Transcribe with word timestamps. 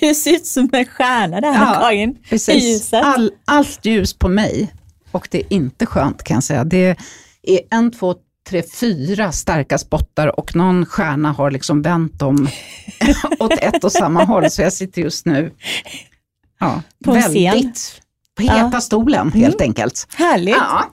Du 0.00 0.14
ser 0.14 0.30
ut 0.34 0.46
som 0.46 0.68
en 0.72 0.84
stjärna 0.84 1.40
där 1.40 1.48
Ja, 1.54 1.74
Karin, 1.80 2.10
i 2.10 2.28
Precis. 2.28 2.64
ljuset. 2.64 3.04
All, 3.04 3.30
allt 3.44 3.84
ljus 3.86 4.14
på 4.14 4.28
mig 4.28 4.74
och 5.12 5.28
det 5.30 5.38
är 5.38 5.52
inte 5.52 5.86
skönt 5.86 6.22
kan 6.22 6.34
jag 6.34 6.44
säga. 6.44 6.64
Det 6.64 6.96
är 7.42 7.60
en, 7.70 7.90
två, 7.92 8.14
tre, 8.48 8.62
fyra 8.80 9.32
starka 9.32 9.78
spottar 9.78 10.38
och 10.40 10.56
någon 10.56 10.86
stjärna 10.86 11.32
har 11.32 11.50
liksom 11.50 11.82
vänt 11.82 12.18
dem 12.18 12.48
åt 13.38 13.52
ett 13.52 13.84
och 13.84 13.92
samma 13.92 14.24
håll. 14.24 14.50
Så 14.50 14.62
jag 14.62 14.72
sitter 14.72 15.02
just 15.02 15.26
nu 15.26 15.52
ja, 16.60 16.82
På 17.04 17.14
en 17.14 17.22
scen. 17.22 17.32
väldigt 17.52 18.00
på 18.36 18.42
heta 18.42 18.70
Ja. 18.72 18.80
stolen 18.80 19.32
helt 19.32 19.60
enkelt. 19.60 20.06
Härligt. 20.16 20.54
Ja, 20.56 20.84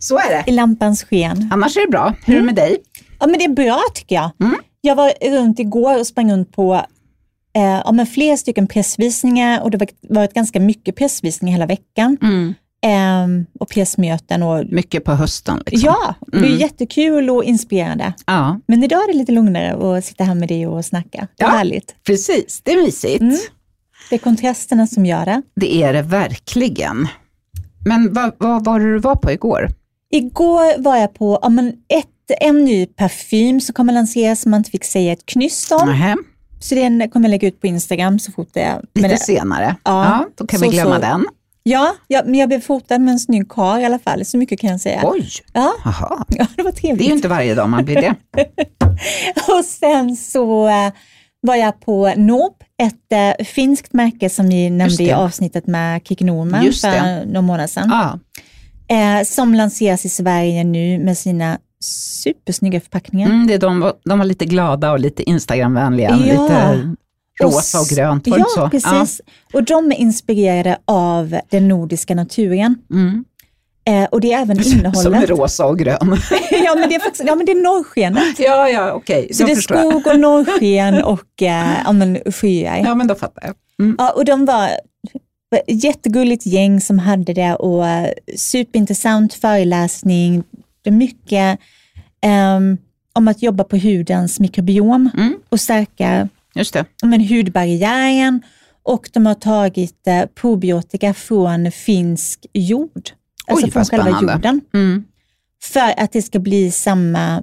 så 0.00 0.18
är 0.18 0.28
det. 0.30 0.44
I 0.46 0.52
lampans 0.52 1.04
sken. 1.04 1.50
Annars 1.52 1.76
är 1.76 1.80
det 1.80 1.90
bra. 1.90 2.14
Hur 2.24 2.34
är 2.34 2.38
det 2.40 2.46
med 2.46 2.54
dig? 2.54 2.76
Ja 3.18 3.26
men 3.26 3.38
det 3.38 3.44
är 3.44 3.48
bra 3.54 3.80
tycker 3.94 4.14
jag. 4.14 4.30
Mm. 4.40 4.56
Jag 4.80 4.96
var 4.96 5.12
runt 5.30 5.58
igår 5.58 5.98
och 6.00 6.06
sprang 6.06 6.32
runt 6.32 6.52
på 6.52 6.86
eh, 7.56 7.62
ja, 7.84 7.92
men 7.92 8.06
flera 8.06 8.36
stycken 8.36 8.66
pressvisningar 8.66 9.60
och 9.62 9.70
det 9.70 9.78
har 9.80 10.14
varit 10.14 10.34
ganska 10.34 10.60
mycket 10.60 10.96
pressvisningar 10.96 11.52
hela 11.52 11.66
veckan. 11.66 12.16
Eh, 12.84 13.26
och 13.60 13.68
pressmöten 13.68 14.42
och 14.42 14.64
Mycket 14.66 15.04
på 15.04 15.12
hösten. 15.12 15.62
Liksom. 15.66 15.86
ja, 15.86 16.14
det 16.26 16.36
är 16.36 16.42
Mm. 16.44 16.58
jättekul 16.58 17.30
och 17.30 17.44
inspirerande. 17.44 18.12
ja, 18.26 18.60
Men 18.68 18.82
idag 18.84 18.98
är 19.02 19.12
det 19.12 19.18
lite 19.18 19.32
lugnare 19.32 19.96
att 19.98 20.04
sitta 20.04 20.24
här 20.24 20.34
med 20.34 20.48
dig 20.48 20.66
och 20.66 20.84
snacka. 20.84 21.28
Det 21.36 21.44
är 21.44 21.48
Ja. 21.48 21.56
härligt. 21.56 21.94
precis. 22.06 22.60
Det 22.64 22.72
är 22.72 22.76
mysigt. 22.82 23.20
Mm. 23.20 23.36
Det 24.10 24.14
är 24.16 24.18
kontrasterna 24.18 24.86
som 24.86 25.06
gör 25.06 25.24
det. 25.24 25.42
Det 25.56 25.82
är 25.82 25.92
det 25.92 26.02
verkligen. 26.02 27.08
Men 27.86 28.12
vad, 28.12 28.32
vad 28.38 28.64
var 28.64 28.80
det 28.80 28.92
du 28.92 28.98
var 28.98 29.14
på 29.16 29.32
igår? 29.32 29.68
Igår 30.10 30.82
var 30.82 30.96
jag 30.96 31.14
på 31.14 31.38
ja, 31.42 31.48
men 31.48 31.68
ett, 31.68 32.38
en 32.40 32.64
ny 32.64 32.86
parfym 32.86 33.60
som 33.60 33.72
kommer 33.74 33.92
lanseras 33.92 34.40
som 34.40 34.50
man 34.50 34.58
inte 34.60 34.70
fick 34.70 34.84
säga 34.84 35.12
ett 35.12 35.26
knyst 35.26 35.72
om. 35.72 35.88
Nähä, 35.88 36.16
Så 36.68 36.74
den 36.74 37.10
kommer 37.10 37.28
jag 37.28 37.30
lägga 37.30 37.48
ut 37.48 37.60
på 37.60 37.66
Instagram 37.66 38.18
så 38.18 38.32
fort 38.32 38.48
det 38.52 38.60
är. 38.62 38.80
lite 38.94 39.08
det, 39.08 39.16
senare. 39.18 39.76
Ja, 39.84 40.04
Ja, 40.04 40.26
då 40.36 40.46
kan 40.46 40.60
så- 40.60 40.66
vi 40.66 40.72
glömma 40.76 40.94
så. 40.94 41.00
den. 41.00 41.24
ja, 41.62 41.94
ja, 42.08 42.22
men 42.24 42.34
jag 42.34 42.48
blev 42.48 42.60
fotad 42.60 42.98
med 43.00 43.12
en 43.12 43.18
snygg 43.18 43.48
karl 43.48 43.80
i 43.80 43.84
alla 43.84 43.98
fall, 43.98 44.24
så 44.24 44.38
mycket 44.38 44.60
kan 44.60 44.70
jag 44.70 44.80
säga. 44.80 45.00
Oj, 45.04 45.28
Ja, 45.52 45.72
Aha. 45.86 46.24
ja, 46.28 46.46
det 46.56 46.62
var 46.62 46.72
det 46.72 46.78
är 46.78 46.80
trevligt. 46.80 47.08
ju 47.08 47.12
inte 47.12 47.28
varje 47.28 47.54
dag 47.54 47.68
man 47.68 47.84
blir 47.84 47.94
det. 47.96 48.14
Och 49.48 49.64
sen 49.64 50.16
så 50.16 50.68
eh, 50.68 50.92
var 51.40 51.56
jag 51.56 51.80
på 51.80 52.12
Nob, 52.16 52.52
ett 52.82 53.38
eh, 53.38 53.44
finskt 53.44 53.92
märke 53.92 54.30
som 54.30 54.46
ni 54.46 54.70
nämnde 54.70 55.02
i 55.02 55.12
avsnittet 55.12 55.66
med 55.66 56.00
Kikki 56.06 56.24
Norman 56.24 56.72
för 56.72 57.24
några 57.26 57.42
månader 57.42 57.66
sedan. 57.66 57.88
Ja, 57.90 58.18
Eh, 58.88 59.24
som 59.24 59.54
lanseras 59.54 60.04
i 60.04 60.08
Sverige 60.08 60.64
nu 60.64 60.98
med 60.98 61.18
sina 61.18 61.58
supersnygga 61.80 62.80
förpackningar. 62.80 63.28
mm, 63.30 63.46
det 63.46 63.54
är 63.54 63.58
de, 63.58 63.92
de 64.04 64.18
var 64.18 64.26
lite 64.26 64.44
glada 64.44 64.92
och 64.92 65.00
lite 65.00 65.22
Instagramvänliga. 65.22 66.10
Ja. 66.10 66.16
Lite 66.16 66.96
rosa 67.42 67.80
och 67.80 67.86
grönt, 67.86 68.28
var 68.28 68.38
Ja, 68.38 68.44
så? 68.54 68.68
precis. 68.70 69.20
Och 69.52 69.64
de 69.64 69.92
är 69.92 69.96
inspirerade 69.96 70.78
av 70.84 71.38
den 71.50 71.68
nordiska 71.68 72.14
naturen. 72.14 72.76
Ja. 72.88 72.94
Mm. 72.96 73.24
Eh, 73.88 74.04
och 74.04 74.20
det 74.20 74.32
är 74.32 74.42
även 74.42 74.56
Som 74.64 74.72
är 74.72 74.78
innehållet. 74.78 75.30
rosa 75.30 75.66
och 75.66 75.78
grön. 75.78 75.96
ja, 76.50 76.74
men 76.74 76.88
det 76.88 76.94
är 76.94 77.00
faktiskt, 77.00 77.24
ja, 77.26 77.34
men 77.34 77.46
det 77.46 77.52
är 77.52 77.62
norrskenet. 77.62 78.38
ja, 78.38 78.68
ja, 78.68 78.92
okej. 78.92 79.28
Så 79.34 79.42
då 79.42 79.46
det 79.46 79.52
är 79.52 79.56
skog 79.56 80.06
och 80.06 80.18
norrsken 80.20 81.02
och 81.02 81.42
eh, 81.42 81.66
ja, 81.84 81.92
men 81.92 82.18
skyar. 82.32 82.76
Ja, 82.84 82.94
men 82.94 83.06
då 83.06 83.14
fattar 83.14 83.42
jag. 83.46 83.54
Mm. 83.86 83.96
Ja, 83.98 84.10
och 84.12 84.24
de 84.24 84.44
var 84.44 84.68
ett 85.66 85.84
jättegulligt 85.84 86.46
gäng 86.46 86.80
som 86.80 86.98
hade 86.98 87.32
det 87.32 87.54
och 87.54 87.86
eh, 87.86 88.08
superintressant 88.36 89.34
föreläsning. 89.34 90.42
Det 90.86 90.90
mycket 90.92 91.58
ehm, 92.22 92.78
om 93.12 93.28
att 93.28 93.42
jobba 93.42 93.64
på 93.64 93.76
hudens 93.76 94.40
mikrobiom 94.40 95.10
Mm. 95.16 95.34
och 95.48 95.60
stärka 95.60 96.28
Just 96.54 96.72
det. 96.74 96.84
men, 97.04 97.20
hudbarriären. 97.28 98.42
Och 98.82 99.08
de 99.12 99.26
har 99.26 99.34
tagit 99.34 100.06
eh, 100.06 100.26
probiotika 100.34 101.14
från 101.14 101.70
finsk 101.72 102.46
jord, 102.52 103.10
alltså 103.46 103.66
Oj, 103.66 103.72
från 103.72 103.84
själva 103.84 104.04
spännande. 104.04 104.32
jorden. 104.32 104.60
Mm. 104.74 105.04
För 105.62 105.94
att 106.02 106.12
det 106.12 106.22
ska 106.22 106.38
bli 106.38 106.70
samma 106.70 107.42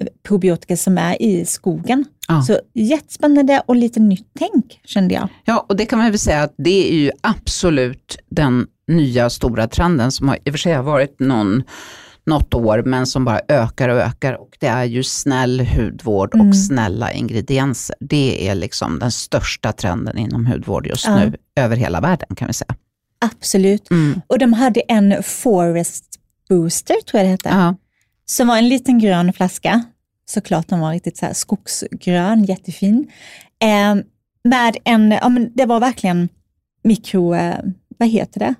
eh, 0.00 0.06
probiotika 0.22 0.76
som 0.76 0.98
är 0.98 1.22
i 1.22 1.44
skogen. 1.44 2.04
Ja. 2.28 2.42
Så 2.42 2.58
jättespännande 2.74 3.62
och 3.66 3.76
lite 3.76 4.00
nytt 4.00 4.26
tänk 4.38 4.80
kände 4.84 5.14
jag. 5.14 5.28
Ja, 5.44 5.66
och 5.68 5.76
det 5.76 5.86
kan 5.86 5.98
man 5.98 6.10
väl 6.10 6.18
säga 6.18 6.42
att 6.42 6.54
det 6.58 6.92
är 6.92 6.96
ju 6.96 7.10
absolut 7.20 8.18
den 8.30 8.66
nya 8.88 9.30
stora 9.30 9.68
trenden 9.68 10.12
som 10.12 10.28
har, 10.28 10.36
i 10.44 10.50
och 10.50 10.52
för 10.54 10.58
sig 10.58 10.72
har 10.74 10.82
varit 10.82 11.20
någon, 11.20 11.62
något 12.26 12.54
år, 12.54 12.82
men 12.86 13.06
som 13.06 13.24
bara 13.24 13.40
ökar 13.48 13.88
och 13.88 13.96
ökar. 13.98 14.34
Och 14.34 14.56
det 14.60 14.66
är 14.66 14.84
ju 14.84 15.02
snäll 15.02 15.60
hudvård 15.60 16.34
Mm. 16.34 16.48
och 16.48 16.56
snälla 16.56 17.12
ingredienser. 17.12 17.96
Det 18.00 18.48
är 18.48 18.54
liksom 18.54 18.98
den 18.98 19.12
största 19.12 19.72
trenden 19.72 20.18
inom 20.18 20.46
hudvård 20.46 20.86
just 20.86 21.06
Ja. 21.06 21.16
nu, 21.16 21.36
över 21.56 21.76
hela 21.76 22.00
världen 22.00 22.36
kan 22.36 22.46
vi 22.48 22.54
säga. 22.54 22.74
Absolut. 23.20 23.90
Mm. 23.90 24.20
Och 24.26 24.38
de 24.38 24.52
hade 24.52 24.80
en 24.80 25.22
Forest 25.22 26.04
Booster, 26.48 26.96
tror 27.06 27.18
jag 27.20 27.26
det 27.26 27.30
hette, 27.30 27.48
Ja. 27.48 27.74
som 28.26 28.48
var 28.48 28.56
en 28.58 28.68
liten 28.68 28.98
grön 28.98 29.32
flaska. 29.32 29.82
Såklart 30.24 30.68
den 30.68 30.80
var 30.80 30.90
riktigt 30.92 31.16
så 31.16 31.26
här 31.26 31.32
skogsgrön, 31.32 32.44
jättefin. 32.44 33.06
Eh, 33.62 33.94
med 34.44 34.76
en, 34.84 35.10
ja 35.10 35.28
men 35.28 35.52
det 35.54 35.66
var 35.66 35.80
verkligen 35.80 36.28
mikro, 36.84 37.34
eh, 37.34 37.54
vad 37.98 38.08
heter 38.08 38.40
det? 38.40 38.54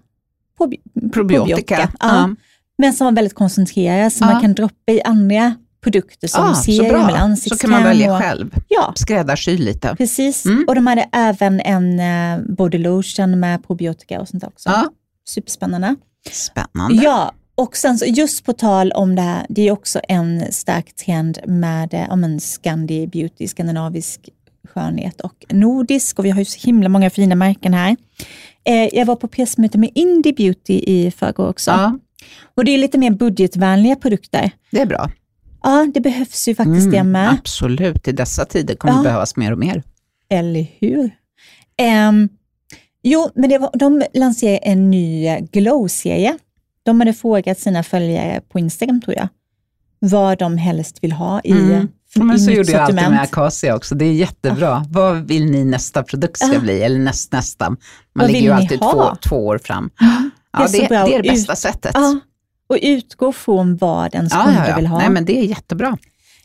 Probi- 0.58 1.10
Probiotika. 1.12 1.78
Ja. 1.80 1.88
Ja. 2.00 2.34
Men 2.82 2.92
som 2.92 3.04
var 3.04 3.12
väldigt 3.12 3.34
koncentrerad, 3.34 4.12
så 4.12 4.24
Ja. 4.24 4.32
man 4.32 4.40
kan 4.40 4.54
droppa 4.54 4.92
i 4.92 5.02
andra 5.02 5.54
produkter 5.82 6.28
som 6.28 6.44
Ah, 6.44 6.54
så 6.54 6.62
serum 6.72 6.84
eller 7.00 7.08
Så 7.08 7.14
ansiktskräm. 7.16 7.58
kan 7.58 7.70
man 7.70 7.82
välja 7.88 8.12
och, 8.16 8.22
själv, 8.22 8.50
Ja, 8.68 8.92
skräddarsy 8.96 9.56
lite. 9.58 9.94
precis. 9.96 10.44
Mm. 10.44 10.64
Och 10.68 10.74
de 10.74 10.86
hade 10.86 11.08
även 11.12 11.60
en 11.60 12.00
eh, 12.00 12.44
body 12.56 12.78
lotion 12.78 13.40
med 13.40 13.66
probiotika 13.66 14.20
och 14.20 14.28
sånt 14.28 14.44
också. 14.44 14.68
Ja. 14.70 14.90
Superspännande. 15.28 15.96
Spännande. 16.32 17.04
Ja, 17.04 17.32
och 17.54 17.76
sen 17.76 17.98
så 17.98 18.04
just 18.04 18.44
på 18.44 18.52
tal 18.52 18.92
om 18.92 19.14
det 19.14 19.22
här, 19.22 19.46
det 19.48 19.68
är 19.68 19.72
också 19.72 20.00
en 20.08 20.52
stark 20.52 20.94
trend 20.96 21.38
med 21.46 21.94
eh, 21.94 22.04
ja, 22.08 22.16
men 22.16 22.40
Scandi 22.40 23.06
Beauty, 23.06 23.48
skandinavisk 23.48 24.20
skönhet 24.74 25.20
och 25.20 25.44
nordisk 25.50 26.18
och 26.18 26.24
vi 26.24 26.30
har 26.30 26.38
ju 26.38 26.44
så 26.44 26.66
himla 26.66 26.88
många 26.88 27.10
fina 27.10 27.34
märken 27.34 27.74
här. 27.74 27.96
Eh, 28.64 28.88
jag 28.98 29.06
var 29.06 29.16
på 29.16 29.28
pressmöte 29.28 29.78
med 29.78 29.90
Indie 29.94 30.32
Beauty 30.32 30.74
i 30.86 31.10
förrgår 31.10 31.48
också 31.48 31.70
Ja, 31.70 31.98
och 32.54 32.64
det 32.64 32.70
är 32.70 32.78
lite 32.78 32.98
mer 32.98 33.10
budgetvänliga 33.10 33.96
produkter. 33.96 34.50
det 34.70 34.80
är 34.80 34.86
bra. 34.86 35.10
Ja, 35.62 35.86
det 35.94 36.00
behövs 36.00 36.48
ju 36.48 36.54
faktiskt 36.54 36.90
det 36.90 37.02
med. 37.02 37.30
absolut, 37.32 38.08
i 38.08 38.12
dessa 38.12 38.44
tider 38.44 38.74
kommer 38.74 38.94
Ja. 38.94 38.98
det 38.98 39.04
behövas 39.04 39.36
mer 39.36 39.52
och 39.52 39.58
mer. 39.58 39.82
Eller 40.30 40.66
hur? 40.80 41.10
Ehm, 41.78 42.28
jo, 43.02 43.30
men 43.34 43.50
det 43.50 43.58
var, 43.58 43.70
de 43.74 44.02
lanserade 44.14 44.56
en 44.56 44.90
ny 44.90 45.26
eh, 45.26 45.38
Glow-serie. 45.52 46.38
De 46.82 47.00
hade 47.00 47.12
frågat 47.12 47.58
sina 47.58 47.82
följare 47.82 48.40
på 48.48 48.58
Instagram, 48.58 49.00
tror 49.00 49.16
jag, 49.16 49.28
vad 49.98 50.38
de 50.38 50.56
helst 50.58 50.98
vill 51.04 51.12
ha 51.12 51.40
i, 51.44 51.50
Mm. 51.52 51.88
Ja, 52.14 52.24
men 52.24 52.40
så 52.40 52.50
gjorde 52.50 52.72
jag 52.72 52.80
alltid 52.80 52.96
med 52.96 53.20
Acacia 53.22 53.76
också. 53.76 53.94
Det 53.94 54.04
är 54.04 54.12
jättebra. 54.12 54.86
Vad 54.88 55.28
vill 55.28 55.50
ni 55.50 55.64
nästa 55.64 56.02
produkt 56.02 56.36
ska 56.38 56.52
Ja. 56.54 56.60
bli? 56.60 56.82
Eller 56.82 56.98
näst, 56.98 57.32
nästa. 57.32 57.68
Man 57.70 57.78
Vad 58.12 58.26
ligger 58.30 58.46
ju 58.46 58.50
alltid 58.54 58.80
två, 58.80 59.16
två 59.28 59.36
år 59.46 59.58
fram. 59.58 59.90
Det 59.98 60.04
Ja, 60.52 60.64
är 60.64 60.66
så 60.68 60.76
det, 60.76 60.88
det 60.88 60.94
är 61.14 61.22
det 61.22 61.28
bästa 61.28 61.52
ut- 61.52 61.58
sättet. 61.58 61.90
Ja, 61.94 62.18
och 62.66 62.78
utgå 62.82 63.32
från 63.32 63.76
vad 63.76 64.14
ens 64.14 64.32
ja, 64.32 64.42
kunder 64.44 64.68
ja, 64.68 64.76
vill 64.76 64.84
ja. 64.84 64.90
ha. 64.90 64.98
Nej, 64.98 65.10
men 65.10 65.24
det 65.24 65.38
är 65.38 65.42
jättebra. 65.44 65.98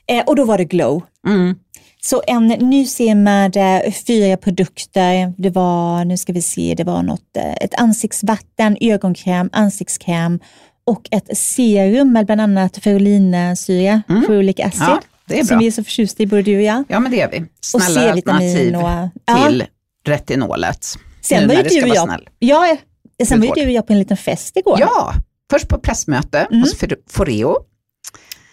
eh, 0.07 0.23
och 0.25 0.35
då 0.35 0.45
var 0.45 0.57
det 0.57 0.65
Glow. 0.65 1.03
Mm. 1.27 1.55
Så 2.01 2.23
en 2.27 2.47
ny 2.47 2.85
serie 2.85 3.15
med 3.15 3.57
eh, 3.57 3.91
fyra 3.93 4.37
produkter. 4.37 5.33
Det 5.37 5.49
var, 5.49 6.05
nu 6.05 6.17
ska 6.17 6.33
vi 6.33 6.41
se, 6.41 6.73
det 6.77 6.83
var 6.83 7.03
något, 7.03 7.37
eh, 7.37 7.53
ett 7.61 7.73
ansiktsvatten, 7.79 8.77
ögonkräm, 8.81 9.49
ansiktskräm 9.53 10.39
och 10.85 11.07
ett 11.11 11.37
serum 11.37 12.13
med 12.13 12.25
bland 12.25 12.41
annat 12.41 12.77
ferulinsyra, 12.77 14.01
Mm. 14.09 14.21
ferulic 14.25 14.59
acid, 14.59 14.81
Ja, 14.81 15.01
det 15.27 15.39
är 15.39 15.43
som 15.43 15.47
bra. 15.47 15.57
vi 15.59 15.67
är 15.67 15.71
så 15.71 15.83
förtjusta 15.83 16.23
i 16.23 16.27
både 16.27 16.41
du 16.41 16.55
och 16.57 16.61
jag. 16.63 16.83
Ja, 16.87 16.99
men 16.99 17.11
det 17.11 17.21
är 17.21 17.31
vi. 17.31 17.39
Och 17.73 17.81
Snälla 17.81 18.11
alternativ 18.11 18.49
C-vitamin 18.55 18.75
och... 18.75 19.09
Ja, 19.25 19.45
till 19.47 19.63
retinolet. 20.05 20.85
sen 21.21 21.47
var 21.47 21.55
ju 21.55 21.63
det 21.63 21.69
du 21.69 21.89
och 21.89 21.95
jag, 21.95 22.19
ja, 22.39 22.77
sen 23.25 23.39
var 23.39 23.47
ju 23.47 23.53
du 23.55 23.65
och 23.65 23.71
jag 23.71 23.87
på 23.87 23.93
en 23.93 23.99
liten 23.99 24.17
fest 24.17 24.57
igår. 24.57 24.77
Ja, 24.79 25.13
först 25.51 25.67
på 25.67 25.77
pressmöte 25.79 26.39
Mm. 26.39 26.59
hos 26.61 26.75
For- 26.75 26.95
Foreo. 27.09 27.55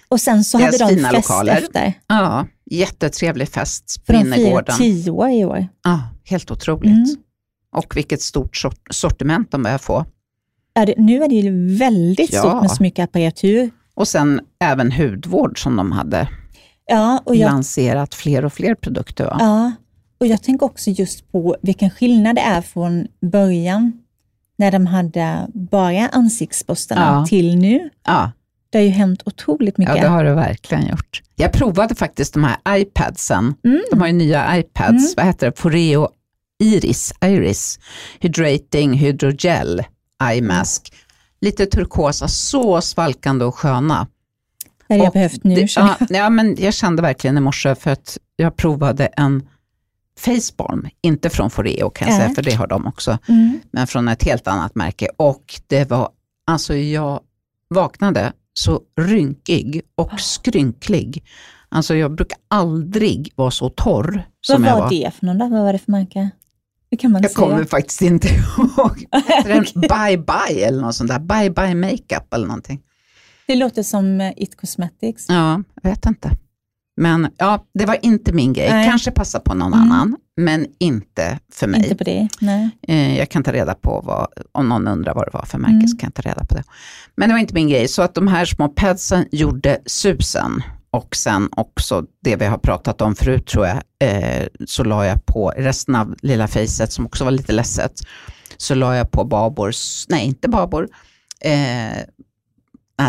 Och 0.08 0.20
sen 0.20 0.44
så 0.44 0.58
hade 0.58 0.78
de 0.78 0.88
fina 0.88 1.08
fest 1.10 1.28
lokaler. 1.28 1.52
efter. 1.56 1.92
Ja, 2.06 2.46
jättetrevlig 2.70 3.48
fest 3.48 3.96
på 4.06 4.12
För 4.12 4.12
de 4.12 4.20
innergården. 4.20 4.76
tio 4.78 5.10
år 5.10 5.30
i 5.30 5.44
år. 5.44 5.66
Ja, 5.84 6.02
helt 6.24 6.50
otroligt. 6.50 6.90
Mm. 6.92 7.16
Och 7.76 7.96
vilket 7.96 8.22
stort 8.22 8.56
sort- 8.56 8.88
sortiment 8.94 9.50
de 9.50 9.62
börjar 9.62 9.78
få. 9.78 10.04
Är 10.74 10.86
det, 10.86 10.94
nu 10.98 11.22
är 11.22 11.28
det 11.28 11.34
ju 11.34 11.76
väldigt 11.76 12.32
Ja. 12.32 12.40
stort 12.40 12.62
med 12.62 12.70
så 12.70 12.82
mycket 12.82 13.04
apparatur. 13.04 13.70
Och 13.94 14.08
sen 14.08 14.40
även 14.64 14.92
hudvård 14.92 15.62
som 15.62 15.76
de 15.76 15.92
hade 15.92 16.28
Ja, 16.86 17.22
och 17.24 17.36
jag 17.36 17.46
lanserat 17.46 18.14
fler 18.14 18.44
och 18.44 18.52
fler 18.52 18.74
produkter. 18.74 19.24
Va? 19.24 19.36
Ja, 19.40 19.72
och 20.20 20.26
jag 20.26 20.42
tänker 20.42 20.66
också 20.66 20.90
just 20.90 21.32
på 21.32 21.56
vilken 21.62 21.90
skillnad 21.90 22.36
det 22.36 22.42
är 22.42 22.60
från 22.62 23.06
början 23.32 23.92
när 24.56 24.70
de 24.72 24.86
hade 24.86 25.46
bara 25.54 26.08
ansiktsborstarna 26.08 27.00
Ja. 27.20 27.26
till 27.26 27.56
nu. 27.58 27.90
Ja, 28.06 28.30
Det 28.70 28.78
har 28.78 28.84
ju 28.84 28.90
hänt 28.90 29.22
otroligt 29.26 29.78
mycket. 29.78 29.96
ja, 29.96 30.02
det 30.02 30.08
har 30.08 30.24
det 30.24 30.34
verkligen 30.34 30.86
gjort. 30.86 31.22
Jag 31.36 31.52
provade 31.52 31.94
faktiskt 31.94 32.34
de 32.34 32.44
här 32.44 32.78
iPadsen. 32.78 33.54
Mm. 33.64 33.82
De 33.90 34.00
har 34.00 34.06
ju 34.06 34.12
nya 34.12 34.58
iPads. 34.58 34.90
Mm. 34.90 35.12
Vad 35.16 35.26
heter 35.26 35.46
det? 35.50 35.58
Foreo 35.60 36.08
Iris, 36.62 37.12
Iris 37.24 37.78
Hydrating 38.20 38.92
Hydrogel 38.94 39.82
Eye 40.30 40.42
Mask. 40.42 40.92
Lite 41.40 41.66
turkosa, 41.66 42.28
så 42.28 42.80
svalkande 42.80 43.44
och 43.44 43.54
sköna. 43.54 44.06
Det 44.88 44.94
hade 44.94 45.04
jag 45.04 45.12
behövt 45.12 45.44
nu. 45.44 45.54
det, 45.54 45.76
ja, 45.76 45.96
ja, 46.08 46.30
men 46.30 46.56
jag 46.58 46.74
kände 46.74 47.02
verkligen 47.02 47.36
i 47.38 47.40
morse 47.40 47.74
för 47.74 47.90
att 47.90 48.18
jag 48.36 48.56
provade 48.56 49.06
en 49.06 49.42
facebalm, 50.18 50.88
inte 51.02 51.30
från 51.30 51.50
Foreo 51.50 51.90
kan 51.90 52.08
jag 52.08 52.14
Ja. 52.16 52.20
säga, 52.20 52.34
för 52.34 52.42
det 52.42 52.54
har 52.54 52.66
de 52.66 52.86
också. 52.86 53.18
Mm. 53.28 53.60
men 53.70 53.86
från 53.86 54.08
ett 54.08 54.22
helt 54.22 54.46
annat 54.48 54.74
märke. 54.74 55.08
Och 55.16 55.60
det 55.66 55.90
var, 55.90 56.08
alltså 56.46 56.74
jag 56.76 57.20
vaknade 57.68 58.32
så 58.54 58.80
rynkig 59.00 59.82
och 59.94 60.20
skrynklig. 60.20 61.24
Alltså 61.68 61.94
jag 61.94 62.14
brukar 62.14 62.38
aldrig 62.48 63.32
vara 63.34 63.50
så 63.50 63.68
torr 63.70 64.12
Vad 64.48 64.56
som 64.56 64.64
jag 64.64 64.74
var 64.74 64.80
var. 64.80 64.90
det 64.90 65.10
för 65.18 65.26
någon 65.26 65.38
då? 65.38 65.48
Vad 65.48 65.62
var 65.64 65.72
det 65.72 65.78
för 65.78 65.92
märke? 65.92 66.30
Det 66.90 66.96
kan 66.96 67.10
man 67.12 67.22
Jag 67.22 67.30
säga. 67.30 67.46
kommer 67.48 67.64
faktiskt 67.64 68.02
inte 68.02 68.28
ihåg. 68.28 69.04
Den 69.44 69.64
Bye 69.74 70.18
Bye 70.18 70.64
eller 70.66 70.80
något 70.82 70.94
sånt 70.94 71.10
där, 71.10 71.18
Bye 71.18 71.50
Bye 71.50 71.74
Makeup 71.74 72.34
eller 72.34 72.46
någonting. 72.46 72.80
Det 73.46 73.54
låter 73.54 73.82
som 73.82 74.32
It 74.36 74.56
Cosmetics. 74.60 75.26
Ja, 75.28 75.62
jag 75.82 75.90
vet 75.90 76.06
inte. 76.06 76.30
Men 76.96 77.28
ja, 77.38 77.64
det 77.78 77.86
var 77.86 77.98
inte 78.02 78.32
min 78.32 78.52
grej. 78.52 78.70
Nej. 78.70 78.88
Kanske 78.88 79.10
passa 79.10 79.40
på 79.40 79.54
någon 79.54 79.72
Mm. 79.74 79.92
annan, 79.92 80.16
men 80.36 80.66
inte 80.78 81.38
för 81.52 81.66
mig. 81.66 81.82
Inte 81.82 81.94
på 81.96 82.04
det, 82.04 82.28
nej. 82.40 82.70
Eh, 82.88 83.18
jag 83.18 83.28
kan 83.28 83.42
ta 83.42 83.52
reda 83.52 83.74
på 83.74 84.00
vad, 84.04 84.26
om 84.52 84.68
någon 84.68 84.88
undrar 84.88 85.14
vad 85.14 85.26
det 85.26 85.30
var 85.32 85.44
för 85.44 85.58
märke, 85.58 85.72
Mm. 85.74 85.88
så 85.88 85.96
kan 85.96 86.06
jag 86.06 86.24
ta 86.24 86.30
reda 86.30 86.44
på 86.46 86.54
det. 86.54 86.62
Men 87.16 87.28
det 87.28 87.32
var 87.34 87.40
inte 87.40 87.54
min 87.54 87.68
grej, 87.68 87.88
så 87.88 88.02
att 88.02 88.14
de 88.14 88.28
här 88.28 88.44
små 88.44 88.68
padsen 88.68 89.26
gjorde 89.32 89.78
susen. 89.86 90.62
Och 90.90 91.16
sen 91.16 91.48
också 91.56 92.04
det 92.24 92.36
vi 92.36 92.44
har 92.46 92.58
pratat 92.58 93.00
om 93.00 93.14
förut 93.14 93.46
tror 93.46 93.66
jag, 93.66 93.76
eh, 93.98 94.46
så 94.66 94.84
la 94.84 95.06
jag 95.06 95.26
på 95.26 95.52
resten 95.56 95.94
av 95.94 96.14
lilla 96.22 96.48
facet 96.48 96.92
som 96.92 97.06
också 97.06 97.24
var 97.24 97.30
lite 97.30 97.52
ledset, 97.52 97.92
så 98.56 98.74
la 98.74 98.96
jag 98.96 99.10
på 99.10 99.24
Babors, 99.24 100.04
nej 100.08 100.26
inte 100.26 100.48
Babor, 100.48 100.88
eh, 101.40 101.98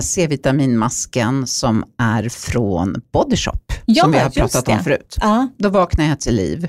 C-vitaminmasken 0.02 1.48
som 1.48 1.84
är 1.98 2.30
från 2.30 3.02
Body 3.14 3.36
Shop, 3.38 3.52
Ja, 3.86 4.04
som 4.04 4.12
vi 4.12 4.18
har 4.18 4.30
pratat 4.30 4.68
om 4.68 4.78
det. 4.78 4.84
förut. 4.84 5.18
Ja, 5.22 5.48
Då 5.58 5.70
vaknade 5.70 6.10
jag 6.10 6.20
till 6.20 6.36
liv. 6.36 6.68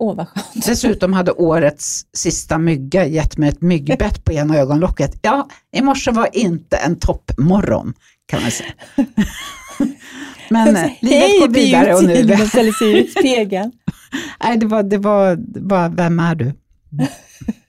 åh 0.00 0.16
vad 0.16 0.28
skönt. 0.28 0.66
Dessutom 0.66 1.12
hade 1.12 1.32
årets 1.32 2.02
sista 2.16 2.58
mygga 2.58 3.06
gett 3.06 3.36
mig 3.38 3.48
ett 3.48 3.60
myggbett 3.62 4.24
på 4.24 4.32
ena 4.32 4.56
ögonlocket. 4.58 5.18
Ja, 5.22 5.48
i 5.76 5.82
morse 5.82 6.10
var 6.10 6.28
inte 6.32 6.76
en 6.76 6.98
toppmorgon 6.98 7.94
kan 8.26 8.42
man 8.42 8.50
säga. 8.50 8.70
Men 10.50 10.76
eh, 10.76 10.90
livet 11.00 11.40
går 11.40 11.48
vidare 11.48 11.94
och 11.94 12.04
nu... 12.04 12.36
Man 12.38 12.46
ställer 12.46 12.72
sig 12.72 13.04
i 13.04 13.10
spegeln. 13.10 13.72
Nej, 14.44 14.56
det 14.58 14.66
var, 14.66 14.82
det 14.82 14.98
var 14.98 15.36
bara, 15.60 15.88
vem 15.88 16.18
är 16.18 16.34
du? 16.34 16.52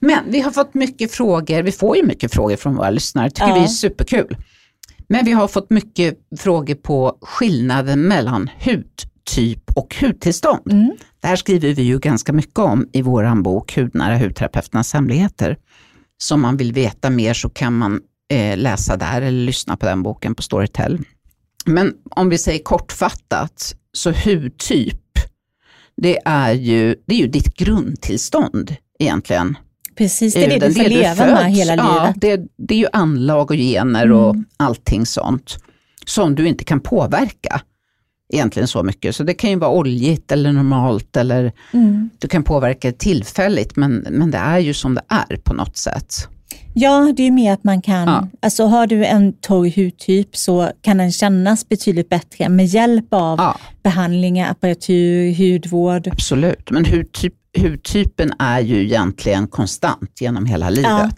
Men 0.00 0.30
vi 0.30 0.40
har 0.40 0.50
fått 0.50 0.74
mycket 0.74 1.12
frågor, 1.12 1.62
vi 1.62 1.72
får 1.72 1.96
ju 1.96 2.02
mycket 2.06 2.34
frågor 2.34 2.56
från 2.56 2.76
våra 2.76 2.90
lyssnare, 2.90 3.30
tycker 3.30 3.48
Ja. 3.48 3.54
vi 3.54 3.60
är 3.60 3.66
superkul. 3.66 4.36
Men 5.08 5.24
vi 5.24 5.32
har 5.32 5.48
fått 5.48 5.70
mycket 5.70 6.18
frågor 6.38 6.74
på 6.74 7.18
skillnaden 7.20 8.02
mellan 8.02 8.50
hudtyp 8.60 9.70
och 9.76 9.96
hudtillstånd. 10.00 10.72
Mm. 10.72 10.96
Det 11.20 11.28
här 11.28 11.36
skriver 11.36 11.74
vi 11.74 11.82
ju 11.82 11.98
ganska 11.98 12.32
mycket 12.32 12.58
om 12.58 12.88
i 12.92 13.02
vår 13.02 13.42
bok 13.42 13.76
Hudnära 13.76 14.18
hudterapeuternas 14.18 14.92
hemligheter. 14.92 15.56
Så 16.18 16.34
om 16.34 16.40
man 16.40 16.56
vill 16.56 16.72
veta 16.72 17.10
mer 17.10 17.34
så 17.34 17.48
kan 17.48 17.78
man 17.78 18.00
eh, 18.30 18.56
läsa 18.58 18.96
där 18.96 19.22
eller 19.22 19.44
lyssna 19.44 19.76
på 19.76 19.86
den 19.86 20.02
boken 20.02 20.34
på 20.34 20.42
Storytel. 20.42 20.98
Men 21.66 21.94
om 22.10 22.28
vi 22.28 22.38
säger 22.38 22.62
kortfattat, 22.62 23.76
så 23.92 24.10
hudtyp, 24.10 25.02
det 25.96 26.18
är 26.24 26.52
ju, 26.52 26.96
det 27.06 27.14
är 27.14 27.18
ju 27.18 27.26
ditt 27.28 27.56
grundtillstånd 27.56 28.76
egentligen. 28.98 29.56
Precis, 29.96 30.34
det 30.34 30.44
är 30.44 30.48
det 30.48 30.58
Den 30.58 30.72
du 30.72 30.82
får 30.82 30.88
leva 30.90 31.14
föds. 31.14 31.32
med 31.42 31.52
hela 31.54 31.76
ja, 31.76 32.02
livet. 32.04 32.20
Det, 32.20 32.64
det 32.66 32.74
är 32.74 32.78
ju 32.78 32.86
anlag 32.92 33.50
och 33.50 33.56
gener 33.56 34.12
och 34.12 34.30
Mm. 34.34 34.44
allting 34.56 35.06
sånt 35.06 35.56
som 36.06 36.34
du 36.34 36.48
inte 36.48 36.64
kan 36.64 36.80
påverka 36.80 37.60
egentligen 38.32 38.68
så 38.68 38.82
mycket. 38.82 39.16
Så 39.16 39.22
det 39.22 39.34
kan 39.34 39.50
ju 39.50 39.56
vara 39.56 39.70
oljigt 39.70 40.32
eller 40.32 40.52
normalt 40.52 41.16
eller 41.16 41.52
Mm. 41.72 42.10
du 42.18 42.28
kan 42.28 42.42
påverka 42.42 42.88
det 42.90 42.98
tillfälligt 42.98 43.76
men, 43.76 44.06
men 44.10 44.30
det 44.30 44.38
är 44.38 44.58
ju 44.58 44.74
som 44.74 44.94
det 44.94 45.02
är 45.08 45.36
på 45.36 45.54
något 45.54 45.76
sätt. 45.76 46.28
Ja, 46.74 47.12
det 47.16 47.22
är 47.22 47.24
ju 47.24 47.30
mer 47.30 47.52
att 47.52 47.64
man 47.64 47.82
kan, 47.82 48.08
Ja. 48.08 48.28
alltså 48.42 48.64
har 48.66 48.86
du 48.86 49.04
en 49.04 49.32
torr 49.32 49.76
hudtyp 49.76 50.36
så 50.36 50.70
kan 50.82 50.96
den 50.96 51.12
kännas 51.12 51.68
betydligt 51.68 52.08
bättre 52.08 52.48
med 52.48 52.66
hjälp 52.66 53.06
av 53.10 53.38
Ja, 53.38 53.58
behandlingar, 53.82 54.50
apparatur, 54.50 55.34
hudvård. 55.34 56.08
absolut. 56.12 56.70
Men 56.70 56.84
hudtyp, 56.84 57.34
hudtypen 57.56 58.32
är 58.38 58.60
ju 58.60 58.84
egentligen 58.84 59.48
konstant 59.48 60.20
genom 60.20 60.46
hela 60.46 60.70
livet. 60.70 61.14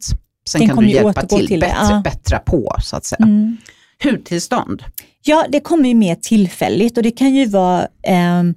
Sen 0.49 0.61
Den 0.61 0.69
kan 0.69 0.85
du 0.85 0.91
hjälpa 0.91 1.23
till, 1.27 1.47
till 1.47 1.61
bättre, 1.61 1.77
ja. 1.91 2.01
bättra 2.05 2.39
på 2.39 2.75
så 2.83 2.97
att 2.97 3.05
säga. 3.05 3.19
Mm. 3.25 3.57
Hudtillstånd, 4.05 4.83
Ja, 5.25 5.47
det 5.49 5.61
kommer 5.61 5.89
ju 5.89 5.95
mer 5.95 6.15
tillfälligt 6.15 6.97
och 6.97 7.03
det 7.03 7.11
kan 7.11 7.35
ju 7.35 7.47
vara 7.47 7.89
ehm, 8.03 8.55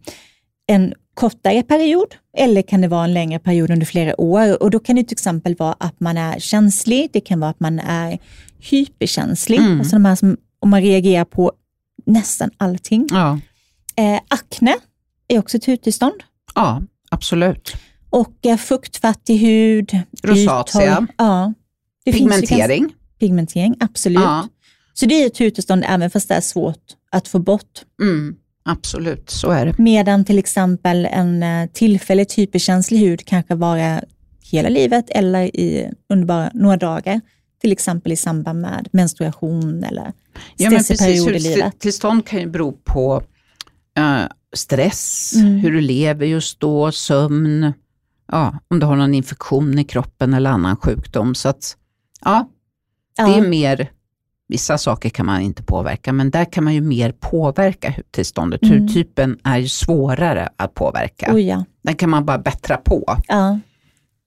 en 0.68 0.94
kortare 1.13 1.63
period 1.63 2.16
eller 2.38 2.62
kan 2.62 2.81
det 2.81 2.88
vara 2.88 3.04
en 3.04 3.13
längre 3.13 3.39
period 3.39 3.69
under 3.72 3.86
flera 3.86 4.22
år. 4.22 4.63
Och 4.63 4.72
då 4.72 4.80
kan 4.80 4.95
det 4.95 5.04
till 5.04 5.16
exempel 5.16 5.56
vara 5.56 5.75
att 5.80 6.00
man 6.00 6.18
är 6.18 6.39
känslig, 6.39 7.10
det 7.13 7.22
kan 7.22 7.39
vara 7.39 7.51
att 7.51 7.60
man 7.60 7.80
är 7.80 8.19
hyperkänslig, 8.60 9.60
Mm. 9.60 9.80
alltså 9.80 9.95
de 9.95 10.06
här 10.06 10.16
som 10.16 10.38
om 10.60 10.69
man 10.69 10.81
reagerar 10.81 11.25
på 11.25 11.51
nästan 12.06 12.50
allting. 12.57 13.07
ja, 13.12 13.39
Eh, 13.95 14.19
akne 14.28 14.75
är 15.28 15.39
också 15.39 15.57
ett 15.57 15.66
hudtillstånd. 15.66 16.13
ja 16.56 16.81
absolut. 17.11 17.73
Och 18.09 18.45
eh, 18.45 18.57
fuktfattig 18.57 19.37
hud. 19.37 19.99
Rosacea. 20.23 21.07
Ja. 21.17 21.53
Det 22.05 22.11
finns 22.13 22.23
ju 22.23 22.29
ganska- 22.29 22.47
Pigmentering. 22.47 22.93
pigmentering, 23.19 23.75
absolut. 23.79 24.19
Ja. 24.23 24.47
Så 24.93 25.05
det 25.05 25.23
är 25.23 25.27
ett 25.27 25.39
hudtillstånd 25.39 25.83
även 25.87 26.09
fast 26.09 26.27
det 26.27 26.35
är 26.35 26.41
svårt 26.41 26.83
att 27.11 27.27
få 27.27 27.39
bort. 27.39 27.81
Mm, 28.01 28.35
absolut, 28.65 29.29
så 29.29 29.49
är 29.49 29.65
det. 29.65 29.77
Medan 29.77 30.25
till 30.25 30.39
exempel 30.39 31.05
en 31.05 31.43
eh, 31.43 31.69
tillfälligt 31.73 32.33
hyperkänslig 32.33 32.97
hud 32.99 33.25
kanske 33.25 33.55
vara 33.55 34.03
hela 34.51 34.69
livet 34.69 35.09
eller 35.09 35.43
i, 35.43 35.91
under 36.09 36.25
bara 36.27 36.51
några 36.53 36.77
dagar. 36.77 37.21
Till 37.61 37.71
exempel 37.71 38.11
i 38.11 38.15
samband 38.15 38.61
med 38.61 38.87
menstruation 38.91 39.83
eller 39.83 40.13
Ja, 40.57 40.69
men 40.69 40.77
precis. 40.83 41.01
i 41.01 41.39
livet. 41.39 41.63
Hudtillstånd 41.63 42.25
kan 42.25 42.39
ju 42.39 42.47
bero 42.47 42.71
på 42.71 43.23
eh, 43.97 44.21
stress, 44.56 45.33
Mm. 45.36 45.57
hur 45.57 45.71
du 45.71 45.81
lever 45.81 46.25
just 46.25 46.59
då, 46.59 46.92
sömn, 46.92 47.74
ja, 48.31 48.59
om 48.68 48.80
du 48.80 48.86
har 48.86 48.95
någon 48.95 49.13
infektion 49.13 49.80
i 49.80 49.83
kroppen 49.83 50.33
eller 50.33 50.49
annan 50.49 50.75
sjukdom. 50.78 51.35
Så 51.35 51.49
att, 51.49 51.78
ja, 52.25 52.49
det 53.18 53.21
är 53.21 53.37
Ja, 53.44 53.44
mer, 53.49 53.92
vissa 54.47 54.78
saker 54.78 55.09
kan 55.09 55.25
man 55.25 55.42
inte 55.42 55.64
påverka, 55.64 56.14
men 56.14 56.30
där 56.31 56.45
kan 56.45 56.64
man 56.64 56.73
ju 56.73 56.81
mer 56.81 57.11
påverka 57.11 57.94
hudtillståndet. 57.97 58.64
Mm. 58.64 58.80
Hudtypen 58.81 59.37
är 59.44 59.57
ju 59.57 59.68
svårare 59.68 60.49
att 60.56 60.73
påverka. 60.73 61.31
oj 61.33 61.47
ja. 61.47 61.66
Den 61.83 61.95
kan 61.95 62.09
man 62.09 62.25
bara 62.25 62.37
bättra 62.37 62.78
på. 62.78 63.18
ja. 63.28 63.59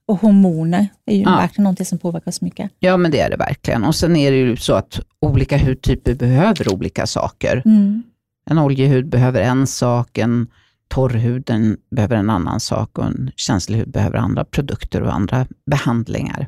Och 0.06 0.20
hormoner 0.20 0.88
är 1.06 1.16
ju 1.16 1.22
Ja. 1.22 1.30
verkligen 1.36 1.62
någonting 1.64 1.86
som 1.86 1.98
påverkar 1.98 2.28
oss 2.30 2.40
mycket. 2.40 2.70
Ja, 2.78 2.96
men 2.96 3.10
det 3.10 3.20
är 3.20 3.30
det 3.30 3.36
verkligen. 3.36 3.84
Och 3.84 3.94
sen 3.94 4.16
är 4.16 4.30
det 4.30 4.36
ju 4.36 4.56
så 4.56 4.74
att 4.74 5.00
olika 5.20 5.58
hudtyper 5.58 6.14
behöver 6.14 6.72
olika 6.74 7.06
saker. 7.06 7.62
Mm. 7.64 8.02
En 8.50 8.58
oljehud 8.58 9.08
behöver 9.08 9.40
en 9.40 9.66
sak, 9.66 10.18
en 10.18 10.46
torrhud 10.88 11.42
den 11.46 11.76
behöver 11.90 12.16
en 12.16 12.30
annan 12.30 12.60
sak 12.60 12.98
och 12.98 13.04
en 13.04 13.30
känslig 13.36 13.78
hud 13.78 13.90
behöver 13.90 14.16
andra 14.18 14.44
produkter 14.44 15.02
och 15.02 15.14
andra 15.14 15.46
behandlingar. 15.70 16.46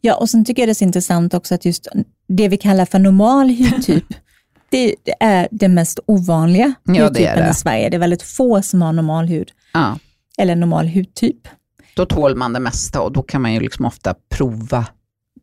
Ja, 0.00 0.14
och 0.14 0.30
sen 0.30 0.44
tycker 0.44 0.62
jag 0.62 0.68
det 0.68 0.72
är 0.72 0.74
så 0.74 0.84
intressant 0.84 1.34
också 1.34 1.54
att 1.54 1.64
just 1.64 1.88
det 2.28 2.48
vi 2.48 2.56
kallar 2.56 2.86
för 2.86 2.98
normal 2.98 3.50
hudtyp, 3.50 4.04
det, 4.70 4.94
det 5.04 5.14
är 5.20 5.48
den 5.50 5.74
mest 5.74 5.98
ovanliga 6.06 6.74
Ja, 6.84 6.92
det 6.92 7.02
hudtypen 7.02 7.44
det. 7.44 7.50
i 7.50 7.54
Sverige. 7.54 7.88
Det 7.90 7.96
är 7.96 7.98
väldigt 7.98 8.22
få 8.22 8.62
som 8.62 8.82
har 8.82 8.92
normal 8.92 9.26
hud, 9.26 9.50
Ja, 9.72 9.98
eller 10.38 10.56
normal 10.56 10.88
hudtyp. 10.88 11.48
då 11.96 12.06
tål 12.06 12.36
man 12.36 12.52
det 12.52 12.60
mesta 12.60 13.00
och 13.00 13.12
då 13.12 13.22
kan 13.22 13.42
man 13.42 13.52
ju 13.54 13.60
liksom 13.60 13.84
ofta 13.84 14.14
prova 14.28 14.86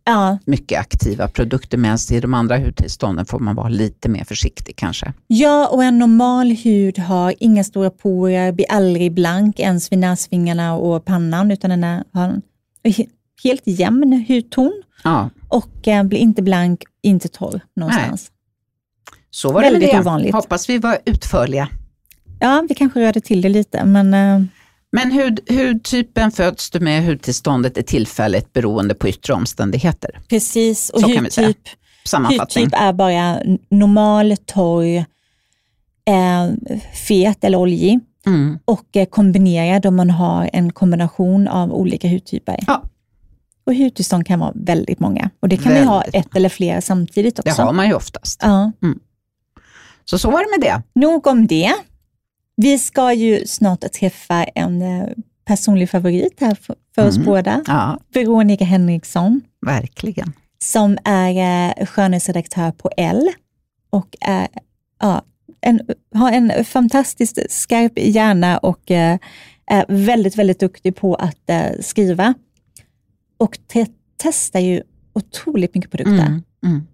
Ja, 0.05 0.37
mycket 0.45 0.79
aktiva 0.79 1.27
produkter 1.27 1.77
medan 1.77 1.97
i 2.11 2.19
de 2.19 2.33
andra 2.33 2.57
hudtillstånden 2.57 3.25
får 3.25 3.39
man 3.39 3.55
vara 3.55 3.69
lite 3.69 4.09
mer 4.09 4.23
försiktig 4.23 4.75
kanske. 4.75 5.13
ja, 5.27 5.67
och 5.67 5.83
en 5.83 5.99
normal 5.99 6.51
hud 6.51 6.99
har 6.99 7.33
inga 7.39 7.63
stora 7.63 7.89
porer, 7.89 8.51
blir 8.51 8.71
aldrig 8.71 9.13
blank 9.13 9.59
ens 9.59 9.91
vid 9.91 9.99
näsvingarna 9.99 10.75
och 10.75 11.05
pannan, 11.05 11.51
utan 11.51 11.69
den 11.69 11.83
är, 11.83 12.03
har 12.13 12.23
en 12.23 12.41
he- 12.83 13.09
helt 13.43 13.61
jämn 13.65 14.25
hudton 14.27 14.81
Ja, 15.03 15.29
och 15.47 15.87
eh, 15.87 16.03
blir 16.03 16.19
inte 16.19 16.41
blank, 16.41 16.83
inte 17.01 17.27
torr 17.27 17.61
någonstans. 17.75 18.31
så 19.31 19.51
var 19.51 19.61
det 19.61 19.69
Väldigt 19.71 19.91
det. 19.91 19.99
ovanligt. 19.99 20.33
Hoppas 20.35 20.69
vi 20.69 20.77
var 20.77 20.97
utförliga. 21.05 21.67
Ja, 22.39 22.65
vi 22.69 22.75
kanske 22.75 22.99
rörde 23.01 23.21
till 23.21 23.41
det 23.41 23.49
lite, 23.49 23.85
men 23.85 24.13
eh, 24.13 24.43
Men 24.95 25.11
hud, 25.11 25.39
hudtypen 25.49 26.31
föds 26.31 26.69
du 26.69 26.79
med, 26.79 27.05
hudtillståndet 27.05 27.77
är 27.77 27.81
tillfälligt 27.81 28.53
beroende 28.53 28.95
på 28.95 29.07
yttre 29.09 29.33
omständigheter. 29.33 30.19
precis. 30.29 30.89
Och 30.89 30.99
Så 30.99 31.07
hudtyp. 31.07 31.57
Hudtyp 32.39 32.73
är 32.73 32.93
bara 32.93 33.39
normal, 33.69 34.37
torr, 34.45 34.95
eh, 34.95 35.05
fet 36.93 37.43
eller 37.43 37.57
oljig. 37.57 37.99
Mm. 38.25 38.59
och 38.65 38.97
eh, 38.97 39.05
kombinera 39.05 39.79
då 39.79 39.91
man 39.91 40.09
har 40.09 40.49
en 40.53 40.71
kombination 40.73 41.47
av 41.47 41.73
olika 41.73 42.07
hudtyper. 42.09 42.59
Ja. 42.67 42.83
Och 43.65 43.75
hudtillstånd 43.75 44.27
kan 44.27 44.39
vara 44.39 44.51
väldigt 44.55 44.99
många 44.99 45.29
och 45.39 45.49
det 45.49 45.57
kan 45.57 45.73
vi 45.73 45.79
ha 45.83 45.99
Väldigt 45.99 46.25
ett 46.25 46.35
eller 46.35 46.49
flera 46.49 46.81
samtidigt 46.81 47.35
Det 47.35 47.49
också. 47.51 47.61
har 47.61 47.73
man 47.73 47.87
ju 47.87 47.93
oftast. 47.93 48.39
Ja. 48.43 48.71
Så 50.05 50.17
så 50.17 50.31
var 50.31 50.39
det 50.39 50.59
med 50.59 50.69
det. 50.69 50.99
Nog 50.99 51.27
om 51.27 51.47
det. 51.47 51.73
Vi 52.55 52.79
ska 52.79 53.13
ju 53.13 53.45
snart 53.45 53.91
träffa 53.91 54.43
en 54.43 54.81
eh, 54.81 55.07
personlig 55.45 55.89
favorit 55.89 56.33
här 56.39 56.55
för, 56.55 57.07
oss 57.07 57.15
Mm. 57.15 57.25
båda. 57.25 57.63
Ja, 57.67 57.99
Veronica 58.13 58.65
Henriksson, 58.65 59.41
verkligen. 59.65 60.33
som 60.63 60.97
är 61.03 61.69
eh, 61.79 61.85
skönhetsredaktör 61.85 62.71
på 62.71 62.89
L 62.97 63.29
och 63.89 64.15
är, 64.21 64.47
ja, 64.99 65.21
en, 65.61 65.81
har 66.15 66.31
en 66.31 66.65
fantastiskt 66.65 67.51
skarp 67.51 67.91
hjärna 67.99 68.57
och 68.57 68.91
eh, 68.91 69.17
är 69.65 69.85
väldigt, 69.87 70.35
väldigt 70.35 70.59
duktig 70.59 70.95
på 70.95 71.15
att 71.15 71.49
skriva. 71.79 72.33
Och 73.37 73.59
te 73.67 73.85
testar 74.17 74.59
ju 74.59 74.81
otroligt 75.13 75.75
mycket 75.75 75.91
produkter. 75.91 76.25
Mm. 76.25 76.43
Mm. 76.65 76.87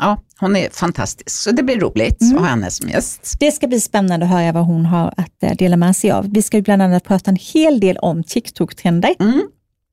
Ja, 0.00 0.22
hon 0.40 0.56
är 0.56 0.70
fantastisk, 0.70 1.30
så 1.30 1.50
det 1.50 1.62
blir 1.62 1.80
roligt 1.80 2.20
Mm. 2.20 2.34
att 2.36 2.42
ha 2.42 2.48
henne 2.48 2.70
som 2.70 2.88
gäst. 2.88 3.36
Det 3.40 3.52
ska 3.52 3.66
bli 3.66 3.80
spännande 3.80 4.26
att 4.26 4.32
höra 4.32 4.52
vad 4.52 4.64
hon 4.66 4.86
har 4.86 5.14
att 5.16 5.42
eh, 5.42 5.52
dela 5.56 5.76
med 5.76 5.96
sig 5.96 6.10
av. 6.10 6.32
Vi 6.32 6.42
ska 6.42 6.56
ju 6.56 6.62
bland 6.62 6.82
annat 6.82 7.04
prata 7.04 7.30
en 7.30 7.36
hel 7.40 7.80
del 7.80 7.96
om 7.96 8.22
TikTok-trender. 8.24 9.14
Mm. 9.20 9.42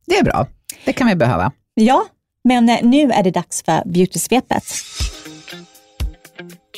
Det 0.08 0.18
är 0.18 0.24
bra, 0.24 0.48
det 0.86 0.94
kan 0.94 1.08
vi 1.08 1.16
behöva. 1.16 1.52
Ja, 1.74 2.06
men 2.44 2.70
eh, 2.70 2.78
nu 2.84 3.12
är 3.12 3.24
det 3.24 3.32
dags 3.32 3.64
för 3.64 3.82
beautysvepet. 3.86 4.64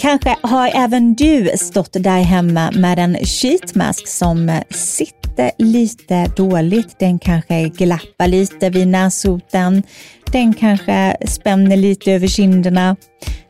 Kanske 0.02 0.36
har 0.42 0.72
även 0.74 1.14
du 1.16 1.52
stått 1.58 1.94
där 1.94 2.22
hemma 2.22 2.72
med 2.72 3.00
en 3.00 3.16
sheetmask 3.26 4.08
som 4.08 4.60
sitter 4.70 5.19
lite 5.58 6.32
dåligt. 6.36 7.00
Den 7.00 7.20
kanske 7.20 7.70
glappar 7.70 8.28
lite 8.28 8.70
vid 8.70 8.88
näsroten. 8.88 9.84
Den 10.32 10.54
kanske 10.54 11.18
spänner 11.28 11.78
lite 11.78 12.12
över 12.12 12.28
kinderna. 12.28 12.96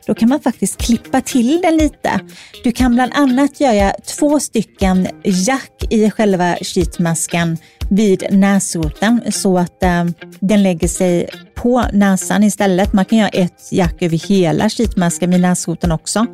Då 0.06 0.14
kan 0.14 0.28
man 0.28 0.40
faktiskt 0.40 0.76
klippa 0.76 1.20
till 1.20 1.60
den 1.62 1.76
lite. 1.76 2.20
Du 2.64 2.72
kan 2.72 2.94
bland 2.94 3.12
annat 3.14 3.60
göra 3.60 3.92
två 4.06 4.40
stycken 4.40 5.08
jack 5.24 5.84
i 5.90 6.10
själva 6.10 6.56
sheetmasken 6.60 7.58
vid 7.90 8.24
näsroten 8.30 9.20
så 9.32 9.58
att 9.58 9.82
eh, 9.82 10.04
den 10.40 10.62
lägger 10.62 10.88
sig 10.88 11.28
på 11.54 11.84
näsan 11.92 12.44
istället. 12.44 12.92
Man 12.92 13.04
kan 13.04 13.18
göra 13.18 13.28
ett 13.28 13.68
jack 13.70 14.02
över 14.02 14.28
hela 14.28 14.70
sheetmasken 14.70 15.30
vid 15.30 15.40
näsroten 15.40 15.92
också. 15.92 16.26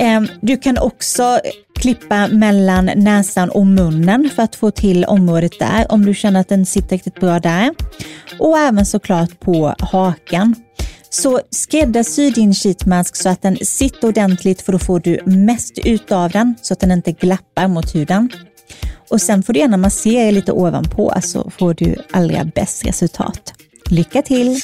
Ehm, 0.00 0.28
du 0.40 0.56
kan 0.56 0.78
också 0.78 1.40
klippa 1.74 2.28
mellan 2.28 2.90
näsan 2.96 3.50
och 3.50 3.66
munnen 3.66 4.30
för 4.34 4.42
att 4.42 4.56
få 4.56 4.70
till 4.70 5.04
området 5.04 5.58
där 5.58 5.92
om 5.92 6.04
du 6.04 6.14
känner 6.14 6.40
att 6.40 6.48
den 6.48 6.66
sitter 6.66 6.90
riktigt 6.90 7.20
bra 7.20 7.40
där. 7.40 7.74
Och 8.38 8.58
även 8.58 8.86
såklart 8.86 9.40
på 9.40 9.74
hakan. 9.78 10.54
Så 11.10 11.40
skräddarsy 11.50 12.30
din 12.30 12.54
sheetmask 12.54 13.16
så 13.16 13.28
att 13.28 13.42
den 13.42 13.56
sitter 13.62 14.08
ordentligt 14.08 14.62
för 14.62 14.72
då 14.72 14.78
får 14.78 15.00
du 15.00 15.20
mest 15.26 15.78
ut 15.78 16.12
av 16.12 16.30
den 16.30 16.54
så 16.62 16.72
att 16.72 16.80
den 16.80 16.90
inte 16.90 17.12
glappar 17.12 17.68
mot 17.68 17.94
huden. 17.94 18.30
Och 19.08 19.20
sen 19.20 19.42
får 19.42 19.52
du 19.52 19.58
gärna 19.58 19.76
massera 19.76 20.30
lite 20.30 20.52
ovanpå 20.52 21.14
så 21.22 21.50
får 21.50 21.74
du 21.74 21.96
allra 22.12 22.44
bäst 22.44 22.86
resultat. 22.86 23.54
Lycka 23.90 24.22
till! 24.22 24.60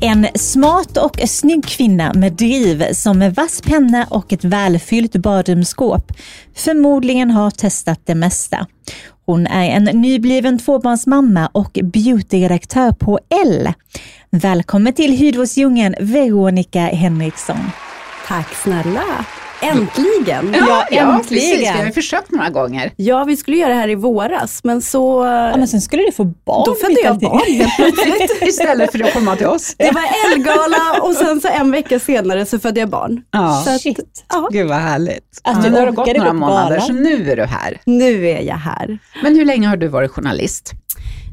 En 0.00 0.26
smart 0.34 0.96
och 0.96 1.20
snygg 1.28 1.64
kvinna 1.66 2.12
med 2.14 2.32
driv 2.32 2.92
som 2.92 3.18
med 3.18 3.34
vass 3.34 3.60
penna 3.60 4.06
och 4.10 4.32
ett 4.32 4.44
välfyllt 4.44 5.16
badrumsskåp 5.16 6.12
förmodligen 6.56 7.30
har 7.30 7.50
testat 7.50 8.00
det 8.04 8.14
mesta. 8.14 8.66
Hon 9.26 9.46
är 9.46 9.70
en 9.70 9.84
nybliven 9.84 10.58
tvåbarnsmamma 10.58 11.50
och 11.52 11.78
beautyredaktör 11.82 12.92
på 12.92 13.20
L. 13.46 13.72
Välkommen 14.30 14.92
till 14.92 15.12
Hydrosdjungeln 15.12 15.94
Veronica 16.00 16.80
Henriksson. 16.80 17.70
Tack 18.26 18.54
snälla. 18.54 19.04
Äntligen! 19.62 20.54
Ja, 20.58 20.84
precis. 20.90 21.42
äntligen. 21.42 21.60
Vi 21.74 21.78
har 21.78 21.86
ju 21.86 21.92
försökt 21.92 22.30
några 22.30 22.50
gånger. 22.50 22.92
Ja, 22.96 23.24
vi 23.24 23.36
skulle 23.36 23.56
göra 23.56 23.68
det 23.68 23.80
här 23.80 23.88
i 23.88 23.94
våras, 23.94 24.60
men 24.64 24.82
så... 24.82 25.24
Ja, 25.24 25.56
men 25.56 25.68
sen 25.68 25.80
skulle 25.80 26.02
du 26.02 26.12
få 26.12 26.24
barn. 26.24 26.62
då 26.66 26.74
födde 26.74 27.00
jag 27.00 27.10
allting. 27.12 27.28
barn 27.28 27.40
helt 27.48 27.76
plötsligt. 27.76 28.42
Istället 28.48 28.92
för 28.92 29.04
att 29.04 29.12
komma 29.12 29.36
till 29.36 29.46
oss. 29.46 29.74
Det 29.78 29.90
var 29.90 30.02
Elgala 30.34 31.00
och 31.02 31.14
sen 31.14 31.40
så 31.40 31.48
en 31.48 31.70
vecka 31.70 31.98
senare 32.00 32.46
så 32.46 32.58
födde 32.58 32.80
jag 32.80 32.88
barn. 32.88 33.22
Ja. 33.30 33.62
Så 33.64 33.70
att, 33.74 33.80
Shit. 33.80 34.24
ja, 34.28 34.48
Gud 34.52 34.68
vad 34.68 34.76
härligt. 34.78 35.40
Att 35.44 35.62
Nu 35.62 35.70
du 35.70 35.76
har 35.76 35.90
gått 35.90 36.16
några 36.16 36.32
månader, 36.32 36.80
så 36.80 36.92
nu 36.92 37.30
är 37.32 37.36
du 37.36 37.44
här. 37.44 37.80
nu 37.84 38.28
är 38.28 38.40
jag 38.42 38.56
här. 38.56 38.98
Men 39.22 39.36
hur 39.36 39.44
länge 39.44 39.68
har 39.68 39.76
du 39.76 39.88
varit 39.88 40.10
journalist? 40.10 40.70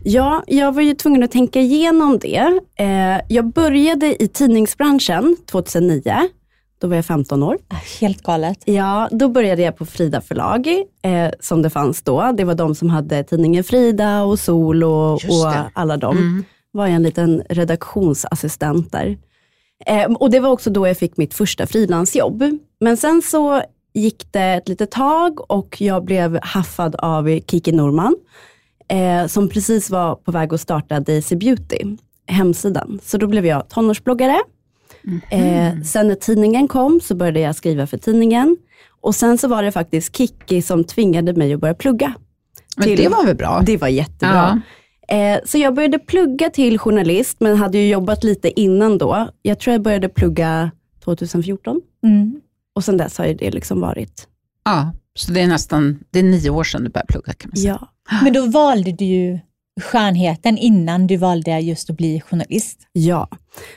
Ja, 0.07 0.43
jag 0.47 0.71
var 0.75 0.81
ju 0.81 0.93
tvungen 0.93 1.23
att 1.23 1.31
tänka 1.31 1.59
igenom 1.59 2.19
det. 2.19 2.59
Eh, 2.79 3.21
jag 3.29 3.45
började 3.53 4.23
i 4.23 4.27
tidningsbranschen 4.27 5.35
2009. 5.51 6.01
Då 6.79 6.87
var 6.87 6.95
jag 6.95 7.05
15 7.05 7.43
år. 7.43 7.57
Ah, 7.67 7.75
Helt 7.99 8.23
galet. 8.23 8.57
Ja, 8.65 9.09
då 9.11 9.29
började 9.29 9.61
jag 9.61 9.77
på 9.77 9.85
Frida 9.85 10.21
förlag, 10.21 10.67
eh, 11.01 11.29
som 11.39 11.61
det 11.61 11.69
fanns 11.69 12.01
då. 12.01 12.31
Det 12.37 12.43
var 12.43 12.55
de 12.55 12.75
som 12.75 12.89
hade 12.89 13.23
tidningen 13.23 13.63
Frida 13.63 14.23
och 14.23 14.39
Sol 14.39 14.83
och, 14.83 15.13
och 15.13 15.53
alla 15.73 15.97
dem. 15.97 16.17
Mm. 16.17 16.43
var 16.71 16.85
jag 16.87 16.95
en 16.95 17.03
liten 17.03 17.43
redaktionsassistent 17.49 18.91
där. 18.91 19.17
Eh, 19.85 20.05
och 20.05 20.31
det 20.31 20.39
var 20.39 20.49
också 20.49 20.69
då 20.69 20.87
jag 20.87 20.97
fick 20.97 21.17
mitt 21.17 21.33
första 21.33 21.67
frilansjobb. 21.67 22.43
Men 22.79 22.97
sen 22.97 23.21
så 23.21 23.61
gick 23.93 24.27
det 24.31 24.41
ett 24.41 24.67
litet 24.67 24.91
tag 24.91 25.51
och 25.51 25.81
jag 25.81 26.05
blev 26.05 26.39
haffad 26.41 26.95
av 26.95 27.39
Kiki 27.47 27.71
Norman, 27.71 28.15
eh, 28.87 29.27
som 29.27 29.49
precis 29.49 29.89
var 29.89 30.15
på 30.15 30.31
väg 30.31 30.53
att 30.53 30.61
starta 30.61 30.99
Daisy 30.99 31.35
Beauty, 31.35 31.97
hemsidan. 32.27 32.99
Så 33.03 33.17
då 33.17 33.27
blev 33.27 33.45
jag 33.45 33.69
tonårsbloggare. 33.69 34.37
Eh, 35.29 35.81
sen 35.81 36.07
när 36.07 36.15
tidningen 36.15 36.67
kom 36.67 36.99
så 37.03 37.15
började 37.15 37.39
jag 37.39 37.55
skriva 37.55 37.87
för 37.87 37.97
tidningen. 37.97 38.57
Och 39.01 39.15
sen 39.15 39.37
så 39.37 39.47
var 39.47 39.63
det 39.63 39.71
faktiskt 39.71 40.15
Kiki 40.17 40.61
som 40.61 40.83
tvingade 40.83 41.33
mig 41.33 41.53
att 41.53 41.59
börja 41.59 41.73
plugga. 41.73 42.13
Men 42.77 42.87
Till- 42.87 42.97
det 42.97 43.09
var 43.09 43.25
väl 43.25 43.35
bra? 43.35 43.63
Det 43.65 43.77
var 43.77 43.87
jättebra. 43.87 44.61
Eh, 45.07 45.39
så 45.45 45.57
jag 45.57 45.73
började 45.75 45.99
plugga 45.99 46.49
till 46.49 46.79
journalist, 46.79 47.37
men 47.39 47.57
hade 47.57 47.77
ju 47.77 47.87
jobbat 47.89 48.23
lite 48.23 48.59
innan 48.61 48.97
då. 48.97 49.27
Jag 49.41 49.59
tror 49.59 49.71
jag 49.71 49.81
började 49.81 50.09
plugga 50.09 50.71
2014 51.03 51.81
Mm. 52.03 52.41
och 52.75 52.83
sen 52.83 52.97
dess 52.97 53.17
har 53.17 53.25
ju 53.25 53.33
det 53.33 53.51
liksom 53.51 53.81
varit, 53.81 54.27
Ja, 54.65 54.93
så 55.15 55.31
det 55.31 55.41
är 55.41 55.47
nästan 55.47 55.99
det 56.11 56.19
är 56.19 56.23
nio 56.23 56.49
år 56.49 56.63
sedan 56.63 56.83
du 56.83 56.89
började 56.89 57.13
plugga 57.13 57.33
kan 57.33 57.49
man 57.49 57.57
säga. 57.57 57.77
ja. 57.81 58.17
Men 58.23 58.33
då 58.33 58.45
valde 58.45 58.91
du 58.91 59.05
ju 59.05 59.39
skönheten 59.81 60.57
innan 60.57 61.07
du 61.07 61.17
valde 61.17 61.59
just 61.59 61.89
att 61.89 61.97
bli 61.97 62.21
journalist. 62.21 62.79
Ja, 62.93 63.27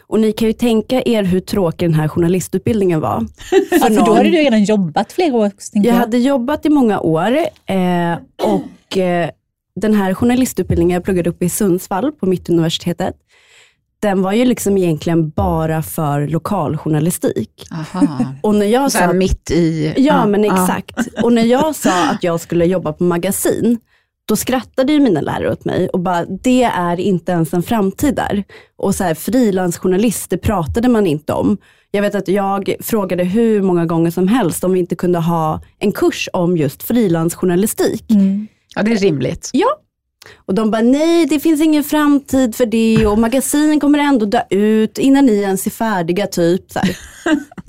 och 0.07 0.21
ni 0.21 0.33
kan 0.33 0.49
ju 0.49 0.53
tänka 0.55 1.03
er 1.03 1.23
hur 1.23 1.41
tråkig 1.41 1.89
den 1.89 1.95
här 2.01 2.09
journalistutbildningen 2.09 3.01
var. 3.01 3.27
Ja, 3.71 3.79
för 3.79 3.89
då 3.91 3.95
någon- 3.95 4.17
hade 4.17 4.29
du 4.31 4.37
redan 4.37 4.65
jobbat 4.65 5.13
flera 5.13 5.35
år. 5.37 5.51
Jag 5.73 5.85
Jag 5.87 5.95
hade 5.95 6.19
jobbat 6.19 6.67
i 6.67 6.69
många 6.69 7.01
år 7.01 7.39
eh, 7.67 8.13
och 8.43 8.99
eh, 8.99 9.31
den 9.81 9.95
här 9.95 10.15
journalistutbildningen 10.15 10.95
jag 10.95 11.05
pluggade 11.05 11.31
upp 11.31 11.43
i 11.43 11.49
Sundsvall 11.49 12.13
på 12.13 12.27
Mittuniversitetet, 12.27 13.15
den 14.01 14.23
var 14.23 14.33
ju 14.33 14.45
liksom 14.45 14.79
egentligen 14.79 15.31
bara 15.31 15.83
för 15.83 16.27
lokaljournalistik. 16.29 17.67
Aha. 17.73 18.25
Och 18.43 18.55
när 18.55 18.67
jag 18.67 18.93
Så 18.93 18.99
sa 18.99 19.05
här 19.05 19.13
mitt 19.13 19.51
i... 19.51 19.95
Ja, 19.97 20.27
men 20.27 20.45
exakt. 20.45 20.99
Och 21.23 21.33
när 21.33 21.45
jag 21.45 21.75
sa 21.77 22.09
att 22.11 22.23
jag 22.25 22.41
skulle 22.41 22.65
jobba 22.65 22.93
på 22.93 23.05
magasin, 23.05 23.79
då 24.29 24.37
skrattade 24.37 24.93
ju 24.93 25.01
mina 25.01 25.21
lärare 25.21 25.53
åt 25.53 25.65
mig 25.65 25.89
och 25.89 26.01
bara, 26.01 26.25
det 26.25 26.63
är 26.63 27.01
inte 27.01 27.33
ens 27.33 27.55
en 27.55 27.63
framtid 27.63 28.15
där. 28.15 28.45
Och 28.77 28.95
så 28.95 29.05
här, 29.05 29.15
frilansjournalist, 29.15 30.31
det 30.31 30.39
pratade 30.39 30.89
man 30.89 31.07
inte 31.07 31.33
om. 31.33 31.59
Jag 31.91 32.03
vet 32.03 32.15
att 32.15 32.29
jag 32.29 32.75
frågade 32.81 33.25
hur 33.25 33.63
många 33.63 33.87
gånger 33.87 34.11
som 34.11 34.29
helst 34.29 34.65
om 34.65 34.73
vi 34.73 34.79
inte 34.79 34.97
kunde 34.97 35.19
ha 35.19 35.61
en 35.79 35.93
kurs 35.93 36.29
om 36.33 36.57
just 36.57 36.83
frilansjournalistik. 36.83 38.11
Mm. 38.11 38.49
Ja, 38.75 38.83
det 38.83 38.93
är 38.93 38.97
rimligt. 38.97 39.51
Ja. 39.53 39.69
Och 40.47 40.55
de 40.55 40.71
bara, 40.71 40.83
nej 40.83 41.27
det 41.27 41.41
finns 41.41 41.61
ingen 41.61 41.85
framtid 41.85 42.55
för 42.55 42.67
det 42.67 43.07
och 43.07 43.19
magasin 43.19 43.81
kommer 43.81 43.99
ändå 43.99 44.27
dö 44.27 44.43
ut 44.51 44.99
innan 44.99 45.27
ni 45.27 45.41
ens 45.41 45.67
är 45.67 45.71
färdiga 45.71 46.27
typ. 46.27 46.65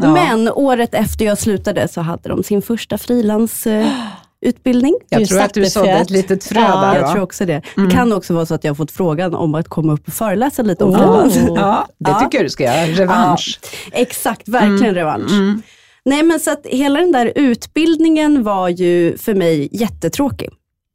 Ja. 0.01 0.13
Men 0.13 0.49
året 0.49 0.93
efter 0.93 1.25
jag 1.25 1.37
slutade 1.37 1.87
så 1.87 2.01
hade 2.01 2.29
de 2.29 2.43
sin 2.43 2.61
första 2.61 2.97
frilansutbildning. 4.43 4.95
Jag 5.09 5.21
Du 5.21 5.25
tror 5.25 5.41
att 5.41 5.53
du 5.53 5.65
sådde 5.65 5.89
ett 5.91 6.09
litet 6.09 6.43
frö 6.43 6.59
Ja. 6.59 6.81
där. 6.81 6.95
jag 6.95 7.01
va? 7.01 7.11
tror 7.11 7.23
också 7.23 7.45
det. 7.45 7.61
Mm. 7.77 7.89
Det 7.89 7.95
kan 7.95 8.13
också 8.13 8.33
vara 8.33 8.45
så 8.45 8.53
att 8.55 8.63
jag 8.63 8.71
har 8.71 8.75
fått 8.75 8.91
frågan 8.91 9.33
om 9.35 9.55
att 9.55 9.67
komma 9.67 9.93
upp 9.93 10.07
och 10.07 10.13
föreläsa 10.13 10.61
lite 10.61 10.83
om 10.83 10.89
Oh. 10.89 10.97
frilans. 10.97 11.39
Ja, 11.55 11.87
det 11.99 12.11
Ja. 12.11 12.19
tycker 12.19 12.37
jag 12.37 12.45
du 12.45 12.49
ska 12.49 12.63
göra. 12.63 12.85
Revansch. 12.85 13.59
Exakt, 13.91 14.47
verkligen 14.47 14.95
revansch. 14.95 15.31
Mm. 15.31 15.61
Nej 16.05 16.23
men 16.23 16.39
så 16.39 16.51
att 16.51 16.65
hela 16.65 16.99
den 16.99 17.11
där 17.11 17.31
utbildningen 17.35 18.43
var 18.43 18.69
ju 18.69 19.17
för 19.17 19.33
mig 19.33 19.69
jättetråkig. 19.71 20.49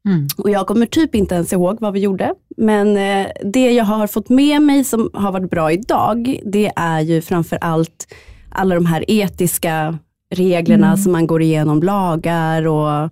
Mm. 0.09 0.27
Och 0.37 0.51
jag 0.51 0.67
kommer 0.67 0.87
typ 0.87 1.15
inte 1.15 1.35
ens 1.35 1.53
ihåg 1.53 1.77
vad 1.81 1.93
vi 1.93 2.01
gjorde. 2.01 2.35
Men 2.57 2.97
eh, 2.97 3.27
det 3.45 3.71
jag 3.73 3.85
har 3.85 4.07
fått 4.07 4.29
med 4.29 4.63
mig 4.63 4.85
som 4.85 5.11
har 5.15 5.33
varit 5.33 5.51
bra 5.51 5.73
idag, 5.73 6.41
det 6.45 6.73
är 6.77 7.01
ju 7.01 7.23
framför 7.23 7.59
allt 7.61 8.07
alla 8.51 8.75
de 8.75 8.87
här 8.87 9.05
etiska 9.09 9.99
reglerna 10.35 10.87
Mm. 10.87 10.99
som 10.99 11.13
man 11.13 11.27
går 11.27 11.43
igenom, 11.43 11.83
lagar 11.83 12.67
och 12.67 13.11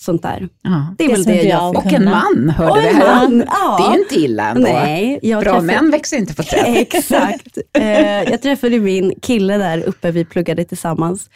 sånt 0.00 0.22
där. 0.22 0.48
Ja. 0.62 0.94
Det 0.98 1.04
är 1.04 1.08
Det 1.08 1.14
väl 1.14 1.24
det 1.24 1.42
jag 1.42 1.82
fick. 1.82 1.84
Och 1.86 1.92
en 1.98 2.04
man, 2.04 2.50
hörde 2.56 2.80
vi 2.80 2.86
här. 2.86 3.14
man, 3.28 3.44
ja. 3.46 3.76
Det 3.78 3.84
är 3.92 3.96
ju 3.96 4.02
inte 4.02 4.14
illa 4.14 4.48
ändå. 4.50 4.60
Nej, 4.68 5.18
jag 5.22 5.42
Bra 5.42 5.52
träffade- 5.52 5.66
män 5.82 5.90
växer 5.90 6.16
inte 6.16 6.34
på 6.34 6.42
träd. 6.42 6.64
Exakt. 6.76 7.58
Eh, 7.78 8.22
jag 8.22 8.42
träffade 8.42 8.78
min 8.80 9.12
kille 9.22 9.58
där 9.58 9.82
uppe, 9.88 10.10
vi 10.10 10.24
pluggade 10.24 10.64
tillsammans. 10.64 11.30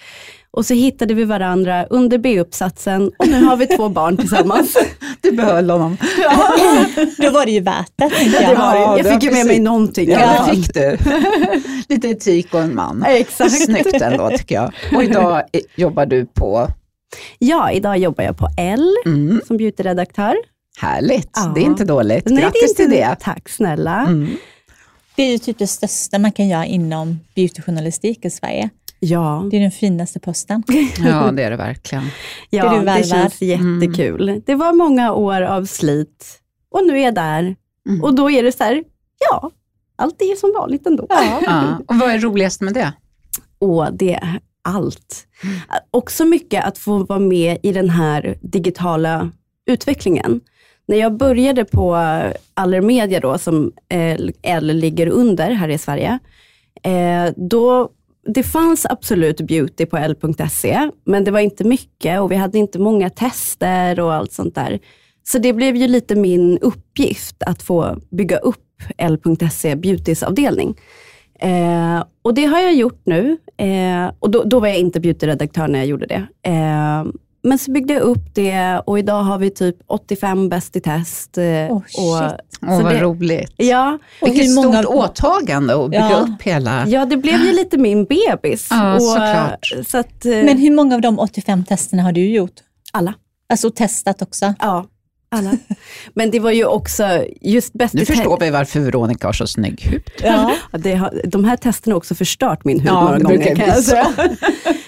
Och 0.50 0.66
så 0.66 0.74
hittade 0.74 1.14
vi 1.14 1.24
varandra 1.24 1.84
under 1.86 2.18
B-uppsatsen 2.18 3.10
och 3.18 3.28
nu 3.28 3.44
har 3.44 3.56
vi 3.56 3.66
två 3.66 3.88
barn 3.88 4.16
tillsammans. 4.16 4.76
Du 5.20 5.32
behöll 5.32 5.70
honom. 5.70 5.96
Då 7.18 7.30
var 7.30 7.46
det 7.46 7.52
ju 7.52 7.60
värt 7.60 7.92
det, 7.96 8.10
jag. 8.24 8.42
Det 8.48 8.54
var. 8.54 8.74
Ja, 8.74 8.98
jag 8.98 9.06
fick 9.12 9.22
ju 9.22 9.30
med 9.36 9.46
mig 9.46 9.60
någonting. 9.60 10.10
Ja, 10.10 10.44
det 10.46 10.54
fick 10.56 10.74
du. 10.74 10.98
Lite 11.88 12.08
etik 12.08 12.54
och 12.54 12.60
en 12.60 12.74
man. 12.74 13.04
Exakt. 13.06 13.64
Snyggt 13.64 14.02
ändå 14.02 14.30
tycker 14.30 14.54
jag. 14.54 14.72
Och 14.96 15.02
idag 15.04 15.42
jobbar 15.76 16.06
du 16.06 16.26
på, 16.26 16.68
Ja, 17.38 17.70
idag 17.72 17.98
jobbar 17.98 18.24
jag 18.24 18.36
på 18.36 18.48
L 18.58 18.94
mm, 19.06 19.40
som 19.46 19.56
beautyredaktör. 19.56 20.34
härligt, 20.80 21.30
Ja. 21.34 21.52
det 21.54 21.60
är 21.60 21.64
inte 21.64 21.84
dåligt. 21.84 22.24
Nej, 22.26 22.42
Grattis 22.42 22.60
det 22.76 22.82
är 22.82 22.86
till 22.88 22.94
inte- 22.96 23.08
det. 23.10 23.16
Tack 23.20 23.48
snälla. 23.48 24.00
Mm. 24.00 24.28
Det 25.16 25.22
är 25.22 25.30
ju 25.32 25.38
typ 25.38 25.58
det 25.58 25.66
största 25.66 26.18
man 26.18 26.32
kan 26.32 26.48
göra 26.48 26.66
inom 26.66 27.20
beautyjournalistik 27.34 28.24
i 28.24 28.30
Sverige. 28.30 28.70
Ja, 29.00 29.48
Det 29.50 29.56
är 29.56 29.60
den 29.60 29.70
finaste 29.70 30.20
posten. 30.20 30.62
Ja, 30.98 31.30
det 31.32 31.42
är 31.42 31.50
det 31.50 31.56
verkligen. 31.56 32.04
ja 32.50 32.74
det 32.74 32.84
väl 32.84 33.04
känns 33.08 33.42
jättekul. 33.42 34.42
Det 34.46 34.54
var 34.54 34.72
många 34.72 35.12
år 35.12 35.42
av 35.42 35.64
slit 35.64 36.40
och 36.70 36.86
nu 36.86 36.98
är 36.98 37.04
jag 37.04 37.14
där. 37.14 37.56
Mm. 37.88 38.02
Och 38.04 38.14
då 38.14 38.30
är 38.30 38.42
det 38.42 38.52
så 38.52 38.64
här, 38.64 38.84
ja, 39.30 39.50
allt 39.96 40.22
är 40.22 40.36
som 40.36 40.52
vanligt 40.58 40.86
ändå. 40.86 41.06
Ja. 41.08 41.78
Och 41.88 41.94
vad 41.98 42.10
är 42.10 42.18
roligast 42.18 42.60
med 42.60 42.74
det? 42.74 42.92
Och 43.58 43.92
det 43.92 44.20
allt. 44.66 45.26
allt. 45.68 45.86
Också 45.90 46.24
mycket 46.24 46.64
att 46.64 46.78
få 46.78 47.04
vara 47.04 47.18
med 47.18 47.58
i 47.62 47.72
den 47.72 47.90
här 47.90 48.38
digitala 48.40 49.30
utvecklingen. 49.66 50.40
När 50.88 50.96
jag 50.96 51.16
började 51.16 51.64
på 51.64 51.96
Allermedia 52.54 53.20
då, 53.20 53.38
som 53.38 53.72
eh, 53.88 54.18
L 54.42 54.66
ligger 54.66 55.06
under 55.06 55.50
här 55.50 55.68
i 55.68 55.78
Sverige, 55.78 56.18
eh, 56.82 57.32
då 57.36 57.90
det 58.34 58.42
fanns 58.42 58.86
absolut 58.86 59.40
beauty 59.40 59.86
på 59.86 59.96
L.se, 59.96 60.90
men 61.04 61.24
det 61.24 61.30
var 61.30 61.40
inte 61.40 61.64
mycket 61.64 62.20
och 62.20 62.32
vi 62.32 62.36
hade 62.36 62.58
inte 62.58 62.78
många 62.78 63.10
tester 63.10 64.00
och 64.00 64.14
allt 64.14 64.32
sånt 64.32 64.54
där. 64.54 64.80
Så 65.24 65.38
det 65.38 65.52
blev 65.52 65.76
ju 65.76 65.88
lite 65.88 66.14
min 66.14 66.58
uppgift 66.58 67.42
att 67.42 67.62
få 67.62 67.98
bygga 68.10 68.36
upp 68.36 68.82
L.se 68.98 69.76
beautysavdelning. 69.76 70.68
avdelning. 70.68 70.76
Eh, 71.40 72.04
och 72.22 72.34
det 72.34 72.44
har 72.44 72.60
jag 72.60 72.74
gjort 72.74 73.02
nu. 73.04 73.36
Eh, 73.56 74.10
och 74.18 74.30
då, 74.30 74.42
då 74.44 74.60
var 74.60 74.68
jag 74.68 74.78
inte 74.78 75.00
beautyredaktör 75.00 75.68
när 75.68 75.78
jag 75.78 75.86
gjorde 75.88 76.06
det. 76.06 76.26
Eh, 76.50 77.04
men 77.42 77.58
så 77.58 77.70
byggde 77.72 77.92
jag 77.94 78.02
upp 78.02 78.34
det 78.34 78.82
och 78.86 78.98
idag 78.98 79.22
har 79.22 79.38
vi 79.38 79.50
typ 79.50 79.76
85 79.86 80.48
bäst 80.48 80.76
i 80.76 80.80
test. 80.80 81.38
Eh, 81.38 81.44
Oh, 81.44 81.76
och, 81.76 81.82
shit. 81.88 82.00
Åh, 82.62 82.78
så 82.78 82.82
vad 82.84 82.92
det, 82.94 83.00
roligt. 83.00 83.52
Ja, 83.56 83.98
Och 84.22 84.28
Vilket 84.28 84.44
hur 84.44 84.54
många- 84.54 84.82
stort 84.82 84.94
åtagande 84.94 85.84
att 85.84 85.90
bygga 85.90 86.10
Ja. 86.10 86.16
upp 86.16 86.42
hela... 86.42 86.86
ja, 86.88 87.04
det 87.04 87.16
blev 87.16 87.40
ju 87.40 87.52
lite 87.52 87.78
min 87.78 88.04
bebis. 88.04 88.68
Ja, 88.70 88.94
och, 88.94 89.02
såklart. 89.02 89.72
Så 89.86 89.98
att, 89.98 90.24
eh, 90.24 90.30
Men 90.32 90.58
hur 90.58 90.70
många 90.74 90.94
av 90.94 91.00
de 91.00 91.18
85 91.18 91.64
testerna 91.64 92.02
har 92.02 92.12
du 92.12 92.28
gjort? 92.28 92.52
alla. 92.92 93.14
Alltså 93.48 93.70
testat 93.70 94.22
också? 94.22 94.54
Ja, 94.58 94.86
alla. 95.28 95.52
Men 96.14 96.30
det 96.30 96.40
var 96.40 96.50
ju 96.50 96.64
också 96.64 97.24
just 97.40 97.72
bäst 97.72 97.94
Nu 97.94 98.04
förstår 98.04 98.38
vi 98.40 98.50
varför 98.50 98.80
Veronica 98.80 99.28
har 99.28 99.32
så 99.32 99.46
snygg 99.46 99.80
hud. 99.82 100.02
Ja. 100.22 100.52
Ja, 100.72 100.78
det 100.78 100.94
har, 100.94 101.20
de 101.24 101.44
här 101.44 101.56
testerna 101.56 101.94
har 101.94 101.98
också 101.98 102.14
förstört 102.14 102.64
min 102.64 102.80
hud 102.80 102.88
Ja, 102.88 103.00
några 103.04 103.18
det 103.18 103.24
gånger 103.24 103.56
kan 103.56 103.68
jag 103.68 103.84
säga. 103.84 104.06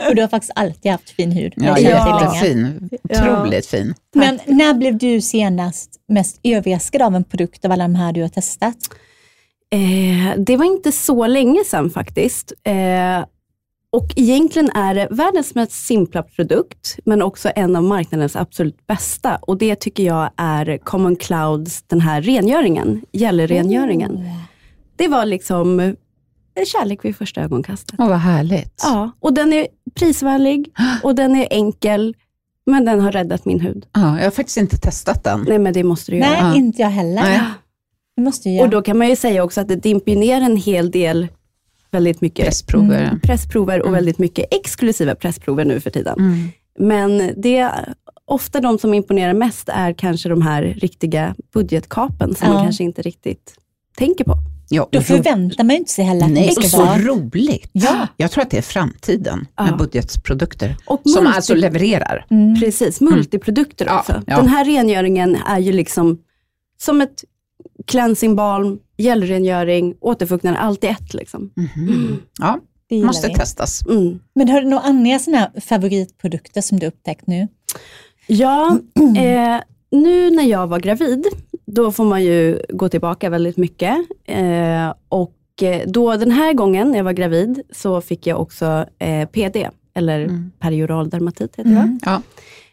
Och 0.09 0.15
du 0.15 0.23
har 0.23 0.29
faktiskt 0.29 0.53
alltid 0.55 0.93
haft 0.93 1.11
fin 1.11 1.33
hud. 1.33 1.53
Ja, 1.57 1.63
Det 1.63 1.69
har 1.69 1.79
jag 1.79 2.07
känt 2.07 2.21
dig 2.21 2.29
länge. 2.29 2.69
jättefin. 2.79 2.91
Otroligt 3.11 3.67
fin. 3.67 3.95
Men 4.15 4.39
när 4.47 4.75
blev 4.75 4.99
du 4.99 5.21
senast 5.21 5.91
mest 6.09 6.41
överraskad 6.43 7.03
av 7.03 7.15
en 7.17 7.25
produkt 7.25 7.65
av 7.65 7.73
alla 7.73 7.85
de 7.85 7.95
här 7.95 8.13
du 8.13 8.23
har 8.23 8.29
testat? 8.29 8.77
Eh, 9.73 10.39
det 10.39 10.57
var 10.57 10.65
inte 10.65 10.93
så 10.93 11.27
länge 11.27 11.65
sedan 11.65 11.91
faktiskt. 11.91 12.53
Eh, 12.65 12.75
och 13.93 14.13
egentligen 14.17 14.71
är 14.75 14.95
det 14.95 15.09
världens 15.11 15.55
mest 15.55 15.73
simpla 15.73 16.23
produkt, 16.23 16.99
men 17.05 17.23
också 17.23 17.51
en 17.57 17.77
av 17.77 17.83
marknadens 17.83 18.37
absolut 18.37 18.87
bästa. 18.87 19.37
Och 19.37 19.59
det 19.59 19.77
tycker 19.77 20.03
jag 20.03 20.31
är 20.37 20.79
Common 20.79 21.17
Clouds, 21.17 21.83
den 21.83 22.01
här 22.01 22.23
rengöringen, 22.23 23.03
gällerengöringen. 23.13 24.13
Oh. 24.13 24.43
Det 24.97 25.09
var 25.09 25.27
liksom 25.27 25.97
kärlek 26.67 27.05
vid 27.05 27.17
första 27.17 27.41
ögonkastet. 27.41 27.95
Åh, 27.99 28.09
vad 28.09 28.19
härligt. 28.19 28.81
Ja, 28.83 29.11
och 29.21 29.35
den 29.35 29.53
är 29.53 29.67
prisvänlig 29.95 30.73
och 31.03 31.15
den 31.15 31.37
är 31.37 31.49
enkel, 31.51 32.17
men 32.67 32.85
den 32.85 33.01
har 33.01 33.13
räddat 33.13 33.45
min 33.45 33.61
hud. 33.61 33.87
Ja, 33.93 34.17
jag 34.19 34.25
har 34.25 34.31
faktiskt 34.31 34.57
inte 34.57 34.77
testat 34.77 35.25
den. 35.25 35.45
Nej, 35.49 35.59
men 35.59 35.73
det 35.73 35.85
måste 35.85 36.13
du 36.13 36.19
Nej, 36.19 36.31
göra. 36.31 36.39
Ja. 36.39 36.57
inte 36.57 36.83
jag 36.83 36.91
heller. 36.91 37.23
Nej. 37.23 37.41
Det 38.17 38.23
måste 38.23 38.51
göra. 38.51 38.65
Och 38.65 38.71
då 38.71 38.83
kan 38.83 38.99
man 38.99 39.09
ju 39.09 39.17
säga 39.17 39.45
också 39.45 39.61
att 39.61 39.69
det 39.69 39.77
dimper 39.77 40.17
ner 40.17 40.41
en 40.41 40.57
hel 40.57 40.91
del, 40.91 41.29
väldigt 41.91 42.21
mycket 42.21 42.45
Pressprover. 42.45 43.03
Mm, 43.03 43.21
pressprover 43.21 43.83
och 43.87 43.95
väldigt 43.95 44.19
mycket 44.19 44.45
exklusiva 44.51 45.15
pressprover 45.15 45.65
nu 45.65 45.81
för 45.81 45.91
tiden. 45.91 46.19
Mm. 46.19 46.49
Men 46.79 47.33
det 47.37 47.57
är 47.59 47.95
ofta 48.25 48.61
de 48.61 48.79
som 48.79 48.95
imponerar 48.95 49.35
mest 49.35 49.69
är 49.69 49.93
kanske 49.93 50.29
de 50.29 50.43
här 50.43 50.63
riktiga 50.63 51.35
budgetkapen 51.55 52.35
som 52.35 52.49
Ja. 52.49 52.55
man 52.55 52.63
kanske 52.65 52.85
inte 52.85 53.03
riktigt 53.03 53.55
tänker 53.99 54.25
på. 54.25 54.35
Ja, 54.71 54.89
Då 54.93 55.01
förväntar 55.01 55.65
man 55.65 55.71
ju 55.71 55.77
inte 55.79 55.91
sig 55.93 56.05
heller 56.05 56.25
att 56.25 56.31
Nej, 56.31 56.53
det 56.55 56.57
och 56.57 56.65
så 56.65 56.85
roligt. 56.85 57.71
Ja. 57.73 58.07
Jag 58.17 58.31
tror 58.31 58.43
att 58.43 58.51
det 58.51 58.59
är 58.59 58.63
framtiden 58.63 59.39
med 59.59 59.69
Ja. 59.71 59.77
budgetprodukter. 59.77 60.77
Och 60.87 61.01
Som 61.05 61.27
multi- 61.27 61.33
alltså 61.35 61.55
levererar. 61.55 62.27
Mm. 62.31 62.61
Precis, 62.61 63.01
multiprodukter 63.01 63.87
Ja, 63.87 63.99
också. 64.01 64.23
ja. 64.27 64.37
Den 64.37 64.49
här 64.49 64.65
rengöringen 64.65 65.37
är 65.49 65.59
ju 65.59 65.73
liksom 65.73 66.19
som 66.81 67.01
ett 67.01 67.25
cleansing 67.87 68.37
balm, 68.37 68.79
gelrengöring, 68.99 69.95
återfuktande, 70.01 70.59
allt 70.59 70.85
i 70.85 70.87
ett. 70.87 71.15
Liksom. 71.15 71.51
Mhm. 71.57 72.17
Ja, 72.39 72.59
Det 72.89 73.05
måste 73.05 73.29
vi. 73.29 73.35
testas. 73.35 73.83
Mm. 73.87 74.19
Men 74.35 74.49
har 74.49 74.61
du 74.61 74.69
några 74.69 74.83
andra 74.85 75.11
här 75.11 75.61
favoritprodukter 75.61 76.61
som 76.61 76.79
du 76.79 76.87
upptäckt 76.87 77.27
nu? 77.27 77.49
Ja, 78.27 78.79
eh, 79.19 79.57
nu 79.91 80.31
när 80.31 80.43
jag 80.45 80.67
var 80.67 80.79
gravid, 80.81 81.27
då 81.67 81.93
får 81.93 82.05
man 82.05 82.25
ju 82.25 82.63
gå 82.69 82.89
tillbaka 82.89 83.31
väldigt 83.31 83.57
mycket. 83.57 83.97
Eh, 84.27 84.95
och 85.09 85.63
eh, 85.63 85.83
då 85.87 86.17
den 86.17 86.31
här 86.31 86.53
gången 86.53 86.91
när 86.91 86.97
jag 86.97 87.05
var 87.05 87.13
gravid 87.13 87.63
så 87.73 88.01
fick 88.01 88.27
jag 88.27 88.41
också 88.41 88.85
eh, 88.99 89.29
PD, 89.29 89.69
eller 89.95 90.21
Mm. 90.25 90.51
perioral 90.59 91.11
dermatit 91.11 91.41
heter 91.43 91.65
det? 91.65 91.71
Mm. 91.71 92.01
Ja. 92.05 92.23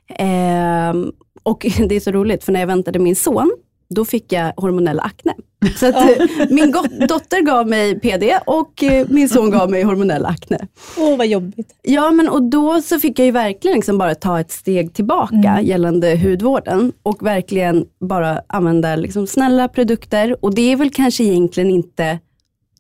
Ehm, 0.10 1.12
och 1.44 1.66
det 1.90 1.96
är 1.96 2.00
så 2.00 2.12
roligt, 2.12 2.44
för 2.44 2.52
när 2.52 2.60
jag 2.60 2.68
väntade 2.68 3.00
min 3.00 3.16
son, 3.16 3.52
då 3.90 4.06
fick 4.06 4.32
jag 4.34 4.54
hormonell 4.58 5.00
akne. 5.00 5.34
Så 5.76 5.86
att, 5.88 5.96
eh, 5.96 6.26
min 6.50 6.72
dotter 7.08 7.42
gav 7.46 7.68
mig 7.68 8.00
PD 8.00 8.40
och 8.46 8.84
eh, 8.84 9.08
min 9.10 9.30
son 9.30 9.52
gav 9.52 9.70
mig 9.72 9.84
hormonell 9.84 10.26
akne. 10.26 10.68
Åh, 10.98 11.18
vad 11.18 11.28
jobbigt. 11.28 11.74
Ja, 11.82 12.12
men 12.12 12.30
och 12.30 12.44
då 12.44 12.82
så 12.82 13.00
fick 13.00 13.20
jag 13.20 13.26
ju 13.26 13.32
verkligen 13.32 13.76
liksom 13.76 13.98
bara 13.98 14.16
ta 14.16 14.40
ett 14.40 14.52
steg 14.52 14.94
tillbaka 14.94 15.36
Mm. 15.36 15.66
gällande 15.66 16.18
hudvården 16.18 16.92
och 17.04 17.26
verkligen 17.26 17.86
bara 18.00 18.42
använda 18.48 18.96
liksom 18.96 19.28
snälla 19.28 19.68
produkter. 19.68 20.46
Och 20.46 20.56
det 20.56 20.72
är 20.72 20.76
väl 20.76 20.90
kanske 20.90 21.24
egentligen 21.24 21.70
inte 21.70 22.20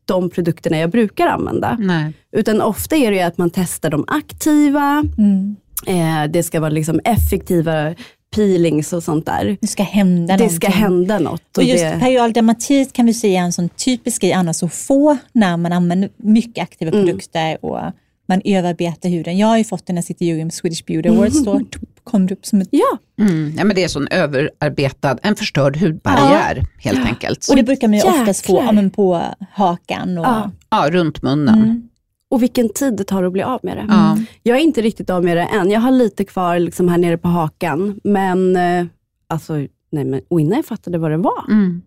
de 0.06 0.30
produkterna 0.30 0.78
jag 0.78 0.90
brukar 0.92 1.28
använda. 1.28 1.78
Nej. 1.80 2.14
Utan 2.32 2.62
ofta 2.62 2.96
är 2.96 3.12
det 3.12 3.22
att 3.22 3.38
man 3.38 3.50
testar 3.50 3.90
de 3.90 4.04
aktiva, 4.08 5.04
Mm. 5.18 5.56
eh, 5.88 6.32
det 6.32 6.44
ska 6.44 6.60
vara 6.60 6.70
liksom 6.70 7.00
effektiva 7.04 7.94
peelings 8.36 8.94
och 8.94 9.04
sånt 9.04 9.26
där. 9.26 9.58
Det 9.62 9.68
ska 9.68 9.84
hända 9.84 10.38
Det 10.38 10.50
ska 10.50 10.68
någonting. 10.68 10.84
hända 10.84 11.20
något. 11.20 11.58
Och 11.58 11.64
just 11.64 11.84
det, 11.84 11.98
periodal 12.00 12.34
dermatit 12.34 12.94
kan 12.94 13.06
vi 13.06 13.14
säga 13.14 13.42
är 13.42 13.46
en 13.46 13.54
sån 13.54 13.70
typisk 13.70 14.22
grej 14.22 14.34
annars 14.34 14.64
att 14.64 14.74
få 14.74 15.18
när 15.34 15.58
man 15.58 15.74
använder 15.74 16.10
mycket 16.18 16.64
aktiva 16.64 16.92
Mm. 16.92 17.06
produkter 17.06 17.58
och 17.66 17.80
man 18.28 18.42
överarbetar 18.46 19.10
huden. 19.10 19.38
Jag 19.38 19.48
har 19.48 19.58
ju 19.58 19.64
fått 19.64 19.86
den 19.88 19.94
när 19.96 19.98
jag 20.02 20.06
sitter 20.06 20.26
i 20.26 20.28
juryn 20.28 20.50
på 20.50 20.54
Swedish 20.56 20.86
Beauty 20.86 21.10
Awards, 21.10 21.44
då 21.44 21.62
kom 22.04 22.28
det 22.28 22.34
upp 22.34 22.46
som 22.46 22.62
ett... 22.62 22.68
ja, 22.72 22.98
Mm. 23.20 23.54
Ja, 23.58 23.64
men 23.64 23.76
det 23.76 23.84
är 23.84 23.88
sån 23.88 24.08
överarbetad, 24.12 25.18
en 25.24 25.36
förstörd 25.36 25.78
hudbarriär 25.78 26.66
helt 26.78 27.06
enkelt. 27.06 27.48
Och 27.50 27.56
det 27.56 27.64
brukar 27.64 27.88
man 27.88 27.98
ju 27.98 28.04
oftast 28.04 28.46
få 28.46 28.54
jäklar. 28.54 28.66
ja, 28.66 28.72
men 28.72 28.90
på 28.90 29.22
hakan. 29.52 30.18
Och, 30.18 30.26
Ja. 30.26 30.52
Ja, 30.70 30.88
runt 30.92 31.22
munnen. 31.22 31.90
Mm. 32.32 32.36
och 32.38 32.44
vilken 32.44 32.70
tid 32.70 32.98
det 32.98 33.04
tar 33.04 33.24
att 33.24 33.34
bli 33.34 33.44
av 33.44 33.60
med 33.64 33.78
det. 33.78 33.86
Ja. 33.90 34.18
Jag 34.44 34.58
är 34.58 34.62
inte 34.62 34.82
riktigt 34.82 35.10
av 35.10 35.24
med 35.24 35.38
det 35.38 35.44
än. 35.44 35.70
Jag 35.72 35.80
har 35.82 35.92
lite 35.92 36.24
kvar 36.24 36.60
liksom 36.60 36.88
här 36.90 36.98
nere 36.98 37.18
på 37.18 37.28
hakan. 37.28 38.00
Men, 38.04 38.56
eh, 38.56 38.86
alltså, 39.28 39.54
nej, 39.92 40.06
men 40.06 40.22
och 40.28 40.42
innan 40.42 40.56
jag 40.56 40.66
fattade 40.66 40.98
vad 40.98 41.12
det 41.12 41.18
var. 41.18 41.46
Mm. 41.48 41.82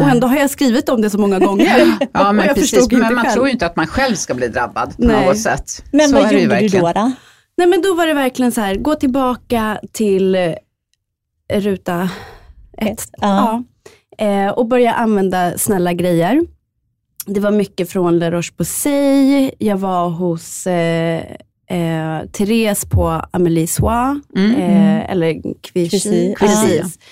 Och 0.00 0.08
ändå 0.08 0.26
har 0.26 0.36
jag 0.36 0.50
skrivit 0.50 0.88
om 0.88 1.02
det 1.02 1.10
så 1.10 1.18
många 1.18 1.38
gånger. 1.38 1.96
Ja, 2.12 2.32
men 2.32 2.46
jag 2.46 2.54
precis. 2.56 2.90
Men 2.92 3.00
man 3.14 3.24
själv. 3.24 3.34
tror 3.34 3.46
ju 3.46 3.52
inte 3.52 3.66
att 3.66 3.76
man 3.76 3.86
själv 3.86 4.14
ska 4.14 4.34
bli 4.34 4.48
drabbad 4.48 4.96
på 4.96 5.02
Nej. 5.04 5.26
något 5.26 5.38
sätt. 5.38 5.84
Men 5.92 6.08
Så 6.08 6.14
vad 6.22 6.32
gjorde 6.32 6.60
du 6.60 6.68
då? 6.68 6.92
då? 6.92 7.12
Nej 7.56 7.66
men 7.66 7.82
då 7.82 7.94
var 7.94 8.06
det 8.06 8.14
verkligen 8.14 8.52
så 8.52 8.60
här, 8.60 8.74
gå 8.74 8.94
tillbaka 8.94 9.80
till 9.92 10.34
eh, 10.34 10.52
ruta 11.52 12.10
ett. 12.78 12.88
Ett, 13.00 13.08
ja. 13.20 13.64
Ja. 14.18 14.26
Eh, 14.26 14.48
och 14.50 14.66
började 14.66 14.96
använda 14.96 15.58
snälla 15.58 15.92
grejer. 15.92 16.42
Det 17.26 17.40
var 17.40 17.50
mycket 17.50 17.90
från 17.90 18.18
La 18.18 18.30
Roche-Posay. 18.30 19.50
Jag 19.58 19.76
var 19.76 20.08
hos 20.08 20.66
eh, 20.66 21.22
eh, 21.70 22.26
Therese 22.32 22.84
på 22.84 23.22
Amélie 23.30 23.66
Soie, 23.66 24.20
Mm. 24.36 24.54
eh, 24.54 25.10
eller 25.10 25.42
Quichy. 25.62 26.34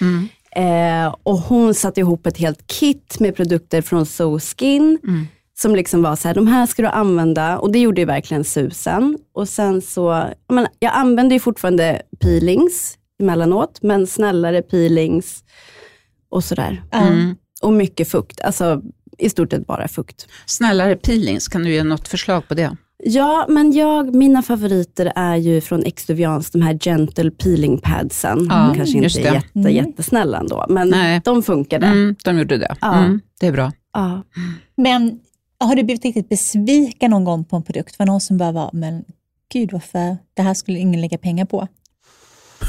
Mm. 0.00 0.28
Eh, 0.56 1.14
och 1.22 1.38
hon 1.38 1.74
satte 1.74 2.00
ihop 2.00 2.26
ett 2.26 2.36
helt 2.38 2.66
kit 2.66 3.16
med 3.20 3.36
produkter 3.36 3.82
från 3.82 4.06
So 4.06 4.38
Skin. 4.40 4.98
Mm. 5.04 5.26
Som 5.56 5.74
liksom 5.76 6.02
var 6.02 6.16
så 6.16 6.28
här, 6.28 6.34
de 6.34 6.46
här 6.46 6.66
ska 6.66 6.82
du 6.82 6.88
använda. 6.88 7.58
Och 7.58 7.72
det 7.72 7.78
gjorde 7.78 8.00
ju 8.00 8.04
verkligen 8.04 8.44
susen. 8.44 9.18
Och 9.34 9.48
sen 9.48 9.82
så, 9.82 10.02
jag, 10.48 10.54
menar, 10.54 10.70
jag 10.78 10.92
använder 10.94 11.36
ju 11.36 11.40
fortfarande 11.40 12.02
peelings 12.20 12.98
emellanåt, 13.20 13.78
men 13.82 14.06
snällare 14.06 14.62
peelings 14.62 15.44
och 16.30 16.44
sådär. 16.44 16.82
Mm. 16.92 17.36
Och 17.62 17.72
mycket 17.72 18.08
fukt, 18.10 18.40
alltså 18.40 18.82
i 19.18 19.30
stort 19.30 19.50
sett 19.50 19.66
bara 19.66 19.88
fukt. 19.88 20.26
Snällare 20.46 20.96
peelings, 20.96 21.48
kan 21.48 21.62
du 21.62 21.70
ge 21.72 21.84
något 21.84 22.08
förslag 22.08 22.48
på 22.48 22.54
det? 22.54 22.76
Ja, 23.06 23.46
men 23.48 23.72
jag, 23.72 24.14
mina 24.14 24.42
favoriter 24.42 25.12
är 25.16 25.36
ju 25.36 25.60
från 25.60 25.84
Extuvians, 25.84 26.50
de 26.50 26.62
här 26.62 26.78
gentle 26.78 27.30
peeling 27.30 27.78
padsen. 27.78 28.46
Ja, 28.50 28.56
de 28.68 28.74
kanske 28.76 28.98
inte 28.98 29.20
är 29.20 29.34
jätte, 29.34 29.48
Mm. 29.58 29.72
jättesnälla 29.74 30.38
ändå, 30.38 30.66
men 30.68 30.88
Nej. 30.88 31.20
de 31.24 31.42
funkade. 31.42 31.86
Mm, 31.86 32.16
de 32.24 32.38
gjorde 32.38 32.56
det. 32.58 32.76
Ja. 32.80 32.94
Mm, 32.98 33.20
det 33.40 33.46
är 33.46 33.52
bra. 33.52 33.72
Ja. 33.92 34.22
Men 34.76 35.20
har 35.60 35.76
du 35.76 35.82
blivit 35.82 36.04
riktigt 36.04 36.28
besviken 36.28 37.10
någon 37.10 37.24
gång 37.24 37.44
på 37.44 37.56
en 37.56 37.62
produkt? 37.62 37.98
Var 37.98 38.06
någon 38.06 38.20
som 38.20 38.36
bara 38.36 38.52
var, 38.52 38.70
men 38.72 39.04
gud 39.52 39.72
varför, 39.72 40.16
det 40.34 40.42
här 40.42 40.54
skulle 40.54 40.78
ingen 40.78 41.00
lägga 41.00 41.18
pengar 41.18 41.44
på. 41.44 41.68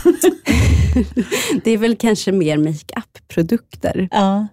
Det 1.63 1.71
är 1.71 1.77
väl 1.77 1.95
kanske 1.95 2.31
mer 2.31 2.57
makeup-produkter. 2.57 4.07
Ja, 4.11 4.47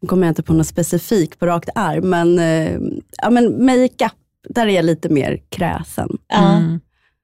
Nu 0.00 0.08
kommer 0.08 0.26
jag 0.26 0.30
inte 0.30 0.42
på 0.42 0.52
något 0.52 0.66
specifikt 0.66 1.38
på 1.38 1.46
rakt 1.46 1.68
arm, 1.74 2.10
men, 2.10 2.38
eh, 2.38 2.78
ja, 3.22 3.30
men 3.30 3.64
makeup, 3.66 4.12
där 4.48 4.66
är 4.66 4.70
jag 4.70 4.84
lite 4.84 5.08
mer 5.08 5.38
kräsen. 5.48 6.08
Mm. 6.32 6.80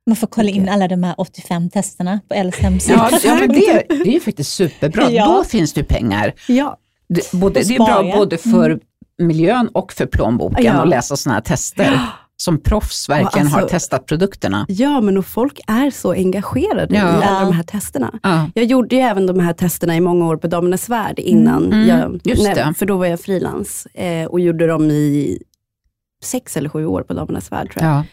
Man 0.06 0.16
får 0.16 0.26
kolla 0.26 0.48
in 0.50 0.68
alla 0.68 0.88
de 0.88 1.02
här 1.02 1.14
85 1.18 1.70
testerna 1.70 2.20
på 2.28 2.34
Ls 2.34 2.56
hemsida. 2.58 3.08
Ja, 3.12 3.18
ja 3.24 3.34
men 3.34 3.48
det, 3.48 3.82
det 3.88 3.94
är 4.08 4.12
ju 4.12 4.20
faktiskt 4.20 4.52
superbra. 4.54 5.10
Ja. 5.10 5.26
Då 5.26 5.44
finns 5.44 5.72
det 5.72 5.80
ju 5.80 5.86
pengar. 5.86 6.34
Ja, 6.48 6.76
Det, 7.08 7.32
både, 7.32 7.62
det 7.62 7.74
är 7.74 7.78
bra 7.78 8.16
både 8.16 8.38
för 8.38 8.80
miljön 9.18 9.68
och 9.68 9.92
för 9.92 10.06
plånboken 10.06 10.64
Ja. 10.64 10.72
att 10.72 10.88
läsa 10.88 11.16
sådana 11.16 11.34
här 11.34 11.42
tester. 11.42 12.00
Som 12.36 12.62
proffs 12.62 13.08
verkligen 13.08 13.46
alltså- 13.46 13.60
har 13.60 13.68
testat 13.68 14.06
produkterna. 14.06 14.66
ja 14.68 15.00
men 15.00 15.16
och 15.18 15.26
folk 15.26 15.60
är 15.66 15.90
så 15.90 16.12
engagerade 16.12 16.94
Ja. 16.96 17.20
i 17.20 17.24
alla 17.24 17.40
de 17.40 17.52
här 17.52 17.62
testerna. 17.62 18.18
Ja. 18.22 18.50
Jag 18.54 18.64
gjorde 18.64 18.96
ju 18.96 19.02
även 19.02 19.26
de 19.26 19.40
här 19.40 19.52
testerna 19.52 19.96
i 19.96 20.00
många 20.00 20.26
år 20.26 20.36
på 20.36 20.46
Damernas 20.46 20.88
Värld 20.88 21.18
innan. 21.18 21.72
Mm, 21.72 21.88
jag, 21.88 22.20
just 22.24 22.42
nej. 22.42 22.74
För 22.74 22.86
då 22.86 22.96
var 22.96 23.06
jag 23.06 23.20
frilans 23.20 23.86
eh, 23.94 24.24
och 24.26 24.40
gjorde 24.40 24.66
dem 24.66 24.90
i 24.90 25.38
sex 26.24 26.56
eller 26.56 26.68
sju 26.68 26.86
år 26.86 27.02
på 27.02 27.14
Damernas 27.14 27.52
Värld 27.52 27.72
tror 27.72 27.84
jag. 27.84 27.94
Ja. 27.94 28.04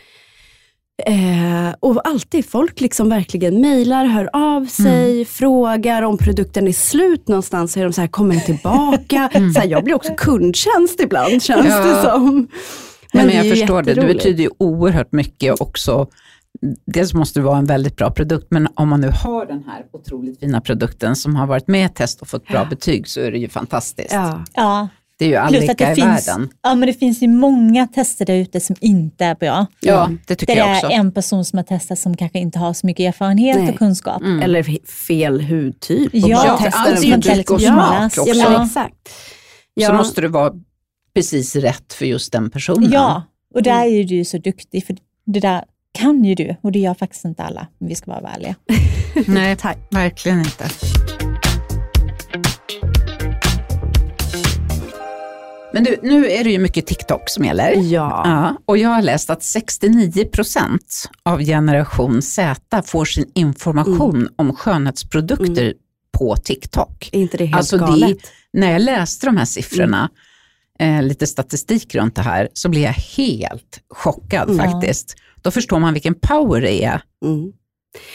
Eh, 1.05 1.75
och 1.79 2.07
alltid 2.07 2.45
folk 2.49 2.81
liksom 2.81 3.10
verkligen 3.10 3.62
mejlar, 3.62 4.05
hör 4.05 4.29
av 4.34 4.65
sig, 4.65 5.12
Mm. 5.13 5.25
frågar 5.25 6.01
om 6.01 6.17
produkten 6.17 6.67
är 6.67 6.71
slut 6.71 7.27
någonstans. 7.27 7.73
Så 7.73 7.79
är 7.79 7.84
de 7.84 7.93
så 7.93 8.01
här, 8.01 8.07
kommer 8.07 8.36
den 8.36 8.43
tillbaka? 8.45 9.29
Så 9.53 9.60
här, 9.60 9.67
jag 9.67 9.84
blir 9.84 9.95
också 9.95 10.13
kundtjänst 10.17 10.99
ibland 10.99 11.43
känns 11.43 11.65
Mm. 11.65 11.88
Ja. 11.88 11.95
det 11.95 12.01
som. 12.01 12.47
Nej, 13.13 13.26
men 13.26 13.28
det 13.28 13.47
jag 13.47 13.58
förstår 13.58 13.82
det. 13.84 13.93
Det 13.93 14.02
betyder 14.08 14.43
ju 14.43 14.50
oerhört 14.58 15.12
mycket 15.12 15.62
också. 15.62 16.08
Dels 16.86 17.13
måste 17.13 17.39
det 17.39 17.43
vara 17.43 17.58
en 17.58 17.65
väldigt 17.65 17.95
bra 17.97 18.12
produkt, 18.12 18.47
men 18.50 18.67
om 18.74 18.89
man 18.89 19.02
nu 19.02 19.10
har 19.24 19.45
den 19.45 19.63
här 19.67 19.86
otroligt 19.93 20.39
fina 20.39 20.62
produkten 20.62 21.15
som 21.15 21.36
har 21.36 21.47
varit 21.47 21.67
med 21.67 21.86
i 21.86 21.93
test 21.93 22.21
och 22.21 22.28
fått 22.28 22.47
bra 22.47 22.58
Ja. 22.58 22.65
betyg 22.65 23.08
så 23.08 23.21
är 23.21 23.32
det 23.32 23.38
ju 23.38 23.50
fantastiskt. 23.50 24.13
Ja. 24.13 24.45
Ja. 24.54 24.88
Det 25.19 25.26
är 25.26 25.30
ju 25.30 25.36
all 25.36 25.50
Plus 25.50 25.63
att 25.63 25.69
lycka 25.69 25.86
det 25.86 25.91
i 25.91 25.95
finns, 25.95 26.28
världen. 26.28 26.50
ja, 26.63 26.76
men 26.76 26.88
det 26.88 26.93
finns 26.93 27.21
ju 27.24 27.28
många 27.28 27.88
tester 27.88 28.26
där 28.26 28.34
ute 28.36 28.60
som 28.60 28.76
inte 28.80 29.26
är 29.26 29.36
bra. 29.36 29.65
Ja, 29.80 30.10
det 30.28 30.36
tycker 30.36 30.54
det 30.56 30.60
jag 30.60 30.71
också. 30.76 30.88
är 30.88 30.91
en 30.91 31.12
person 31.12 31.45
som 31.45 31.58
har 31.58 31.63
testat 31.63 32.00
som 32.00 32.17
kanske 32.17 32.39
inte 32.39 32.60
har 32.60 32.74
så 32.74 32.86
mycket 32.88 33.04
erfarenhet 33.15 33.58
Nej. 33.58 33.69
och 33.69 33.78
kunskap. 33.78 34.21
Mm. 34.21 34.41
Eller 34.41 34.63
fel 35.08 35.41
hudtyp. 35.41 36.10
Ja, 36.13 36.38
bara 36.45 36.58
för 36.58 36.63
testa 36.63 36.80
allt 36.80 37.00
är 37.04 37.08
ju 37.08 37.17
dryck 37.17 37.52
och 37.52 37.62
ja, 37.62 37.71
smak 37.74 38.13
ja, 38.17 38.21
också. 38.21 38.34
Ja. 38.39 38.65
exakt. 38.65 39.08
Så 39.08 39.12
Ja. 39.74 39.93
måste 39.93 40.21
det 40.21 40.28
vara 40.28 40.52
precis 41.13 41.56
rätt 41.56 41.93
för 41.93 42.06
just 42.06 42.32
den 42.32 42.50
personen. 42.50 42.91
Ja, 42.91 43.24
och 43.54 43.63
där 43.63 43.86
är 43.86 44.04
du 44.04 44.26
så 44.26 44.38
duktig, 44.38 44.86
för 44.86 44.95
det 45.26 45.39
där 45.39 45.63
kan 45.93 46.24
ju 46.24 46.36
du 46.36 46.56
och 46.62 46.71
det 46.71 46.80
gör 46.80 46.93
faktiskt 46.93 47.26
inte 47.26 47.43
alla, 47.43 47.67
om 47.82 47.88
vi 47.88 47.95
ska 47.95 48.12
vara 48.12 48.32
ärliga. 48.32 48.56
Nej, 49.28 49.56
Tack. 49.56 49.78
verkligen 49.91 50.39
inte. 50.39 50.69
Men 55.74 55.84
du, 55.84 55.95
nu 56.04 56.30
är 56.32 56.43
det 56.43 56.50
ju 56.52 56.60
mycket 56.60 56.88
TikTok 56.88 57.30
som 57.30 57.45
gäller. 57.45 57.74
Ja. 57.76 58.21
Ja, 58.26 58.58
och 58.65 58.78
jag 58.78 58.89
har 58.89 59.02
läst 59.02 59.30
att 59.30 59.39
69% 59.39 60.78
av 61.24 61.39
generation 61.39 62.21
Z 62.21 62.82
får 62.86 63.06
sin 63.06 63.32
information 63.36 64.15
Mm. 64.15 64.34
om 64.36 64.56
skönhetsprodukter 64.56 65.74
på 66.17 66.36
TikTok. 66.38 67.10
Är 67.13 67.19
inte 67.19 67.38
det 67.38 67.45
helt 67.45 67.58
Alltså 67.58 67.78
det, 67.78 67.86
galet? 67.86 68.17
när 68.54 68.71
jag 68.71 68.82
läste 68.82 69.26
de 69.26 69.38
här 69.38 69.45
siffrorna, 69.45 69.97
Mm. 69.97 70.10
Eh, 70.81 71.01
lite 71.03 71.27
statistik 71.27 71.95
runt 71.95 72.15
det 72.15 72.21
här, 72.21 72.49
så 72.53 72.69
blev 72.69 72.83
jag 72.83 72.91
helt 72.93 73.79
chockad 73.89 74.49
Mm. 74.49 74.71
faktiskt. 74.71 75.15
Då 75.41 75.51
förstår 75.51 75.79
man 75.79 75.93
vilken 75.93 76.15
power 76.15 76.61
det 76.61 76.83
är 76.83 77.01
Mm. 77.25 77.51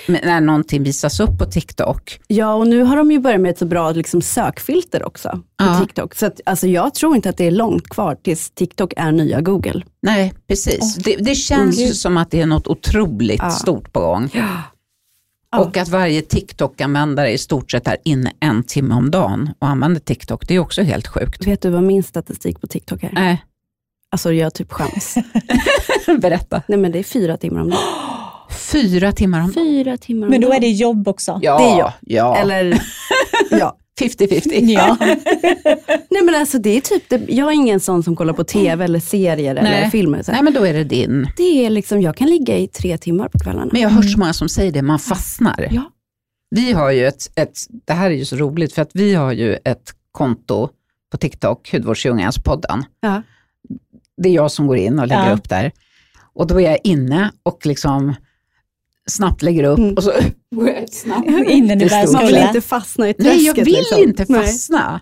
när 0.09 0.41
någonting 0.41 0.83
visas 0.83 1.21
upp 1.21 1.39
på 1.39 1.45
TikTok. 1.45 2.21
Ja, 2.27 2.55
och 2.55 2.67
nu 2.67 2.83
har 2.83 2.97
de 2.97 3.11
ju 3.13 3.19
börjat 3.19 3.41
med 3.41 3.51
ett 3.51 3.59
så 3.59 3.67
bra 3.67 3.91
liksom, 3.91 4.23
sökfilter 4.23 5.03
också 5.07 5.29
på 5.29 5.65
Ja. 5.65 5.81
TikTok. 5.81 6.15
Så 6.15 6.27
att, 6.27 6.41
alltså, 6.47 6.67
jag 6.67 6.95
tror 6.95 7.17
inte 7.17 7.29
att 7.31 7.37
det 7.37 7.45
är 7.47 7.51
långt 7.51 7.89
kvar 7.89 8.15
tills 8.23 8.51
TikTok 8.51 8.93
är 8.97 9.13
nya 9.13 9.41
Google. 9.41 9.83
Nej, 10.03 10.35
precis. 10.49 10.95
Det, 10.95 11.17
det 11.17 11.35
känns 11.35 11.79
Mm. 11.81 11.93
som 11.95 12.17
att 12.17 12.31
det 12.31 12.41
är 12.41 12.47
något 12.47 12.67
otroligt 12.67 13.41
Ja. 13.43 13.51
stort 13.51 13.93
på 13.93 14.01
gång. 14.01 14.31
Ja. 14.35 14.49
Och 15.57 15.77
att 15.77 15.89
varje 15.89 16.23
TikTok-användare 16.23 17.31
i 17.31 17.39
stort 17.39 17.71
sett 17.71 17.89
är 17.89 17.97
inne 18.05 18.33
en 18.41 18.63
timme 18.63 18.95
om 18.95 19.11
dagen 19.11 19.51
och 19.59 19.69
använder 19.69 20.01
TikTok, 20.01 20.49
det 20.49 20.55
är 20.55 20.59
också 20.59 20.83
helt 20.83 21.07
sjukt. 21.07 21.47
Vet 21.47 21.63
du 21.63 21.71
vad 21.71 21.83
min 21.83 22.03
statistik 22.03 22.61
på 22.61 22.67
TikTok 22.67 23.03
är? 23.03 23.11
Nej, 23.13 23.45
Alltså 24.11 24.33
jag 24.33 24.55
typ 24.55 24.73
skäms. 24.73 25.15
berätta. 26.21 26.63
Nej 26.69 26.79
men 26.79 26.93
det 26.93 26.99
är 26.99 27.03
fyra 27.03 27.37
timmar 27.37 27.61
om 27.61 27.71
dagen. 27.71 27.81
Fyra 28.51 29.13
timmar 29.13 29.41
om 29.41 29.45
dagen. 29.53 29.55
Fyra 29.55 29.97
timmar 29.97 30.27
om 30.27 30.31
Men 30.31 30.41
då 30.41 30.47
dagen. 30.49 30.57
är 30.57 30.61
det 30.61 30.71
jobb 30.71 31.09
också. 31.09 31.39
Ja, 31.43 31.59
Det 31.59 31.65
är 31.65 31.79
jag. 31.79 31.93
ja. 32.01 32.37
Eller, 32.37 32.83
ja. 33.51 33.77
50-50. 34.01 34.71
Ja. 34.71 34.97
Nej 36.11 36.23
men 36.25 36.35
alltså 36.35 36.59
det 36.59 36.77
är 36.77 36.81
typ, 36.81 37.09
det, 37.09 37.21
jag 37.29 37.49
är 37.49 37.53
ingen 37.53 37.81
sån 37.81 38.03
som 38.03 38.17
kollar 38.17 38.33
på 38.33 38.45
tv 38.45 38.85
eller 38.85 39.01
serier 39.01 39.51
eller 39.51 39.63
Nej. 39.71 39.91
filmer. 39.91 40.23
Så. 40.23 40.33
Nej, 40.33 40.43
men 40.43 40.55
då 40.55 40.67
är 40.67 40.73
det 40.75 40.85
din. 40.85 41.29
Det 41.37 41.67
är 41.67 41.71
liksom, 41.71 42.01
jag 42.03 42.17
kan 42.17 42.29
ligga 42.31 42.59
i 42.59 42.67
tre 42.69 42.99
timmar 42.99 43.29
på 43.29 43.39
kvällarna. 43.39 43.69
Men 43.73 43.81
jag 43.83 43.89
har 43.89 43.97
hört 43.97 44.13
så 44.13 44.19
många 44.19 44.33
som 44.33 44.49
säger 44.49 44.73
det, 44.73 44.83
man 44.83 44.99
fastnar. 44.99 45.69
Ja. 45.71 45.83
Vi 46.51 46.73
har 46.73 46.91
ju 46.91 47.07
ett, 47.07 47.31
ett, 47.35 47.59
det 47.87 47.93
här 47.93 48.11
är 48.11 48.15
ju 48.15 48.25
så 48.25 48.37
roligt 48.37 48.73
för 48.73 48.83
att 48.83 48.91
vi 48.95 49.15
har 49.15 49.33
ju 49.33 49.55
ett 49.65 49.95
konto 50.13 50.69
på 51.13 51.17
TikTok, 51.19 51.73
Hudvårdsdjungelns 51.73 52.39
podden. 52.39 52.85
Ja. 53.01 53.23
Det 54.23 54.29
är 54.29 54.33
jag 54.33 54.51
som 54.51 54.67
går 54.67 54.77
in 54.77 54.99
och 54.99 55.07
lägger 55.07 55.29
Ja. 55.29 55.35
upp 55.35 55.49
där. 55.49 55.73
Och 56.35 56.47
då 56.47 56.61
är 56.61 56.71
jag 56.71 56.79
inne 56.85 57.31
och 57.43 57.67
liksom 57.67 58.15
snabbt 59.11 59.43
lägger 59.43 59.65
upp 59.65 59.79
Mm. 59.79 59.95
och 59.95 60.03
så 60.03 60.13
går 60.55 60.69
jag 60.69 60.89
snabbt 60.93 61.27
Innan 61.49 61.79
du 61.79 61.89
börjar 61.89 62.13
Man 62.13 62.27
vill 62.27 62.37
inte 62.37 62.61
fastna 62.61 63.09
i 63.09 63.15
träsket. 63.15 63.33
Nej, 63.35 63.45
jag 63.47 63.55
vill 63.55 63.75
liksom. 63.75 63.99
inte 64.03 64.25
Nej. 64.29 64.41
fastna. 64.47 65.01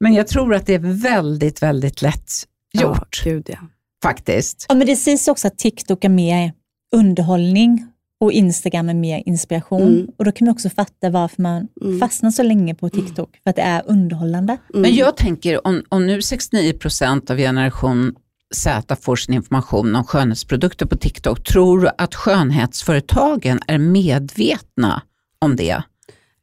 Men 0.00 0.14
jag 0.14 0.26
tror 0.28 0.54
att 0.54 0.66
det 0.66 0.74
är 0.74 1.02
väldigt, 1.02 1.62
väldigt 1.62 2.02
lätt 2.02 2.30
gjort 2.72 3.20
Ja, 3.24 3.30
gud 3.30 3.44
ja. 3.48 3.58
faktiskt. 4.02 4.66
Ja, 4.68 4.74
men 4.74 4.86
det 4.86 4.96
sägs 4.96 5.28
också 5.28 5.46
att 5.46 5.58
TikTok 5.58 6.04
är 6.04 6.08
mer 6.08 6.52
underhållning 6.94 7.86
och 8.20 8.32
Instagram 8.32 8.88
är 8.88 8.94
mer 8.94 9.22
inspiration. 9.26 9.82
Mm. 9.82 10.06
Och 10.18 10.24
då 10.24 10.32
kan 10.32 10.44
man 10.46 10.52
också 10.52 10.70
fatta 10.70 11.10
varför 11.10 11.42
man 11.42 11.68
Mm. 11.84 12.00
fastnar 12.00 12.30
så 12.30 12.42
länge 12.42 12.74
på 12.74 12.88
TikTok, 12.90 13.36
för 13.42 13.50
att 13.50 13.56
det 13.56 13.62
är 13.62 13.82
underhållande. 13.86 14.52
Mm. 14.52 14.82
Men 14.82 14.94
jag 14.94 15.16
tänker 15.16 15.66
om, 15.66 15.82
om 15.88 16.06
nu 16.06 16.18
69% 16.20 17.30
av 17.30 17.36
generation 17.36 18.14
Z 18.54 18.96
får 19.02 19.16
sin 19.16 19.34
information 19.34 19.96
om 19.96 20.04
skönhetsprodukter 20.04 20.86
på 20.86 20.96
TikTok, 20.96 21.44
tror 21.44 21.80
du 21.80 21.88
att 21.98 22.14
skönhetsföretagen 22.14 23.60
är 23.66 23.78
medvetna 23.78 25.02
om 25.38 25.56
det? 25.56 25.82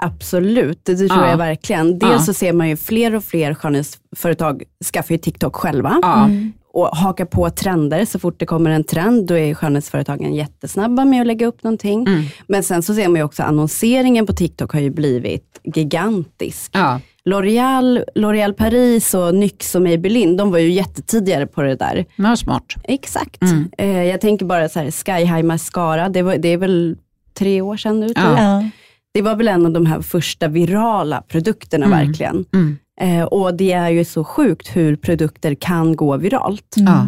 Absolut, 0.04 0.86
det, 0.86 0.96
tror 0.96 1.10
Ja. 1.10 1.30
jag 1.30 1.38
verkligen. 1.38 2.00
Dels 2.00 2.12
Ja. 2.14 2.20
så 2.20 2.34
ser 2.34 2.54
man 2.54 2.70
ju 2.70 2.78
fler 2.78 3.16
och 3.16 3.24
fler 3.24 3.54
skönhetsföretag 3.54 4.64
skaffar 4.94 5.12
ju 5.16 5.18
TikTok 5.18 5.56
själva 5.56 6.00
Ja, 6.02 6.30
och 6.74 6.88
hakar 6.98 7.26
på 7.26 7.50
trender. 7.50 8.06
Så 8.06 8.20
fort 8.20 8.40
det 8.40 8.46
kommer 8.46 8.70
en 8.70 8.84
trend, 8.84 9.28
då 9.28 9.38
är 9.38 9.54
skönhetsföretagen 9.54 10.36
jättesnabba 10.36 11.06
med 11.06 11.22
att 11.22 11.28
lägga 11.28 11.48
upp 11.48 11.64
någonting. 11.64 12.08
Mm. 12.08 12.24
Men 12.48 12.64
sen 12.64 12.84
så 12.84 12.96
ser 12.96 13.08
man 13.08 13.16
ju 13.16 13.24
också 13.24 13.44
annonseringen 13.44 14.26
på 14.26 14.34
TikTok 14.34 14.74
har 14.74 14.80
ju 14.80 14.90
blivit 14.90 15.60
gigantisk. 15.64 16.72
ja. 16.74 17.00
L'Oreal, 17.30 18.04
L'Oreal 18.16 18.54
Paris 18.54 19.14
och 19.14 19.36
NYX 19.36 19.76
och 19.76 19.82
Maybelline, 19.82 20.38
de 20.38 20.52
var 20.52 20.60
ju 20.60 20.72
jättetidigare 20.72 21.48
på 21.48 21.62
det 21.62 21.76
där. 21.76 22.06
Vad 22.16 22.40
smart. 22.40 22.74
Exakt. 22.84 23.42
Mm. 23.42 23.70
Eh, 23.78 24.04
jag 24.04 24.22
tänker 24.22 24.46
bara 24.46 24.70
så 24.70 24.80
här, 24.80 24.92
Sky 24.92 25.12
High 25.26 25.44
Mascara, 25.44 26.10
det, 26.10 26.22
var, 26.22 26.38
det 26.38 26.48
är 26.50 26.58
väl 26.58 26.98
tre 27.34 27.62
år 27.62 27.78
sedan 27.78 28.00
nu. 28.00 28.10
tror 28.10 28.28
Ja. 28.28 28.38
jag. 28.44 28.64
Ja. 28.64 28.70
det 29.14 29.22
var 29.22 29.36
väl 29.36 29.48
en 29.48 29.66
av 29.66 29.72
de 29.72 29.86
här 29.86 30.02
första 30.02 30.48
virala 30.48 31.22
produkterna 31.28 31.86
Mm. 31.86 32.00
verkligen. 32.08 32.46
Mm. 32.54 32.78
Eh, 33.02 33.24
och 33.26 33.54
det 33.54 33.72
är 33.72 33.90
ju 33.90 34.06
så 34.06 34.24
sjukt 34.24 34.76
hur 34.76 34.96
produkter 34.96 35.56
kan 35.56 35.96
gå 35.96 36.18
viralt. 36.18 36.76
Ja. 36.76 37.08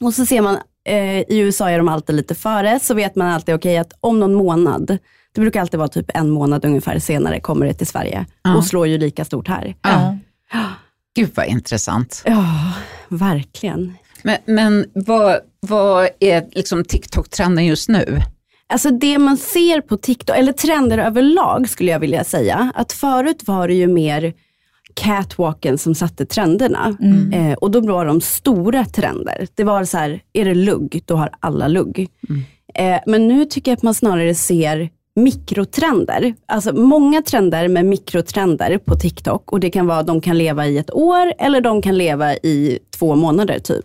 Och 0.00 0.14
så 0.14 0.26
ser 0.26 0.42
man, 0.42 0.56
eh, 0.88 1.18
i 1.20 1.38
USA 1.38 1.70
är 1.70 1.78
de 1.78 1.88
alltid 1.88 2.16
lite 2.16 2.34
före, 2.34 2.80
så 2.82 2.94
vet 2.94 3.16
man 3.16 3.26
alltid 3.28 3.54
okej 3.54 3.78
att 3.78 3.92
om 4.00 4.20
någon 4.20 4.34
månad, 4.34 4.98
det 5.34 5.40
brukar 5.40 5.60
alltid 5.60 5.78
vara 5.78 5.88
typ 5.88 6.10
en 6.14 6.30
månad 6.30 6.64
ungefär 6.64 6.98
senare, 6.98 7.40
kommer 7.40 7.66
det 7.66 7.74
till 7.74 7.86
Sverige 7.86 8.26
Ja. 8.42 8.56
och 8.56 8.64
slår 8.64 8.86
ju 8.86 8.98
lika 8.98 9.24
stort 9.24 9.48
här. 9.48 9.74
Ja. 9.82 10.16
Gud 11.16 11.30
vad 11.34 11.46
intressant. 11.46 12.22
Ja, 12.26 12.72
verkligen. 13.08 13.94
Men, 14.22 14.36
men 14.46 14.84
vad, 14.92 15.40
vad 15.60 16.08
är 16.20 16.44
liksom 16.52 16.84
TikTok-trenden 16.84 17.66
just 17.66 17.88
nu? 17.88 18.20
Alltså 18.66 18.90
det 18.90 19.18
man 19.18 19.36
ser 19.36 19.80
på 19.80 19.96
TikTok, 19.96 20.36
eller 20.36 20.52
trender 20.52 20.98
överlag 20.98 21.68
skulle 21.68 21.90
jag 21.90 21.98
vilja 21.98 22.24
säga, 22.24 22.72
att 22.74 22.92
förut 22.92 23.42
var 23.46 23.68
det 23.68 23.74
ju 23.74 23.86
mer 23.86 24.32
catwalken 24.94 25.78
som 25.78 25.94
satte 25.94 26.26
trenderna. 26.26 26.96
Mm. 27.00 27.32
Eh, 27.32 27.52
och 27.54 27.70
då 27.70 27.80
var 27.80 28.06
de 28.06 28.20
stora 28.20 28.84
trender. 28.84 29.46
Det 29.54 29.64
var 29.64 29.84
så 29.84 29.98
här, 29.98 30.20
är 30.32 30.44
det 30.44 30.54
lugg, 30.54 31.02
då 31.04 31.16
har 31.16 31.30
alla 31.40 31.68
lugg. 31.68 32.08
Eh, 32.74 32.98
men 33.06 33.28
nu 33.28 33.44
tycker 33.44 33.70
jag 33.70 33.76
att 33.76 33.82
man 33.82 33.94
snarare 33.94 34.34
ser 34.34 34.90
mikrotrender. 35.16 36.34
Alltså 36.48 36.72
många 36.72 37.22
trender 37.22 37.68
med 37.68 37.84
mikrotrender 37.84 38.78
på 38.78 38.94
TikTok. 38.94 39.52
Och 39.52 39.60
det 39.60 39.70
kan 39.70 39.86
vara, 39.86 40.02
de 40.02 40.20
kan 40.20 40.38
leva 40.38 40.66
i 40.66 40.78
ett 40.78 40.94
år 40.94 41.32
eller 41.38 41.60
de 41.60 41.82
kan 41.82 41.98
leva 41.98 42.34
i 42.34 42.78
två 42.98 43.14
månader 43.14 43.58
typ. 43.58 43.84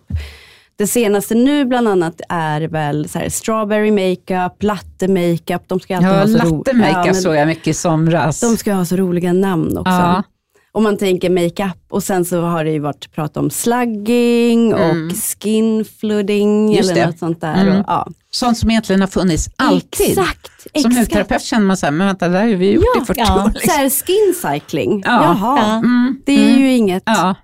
Det 0.76 0.86
senaste 0.86 1.34
nu 1.34 1.64
bland 1.64 1.88
annat 1.88 2.20
är 2.28 2.60
väl 2.60 3.08
så 3.08 3.18
här, 3.18 3.28
strawberry 3.28 3.90
makeup, 3.90 4.62
latte 4.62 5.08
makeup. 5.08 5.62
De 5.66 5.80
ska 5.80 5.96
alltid 5.96 6.10
Ja, 6.10 6.18
ha 6.18 6.26
så 6.26 6.32
latte 6.32 6.72
makeup 6.72 7.06
Ja, 7.06 7.14
såg 7.14 7.34
jag 7.34 7.46
mycket 7.46 7.66
i 7.66 7.74
somras. 7.74 8.40
De 8.40 8.56
ska 8.56 8.72
ha 8.72 8.84
så 8.84 8.96
roliga 8.96 9.32
namn 9.32 9.78
också. 9.78 9.92
Ja. 9.92 10.22
Om 10.72 10.82
man 10.82 10.96
tänker 10.98 11.30
makeup 11.30 11.76
och 11.90 12.02
sen 12.02 12.24
så 12.24 12.40
har 12.40 12.64
det 12.64 12.70
ju 12.70 12.78
varit 12.78 13.12
prat 13.12 13.36
om 13.36 13.50
slugging 13.50 14.72
Mm. 14.72 15.06
och 15.08 15.12
skin 15.16 15.84
flooding 15.84 16.72
Just 16.74 16.90
eller 16.90 17.00
det. 17.00 17.06
något 17.06 17.18
sånt 17.18 17.40
där. 17.40 17.54
Mm. 17.62 17.76
Och, 17.80 17.84
ja. 17.88 18.08
Sånt 18.30 18.58
som 18.58 18.70
egentligen 18.70 19.00
har 19.00 19.08
funnits 19.08 19.48
alltid. 19.56 20.08
Exakt. 20.10 20.50
Som 20.62 20.70
exakt. 20.90 20.96
hudterapeut 20.98 21.42
känner 21.42 21.66
man 21.66 21.76
så 21.76 21.86
här, 21.86 21.90
men 21.90 22.06
vänta, 22.06 22.28
det 22.28 22.38
här 22.38 22.46
har 22.48 22.54
vi 22.54 22.72
gjort 22.72 22.84
Ja, 22.96 23.02
i 23.02 23.04
40 23.04 23.20
ja. 23.20 23.34
år. 23.44 23.48
Så 23.48 23.52
Liksom. 23.54 23.70
här, 23.70 23.90
skin 23.90 24.34
cycling, 24.52 25.02
Ja. 25.04 25.22
jaha. 25.24 25.58
Ja. 25.58 25.74
Mm, 25.78 26.20
Det 26.26 26.32
är 26.32 26.48
mm. 26.48 26.60
ju 26.60 26.72
inget. 26.76 27.02
Ja, 27.06 27.34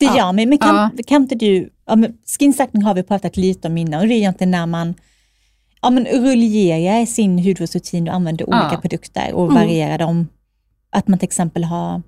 Det 0.00 0.04
Ja. 0.06 0.16
gör 0.16 0.32
mig, 0.32 0.46
men 0.46 0.58
kan, 0.58 0.76
Ja. 0.76 0.90
kan 1.06 1.22
inte 1.22 1.34
du, 1.34 1.70
ja, 1.86 1.96
men 1.96 2.12
skinsuckning 2.38 2.82
har 2.82 2.94
vi 2.94 3.02
pratat 3.02 3.36
lite 3.36 3.68
om 3.68 3.78
innan 3.78 4.00
och 4.00 4.08
det 4.08 4.14
är 4.14 4.16
egentligen 4.16 4.50
när 4.50 4.66
man 4.66 4.94
ja, 5.82 5.90
men 5.90 6.04
ruljerar 6.06 7.06
sin 7.06 7.38
hudvårdsrutin 7.38 8.08
och 8.08 8.14
använder 8.14 8.46
Ja. 8.48 8.60
olika 8.66 8.80
produkter 8.80 9.32
och 9.34 9.42
Mm. 9.50 9.54
varierar 9.54 9.98
dem. 9.98 10.28
Att 10.92 11.08
man 11.08 11.18
till 11.18 11.26
exempel 11.26 11.64
har 11.64 12.02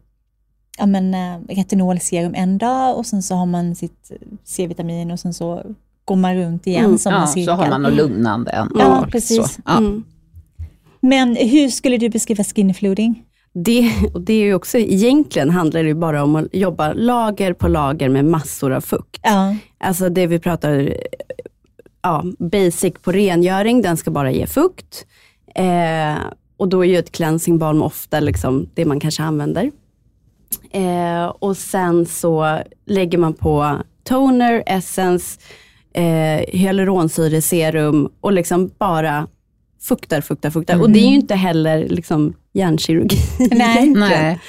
ja, 0.79 0.87
men, 0.87 1.15
äh, 1.15 1.41
retinolserum 1.57 2.35
en 2.35 2.59
dag 2.59 2.99
och 2.99 3.07
sen 3.07 3.23
så 3.23 3.35
har 3.35 3.47
man 3.47 3.75
sitt 3.75 4.11
C-vitamin 4.45 5.11
och 5.11 5.21
sen 5.21 5.35
så 5.35 5.63
går 6.05 6.17
man 6.17 6.35
runt 6.37 6.67
igen 6.67 6.85
Mm. 6.85 6.99
som 6.99 7.13
ja 7.13 7.21
en 7.37 7.45
så 7.45 7.53
har 7.53 7.69
man 7.69 7.83
något 7.83 7.93
lugnande 7.95 8.51
en 8.51 8.71
Ja, 8.79 8.85
dag, 8.85 9.09
precis. 9.13 9.37
Så. 9.55 9.61
Ja. 9.65 9.79
Mm. 9.79 10.05
Men 11.01 11.37
hur 11.37 11.69
skulle 11.69 11.97
du 11.97 12.09
beskriva 12.09 12.45
skin 12.45 12.75
flooding? 12.75 13.23
Det, 13.53 13.91
och 14.15 14.21
det 14.21 14.33
är 14.33 14.45
ju 14.45 14.55
också, 14.55 14.79
egentligen 14.79 15.51
handlar 15.51 15.85
det 15.85 15.95
bara 15.95 16.23
om 16.25 16.37
att 16.37 16.55
jobba 16.55 16.93
lager 16.93 17.53
på 17.53 17.69
lager 17.69 18.09
med 18.09 18.25
massor 18.25 18.73
av 18.73 18.81
fukt. 18.81 19.21
Ja. 19.23 19.57
Alltså 19.79 20.09
det 20.09 20.27
vi 20.27 20.39
pratar, 20.39 20.95
ja, 22.03 22.25
basic 22.39 22.95
på 23.03 23.13
rengöring, 23.13 23.83
den 23.83 23.97
ska 23.97 24.11
bara 24.11 24.31
ge 24.31 24.47
fukt. 24.47 25.07
Eh, 25.55 26.15
och 26.57 26.69
då 26.69 26.85
är 26.85 26.89
ju 26.89 26.97
ett 26.99 27.13
cleansing 27.13 27.59
balm 27.59 27.83
ofta 27.83 28.21
liksom 28.21 28.69
det 28.75 28.85
man 28.85 29.01
kanske 29.01 29.23
använder. 29.23 29.71
Eh, 30.75 31.25
och 31.25 31.57
sen 31.57 32.07
så 32.07 32.59
lägger 32.87 33.19
man 33.19 33.35
på 33.35 33.79
toner, 34.09 34.63
essence, 34.67 35.41
eh, 35.95 36.45
hyaluronsyreserum 36.49 38.09
och 38.21 38.33
liksom 38.33 38.71
bara 38.79 39.27
fuktar, 39.83 40.21
fuktar, 40.21 40.51
fuktar. 40.51 40.81
Och 40.81 40.91
det 40.91 40.99
är 40.99 41.09
ju 41.09 41.15
inte 41.15 41.35
heller 41.35 41.89
liksom 41.89 42.35
hjärnkirurgi. 42.53 43.19
Nej. 43.51 43.89
Nej, 43.91 44.41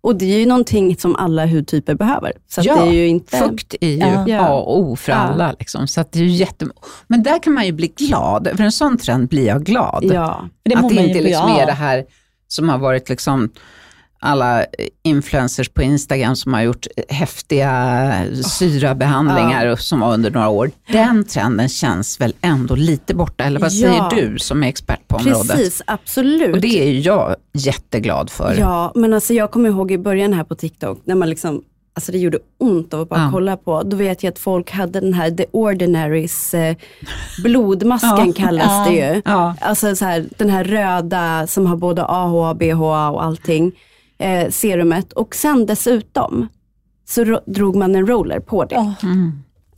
Och 0.00 0.16
det 0.16 0.34
är 0.34 0.38
ju 0.38 0.46
någonting 0.46 0.96
som 0.96 1.16
alla 1.16 1.46
hudtyper 1.46 1.94
behöver. 1.94 2.32
Så 2.48 2.60
Ja, 2.64 2.74
det 2.84 2.88
är 2.88 2.92
ju 2.92 3.06
inte... 3.06 3.36
fukt 3.36 3.74
är 3.80 3.88
ju 3.88 4.32
Ja. 4.32 4.40
A 4.48 4.52
och 4.54 4.80
O 4.80 4.96
för 4.96 5.12
Ja. 5.12 5.18
alla. 5.18 5.54
Liksom. 5.58 5.88
Så 5.88 6.00
att 6.00 6.12
det 6.12 6.18
är 6.18 6.22
ju 6.22 6.28
jätte... 6.30 6.66
Men 7.06 7.22
där 7.22 7.42
kan 7.42 7.52
man 7.52 7.66
ju 7.66 7.72
bli 7.72 7.88
glad. 7.88 8.48
För 8.56 8.64
en 8.64 8.72
sån 8.72 8.98
trend 8.98 9.28
blir 9.28 9.46
jag 9.46 9.64
glad. 9.64 10.04
Ja. 10.04 10.48
Det 10.62 10.74
att 10.74 10.88
det 10.88 10.94
inte 10.94 11.20
liksom 11.20 11.50
är 11.50 11.66
det 11.66 11.72
här 11.72 12.04
som 12.48 12.68
har 12.68 12.78
varit 12.78 13.08
liksom 13.08 13.50
alla 14.22 14.64
influencers 15.04 15.68
på 15.68 15.82
Instagram 15.82 16.36
som 16.36 16.54
har 16.54 16.60
gjort 16.62 16.86
häftiga 17.08 18.12
syrabehandlingar 18.44 19.66
och 19.66 19.80
som 19.80 20.00
var 20.00 20.14
under 20.14 20.30
några 20.30 20.48
år. 20.48 20.70
Den 20.88 21.24
trenden 21.24 21.68
känns 21.68 22.20
väl 22.20 22.34
ändå 22.40 22.74
lite 22.74 23.14
borta, 23.14 23.44
eller 23.44 23.60
vad 23.60 23.72
Ja. 23.72 24.10
säger 24.10 24.28
du 24.30 24.38
som 24.38 24.62
är 24.62 24.68
expert 24.68 25.08
på 25.08 25.16
området? 25.16 25.50
Precis, 25.50 25.82
absolut. 25.86 26.54
Och 26.54 26.60
det 26.60 26.88
är 26.88 27.06
jag 27.06 27.36
jätteglad 27.52 28.30
för. 28.30 28.54
Ja, 28.58 28.92
men 28.94 29.14
alltså 29.14 29.34
jag 29.34 29.50
kommer 29.50 29.68
ihåg 29.68 29.90
i 29.92 29.98
början 29.98 30.32
här 30.32 30.44
på 30.44 30.54
TikTok, 30.54 31.00
när 31.04 31.14
man 31.14 31.30
liksom, 31.30 31.62
alltså 31.94 32.12
det 32.12 32.18
gjorde 32.18 32.38
ont 32.58 32.94
att 32.94 33.08
bara 33.08 33.20
Ja. 33.20 33.28
kolla 33.32 33.56
på. 33.56 33.82
Då 33.82 33.96
vet 33.96 34.22
jag 34.22 34.30
att 34.32 34.38
folk 34.38 34.70
hade 34.70 35.00
den 35.00 35.12
här 35.14 35.30
The 35.30 35.44
Ordinaries, 35.50 36.54
eh, 36.54 36.76
blodmasken 37.44 38.26
Ja. 38.26 38.32
kallas 38.36 38.88
det 38.88 38.94
ju. 38.94 39.22
Ja. 39.24 39.54
Alltså 39.60 39.96
så 39.96 40.04
här, 40.04 40.24
den 40.38 40.50
här 40.50 40.64
röda 40.64 41.46
som 41.46 41.66
har 41.66 41.76
både 41.76 42.04
AHA, 42.04 42.54
BHA 42.54 43.10
och 43.10 43.24
allting, 43.24 43.72
eh, 44.22 44.50
serumet. 44.50 45.12
Och 45.12 45.34
sen 45.34 45.66
dessutom 45.66 46.48
så 47.08 47.24
ro- 47.24 47.40
drog 47.46 47.76
man 47.76 47.94
en 47.94 48.06
roller 48.06 48.40
på 48.40 48.64
det. 48.64 48.74
Ja. 48.74 48.94
Mm, 49.02 49.32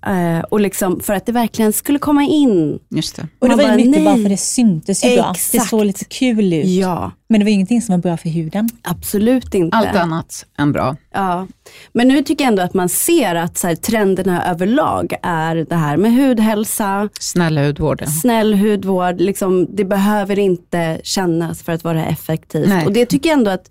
Eh, 0.07 0.41
och 0.41 0.61
liksom 0.61 1.01
för 1.01 1.15
att 1.15 1.27
det 1.27 1.33
verkligen 1.33 1.73
skulle 1.73 1.99
komma 1.99 2.23
in. 2.23 2.79
just 2.91 3.17
det. 3.17 3.27
Och 3.39 3.49
det 3.49 3.55
var 3.55 3.63
ju 3.63 3.69
bara, 3.69 3.77
mycket 3.77 4.05
bara 4.05 4.15
nej. 4.15 4.23
för 4.23 4.31
det 4.31 4.37
syntes 4.37 5.05
ju 5.05 5.17
bra. 5.17 5.35
Det 5.53 5.61
såg 5.61 5.85
lite 5.85 6.05
kul 6.05 6.53
ut. 6.53 6.67
Ja, 6.67 7.11
Men 7.29 7.41
det 7.41 7.45
var 7.45 7.51
ingenting 7.51 7.83
som 7.83 7.93
var 7.95 8.03
bra 8.03 8.17
för 8.17 8.29
huden. 8.29 8.69
absolut 8.83 9.55
inte. 9.55 9.77
Allt 9.77 9.97
annat 9.97 10.47
än 10.59 10.73
bra. 10.73 10.97
Ja, 11.15 11.47
men 11.93 12.09
nu 12.09 12.23
tycker 12.23 12.45
jag 12.45 12.49
ändå 12.49 12.63
att 12.63 12.75
man 12.75 12.89
ser 12.89 13.35
att 13.35 13.59
så 13.59 13.67
här, 13.67 13.75
trenderna 13.75 14.47
överlag 14.51 15.15
är 15.23 15.57
det 15.57 15.77
här 15.77 15.97
med 15.97 16.15
hudhälsa, 16.15 17.09
Snälla 17.21 17.67
hudvården. 17.67 18.09
snäll 18.11 18.55
hudvård. 18.55 19.21
Liksom, 19.21 19.67
det 19.77 19.85
behöver 19.85 20.39
inte 20.39 21.01
kännas 21.05 21.63
för 21.63 21.73
att 21.73 21.85
vara 21.85 22.05
effektivt. 22.07 22.69
Nej. 22.69 22.87
Och 22.87 22.93
det 22.93 23.07
tycker 23.07 23.29
jag 23.31 23.39
ändå 23.39 23.51
att 23.51 23.71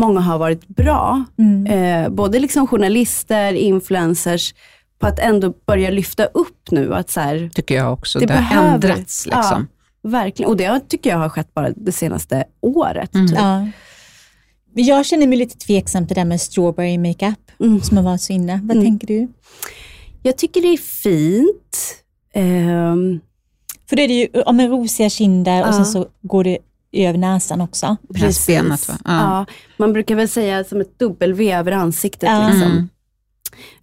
många 0.00 0.20
har 0.20 0.38
varit 0.38 0.68
bra. 0.68 1.24
Eh, 1.68 2.08
både 2.08 2.38
liksom 2.38 2.66
journalister, 2.66 3.52
influencers, 3.52 4.54
på 4.98 5.06
att 5.06 5.18
ändå 5.18 5.54
börja 5.66 5.90
lyfta 5.90 6.24
upp 6.24 6.70
nu 6.70 6.94
att 6.94 7.10
så 7.10 7.20
här, 7.20 7.50
Tycker 7.54 7.74
jag 7.74 7.92
också. 7.92 8.18
Det 8.18 8.26
Det, 8.26 8.34
har 8.34 8.64
ändrats 8.74 9.26
liksom. 9.26 9.66
ja, 10.02 10.08
verkligen. 10.10 10.50
Och 10.50 10.56
det 10.56 10.80
tycker 10.88 11.10
jag 11.10 11.18
har 11.18 11.28
skett 11.28 11.54
bara 11.54 11.70
det 11.76 11.92
senaste 11.92 12.44
året. 12.60 13.14
Mm. 13.14 13.28
Typ. 13.28 13.38
Ja. 13.38 13.58
Men 14.74 14.84
jag 14.84 15.06
känner 15.06 15.26
mig 15.26 15.38
lite 15.38 15.58
tveksam 15.58 16.06
till 16.06 16.14
det 16.14 16.20
där 16.20 16.26
med 16.26 16.40
strawberry 16.40 16.98
makeup 16.98 17.50
Mm. 17.60 17.80
som 17.80 17.96
har 17.96 18.04
varit 18.04 18.20
så 18.22 18.32
inne. 18.32 18.60
Vad 18.62 18.76
Mm. 18.76 18.84
tänker 18.84 19.06
du? 19.06 19.28
Jag 20.22 20.36
tycker 20.38 20.60
det 20.62 20.68
är 20.68 20.76
fint. 20.78 21.96
Ehm, 22.34 23.20
För 23.88 23.96
det 23.96 24.02
är 24.02 24.08
det 24.08 24.14
ju 24.14 24.42
om 24.42 24.60
en 24.60 24.68
rosiga 24.68 25.10
kinder 25.10 25.62
och 25.62 25.68
Ja. 25.68 25.72
sen 25.72 25.86
så 25.86 26.06
går 26.22 26.44
det 26.44 26.58
över 26.92 27.18
näsan 27.18 27.60
också. 27.60 27.96
Näsbenet, 28.08 28.88
va? 28.88 28.94
Ja. 29.04 29.10
Ja. 29.20 29.46
man 29.76 29.92
brukar 29.92 30.14
väl 30.14 30.28
säga 30.28 30.64
som 30.64 30.80
ett 30.80 30.98
W 30.98 31.52
över 31.52 31.72
ansiktet. 31.72 32.28
Ja. 32.28 32.46
Liksom. 32.48 32.70
Mm. 32.72 32.88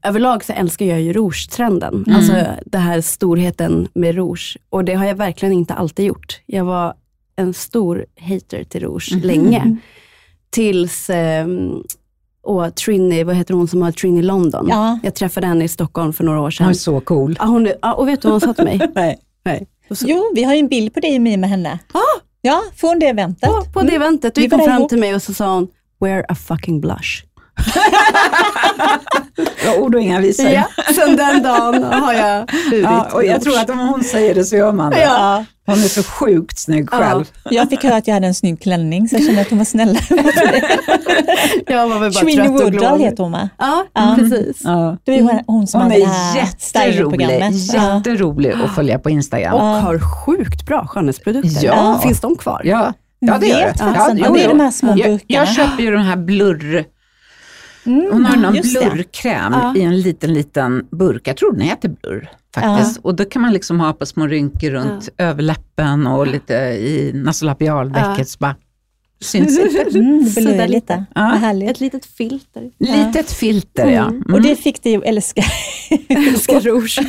Överlag 0.04 0.44
så 0.44 0.54
älskar 0.54 0.86
jag 0.86 1.02
ju 1.02 1.14
rouge-trenden. 1.14 2.04
Mm. 2.08 2.16
Alltså 2.16 2.46
det 2.66 2.78
här 2.78 3.02
storheten 3.02 3.88
med 3.94 4.16
rouge. 4.16 4.58
Och 4.70 4.86
det 4.86 4.94
har 4.94 5.06
jag 5.06 5.16
verkligen 5.16 5.54
inte 5.54 5.74
alltid 5.74 6.06
gjort. 6.06 6.42
Jag 6.46 6.66
var 6.66 6.94
en 7.36 7.54
stor 7.54 8.06
hater 8.20 8.64
till 8.64 8.82
rouge 8.82 9.10
Mhm. 9.14 9.22
länge. 9.22 9.78
Tills 10.50 11.10
ehm, 11.10 11.84
och 12.44 12.76
Trini, 12.76 13.24
vad 13.24 13.36
heter 13.36 13.54
hon 13.54 13.68
som 13.68 13.82
har 13.82 13.92
Trini 13.92 14.22
London? 14.22 14.68
Ja. 14.70 15.00
Jag 15.04 15.16
träffade 15.16 15.48
henne 15.48 15.64
i 15.64 15.68
Stockholm 15.68 16.14
för 16.14 16.24
några 16.24 16.40
år 16.40 16.44
Hon 16.44 16.52
sedan. 16.52 16.70
är 16.70 16.74
så 16.74 17.00
cool. 17.00 17.36
Ja, 17.40 17.46
hon, 17.46 17.72
ja, 17.82 17.94
och 17.94 18.08
vet 18.08 18.22
du 18.22 18.28
vad 18.28 18.34
hon 18.34 18.42
sa 18.42 18.54
till 18.54 18.64
mig? 18.64 18.80
Nej. 18.96 19.18
Nej. 19.46 19.68
Så, 19.92 20.06
Jo, 20.10 20.32
vi 20.36 20.44
har 20.44 20.54
ju 20.54 20.60
en 20.60 20.68
bild 20.68 20.94
på 20.94 21.00
dig 21.00 21.16
och 21.16 21.22
mig 21.22 21.38
med 21.38 21.50
henne. 21.50 21.80
Ja, 22.42 22.64
från 22.76 23.00
det 23.00 23.06
eventet. 23.08 23.50
på, 23.50 23.66
på 23.74 23.82
det 23.82 23.96
eventet, 23.96 24.38
Vi 24.38 24.42
vi 24.42 24.48
var 24.48 24.58
kom 24.58 24.66
fram 24.68 24.78
ihop. 24.80 24.90
till 24.90 25.00
mig 25.00 25.16
och 25.16 25.22
så 25.22 25.34
sa 25.34 25.54
hon, 25.54 25.68
wear 26.02 26.26
a 26.30 26.36
fucking 26.36 26.82
blush. 26.82 27.24
Ja, 29.66 29.76
ord 29.78 29.96
och 29.96 30.02
inga 30.02 30.20
visor. 30.20 30.50
Ja, 30.50 30.64
sen 30.96 31.16
den 31.16 31.44
dagen 31.44 31.84
har 31.84 32.14
jag 32.14 32.50
burit 32.70 32.84
Ja, 32.84 33.08
och 33.14 33.26
jag 33.26 33.42
tror 33.42 33.58
att 33.60 33.70
om 33.70 33.80
hon 33.80 34.04
säger 34.04 34.36
det 34.36 34.44
så 34.46 34.56
gör 34.56 34.72
man 34.72 34.92
det. 34.92 35.02
Ja. 35.02 35.46
Hon 35.66 35.76
är 35.76 35.80
så 35.88 36.04
sjukt 36.04 36.60
snygg 36.60 36.90
Ja. 36.92 36.98
själv. 36.98 37.26
Jag 37.50 37.70
fick 37.70 37.84
höra 37.84 37.96
att 37.96 38.08
jag 38.08 38.14
hade 38.14 38.28
en 38.28 38.34
snygg 38.34 38.62
klänning 38.62 39.10
så 39.10 39.16
jag 39.16 39.24
kände 39.26 39.42
att 39.42 39.50
hon 39.50 39.58
var 39.58 39.66
snällare 39.66 40.04
mot 40.10 40.36
mig. 40.36 40.64
Jag 41.68 41.88
var 41.88 42.00
väl 42.00 42.14
bara 42.14 42.26
trött 42.26 42.50
och 42.50 42.74
Woodall 42.74 43.00
heter 43.00 43.24
hon 43.24 43.32
va? 43.32 43.50
Ja, 43.58 43.84
Ja. 43.94 44.16
precis. 44.20 44.62
Ja. 44.64 44.98
Det 45.04 45.22
var 45.22 45.32
hon- 45.34 45.44
hon 45.48 45.68
som 45.68 45.82
Hon 45.82 45.92
hade 45.92 46.04
det 46.04 46.10
är 46.10 46.14
här 46.14 46.36
jätterolig, 46.38 47.30
jätterolig 47.74 48.52
att 48.66 48.76
följa 48.76 49.00
på 49.00 49.06
Och 49.06 49.12
Instagram. 49.12 49.60
har 49.60 50.00
sjukt 50.26 50.66
bra 50.66 50.88
skönhetsprodukter. 50.88 51.66
Ja. 51.66 52.00
Finns 52.04 52.22
de 52.22 52.36
kvar? 52.36 52.62
Ja, 52.66 52.94
Ja, 53.20 53.38
det 53.40 53.48
gör 53.48 53.60
det. 53.60 53.74
Ja, 53.80 54.30
det 54.34 54.44
är 54.44 54.48
de 54.50 54.60
här 54.60 54.72
små 54.72 54.90
Jag, 54.90 54.98
burkarna. 54.98 55.20
jag 55.28 55.48
köper 55.48 55.84
ju 55.84 55.92
den 55.92 56.04
här 56.06 56.16
blurr... 56.18 56.86
Mm, 57.88 58.08
Hon 58.12 58.26
har 58.26 58.38
någon 58.38 58.54
blurrkräm 58.54 59.54
Ja. 59.54 59.74
i 59.76 59.82
en 59.82 60.00
liten, 60.02 60.34
liten 60.34 60.88
burk. 60.92 61.28
Jag 61.28 61.38
tror 61.38 61.52
den 61.52 61.62
heter 61.62 61.90
blurr 61.90 62.30
faktiskt. 62.56 63.00
Och 63.02 63.16
då 63.16 63.26
kan 63.26 63.42
man 63.42 63.54
liksom 63.54 63.80
ha 63.80 63.94
på 63.94 64.06
små 64.06 64.28
rynkor 64.28 64.70
runt 64.70 65.10
överläppen 65.18 66.08
och 66.08 66.28
lite 66.28 66.54
i 66.54 67.12
nasolabialvecket. 67.16 68.36
Ja. 68.40 68.56
Syns 69.22 69.60
inte. 69.78 70.00
Mm, 70.00 70.26
blurrar 70.36 70.68
lite. 70.68 71.06
Ja. 71.16 71.52
Ett 71.70 71.80
litet 71.80 72.06
filter. 72.06 72.72
Litet 72.80 73.32
filter 73.32 73.88
ja. 73.92 74.02
Mm. 74.04 74.16
Mm. 74.16 74.34
Och 74.34 74.42
det 74.42 74.56
fick 74.56 74.84
dig 74.84 74.96
att 74.96 75.04
älska. 75.04 75.42
Älskar 76.08 76.60
rouge. 76.62 77.00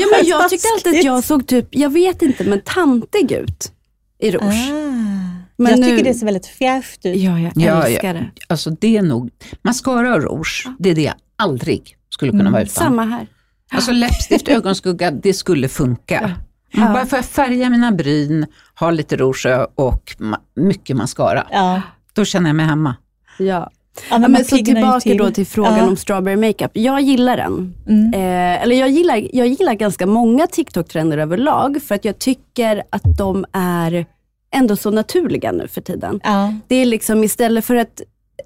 ja, 0.00 0.06
men 0.16 0.26
jag 0.28 0.50
tyckte 0.50 0.68
alltid 0.74 0.98
att 0.98 1.04
jag 1.04 1.24
såg 1.24 1.46
typ, 1.46 1.68
jag 1.70 1.90
vet 1.90 2.22
inte, 2.22 2.44
men 2.44 2.60
tantig 2.60 3.32
ut 3.32 3.72
i 4.18 4.30
rouge. 4.30 4.70
Ah. 4.72 5.25
Men 5.58 5.70
jag 5.70 5.80
nu- 5.80 5.86
tycker 5.90 6.04
det 6.04 6.14
ser 6.14 6.24
väldigt 6.26 6.46
fräscht 6.46 7.06
ut. 7.06 7.16
Ja, 7.16 7.38
jag 7.38 7.52
Ja, 7.56 7.82
älskar 7.86 8.08
ja. 8.14 8.20
det. 8.20 8.30
Alltså 8.48 8.70
det 8.70 8.96
är 8.96 9.02
nog, 9.02 9.30
mascara 9.62 10.14
och 10.14 10.22
rouge, 10.22 10.66
det 10.78 10.90
är 10.90 10.94
det 10.94 11.02
jag 11.02 11.14
aldrig 11.36 11.96
skulle 12.10 12.30
kunna 12.32 12.50
vara 12.50 12.62
utan. 12.62 12.70
Samma 12.84 13.04
här. 13.04 13.26
Alltså 13.72 13.92
läppstift, 13.92 14.48
ögonskugga, 14.58 15.10
det 15.10 15.32
skulle 15.32 15.68
funka. 15.68 16.18
Mm, 16.18 16.32
Ja. 16.70 16.92
Bara 16.92 17.06
för 17.06 17.16
att 17.16 17.26
färga 17.26 17.70
mina 17.70 17.92
bryn, 17.92 18.46
ha 18.80 18.90
lite 18.90 19.16
rouge 19.16 19.46
och 19.74 20.14
ma- 20.18 20.38
mycket 20.56 20.96
mascara. 20.96 21.46
Ja. 21.50 21.82
Då 22.12 22.24
känner 22.24 22.48
jag 22.48 22.56
mig 22.56 22.66
hemma. 22.66 22.96
Ja. 23.38 23.44
Ja, 23.44 23.70
Ja, 24.10 24.18
man 24.18 24.32
men 24.32 24.44
så 24.44 24.56
tillbaka 24.56 25.00
till. 25.00 25.16
då 25.16 25.30
till 25.30 25.46
frågan 25.46 25.78
Ja. 25.78 25.86
om 25.86 25.96
strawberry 25.96 26.36
makeup. 26.36 26.70
Jag 26.74 27.00
gillar 27.00 27.36
den. 27.36 27.74
Mm. 27.88 28.12
Eh, 28.14 28.62
eller 28.62 28.76
jag 28.76 28.90
gillar, 28.90 29.28
jag 29.36 29.46
gillar 29.46 29.74
ganska 29.74 30.06
många 30.06 30.46
TikTok-trender 30.46 31.18
överlag 31.18 31.82
för 31.82 31.94
att 31.94 32.04
jag 32.04 32.18
tycker 32.18 32.82
att 32.90 33.02
de 33.18 33.44
är 33.52 34.06
ändå 34.54 34.76
så 34.76 34.90
naturliga 34.90 35.52
nu 35.52 35.68
för 35.68 35.80
tiden. 35.80 36.20
Ja. 36.24 36.54
Det 36.68 36.76
är 36.76 36.84
liksom 36.86 37.24
istället 37.24 37.64
för 37.64 37.74
att 37.76 38.00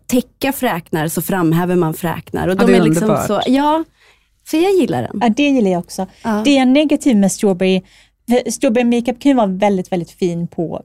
täcka 0.07 0.53
fräknar 0.53 1.09
så 1.09 1.23
framhäver 1.23 1.77
man 1.77 1.95
fräknar. 1.95 2.49
Och 2.49 2.55
Ja, 2.55 2.67
de 2.67 2.73
är 2.75 2.81
är 2.81 2.85
liksom 2.85 3.19
så, 3.27 3.41
ja, 3.47 3.85
så 4.51 4.57
jag 4.57 4.73
gillar 4.73 5.03
den. 5.03 5.19
ja, 5.23 5.29
det 5.29 5.43
gillar 5.43 5.71
jag 5.71 5.79
också. 5.79 6.07
Ja. 6.25 6.43
Det 6.45 6.59
är 6.59 6.67
negativt 6.67 7.17
med 7.17 7.33
strawberry. 7.33 7.83
för 8.29 8.51
Strawberry 8.51 8.85
makeup 8.85 9.21
kan 9.21 9.31
ju 9.31 9.37
vara 9.37 9.47
väldigt, 9.47 9.93
väldigt 9.93 10.11
fin 10.11 10.47
på 10.47 10.83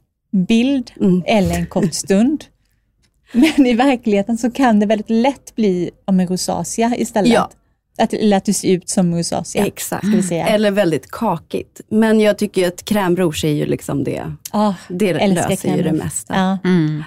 bild 0.47 0.91
Mm. 1.01 1.23
eller 1.25 1.56
en 1.56 1.65
kort 1.67 1.93
stund. 1.93 2.43
Men 3.34 3.65
i 3.65 3.73
verkligheten 3.73 4.38
så 4.38 4.51
kan 4.51 4.80
det 4.80 4.86
väldigt 4.86 5.10
lätt 5.10 5.56
bli 5.56 5.89
om 6.06 6.19
en 6.19 6.28
rosacea 6.28 6.91
istället. 6.97 7.34
Ja. 7.34 7.49
Att, 7.98 8.14
eller 8.14 8.38
att 8.38 8.46
du 8.46 8.54
ser 8.54 8.68
ut 8.72 8.90
som 8.90 9.16
rosacea. 9.16 9.66
Exakt. 9.66 10.08
Ska 10.08 10.16
vi 10.16 10.24
säga. 10.24 10.48
Eller 10.48 10.72
väldigt 10.72 11.12
kakigt. 11.12 11.82
Men 11.90 12.20
jag 12.20 12.38
tycker 12.38 12.62
ju 12.62 12.68
att 12.68 12.84
crème 12.86 13.16
rouge 13.16 13.46
är 13.46 13.52
ju 13.52 13.66
liksom 13.66 14.04
det. 14.04 14.34
Ah, 14.52 14.74
Det 14.90 15.14
löser 15.14 15.50
ju 15.50 15.56
crème 15.56 15.78
det 15.84 15.90
rouge. 15.90 16.04
mesta. 16.04 16.34
Ja. 16.36 16.58
Mm. 16.70 17.04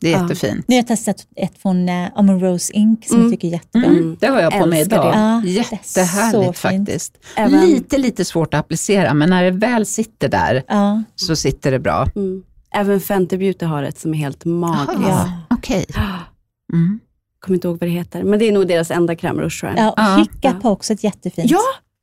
Det 0.00 0.08
är 0.08 0.12
Ja. 0.16 0.22
jättefint. 0.22 0.68
Nu 0.68 0.74
har 0.74 0.78
jag 0.78 0.86
testat 0.86 1.16
ett 1.36 1.58
från 1.62 1.88
uh, 1.88 2.08
Amon 2.14 2.40
Rose 2.40 2.72
Ink 2.72 3.06
som 3.06 3.16
Mm. 3.16 3.26
jag 3.30 3.32
tycker 3.40 3.48
är 3.48 3.52
jättebra. 3.52 3.88
Mm. 3.90 4.16
Det 4.20 4.26
har 4.26 4.40
jag 4.40 4.52
på 4.52 4.66
mig 4.66 4.80
idag. 4.82 5.04
det. 5.14 5.18
Ja, 5.18 5.40
det 5.44 5.50
är 5.50 5.52
Jättehärligt 5.72 6.58
faktiskt. 6.58 7.18
Även- 7.36 7.66
Lite, 7.66 7.98
lite 7.98 8.24
svårt 8.24 8.54
att 8.54 8.60
applicera, 8.60 9.14
men 9.14 9.30
när 9.30 9.44
det 9.44 9.50
väl 9.50 9.86
sitter 9.86 10.28
där 10.28 10.62
Ja. 10.68 11.02
så 11.14 11.36
sitter 11.36 11.70
det 11.70 11.78
bra. 11.78 12.06
Mm. 12.16 12.42
Även 12.74 13.00
Fenty 13.00 13.36
Beauty 13.38 13.66
har 13.66 13.82
ett 13.82 13.98
som 13.98 14.14
är 14.14 14.18
helt 14.18 14.44
magiskt. 14.44 15.00
Ja. 15.08 15.32
Okej. 15.50 15.86
Mm. 16.72 17.00
Kommer 17.40 17.56
inte 17.56 17.68
ihåg 17.68 17.78
vad 17.80 17.88
det 17.88 17.92
heter, 17.94 18.22
men 18.22 18.38
det 18.38 18.48
är 18.48 18.52
nog 18.52 18.66
deras 18.66 18.90
enda 18.90 19.14
crème 19.14 19.40
rouge 19.40 19.60
tror 19.60 19.72
jag. 19.72 19.80
Ja, 19.86 19.90
och 19.90 19.94
Ja. 19.98 20.16
Hiccup 20.16 20.62
har 20.62 20.70
också 20.70 20.92
ett 20.92 21.04
jättefint. 21.04 21.50
Ja, 21.50 21.58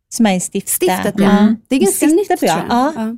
Som 0.10 0.26
är 0.26 0.36
i 0.36 0.39
stift. 0.39 0.69
stiftet 0.82 1.13
ja. 1.17 1.30
Mm. 1.39 1.56
Det 1.67 1.76
är 1.76 1.80
ganska 1.80 2.06
nytt 2.06 2.28
tror 2.28 2.38
jag. 2.41 2.60
Ja. 2.69 2.93
Ja. 2.95 3.15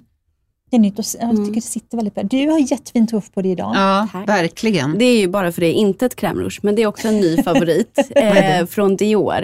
Det 0.71 0.75
är 0.75 0.79
nytt 0.79 0.99
och 0.99 1.05
jag 1.19 1.23
Mm. 1.29 1.37
tycker 1.45 1.55
det 1.55 1.61
sitter 1.61 1.97
väldigt 1.97 2.15
bra. 2.15 2.23
Du 2.23 2.49
har 2.49 2.71
jättefin 2.71 3.07
tuff 3.07 3.31
på 3.31 3.41
dig 3.41 3.51
idag. 3.51 3.71
Ja, 3.75 4.07
Tack. 4.11 4.27
verkligen. 4.29 4.97
Det 4.97 5.05
är 5.05 5.19
ju 5.19 5.27
bara 5.27 5.51
för 5.51 5.61
det 5.61 5.67
är 5.67 5.73
inte 5.73 6.05
ett 6.05 6.15
crème 6.15 6.39
rouge, 6.39 6.59
men 6.61 6.75
det 6.75 6.81
är 6.81 6.87
också 6.87 7.07
en 7.07 7.17
ny 7.19 7.43
favorit 7.43 7.99
eh, 8.15 8.65
från 8.65 8.95
Dior. 8.95 9.43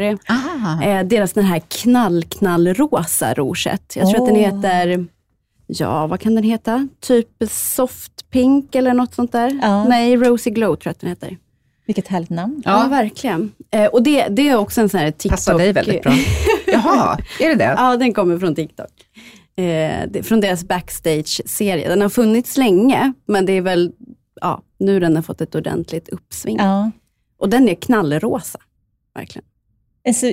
Eh, 0.84 1.04
deras 1.06 1.34
den 1.34 1.46
här 1.46 1.60
knall, 1.60 2.24
knallrosa 2.24 3.34
rouget. 3.34 3.94
Jag 3.96 4.10
tror 4.10 4.22
att 4.22 4.28
den 4.34 4.36
heter, 4.36 5.08
ja 5.68 6.08
vad 6.08 6.20
kan 6.20 6.36
den 6.36 6.44
heta? 6.44 6.88
Typ 7.00 7.28
soft 7.52 8.30
pink 8.30 8.76
eller 8.76 8.94
något 8.94 9.14
sånt 9.14 9.32
där. 9.32 9.60
Ja. 9.62 9.84
Nej, 9.84 10.16
Rosy 10.18 10.50
Glow 10.50 10.76
tror 10.76 10.80
jag 10.84 10.92
att 10.92 11.00
den 11.00 11.10
heter. 11.10 11.38
Vilket 11.86 12.08
härligt 12.08 12.30
namn. 12.30 12.62
Ja, 12.66 12.84
Ja, 12.84 12.90
verkligen. 12.90 13.52
Eh, 13.72 13.86
och 13.86 14.04
det, 14.04 14.28
det 14.28 14.50
är 14.50 14.56
också 14.56 14.82
en 14.82 14.90
sån 14.90 15.00
här 15.00 15.12
TikTok. 15.12 15.32
passar 15.32 15.58
dig 15.58 15.74
väldigt 15.74 16.04
bra. 16.04 16.14
Jaha, 16.68 17.18
är 17.40 17.50
det 17.50 17.56
det? 17.56 17.76
Ja, 17.78 17.98
den 17.98 18.14
kommer 18.14 18.40
från 18.40 18.56
TikTok. 18.56 18.92
Eh, 19.58 19.64
det, 20.10 20.24
från 20.24 20.42
deras 20.42 20.64
backstage-serie. 20.64 21.90
Den 21.90 22.02
har 22.02 22.10
funnits 22.10 22.58
länge, 22.58 23.14
men 23.28 23.46
det 23.46 23.54
är 23.54 23.62
väl, 23.62 23.92
ja, 24.42 24.62
nu 24.80 25.00
den 25.00 25.16
har 25.16 25.24
fått 25.24 25.42
ett 25.42 25.56
ordentligt 25.56 26.10
uppsving. 26.10 26.58
Ja. 26.58 26.92
Och 27.40 27.50
den 27.50 27.70
är 27.70 27.76
knallrosa, 27.76 28.60
verkligen. 29.16 29.46
Alltså, 30.08 30.32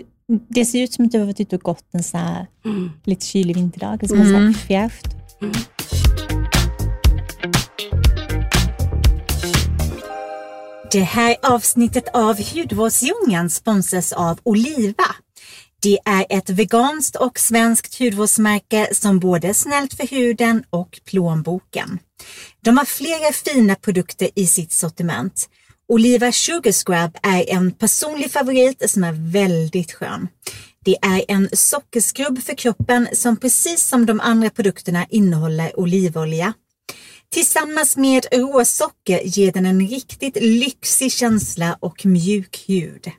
det 0.48 0.64
ser 0.64 0.82
ut 0.82 0.92
som 0.92 1.04
att 1.04 1.12
du 1.12 1.18
har 1.18 1.26
varit 1.26 1.40
ute 1.40 1.56
och 1.56 1.62
gått 1.62 1.84
en 1.92 2.02
så 2.02 2.18
här 2.18 2.46
Mm. 2.64 2.90
lite 3.04 3.26
kylig 3.26 3.54
vinterdag. 3.56 3.98
Det 4.00 4.08
smakar 4.08 4.24
Mm. 4.24 4.54
så 4.54 4.58
här 4.74 4.88
fräscht. 4.88 5.06
Det 10.92 11.02
här 11.02 11.36
avsnittet 11.42 12.08
av 12.12 12.36
Hudvårdsdjungeln 12.54 13.50
sponsras 13.50 14.12
av 14.12 14.38
Oliva. 14.42 15.04
Det 15.82 15.98
är 16.04 16.26
ett 16.28 16.50
veganskt 16.50 17.16
och 17.16 17.38
svenskt 17.38 17.98
hudvårdsmärke 17.98 18.88
som 18.92 19.18
både 19.18 19.48
är 19.48 19.52
snällt 19.52 19.94
för 19.94 20.06
huden 20.06 20.64
och 20.70 21.00
plånboken. 21.04 21.98
De 22.60 22.78
har 22.78 22.84
flera 22.84 23.32
fina 23.32 23.74
produkter 23.74 24.30
i 24.34 24.46
sitt 24.46 24.72
sortiment. 24.72 25.48
Oliva 25.88 26.32
Sugar 26.32 26.72
Scrub 26.72 27.18
är 27.22 27.50
en 27.50 27.72
personlig 27.72 28.32
favorit 28.32 28.90
som 28.90 29.04
är 29.04 29.32
väldigt 29.32 29.92
skön. 29.92 30.28
Det 30.84 30.96
är 31.02 31.24
en 31.28 31.48
sockerskrubb 31.52 32.42
för 32.42 32.54
kroppen 32.54 33.08
som 33.12 33.36
precis 33.36 33.88
som 33.88 34.06
de 34.06 34.20
andra 34.20 34.50
produkterna 34.50 35.06
innehåller 35.10 35.80
olivolja. 35.80 36.52
Tillsammans 37.32 37.96
med 37.96 38.26
råsocker 38.32 39.20
ger 39.24 39.52
den 39.52 39.66
en 39.66 39.88
riktigt 39.88 40.36
lyxig 40.40 41.12
känsla 41.12 41.78
och 41.80 42.06
mjuk 42.06 42.64
hud. 42.68 43.10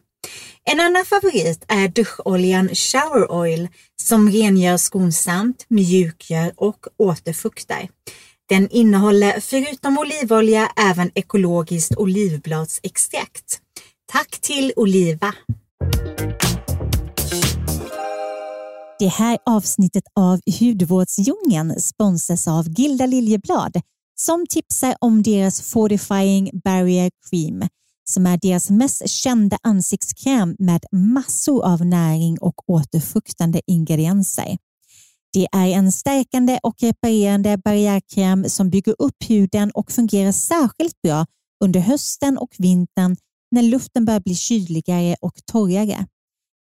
En 0.71 0.79
annan 0.79 1.05
favorit 1.05 1.65
är 1.67 1.87
duscholjan 1.87 2.69
Shower 2.69 3.31
Oil 3.31 3.67
som 4.01 4.31
rengör 4.31 4.77
skonsamt, 4.77 5.65
mjukgör 5.67 6.53
och 6.55 6.85
återfuktar. 6.97 7.89
Den 8.49 8.69
innehåller 8.69 9.39
förutom 9.39 9.97
olivolja 9.97 10.71
även 10.75 11.11
ekologiskt 11.15 11.97
olivbladsextrakt. 11.97 13.59
Tack 14.11 14.29
till 14.41 14.73
Oliva! 14.75 15.33
Det 18.99 19.07
här 19.07 19.37
avsnittet 19.45 20.03
av 20.15 20.39
Hudvårdsdjungeln 20.59 21.81
sponsras 21.81 22.47
av 22.47 22.69
Gilda 22.69 23.05
Liljeblad 23.05 23.81
som 24.15 24.45
tipsar 24.49 24.95
om 24.99 25.23
deras 25.23 25.61
Fortifying 25.61 26.49
Barrier 26.63 27.11
Cream 27.29 27.63
som 28.05 28.25
är 28.25 28.37
deras 28.37 28.69
mest 28.69 29.09
kända 29.09 29.57
ansiktskräm 29.63 30.55
med 30.59 30.85
massor 30.91 31.65
av 31.65 31.85
näring 31.85 32.39
och 32.39 32.69
återfuktande 32.69 33.61
ingredienser. 33.67 34.57
Det 35.33 35.47
är 35.51 35.67
en 35.67 35.91
stärkande 35.91 36.59
och 36.63 36.75
reparerande 36.81 37.57
barriärkräm 37.57 38.49
som 38.49 38.69
bygger 38.69 38.95
upp 38.99 39.15
huden 39.27 39.71
och 39.71 39.91
fungerar 39.91 40.31
särskilt 40.31 41.01
bra 41.01 41.25
under 41.63 41.79
hösten 41.79 42.37
och 42.37 42.55
vintern 42.57 43.15
när 43.51 43.61
luften 43.61 44.05
börjar 44.05 44.19
bli 44.19 44.35
kyligare 44.35 45.15
och 45.21 45.33
torrare. 45.45 46.07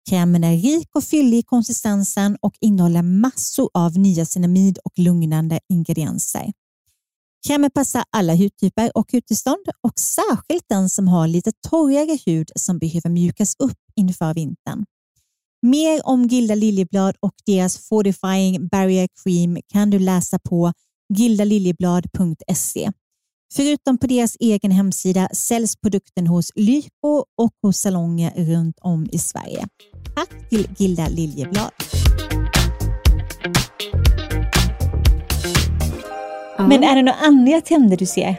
Krämen 0.09 0.43
är 0.43 0.57
rik 0.57 0.95
och 0.95 1.03
fyllig 1.03 1.37
i 1.37 1.43
konsistensen 1.43 2.37
och 2.41 2.53
innehåller 2.61 3.01
massor 3.01 3.69
av 3.73 3.97
niacinamid 3.97 4.77
och 4.83 4.99
lugnande 4.99 5.59
ingredienser. 5.69 6.51
Krämen 7.47 7.71
passar 7.71 8.03
alla 8.09 8.35
hudtyper 8.35 8.97
och 8.97 9.11
hudtillstånd 9.11 9.65
och 9.81 9.99
särskilt 9.99 10.65
den 10.69 10.89
som 10.89 11.07
har 11.07 11.27
lite 11.27 11.51
torrare 11.69 12.17
hud 12.25 12.51
som 12.55 12.79
behöver 12.79 13.09
mjukas 13.09 13.55
upp 13.59 13.77
inför 13.95 14.33
vintern. 14.33 14.85
Mer 15.61 16.01
om 16.07 16.23
Gilda 16.23 16.55
Liljeblad 16.55 17.15
och 17.19 17.33
deras 17.45 17.77
Fortifying 17.77 18.67
Barrier 18.67 19.07
Cream 19.23 19.57
kan 19.73 19.89
du 19.89 19.99
läsa 19.99 20.39
på 20.39 20.73
gildaliljeblad.se. 21.13 22.91
Förutom 23.53 23.97
på 23.97 24.07
deras 24.07 24.37
egen 24.39 24.71
hemsida 24.71 25.29
säljs 25.33 25.75
produkten 25.75 26.27
hos 26.27 26.51
Lyko 26.55 27.25
och 27.37 27.51
hos 27.61 27.77
salonger 27.77 28.33
runt 28.35 28.75
om 28.81 29.09
i 29.11 29.19
Sverige. 29.19 29.67
Tack 30.15 30.49
till 30.49 30.67
Gilda 30.77 31.07
Liljeblad. 31.07 31.71
Ja. 36.61 36.67
Men 36.67 36.83
är 36.83 36.95
det 36.95 37.01
några 37.01 37.17
andra 37.19 37.61
trender 37.61 37.97
du 37.97 38.05
ser? 38.05 38.35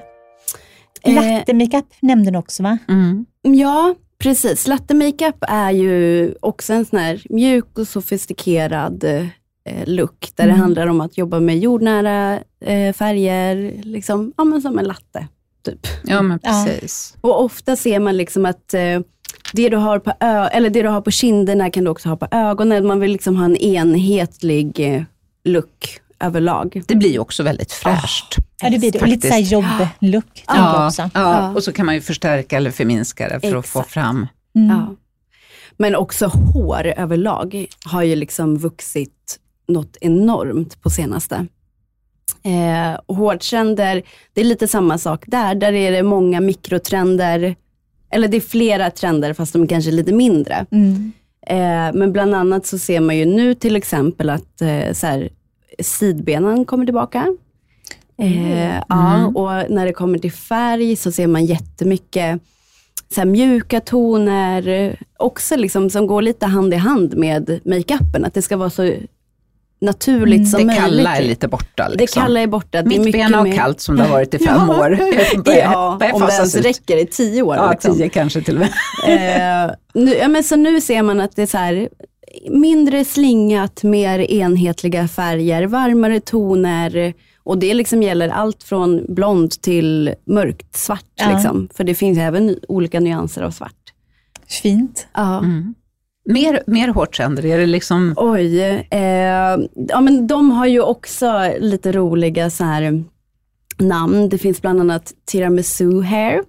Eh, 1.02 1.14
Latte 1.14 1.54
makeup 1.54 1.86
nämnde 2.00 2.30
du 2.30 2.38
också 2.38 2.62
va? 2.62 2.78
Mm. 2.88 3.26
Ja, 3.42 3.94
precis. 4.18 4.66
Latte 4.66 4.94
makeup 4.94 5.36
är 5.40 5.70
ju 5.70 6.34
också 6.40 6.72
en 6.72 6.84
sån 6.84 6.98
här 6.98 7.22
mjuk 7.30 7.78
och 7.78 7.88
sofistikerad 7.88 9.04
eh, 9.04 9.26
look, 9.86 10.28
där 10.36 10.44
Mm. 10.44 10.56
det 10.56 10.60
handlar 10.62 10.86
om 10.86 11.00
att 11.00 11.18
jobba 11.18 11.40
med 11.40 11.58
jordnära 11.58 12.38
eh, 12.64 12.92
färger, 12.92 13.80
liksom, 13.82 14.32
ja, 14.36 14.44
men 14.44 14.62
som 14.62 14.78
en 14.78 14.84
latte. 14.84 15.26
Typ. 15.64 15.86
Ja, 16.04 16.22
men 16.22 16.38
Ja. 16.42 16.66
precis. 16.66 17.16
Och 17.20 17.44
ofta 17.44 17.76
ser 17.76 18.00
man 18.00 18.16
liksom 18.16 18.46
att 18.46 18.74
eh, 18.74 19.00
det, 19.52 19.68
du 19.68 19.76
har 19.76 19.98
på 19.98 20.10
ö- 20.20 20.48
eller 20.52 20.70
det 20.70 20.82
du 20.82 20.88
har 20.88 21.00
på 21.00 21.10
kinderna 21.10 21.70
kan 21.70 21.84
du 21.84 21.90
också 21.90 22.08
ha 22.08 22.16
på 22.16 22.26
ögonen. 22.30 22.86
Man 22.86 23.00
vill 23.00 23.12
liksom 23.12 23.36
ha 23.36 23.44
en 23.44 23.56
enhetlig 23.56 24.80
eh, 24.94 25.02
look 25.44 26.00
överlag. 26.22 26.82
Det 26.86 26.94
blir 26.94 27.12
ju 27.12 27.18
också 27.18 27.42
väldigt 27.42 27.72
fräscht. 27.72 28.36
Ja, 28.62 28.70
det 28.70 28.78
blir 28.78 28.92
det. 28.92 29.00
Och 29.00 29.08
lite 29.08 29.30
så 29.30 29.38
jobb-look 29.38 30.44
Ja, 30.46 30.86
också. 30.86 31.10
ja, 31.14 31.50
och 31.54 31.64
så 31.64 31.72
kan 31.72 31.86
man 31.86 31.94
ju 31.94 32.00
förstärka 32.00 32.56
eller 32.56 32.70
förminska 32.70 33.28
det 33.28 33.40
för 33.40 33.56
att 33.56 33.66
få 33.66 33.78
Exakt. 33.78 33.92
fram. 33.94 34.26
Mm. 34.56 34.68
Ja. 34.76 34.94
Men 35.76 35.96
också 35.96 36.26
hår 36.26 36.86
överlag 36.96 37.66
har 37.84 38.02
ju 38.02 38.16
liksom 38.16 38.58
vuxit 38.58 39.38
något 39.68 39.96
enormt 40.00 40.82
på 40.82 40.90
senaste. 40.90 41.46
Eh, 42.44 43.14
hårtrender, 43.16 44.02
det 44.32 44.40
är 44.40 44.44
lite 44.44 44.68
samma 44.68 44.98
sak 44.98 45.24
där. 45.26 45.54
Där 45.54 45.72
är 45.72 45.92
det 45.92 46.02
många 46.02 46.40
mikrotrender, 46.40 47.56
eller 48.10 48.28
det 48.28 48.36
är 48.36 48.40
flera 48.40 48.90
trender 48.90 49.34
fast 49.34 49.52
de 49.52 49.66
kanske 49.66 49.90
är 49.90 49.92
lite 49.92 50.12
mindre. 50.12 50.66
Mm. 50.70 51.12
Eh, 51.46 51.98
men 51.98 52.12
bland 52.12 52.34
annat 52.34 52.66
så 52.66 52.78
ser 52.78 53.00
man 53.00 53.16
ju 53.16 53.24
nu 53.24 53.54
till 53.54 53.76
exempel 53.76 54.30
att 54.30 54.62
eh, 54.62 54.92
så 54.92 55.06
här, 55.06 55.28
sidbenen 55.80 56.64
kommer 56.64 56.84
tillbaka. 56.84 57.26
Eh, 58.18 58.74
ja, 58.88 59.26
och 59.26 59.70
när 59.70 59.86
det 59.86 59.92
kommer 59.92 60.18
till 60.18 60.32
färg 60.32 60.96
så 60.96 61.12
ser 61.12 61.26
man 61.26 61.44
jättemycket 61.44 62.40
så 63.14 63.24
mjuka 63.24 63.80
toner, 63.80 64.68
eh, 64.68 64.92
också 65.18 65.56
liksom, 65.56 65.90
som 65.90 66.06
går 66.06 66.22
lite 66.22 66.46
hand 66.46 66.74
i 66.74 66.76
hand 66.76 67.16
med 67.16 67.60
makeupen. 67.64 68.24
Att 68.24 68.34
det 68.34 68.42
ska 68.42 68.56
vara 68.56 68.70
så 68.70 68.94
naturligt 69.80 70.50
som 70.50 70.58
Det 70.60 70.66
möjligt. 70.66 70.82
kalla 70.84 71.16
är 71.16 71.22
lite 71.22 71.48
borta. 71.48 71.88
Det 71.88 71.96
Liksom. 71.96 72.22
kalla 72.22 72.40
är 72.40 72.46
borta. 72.46 72.82
Det 72.82 72.96
är 72.96 73.00
Mitt 73.00 73.12
bena 73.12 73.38
och 73.40 73.44
mer- 73.44 73.56
kallt 73.56 73.80
som 73.80 73.96
det 73.96 74.02
har 74.02 74.10
varit 74.10 74.34
i 74.34 74.38
fem 74.38 74.56
Ja. 74.68 74.80
år. 74.80 74.90
Börjar- 75.42 75.62
Ja, 75.72 75.96
börjar 76.00 76.14
om 76.14 76.20
det 76.20 76.32
ens 76.32 76.56
ut. 76.56 76.64
räcker 76.64 76.96
i 76.96 77.06
tio 77.06 77.42
år. 77.42 77.56
Ja, 77.56 77.70
liksom. 77.70 77.94
tio 77.94 78.08
kanske 78.08 78.42
till 78.42 78.54
och 78.54 78.60
med. 79.06 79.66
Eh, 79.68 79.74
nu, 79.94 80.14
ja, 80.14 80.28
men 80.28 80.44
så 80.44 80.56
nu 80.56 80.80
ser 80.80 81.02
man 81.02 81.20
att 81.20 81.36
det 81.36 81.42
är 81.42 81.46
så 81.46 81.58
här, 81.58 81.88
mindre 82.50 83.04
slingat, 83.04 83.82
mer 83.82 84.18
enhetliga 84.18 85.08
färger, 85.08 85.66
varmare 85.66 86.20
toner. 86.20 87.14
Och 87.44 87.58
det 87.58 87.74
liksom 87.74 88.02
gäller 88.02 88.28
allt 88.28 88.62
från 88.62 89.14
blond 89.14 89.50
till 89.50 90.14
mörkt 90.24 90.76
svart. 90.76 91.12
Ja. 91.14 91.32
Liksom. 91.32 91.68
För 91.74 91.84
det 91.84 91.94
finns 91.94 92.18
även 92.18 92.56
olika 92.68 93.00
nyanser 93.00 93.42
av 93.42 93.50
svart. 93.50 93.92
Fint. 94.62 95.06
Ja. 95.14 95.38
Mm. 95.38 95.74
Mer, 96.24 96.62
mer 96.66 96.88
hårtrender, 96.88 97.46
är 97.46 97.58
det 97.58 97.66
liksom... 97.66 98.14
Oj, 98.16 98.60
eh, 98.90 99.58
ja 99.88 100.00
men 100.00 100.26
de 100.26 100.50
har 100.50 100.66
ju 100.66 100.80
också 100.80 101.52
lite 101.58 101.92
roliga 101.92 102.50
så 102.50 102.64
här 102.64 103.04
namn. 103.78 104.28
Det 104.28 104.38
finns 104.38 104.62
bland 104.62 104.80
annat 104.80 105.12
tiramisu 105.24 106.02
hair. 106.02 106.42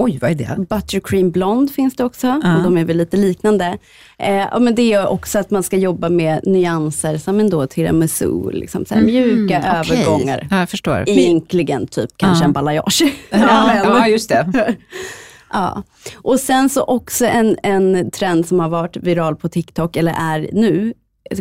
Oj, 0.00 0.18
vad 0.20 0.30
är 0.30 0.34
det? 0.34 0.56
Buttercream 0.68 1.30
blond 1.30 1.70
finns 1.70 1.96
det 1.96 2.04
också, 2.04 2.26
Ja. 2.42 2.56
och 2.56 2.62
de 2.62 2.76
är 2.78 2.84
väl 2.84 2.96
lite 2.96 3.16
liknande. 3.16 3.78
Eh, 4.18 4.58
men 4.60 4.74
det 4.74 4.92
är 4.92 5.08
också 5.08 5.38
att 5.38 5.50
man 5.50 5.62
ska 5.62 5.76
jobba 5.76 6.08
med 6.08 6.40
nyanser 6.46 7.18
som 7.18 7.40
en 7.40 7.50
då 7.50 7.66
tiramisu, 7.66 8.50
liksom, 8.50 8.84
så 8.86 8.94
här, 8.94 9.02
mjuka 9.02 9.56
Mm, 9.58 9.80
okej. 9.80 9.96
övergångar. 9.98 10.46
Ja, 10.50 10.58
jag 10.58 10.68
förstår. 10.70 11.04
Egentligen 11.08 11.86
typ 11.86 12.10
kanske 12.16 12.44
en 12.44 12.52
balayage. 12.52 13.02
Ja, 13.30 13.74
ja, 13.84 14.08
just 14.08 14.28
det. 14.28 14.46
Ja. 15.52 15.82
Och 16.22 16.40
sen 16.40 16.68
så 16.68 16.82
också 16.84 17.26
en, 17.26 17.56
en 17.62 18.10
trend 18.10 18.46
som 18.46 18.60
har 18.60 18.68
varit 18.68 18.96
viral 18.96 19.36
på 19.36 19.48
TikTok, 19.48 19.96
eller 19.96 20.14
är 20.18 20.48
nu, 20.52 20.94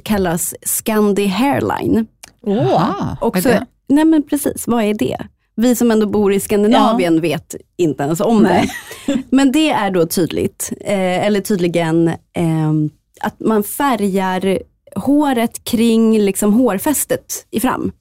kallas 0.04 0.56
Scandi 0.66 1.28
hairline. 1.28 2.08
Jaha, 2.46 3.18
vad 3.22 3.28
är 3.28 3.28
Också, 3.28 3.50
det? 3.50 3.66
nej 3.88 4.06
men 4.06 4.24
precis, 4.24 4.68
vad 4.68 4.84
är 4.84 4.94
det? 4.94 5.18
Vi 5.58 5.76
som 5.76 5.92
ändå 5.92 6.06
bor 6.08 6.34
i 6.34 6.40
Skandinavien 6.40 7.22
vet 7.22 7.56
inte 7.78 8.04
ens 8.04 8.20
om 8.22 8.44
Nej. 8.44 8.70
det. 9.06 9.18
Men 9.30 9.52
det 9.52 9.70
är 9.70 9.92
då 9.92 10.06
tydligt, 10.06 10.72
eh, 10.82 11.26
eller 11.26 11.42
tydligen 11.42 12.08
eh, 12.08 12.72
att 13.22 13.40
man 13.40 13.64
färgar 13.64 14.60
håret 14.96 15.64
kring 15.64 16.20
liksom 16.20 16.54
hårfästet 16.54 17.46
i 17.52 17.60
fram. 17.60 17.92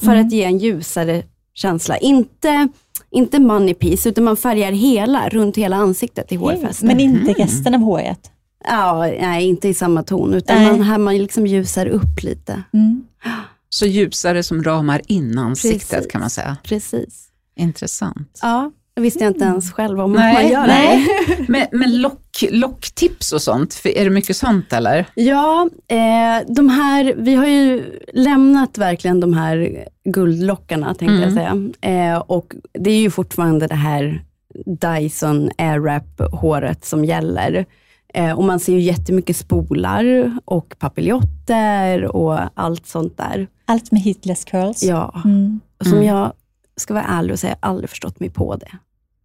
För 0.00 0.12
Mm. 0.12 0.26
att 0.26 0.32
ge 0.32 0.44
en 0.44 0.58
ljusare 0.58 1.22
känsla. 1.54 1.96
Inte, 1.96 2.68
inte 3.10 3.38
money 3.40 3.74
piece, 3.74 4.08
utan 4.08 4.24
man 4.24 4.36
färgar 4.36 4.72
hela, 4.72 5.28
runt 5.28 5.56
hela 5.56 5.76
ansiktet 5.76 6.32
i 6.32 6.36
hårfästet. 6.36 6.86
Men 6.86 7.00
inte 7.00 7.32
resten 7.32 7.74
av 7.74 7.80
håret. 7.80 8.30
Ja, 8.68 9.06
nej, 9.20 9.44
inte 9.48 9.68
i 9.68 9.74
samma 9.74 10.02
ton, 10.02 10.34
utan 10.34 10.56
Nej. 10.56 10.70
man, 10.70 10.82
här 10.82 10.98
man 10.98 11.16
liksom 11.18 11.46
ljusar 11.46 11.86
upp 11.86 12.22
lite. 12.22 12.62
Mm. 12.72 13.04
Så 13.74 13.86
ljusare 13.86 14.42
som 14.42 14.62
ramar 14.62 15.00
in 15.06 15.38
ansiktet 15.38 15.90
Precis. 15.90 16.12
kan 16.12 16.20
man 16.20 16.30
säga. 16.30 16.56
Precis. 16.62 17.28
Intressant. 17.56 18.38
Ja, 18.42 18.72
det 18.94 19.02
visste 19.02 19.24
jag 19.24 19.30
inte 19.30 19.44
ens 19.44 19.72
själv 19.72 20.00
om 20.00 20.12
Nej, 20.12 20.34
man 20.34 20.52
gör 20.52 20.66
nej. 20.66 21.06
det. 21.26 21.44
Men, 21.48 21.66
men 21.72 22.02
lock, 22.02 22.44
locktips 22.50 23.32
och 23.32 23.42
sånt, 23.42 23.80
är 23.84 24.04
det 24.04 24.10
mycket 24.10 24.36
sånt 24.36 24.72
eller? 24.72 25.06
Ja, 25.14 25.68
eh, 25.88 26.54
de 26.54 26.68
här, 26.68 27.14
vi 27.16 27.34
har 27.34 27.46
ju 27.46 27.82
lämnat 28.12 28.78
verkligen 28.78 29.20
de 29.20 29.32
här 29.32 29.88
guldlockarna 30.04 30.94
tänkte 30.94 31.14
jag 31.14 31.32
säga. 31.32 31.72
Eh, 31.80 32.18
och 32.18 32.54
det 32.72 32.90
är 32.90 33.00
ju 33.00 33.10
fortfarande 33.10 33.66
det 33.66 33.74
här 33.74 34.24
Dyson 34.66 35.50
Airwrap-håret 35.58 36.84
som 36.84 37.04
gäller. 37.04 37.66
Eh, 38.14 38.32
och 38.38 38.44
man 38.44 38.60
ser 38.60 38.72
ju 38.72 38.80
jättemycket 38.80 39.36
spolar 39.36 40.32
och 40.44 40.74
papiljotter 40.78 42.04
och 42.16 42.38
allt 42.54 42.86
sånt 42.86 43.16
där. 43.16 43.48
Allt 43.64 43.92
med 43.92 44.00
hitless 44.02 44.44
curls. 44.44 44.82
Ja, 44.82 45.22
Mm. 45.24 45.60
och 45.80 45.86
som 45.86 45.94
Mm. 45.98 46.06
jag 46.08 46.32
ska 46.76 46.94
vara 46.94 47.04
ärlig 47.04 47.32
och 47.32 47.38
säga, 47.38 47.56
aldrig 47.60 47.90
förstått 47.90 48.20
mig 48.20 48.30
på 48.30 48.56
det. 48.56 48.70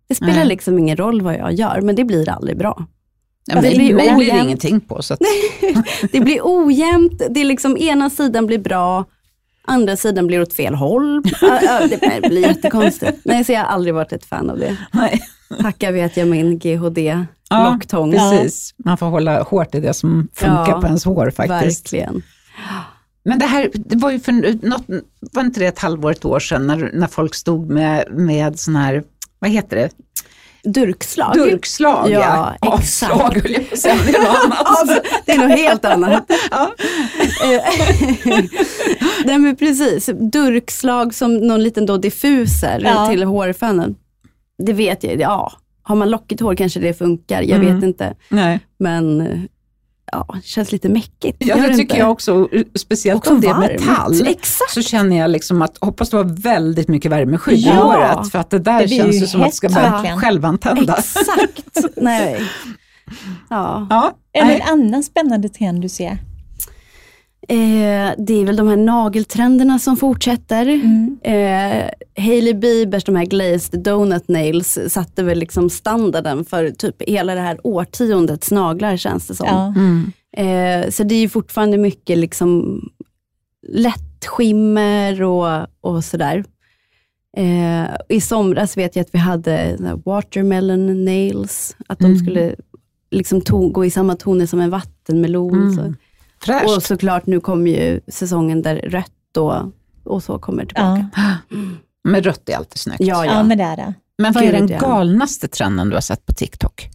Det 0.07 0.15
spelar 0.15 0.33
Nej. 0.33 0.47
liksom 0.47 0.79
ingen 0.79 0.97
roll 0.97 1.21
vad 1.21 1.35
jag 1.35 1.53
gör, 1.53 1.81
men 1.81 1.95
det 1.95 2.03
blir 2.03 2.29
aldrig 2.29 2.57
bra. 2.57 2.85
Ja, 3.45 3.55
Alltså, 3.57 3.77
mig, 3.77 3.87
det 3.87 4.15
blir 4.15 4.33
det 4.33 4.39
ingenting 4.43 4.79
på. 4.79 5.01
Så 5.01 5.13
att, 5.13 5.19
Det 6.11 6.19
blir 6.19 6.39
ojämnt, 6.43 7.21
det 7.29 7.41
är 7.41 7.45
liksom 7.45 7.77
ena 7.77 8.09
sidan 8.09 8.45
blir 8.45 8.59
bra, 8.59 9.05
andra 9.65 9.95
sidan 9.97 10.27
blir 10.27 10.41
åt 10.41 10.53
fel 10.53 10.75
håll. 10.75 11.23
Det 11.89 12.21
blir 12.29 12.41
jättekonstigt. 12.41 13.17
Nej, 13.25 13.43
så 13.43 13.51
jag 13.51 13.59
har 13.59 13.65
aldrig 13.65 13.93
varit 13.93 14.11
ett 14.13 14.25
fan 14.25 14.49
av 14.49 14.57
det. 14.59 14.77
nej. 14.93 15.21
Tacka 15.61 15.91
vet 15.91 16.17
jag 16.17 16.27
min 16.27 16.59
GHD 16.59 16.97
Ja, 17.49 17.71
locktång. 17.73 18.11
Precis, 18.11 18.73
man 18.85 18.97
får 18.97 19.05
hålla 19.05 19.43
hårt 19.43 19.75
i 19.75 19.79
det 19.79 19.93
som 19.93 20.27
funkar 20.35 20.69
Ja, 20.69 20.81
på 20.81 20.87
ens 20.87 21.05
hår 21.05 21.31
faktiskt. 21.31 21.85
Verkligen. 21.93 22.21
Men 23.23 23.39
det 23.39 23.45
här, 23.45 23.69
det 23.73 23.95
var 23.95 24.11
ju 24.11 24.19
för 24.19 24.31
något, 24.67 24.85
var 25.31 25.43
inte 25.43 25.59
det 25.59 25.65
ett 25.65 25.79
halvår, 25.79 26.11
ett 26.11 26.25
år 26.25 26.39
sedan 26.39 26.67
när, 26.67 26.91
när 26.93 27.07
folk 27.07 27.35
stod 27.35 27.69
med, 27.69 28.03
med 28.11 28.59
sån 28.59 28.75
här, 28.75 29.03
vad 29.39 29.51
heter 29.51 29.75
det? 29.75 29.89
Durkslag. 30.63 31.33
Durkslag 31.33 32.09
Ja, 32.11 32.53
exakt. 32.53 32.63
Avslag 33.13 33.41
höll 33.43 33.51
jag 33.51 33.69
på 33.69 33.73
att 33.73 33.79
säga, 33.79 33.95
det 34.05 34.15
är 34.15 34.21
något 34.21 34.37
annat. 34.89 35.03
Det 35.25 35.31
är 35.31 35.37
något 35.47 35.57
helt 35.57 35.85
annat. 35.85 36.31
Ja. 36.51 36.71
Nej 39.25 39.39
men 39.39 39.55
precis, 39.55 40.09
durkslag 40.31 41.13
som 41.13 41.37
någon 41.37 41.63
liten 41.63 41.85
då 41.85 41.97
diffuser 41.97 42.81
Ja. 42.83 43.07
till 43.07 43.23
hårfönen. 43.23 43.95
Det 44.65 44.73
vet 44.73 45.03
jag, 45.03 45.19
ja. 45.21 45.51
Har 45.83 45.95
man 45.95 46.09
lockigt 46.09 46.41
hår 46.41 46.55
kanske 46.55 46.79
det 46.79 46.93
funkar, 46.93 47.41
jag 47.41 47.59
Mm. 47.59 47.75
vet 47.75 47.83
inte. 47.83 48.15
Nej. 48.29 48.59
Men 48.79 49.21
eh, 49.21 49.39
ja, 50.11 50.27
det 50.35 50.43
känns 50.47 50.71
lite 50.71 50.89
mäckigt. 50.89 51.37
Ja, 51.45 51.55
det 51.55 51.67
tycker 51.67 51.81
inte? 51.81 51.97
jag 51.97 52.11
också, 52.11 52.49
speciellt 52.75 53.17
Också 53.17 53.33
om 53.33 53.41
det 53.41 53.47
är 53.47 53.57
metall. 53.59 54.27
Exakt. 54.27 54.71
Så 54.71 54.81
känner 54.81 55.17
jag 55.17 55.29
liksom 55.31 55.61
att, 55.61 55.77
hoppas 55.81 56.09
du 56.09 56.17
har 56.17 56.23
väldigt 56.23 56.87
mycket 56.87 57.11
värmeskydd 57.11 57.57
i 57.59 57.61
Ja. 57.65 57.73
håret, 57.73 58.31
för 58.31 58.39
att 58.39 58.49
det 58.49 58.59
där 58.59 58.79
Det 58.81 58.87
känns 58.87 59.21
ju 59.21 59.27
som 59.27 59.41
att 59.41 59.47
det 59.49 59.55
ska 59.55 59.67
hett, 59.69 59.77
verkligen. 59.93 60.19
självantända. 60.19 60.95
Exakt. 60.97 61.95
Nej. 61.97 62.41
Ja. 63.49 63.87
Ja, 63.89 64.11
Är 64.33 64.41
det 64.41 64.47
nej. 64.47 64.63
en 64.67 64.73
annan 64.73 65.03
spännande 65.03 65.49
trend 65.49 65.81
du 65.81 65.89
ser? 65.89 66.17
Eh, 67.49 68.11
det 68.17 68.33
är 68.33 68.45
väl 68.45 68.55
de 68.55 68.67
här 68.67 68.77
nageltrenderna 68.77 69.79
som 69.79 69.97
fortsätter. 69.97 70.65
Mm. 70.67 71.17
Eh, 71.23 71.89
Hailey 72.23 72.53
Biebers, 72.53 73.03
de 73.03 73.15
här 73.15 73.25
glazed 73.25 73.83
donut 73.83 74.27
nails, 74.27 74.79
satte 74.87 75.23
väl 75.23 75.39
liksom 75.39 75.69
standarden 75.69 76.45
för 76.45 76.69
typ 76.71 77.01
hela 77.09 77.35
det 77.35 77.41
här 77.41 77.59
årtiondets 77.63 78.51
naglar 78.51 78.97
känns 78.97 79.27
det 79.27 79.35
som. 79.35 79.47
Ja. 79.47 79.73
Mm. 79.77 80.11
Eh, 80.37 80.89
så 80.89 81.03
det 81.03 81.15
är 81.15 81.19
ju 81.19 81.29
fortfarande 81.29 81.77
mycket 81.77 82.17
liksom 82.17 82.81
lätt 83.67 84.25
skimmer 84.25 85.23
och, 85.23 85.67
och 85.81 86.03
sådär. 86.03 86.43
Eh, 87.37 87.85
I 88.09 88.21
somras 88.21 88.77
vet 88.77 88.95
jag 88.95 89.03
att 89.03 89.13
vi 89.15 89.19
hade 89.19 89.77
watermelon 90.05 91.05
nails, 91.05 91.75
att 91.87 91.99
de 91.99 92.05
Mm. 92.05 92.17
skulle 92.19 92.55
liksom 93.11 93.41
to- 93.41 93.71
gå 93.71 93.85
i 93.85 93.89
samma 93.91 94.15
toner 94.15 94.45
som 94.45 94.59
en 94.61 94.69
vattenmelon. 94.69 95.53
Mm. 95.61 95.75
Så. 95.75 95.93
Fräscht. 96.43 96.75
Och 96.77 96.83
såklart 96.83 97.25
nu 97.25 97.39
kommer 97.39 97.71
ju 97.71 98.01
säsongen 98.07 98.61
där 98.61 98.75
rött 98.75 99.37
och, 99.37 99.53
och 100.03 100.23
så 100.23 100.39
kommer 100.39 100.65
tillbaka. 100.65 101.09
Ja. 101.15 101.21
Men 102.03 102.23
rött 102.23 102.49
är 102.49 102.55
alltid 102.57 102.77
snyggt. 102.79 102.99
Ja, 103.01 103.25
ja, 103.25 103.31
ja. 103.33 103.43
men 103.43 103.57
det 103.57 103.63
är 103.63 103.75
det. 103.75 103.93
Men 104.17 104.33
vad 104.33 104.43
är 104.43 104.51
den 104.51 104.67
galnaste 104.67 105.47
trenden 105.47 105.89
du 105.89 105.95
har 105.95 106.01
sett 106.01 106.25
på 106.25 106.33
TikTok? 106.33 106.89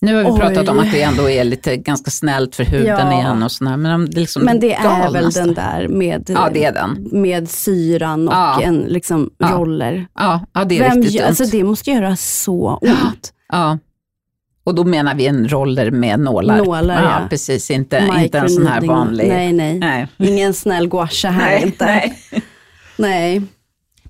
Nu 0.00 0.14
har 0.14 0.22
vi 0.24 0.30
Oj. 0.30 0.40
pratat 0.40 0.68
om 0.68 0.78
att 0.78 0.92
det 0.92 1.02
ändå 1.02 1.30
är 1.30 1.44
lite 1.44 1.76
ganska 1.76 2.10
snällt 2.10 2.56
för 2.56 2.64
huden 2.64 2.86
Ja. 3.10 3.12
igen 3.20 3.42
och 3.42 3.52
sådär. 3.52 3.76
Men, 3.76 4.10
det, 4.10 4.20
liksom 4.20 4.42
Men 4.44 4.60
det 4.60 4.74
är 4.74 5.10
väl 5.12 5.30
den 5.30 5.54
där 5.54 5.88
med, 5.88 6.30
Ja, 6.30 6.50
det 6.54 6.64
är 6.64 6.72
den. 6.72 7.08
med 7.22 7.50
syran 7.50 8.28
och 8.28 8.34
Ja. 8.34 8.60
en 8.62 8.78
liksom 8.78 9.30
Ja. 9.38 9.48
roller. 9.48 10.06
Ja, 10.14 10.40
ja 10.54 10.64
det 10.64 10.78
är 10.78 10.88
Vem 10.88 10.96
riktigt 10.96 11.14
gör, 11.14 11.22
dumt. 11.22 11.28
alltså 11.28 11.44
det 11.44 11.64
måste 11.64 11.90
göra 11.90 12.16
så 12.16 12.78
Ja. 12.82 12.90
ont. 13.06 13.32
Ja. 13.52 13.78
Och 14.70 14.76
då 14.76 14.84
menar 14.84 15.14
vi 15.14 15.26
en 15.26 15.48
roller 15.48 15.90
med 15.90 16.20
nålar. 16.20 16.64
Nålar, 16.64 17.02
ja. 17.02 17.26
Precis, 17.30 17.70
inte, 17.70 18.08
inte 18.18 18.38
en 18.38 18.50
sån 18.50 18.66
här 18.66 18.80
vanlig. 18.80 19.28
Nej, 19.28 19.52
nej. 19.52 19.78
Nej. 19.78 20.06
Ingen 20.18 20.54
snäll 20.54 20.88
gouache 20.88 21.28
här 21.28 21.66
inte. 21.66 21.84
nej. 21.84 22.14
nej. 22.96 23.42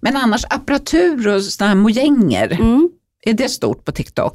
Men 0.00 0.16
annars 0.16 0.44
apparatur 0.50 1.28
och 1.28 1.42
såna 1.42 1.68
här 1.68 1.74
mojänger, 1.74 2.52
Mm. 2.60 2.90
är 3.26 3.32
det 3.32 3.48
stort 3.48 3.84
på 3.84 3.92
TikTok? 3.92 4.34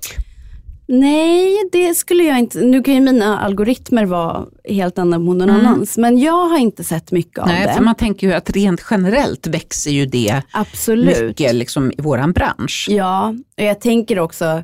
Nej, 0.88 1.69
det 1.71 1.93
skulle 1.95 2.23
jag 2.23 2.39
inte. 2.39 2.59
Nu 2.59 2.84
kan 2.84 2.93
ju 2.93 2.99
mina 3.01 3.39
algoritmer 3.39 4.05
vara 4.05 4.45
helt 4.69 4.99
annorlunda 4.99 5.43
än 5.43 5.49
någon 5.49 5.59
Mm. 5.59 5.71
annans. 5.71 5.97
Men 5.97 6.17
jag 6.19 6.47
har 6.49 6.57
inte 6.57 6.84
sett 6.84 7.11
mycket 7.11 7.39
av 7.39 7.47
Nej, 7.47 7.67
det. 7.67 7.73
för 7.73 7.82
man 7.84 7.95
tänker 7.95 8.28
ju 8.28 8.34
att 8.34 8.49
rent 8.49 8.82
generellt 8.91 9.47
växer 9.47 9.91
ju 9.91 10.05
det 10.05 10.41
Absolut. 10.51 11.21
mycket 11.21 11.55
liksom, 11.55 11.91
i 11.91 12.01
våran 12.01 12.32
bransch. 12.32 12.88
Ja, 12.89 13.36
och 13.57 13.63
jag 13.63 13.82
tänker 13.82 14.19
också 14.19 14.63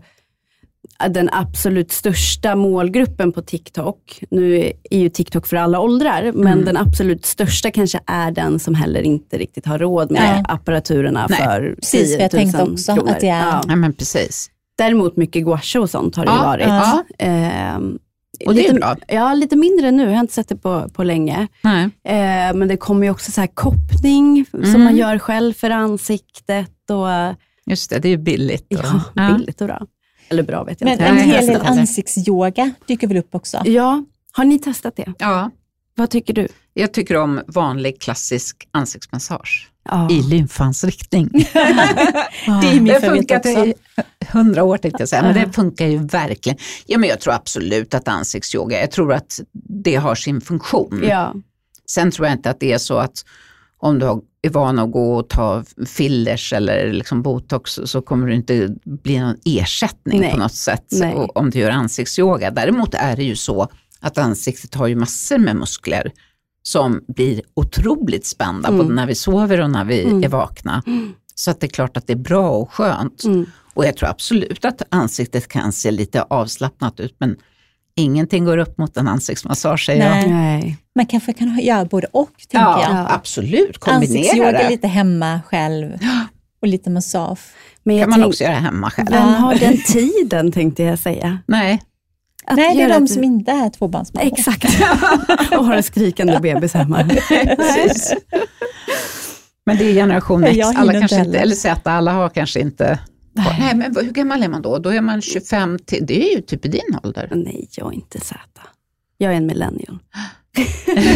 den 1.10 1.30
absolut 1.32 1.92
största 1.92 2.56
målgruppen 2.56 3.32
på 3.32 3.42
TikTok, 3.42 4.24
nu 4.32 4.72
är 4.90 5.00
ju 5.00 5.10
TikTok 5.10 5.48
för 5.48 5.58
alla 5.58 5.80
åldrar, 5.80 6.32
men 6.34 6.54
Mm. 6.54 6.66
den 6.66 6.78
absolut 6.78 7.26
största 7.26 7.72
kanske 7.72 8.00
är 8.08 8.32
den 8.32 8.60
som 8.60 8.76
heller 8.76 9.02
inte 9.02 9.38
riktigt 9.38 9.66
har 9.66 9.80
råd 9.80 10.12
med 10.12 10.22
Nej. 10.22 10.44
apparaturerna 10.48 11.28
Nej, 11.30 11.40
för 11.40 11.76
precis, 11.76 12.08
10 12.08 12.16
för 12.16 12.22
jag 12.24 12.34
000 12.34 12.42
tänkte 12.42 12.64
också 12.74 12.96
kronor. 12.96 13.12
att 13.12 13.20
det 13.20 13.28
är- 13.30 13.46
Ja. 13.46 13.62
Ja, 13.68 13.76
men 13.76 13.94
precis. 13.94 14.50
Däremot 14.78 15.18
mycket 15.18 15.44
gouache 15.44 15.80
och 15.80 15.90
sånt 15.90 16.16
har 16.16 16.26
det 16.26 16.32
ju 16.32 16.38
Ja, 16.38 16.44
varit. 16.44 16.68
ja. 16.68 17.04
Ehm, 17.18 18.00
Och 18.48 18.54
det 18.56 18.60
är 18.60 18.64
lite, 18.64 18.74
bra. 18.76 18.96
Ja, 19.08 19.34
lite 19.34 19.56
mindre 19.56 19.92
nu. 19.92 20.04
Jag 20.04 20.12
har 20.12 20.20
inte 20.20 20.34
sett 20.34 20.50
det 20.50 20.56
på, 20.56 20.90
på 20.94 21.04
länge. 21.04 21.48
Nej. 21.64 21.84
Eh, 22.04 22.54
men 22.56 22.68
det 22.68 22.78
kommer 22.78 23.04
ju 23.06 23.12
också 23.12 23.32
så 23.32 23.42
här 23.42 23.48
koppning 23.54 24.46
Mm. 24.54 24.72
som 24.72 24.84
man 24.84 24.96
gör 24.98 25.18
själv 25.20 25.54
för 25.54 25.70
ansiktet. 25.70 26.90
Och, 26.90 27.36
Just 27.66 27.90
det, 27.90 28.00
det 28.00 28.08
är 28.08 28.10
ju 28.10 28.18
billigt. 28.18 28.68
och- 28.80 28.86
ja, 29.16 29.34
billigt 29.38 29.62
och 29.62 29.68
bra. 29.68 29.86
Eller 30.32 30.44
bra 30.44 30.64
vet 30.64 30.82
jag 30.82 30.86
Men 30.86 30.94
inte. 30.94 31.06
en 31.06 31.18
hel 31.18 31.48
del 31.48 31.62
ansiktsyoga 31.62 32.72
dyker 32.88 33.08
väl 33.08 33.18
upp 33.18 33.36
också? 33.36 33.62
Ja, 33.66 34.04
har 34.32 34.44
ni 34.46 34.60
testat 34.60 34.96
det? 34.96 35.14
Ja, 35.20 35.52
Vad 35.96 36.10
tycker 36.10 36.34
du? 36.34 36.48
jag 36.74 36.94
tycker 36.94 37.18
om 37.18 37.42
vanlig 37.48 38.02
klassisk 38.02 38.68
ansiktsmassage 38.72 39.68
Ja. 39.90 40.10
i 40.12 40.22
lymfans 40.22 40.84
riktning. 40.84 41.30
Det 41.54 41.60
är 41.60 42.74
min 42.74 42.86
Det 42.86 42.94
har 42.94 43.00
funkat 43.16 43.46
också. 43.46 43.66
i 43.66 43.74
hundra 44.32 44.64
år 44.64 44.78
tänkte 44.78 45.02
jag 45.02 45.10
säga, 45.10 45.22
men 45.22 45.34
det 45.36 45.52
funkar 45.54 45.88
ju 45.88 45.98
verkligen. 46.08 46.58
Ja, 46.86 46.98
men 46.98 47.10
jag 47.10 47.20
tror 47.20 47.34
absolut 47.34 47.94
att 47.94 48.08
ansiktsyoga, 48.08 48.80
jag 48.80 48.92
tror 48.92 49.14
att 49.14 49.40
det 49.84 49.96
har 49.96 50.16
sin 50.16 50.42
funktion. 50.42 51.02
Ja. 51.04 51.34
Sen 51.90 52.12
tror 52.12 52.28
jag 52.28 52.36
inte 52.38 52.50
att 52.50 52.60
det 52.60 52.72
är 52.74 52.78
så 52.78 52.98
att 52.98 53.26
om 53.82 54.00
du 54.00 54.06
är 54.42 54.50
van 54.50 54.80
att 54.80 54.92
gå 54.92 55.16
och 55.16 55.30
ta 55.30 55.64
fillers 55.86 56.54
eller 56.54 56.94
liksom 56.94 57.22
botox 57.22 57.80
så 57.86 58.02
kommer 58.02 58.28
det 58.28 58.36
inte 58.36 58.76
bli 58.86 59.20
någon 59.20 59.36
ersättning 59.46 60.20
Nej. 60.22 60.32
på 60.32 60.38
något 60.38 60.54
sätt 60.54 60.86
om 61.36 61.50
du 61.50 61.60
gör 61.60 61.72
ansiktsyoga. 61.72 62.52
Däremot 62.52 62.94
är 62.94 63.16
det 63.16 63.24
ju 63.24 63.36
så 63.36 63.68
att 64.00 64.18
ansiktet 64.18 64.76
har 64.76 64.88
ju 64.88 64.96
massor 64.96 65.38
med 65.38 65.56
muskler 65.56 66.12
som 66.64 67.02
blir 67.08 67.42
otroligt 67.54 68.26
spända 68.26 68.68
Mm. 68.70 68.80
både 68.82 68.94
när 68.96 69.06
vi 69.08 69.16
sover 69.16 69.62
och 69.62 69.72
när 69.72 69.84
vi 69.86 70.04
Mm. 70.04 70.24
är 70.24 70.28
vakna. 70.28 70.84
Så 71.36 71.52
att 71.52 71.60
det 71.60 71.66
är 71.68 71.72
klart 71.72 71.98
att 71.98 72.08
det 72.08 72.14
är 72.14 72.18
bra 72.18 72.50
och 72.50 72.74
skönt. 72.74 73.24
Mm. 73.24 73.46
Och 73.74 73.86
jag 73.86 73.98
tror 73.98 74.10
absolut 74.10 74.66
att 74.66 74.82
ansiktet 74.90 75.48
kan 75.48 75.72
se 75.72 75.92
lite 75.92 76.22
avslappnat 76.22 77.00
ut 77.00 77.16
men 77.20 77.38
ingenting 77.96 78.46
går 78.46 78.58
upp 78.58 78.78
mot 78.78 78.98
en 78.98 79.08
ansiktsmassage 79.08 79.86
säger 79.86 80.06
jag. 80.06 80.12
Nej. 80.16 80.30
Nej. 80.60 80.78
Man 80.96 81.06
kanske 81.06 81.34
kan 81.34 81.50
ha- 81.50 81.62
göra 81.62 81.86
både 81.86 82.08
och, 82.12 82.30
tänker 82.38 82.58
Ja, 82.68 82.82
jag. 82.84 82.92
Ja. 82.98 83.08
absolut. 83.10 83.78
Kombinera 83.78 84.18
Ansiktsyoga 84.20 84.52
det. 84.52 84.70
lite 84.70 84.88
hemma 84.88 85.42
själv 85.46 85.92
och 86.62 86.68
lite 86.68 86.90
massage. 86.90 87.40
Men 87.84 88.00
kan 88.00 88.10
man 88.10 88.20
tänk, 88.20 88.28
också 88.30 88.44
göra 88.44 88.54
hemma 88.56 88.90
själv. 88.92 89.08
vem 89.10 89.28
har 89.34 89.56
den 89.56 89.78
tiden 89.88 90.52
tänkte 90.52 90.84
jag 90.84 91.00
säga. 91.00 91.38
Nej, 91.46 91.82
Att 92.46 92.58
Nej, 92.58 92.76
det 92.76 92.82
är 92.82 92.88
göra 92.88 92.98
de 93.00 93.04
ett- 93.06 93.12
som 93.12 93.24
inte 93.24 93.52
är 93.52 93.70
tvåbarnsmammor. 93.70 94.28
Exakt. 94.34 94.66
och 95.58 95.66
har 95.66 95.76
en 95.76 95.84
skrikande 95.84 96.40
bebis 96.42 96.74
hemma. 96.74 96.98
Men 99.66 99.78
det 99.78 99.86
är 99.90 99.94
generation 99.94 100.44
X, 100.44 100.68
alla 100.76 100.92
kanske 100.94 101.20
inte, 101.26 101.40
eller 101.40 101.56
Z, 101.56 101.92
alla 101.92 102.12
har 102.14 102.30
kanske 102.30 102.60
inte 102.60 103.00
Nej. 103.34 103.56
Nej, 103.60 103.76
men 103.76 103.96
hur 104.06 104.12
gammal 104.12 104.44
är 104.44 104.48
man 104.50 104.62
då? 104.62 104.78
Då 104.80 104.90
är 104.90 105.02
man 105.02 105.22
25 105.22 105.80
till, 105.80 106.06
det 106.06 106.32
är 106.32 106.36
ju 106.36 106.42
typ 106.42 106.66
i 106.66 106.70
din 106.70 106.98
ålder. 107.04 107.32
Nej, 107.36 107.68
jag 107.72 107.88
är 107.88 107.96
inte 107.96 108.20
Z. 108.20 108.40
Jag 109.18 109.34
är 109.34 109.38
en 109.38 109.46
millennial. 109.46 110.00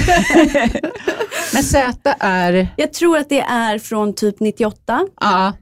Men 1.53 1.63
Z 1.63 2.15
är, 2.19 2.67
Jag 2.77 2.93
tror 2.93 3.17
att 3.17 3.29
det 3.29 3.39
är 3.41 3.79
från 3.79 4.13
typ 4.15 4.39
98. 4.39 5.07
ja, 5.21 5.53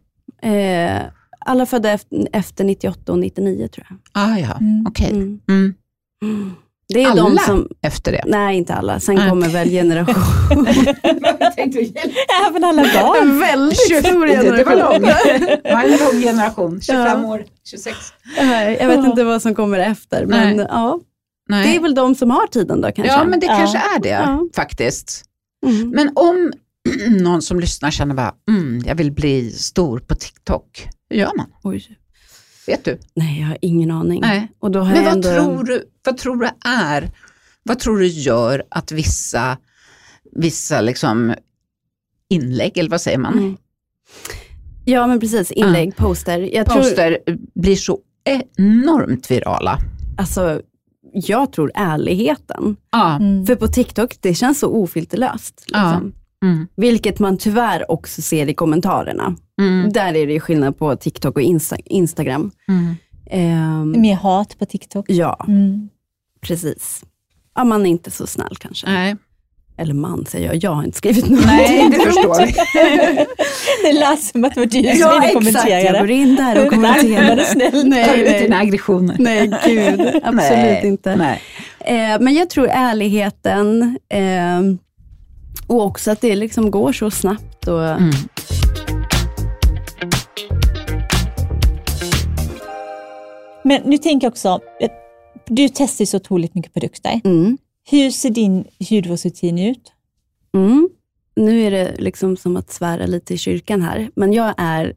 Eh, 0.41 1.01
alla 1.39 1.65
födda 1.65 1.91
efter, 1.91 2.27
efter 2.33 2.63
98 2.63 3.11
och 3.11 3.19
99 3.19 3.67
tror 3.67 3.87
jag. 3.89 3.99
ah, 4.23 4.37
ja, 4.37 4.57
Mm. 4.61 4.85
okej. 4.87 5.09
Mm. 5.11 5.39
Mm. 5.49 5.73
Mm. 6.23 6.51
Det 6.93 7.03
är 7.03 7.09
Alla 7.09 7.23
de 7.23 7.37
som, 7.37 7.67
efter 7.81 8.11
det. 8.11 8.23
nej 8.27 8.57
inte 8.57 8.73
alla, 8.73 8.99
sen 8.99 9.15
Nej. 9.15 9.29
kommer 9.29 9.49
väl 9.49 9.69
generation. 9.69 10.15
Även 12.47 12.63
alla 12.63 12.81
barn. 12.83 13.39
Väldigt 13.39 13.79
Det 13.89 14.03
stor 14.03 14.19
var 14.19 14.27
generation. 14.27 14.79
lång. 14.79 15.01
Det 15.63 15.71
var 15.73 15.83
en 15.83 15.91
lång 15.91 16.21
generation, 16.21 16.81
25 16.81 17.21
Ja. 17.23 17.27
år, 17.27 17.45
26. 17.69 17.97
Nej, 18.41 18.77
Jag 18.79 18.87
vet 18.87 19.05
inte 19.05 19.23
vad 19.23 19.41
som 19.41 19.55
kommer 19.55 19.79
efter, 19.79 20.25
men 20.25 20.57
Nej. 20.57 20.65
ja, 20.69 20.99
Nej. 21.49 21.63
det 21.67 21.75
är 21.77 21.81
väl 21.81 21.95
de 21.95 22.15
som 22.15 22.31
har 22.31 22.47
tiden 22.47 22.81
då 22.81 22.91
kanske. 22.91 23.13
Ja, 23.13 23.23
men 23.25 23.39
det 23.39 23.45
Ja. 23.45 23.57
kanske 23.57 23.77
är 23.77 23.99
det 23.99 24.09
Ja. 24.09 24.43
faktiskt. 24.55 25.23
Mm. 25.65 25.89
Men 25.89 26.11
om 26.15 26.51
någon 27.23 27.41
som 27.41 27.59
lyssnar 27.59 27.91
känner 27.91 28.15
bara, 28.15 28.33
mm, 28.49 28.83
jag 28.85 28.95
vill 28.95 29.11
bli 29.11 29.51
stor 29.51 29.99
på 29.99 30.15
TikTok, 30.15 30.87
hur 31.09 31.17
gör 31.17 31.31
man? 31.37 31.45
Oj. 31.63 31.85
Vet 32.67 32.85
du? 32.85 32.99
Nej, 33.13 33.39
jag 33.39 33.47
har 33.47 33.57
ingen 33.61 33.91
aning. 33.91 34.21
Nej. 34.21 34.51
Och 34.59 34.71
då 34.71 34.79
har 34.79 34.93
Men 34.93 35.03
vad, 35.03 35.13
ändå... 35.13 35.29
tror 35.29 35.63
du, 35.63 35.83
vad 36.05 36.17
tror 36.17 36.35
du 36.35 36.49
är, 36.69 37.11
vad 37.63 37.79
tror 37.79 37.97
du 37.99 38.07
gör 38.07 38.63
att 38.69 38.91
vissa, 38.91 39.57
vissa 40.35 40.81
liksom 40.81 41.33
inlägg, 42.29 42.77
eller 42.77 42.89
vad 42.89 43.01
säger 43.01 43.17
man, 43.17 43.33
Mm. 43.33 43.57
Ja, 44.85 45.07
men 45.07 45.19
precis. 45.19 45.51
Inlägg, 45.51 45.95
poster. 45.95 46.39
Jag 46.39 46.65
tror, 46.65 46.77
poster 46.77 47.17
blir 47.55 47.75
så 47.75 47.99
enormt 48.23 49.31
virala? 49.31 49.79
alltså, 50.17 50.61
jag 51.13 51.51
tror 51.51 51.71
ärligheten. 51.75 52.75
Ja. 52.91 53.15
Mm. 53.15 53.45
För 53.45 53.55
på 53.55 53.67
TikTok, 53.67 54.17
det 54.21 54.33
känns 54.33 54.59
så 54.59 54.67
ofilterlöst. 54.67 55.63
Liksom. 55.67 56.13
Mm. 56.43 56.67
Vilket 56.75 57.19
man 57.19 57.37
tyvärr 57.37 57.91
också 57.91 58.21
ser 58.21 58.49
i 58.49 58.53
kommentarerna. 58.53 59.35
Mm. 59.61 59.91
Där 59.93 60.15
är 60.15 60.27
det 60.27 60.39
skillnad 60.39 60.77
på 60.77 60.95
TikTok 60.95 61.35
och 61.35 61.41
Insta- 61.41 61.81
Instagram. 61.85 62.51
Mm. 62.67 62.95
Ehm, 63.31 64.01
Mer 64.01 64.15
hat 64.15 64.59
på 64.59 64.65
TikTok. 64.65 65.05
ja, 65.09 65.45
Mm. 65.47 65.89
precis. 66.41 67.03
Ja, 67.55 67.63
man 67.63 67.85
är 67.85 67.89
inte 67.89 68.11
så 68.11 68.27
snäll 68.27 68.55
kanske. 68.59 68.87
Nej. 68.89 69.15
Eller 69.77 69.93
man 69.93 70.25
säger 70.25 70.47
jag, 70.47 70.55
jag 70.63 70.71
har 70.71 70.83
inte 70.83 70.97
skrivit 70.97 71.29
något. 71.29 71.45
Nej, 71.45 71.89
det 71.91 71.99
förstår 72.05 72.45
vi. 72.45 72.53
Det 73.83 73.99
lät 73.99 74.23
som 74.23 74.43
att 74.45 74.53
det 74.55 74.59
var 74.59 74.65
du 74.65 74.81
som 74.81 74.83
Ja, 74.99 75.09
ville 75.09 75.17
exakt. 75.27 75.33
kommentera 75.33 75.79
Jag 75.81 75.99
går 75.99 76.09
in 76.11 76.35
där 76.35 76.65
och 76.65 76.71
kommenterar. 76.73 77.35
det 77.35 77.45
snällt? 77.45 77.71
Ta 77.73 77.83
Nej, 77.83 78.21
ut 78.21 78.41
dina 78.43 78.57
nej. 78.57 78.67
aggressioner. 78.67 79.15
nej, 79.19 79.47
gud. 79.65 80.01
Absolut 80.23 80.31
Nej, 80.51 80.81
inte. 80.87 81.15
Nej. 81.15 81.41
Eh, 81.79 82.19
men 82.21 82.33
jag 82.33 82.49
tror 82.49 82.67
ärligheten 82.71 83.97
eh, 84.09 84.61
och 85.67 85.81
också 85.85 86.11
att 86.11 86.21
det 86.21 86.35
liksom 86.35 86.71
går 86.71 86.93
så 86.93 87.11
snabbt. 87.11 87.67
Och, 87.67 87.83
Mm. 87.83 88.11
Men 93.63 93.81
nu 93.85 93.97
tänker 93.97 94.25
jag 94.27 94.31
också, 94.31 94.59
du 95.45 95.69
testar 95.69 96.03
ju 96.03 96.05
så 96.05 96.17
otroligt 96.17 96.55
mycket 96.55 96.73
produkter. 96.73 97.21
Mm. 97.23 97.57
Hur 97.89 98.11
ser 98.11 98.29
din 98.29 98.67
hudvårdsrutin 98.89 99.59
ut? 99.59 99.91
Mm. 100.53 100.89
Nu 101.35 101.61
är 101.61 101.71
det 101.71 101.95
liksom 101.97 102.37
som 102.37 102.57
att 102.57 102.71
svära 102.71 103.05
lite 103.05 103.33
i 103.33 103.37
kyrkan 103.37 103.81
här, 103.81 104.09
men 104.15 104.33
jag 104.33 104.53
är 104.57 104.93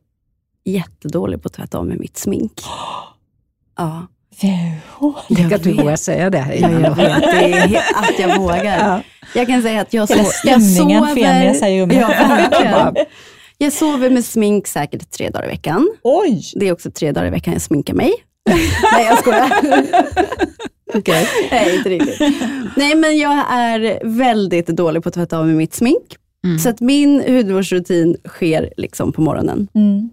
jättedålig 0.64 1.42
på 1.42 1.46
att 1.46 1.52
tvätta 1.52 1.78
av 1.78 1.86
med 1.86 2.00
mitt 2.00 2.16
smink. 2.16 2.60
Ja, 3.78 4.06
Tänk 5.36 5.52
att 5.52 5.62
du 5.62 5.72
vågar 5.72 5.96
säga 5.96 6.30
det 6.30 6.38
här 6.38 6.54
Ja, 6.54 6.70
jag 6.70 6.96
vet. 6.96 6.96
Det 7.20 7.52
är 7.52 7.80
att 7.94 8.18
jag 8.18 8.38
vågar. 8.38 8.64
Ja. 8.64 9.02
Jag 9.34 9.46
kan 9.46 9.62
säga 9.62 9.80
att 9.80 9.92
jag, 9.92 10.08
so- 10.08 10.30
jag 10.44 10.62
sover... 10.62 11.68
i 11.68 11.82
rummet. 11.82 11.96
Ja. 12.50 12.94
Jag 13.58 13.72
sover 13.72 14.10
med 14.10 14.24
smink 14.24 14.66
säkert 14.66 15.10
tre 15.10 15.30
dagar 15.30 15.44
i 15.44 15.48
veckan. 15.48 15.88
Oj! 16.02 16.42
Det 16.54 16.68
är 16.68 16.72
också 16.72 16.90
tre 16.90 17.12
dagar 17.12 17.26
i 17.26 17.30
veckan 17.30 17.52
jag 17.52 17.62
sminkar 17.62 17.94
mig. 17.94 18.12
Nej, 18.92 19.04
jag 19.04 19.18
skojar. 19.18 19.50
Okej. 20.94 21.28
Nej, 21.50 21.76
inte 21.76 21.90
riktigt. 21.90 22.20
Nej, 22.76 22.94
men 22.94 23.18
jag 23.18 23.44
är 23.50 24.00
väldigt 24.04 24.66
dålig 24.66 25.02
på 25.02 25.08
att 25.08 25.14
tvätta 25.14 25.38
av 25.38 25.46
med 25.46 25.56
mitt 25.56 25.74
smink. 25.74 26.16
Mm. 26.44 26.58
Så 26.58 26.68
att 26.68 26.80
min 26.80 27.20
hudvårdsrutin 27.26 28.16
sker 28.28 28.72
liksom 28.76 29.12
på 29.12 29.20
morgonen. 29.20 29.68
Mm. 29.74 30.10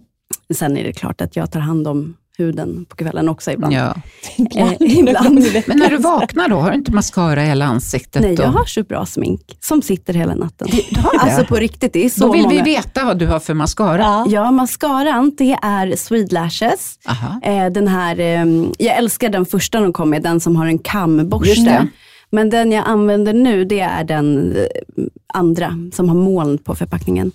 Sen 0.54 0.76
är 0.76 0.84
det 0.84 0.92
klart 0.92 1.20
att 1.20 1.36
jag 1.36 1.52
tar 1.52 1.60
hand 1.60 1.88
om 1.88 2.16
huden 2.38 2.84
på 2.88 2.96
kvällen 2.96 3.28
också 3.28 3.50
ibland. 3.50 3.74
Ja. 3.74 3.94
Eh, 4.56 4.72
ibland. 4.80 5.46
Men 5.66 5.78
när 5.78 5.90
du 5.90 5.96
vaknar 5.96 6.48
då, 6.48 6.56
har 6.56 6.70
du 6.70 6.76
inte 6.76 6.92
mascara 6.92 7.44
i 7.44 7.46
hela 7.46 7.64
ansiktet? 7.64 8.22
Nej, 8.22 8.36
då? 8.36 8.42
jag 8.42 8.48
har 8.48 8.64
så 8.64 8.82
bra 8.82 9.06
smink 9.06 9.58
som 9.60 9.82
sitter 9.82 10.14
hela 10.14 10.34
natten. 10.34 10.68
Du 10.70 11.00
har 11.00 11.12
det? 11.12 11.18
Alltså 11.18 11.44
på 11.44 11.56
riktigt, 11.56 11.92
det 11.92 12.04
är 12.04 12.08
så 12.08 12.26
då 12.26 12.32
vill 12.32 12.42
många. 12.42 12.54
vi 12.64 12.74
veta 12.74 13.04
vad 13.04 13.18
du 13.18 13.26
har 13.26 13.40
för 13.40 13.54
mascara. 13.54 14.02
Ja. 14.02 14.26
Ja, 14.28 14.50
mascaran 14.50 15.34
det 15.38 15.58
är 15.62 15.96
Swede 15.96 16.34
Lashes. 16.34 16.98
Eh, 17.42 17.66
den 17.66 17.88
här, 17.88 18.20
eh, 18.20 18.44
jag 18.78 18.96
älskar 18.96 19.28
den 19.28 19.46
första 19.46 19.80
de 19.80 19.92
kom 19.92 20.10
med, 20.10 20.22
den 20.22 20.40
som 20.40 20.56
har 20.56 20.66
en 20.66 20.78
kamborste. 20.78 21.88
Men 22.30 22.50
den 22.50 22.72
jag 22.72 22.84
använder 22.86 23.32
nu, 23.32 23.64
det 23.64 23.80
är 23.80 24.04
den 24.04 24.56
eh, 24.56 25.04
andra 25.34 25.74
som 25.92 26.08
har 26.08 26.16
moln 26.16 26.58
på 26.58 26.74
förpackningen. 26.74 27.32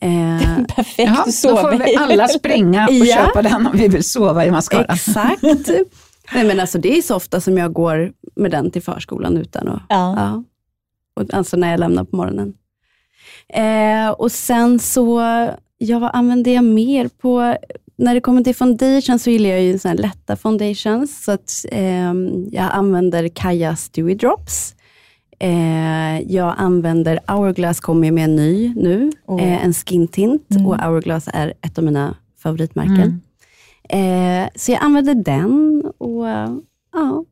Eh, 0.00 0.64
Perfekt 0.76 0.98
Jaha, 0.98 1.18
att 1.18 1.26
då 1.26 1.32
sova 1.32 1.60
får 1.62 1.78
vi 1.84 1.96
alla 1.96 2.28
springa 2.28 2.86
och 2.88 2.94
Ja. 3.06 3.16
köpa 3.16 3.42
den 3.42 3.66
om 3.66 3.72
vi 3.76 3.88
vill 3.88 4.04
sova 4.04 4.44
i 4.46 4.50
mascara. 4.50 4.84
exakt. 4.84 5.42
Nej, 6.34 6.44
men 6.44 6.60
alltså, 6.60 6.78
det 6.78 6.98
är 6.98 7.02
så 7.02 7.16
ofta 7.16 7.40
som 7.40 7.58
jag 7.58 7.72
går 7.72 8.12
med 8.36 8.50
den 8.50 8.70
till 8.70 8.82
förskolan 8.82 9.36
utan 9.36 9.68
att... 9.68 9.82
Ja. 9.88 10.14
Ja. 10.18 10.44
Och, 11.14 11.34
alltså 11.34 11.56
när 11.56 11.70
jag 11.70 11.80
lämnar 11.80 12.04
på 12.04 12.16
morgonen. 12.16 12.54
Eh, 13.48 14.10
och 14.10 14.32
sen 14.32 14.78
så, 14.78 15.20
ja, 15.78 15.98
vad 15.98 16.10
använder 16.12 16.54
jag 16.54 16.64
mer 16.64 17.08
på? 17.08 17.56
När 17.96 18.14
det 18.14 18.20
kommer 18.20 18.44
till 18.44 18.54
foundation 18.54 19.18
så 19.18 19.30
gillar 19.30 19.50
jag 19.50 19.62
ju 19.62 19.78
såna 19.78 19.94
lätta 19.94 20.36
foundations. 20.36 21.24
Så 21.24 21.32
att, 21.32 21.64
ehm, 21.70 22.48
jag 22.50 22.68
använder 22.72 23.28
Kajas 23.28 23.88
Dewy 23.88 24.14
Drops. 24.14 24.74
Eh, 25.42 26.20
jag 26.32 26.54
använder 26.58 27.20
Hourglass, 27.26 27.80
kommer 27.80 28.10
med 28.10 28.24
en 28.24 28.36
ny 28.36 28.74
nu, 28.76 29.12
Åh. 29.26 29.42
eh, 29.42 29.64
en 29.64 29.72
skin 29.72 30.08
tint. 30.08 30.50
Mm. 30.50 30.66
Och 30.66 30.78
Hourglass 30.78 31.28
är 31.32 31.52
ett 31.60 31.78
av 31.78 31.84
mina 31.84 32.16
favoritmärken. 32.42 33.20
Mm. 33.88 34.44
Eh, 34.44 34.50
så 34.54 34.72
jag 34.72 34.82
använder 34.82 35.14
den 35.14 35.82
och 35.98 36.26
ja, 36.92 37.24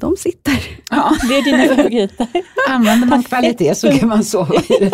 de 0.00 0.16
sitter. 0.16 0.58
Ja. 0.90 1.16
Det 1.28 1.36
är 1.38 1.42
dina 1.42 1.74
favoriter. 1.76 2.26
Använder 2.68 3.06
man 3.08 3.22
kvalitet 3.22 3.74
så 3.74 3.90
kan 3.92 4.08
man 4.08 4.24
sova 4.24 4.54
i 4.54 4.84
det. 4.84 4.90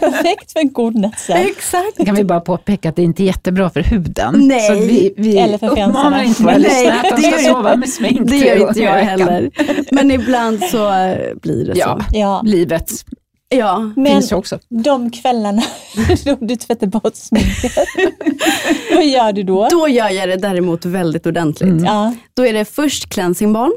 Perfekt 0.00 0.52
för 0.52 0.60
en 0.60 0.72
god 0.72 0.94
nattsömn. 0.94 1.40
Exakt. 1.40 1.96
Då 1.96 2.04
kan 2.04 2.14
vi 2.14 2.24
bara 2.24 2.40
påpeka 2.40 2.88
att 2.88 2.96
det 2.96 3.02
inte 3.02 3.22
är 3.22 3.24
jättebra 3.24 3.70
för 3.70 3.80
huden. 3.80 4.34
Nej. 4.48 4.68
Så 4.68 4.74
vi, 4.74 5.14
vi 5.16 5.38
Eller 5.38 5.58
för 5.58 5.68
uppmanar 5.70 6.22
inte 6.22 6.42
våra 6.42 6.52
Nej, 6.52 6.62
lyssnare 6.62 7.00
att 7.00 7.16
de 7.16 7.22
det 7.30 7.38
ska 7.38 7.52
sova 7.52 7.76
med 7.76 7.88
smink 7.88 8.20
Det 8.30 8.36
gör 8.36 8.68
inte 8.68 8.80
jag 8.80 8.92
heller. 8.92 9.50
Men 9.90 10.10
ibland 10.10 10.60
så 10.64 10.92
eh, 10.92 11.34
blir 11.42 11.64
det 11.66 11.72
Ja. 11.78 11.98
så. 12.10 12.18
Ja. 12.18 12.42
Livet 12.44 12.90
Ja. 13.54 13.92
Men 13.96 14.06
finns 14.06 14.32
också. 14.32 14.58
de 14.68 15.10
kvällarna 15.10 15.62
då 16.24 16.36
du 16.40 16.56
tvättar 16.56 16.86
bort 16.86 17.14
sminket, 17.16 17.72
vad 18.94 19.06
gör 19.06 19.32
du 19.32 19.42
då? 19.42 19.68
Då 19.70 19.88
gör 19.88 20.08
jag 20.10 20.28
det 20.28 20.36
däremot 20.36 20.84
väldigt 20.84 21.26
ordentligt. 21.26 21.70
Mm. 21.70 21.84
Ja. 21.84 22.14
Då 22.36 22.46
är 22.46 22.52
det 22.52 22.64
först 22.64 23.08
cleansing 23.08 23.52
balm. 23.52 23.72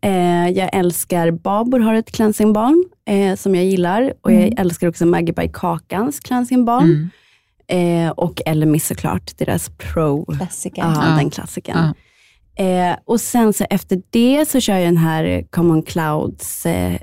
Eh, 0.00 0.48
jag 0.48 0.70
älskar 0.72 1.30
Babor 1.30 1.78
har 1.80 1.94
ett 1.94 2.10
cleansing 2.12 2.52
balm 2.52 2.84
eh, 3.10 3.36
som 3.36 3.54
jag 3.54 3.64
gillar. 3.64 4.12
Och 4.22 4.32
jag 4.32 4.42
Mm. 4.42 4.54
älskar 4.58 4.88
också 4.88 5.06
Maggie 5.06 5.32
by 5.34 5.48
Kakans 5.52 6.20
cleansing 6.20 6.64
balm. 6.64 7.10
Mm. 7.70 8.06
Eh, 8.06 8.10
och 8.10 8.40
Elmis 8.46 8.86
såklart, 8.86 9.38
deras 9.38 9.70
pro. 9.70 10.24
Klassiker. 10.24 10.82
Ja, 10.82 11.08
Ja. 11.10 11.16
den 11.16 11.30
klassikern. 11.30 11.76
Ja. 11.78 11.94
Eh, 12.64 12.96
och 13.04 13.20
sen 13.20 13.52
så 13.52 13.64
efter 13.70 14.02
det 14.10 14.48
så 14.48 14.60
kör 14.60 14.74
jag 14.74 14.82
den 14.84 14.96
här 14.96 15.44
Common 15.50 15.82
Clouds 15.82 16.66
eh, 16.66 16.96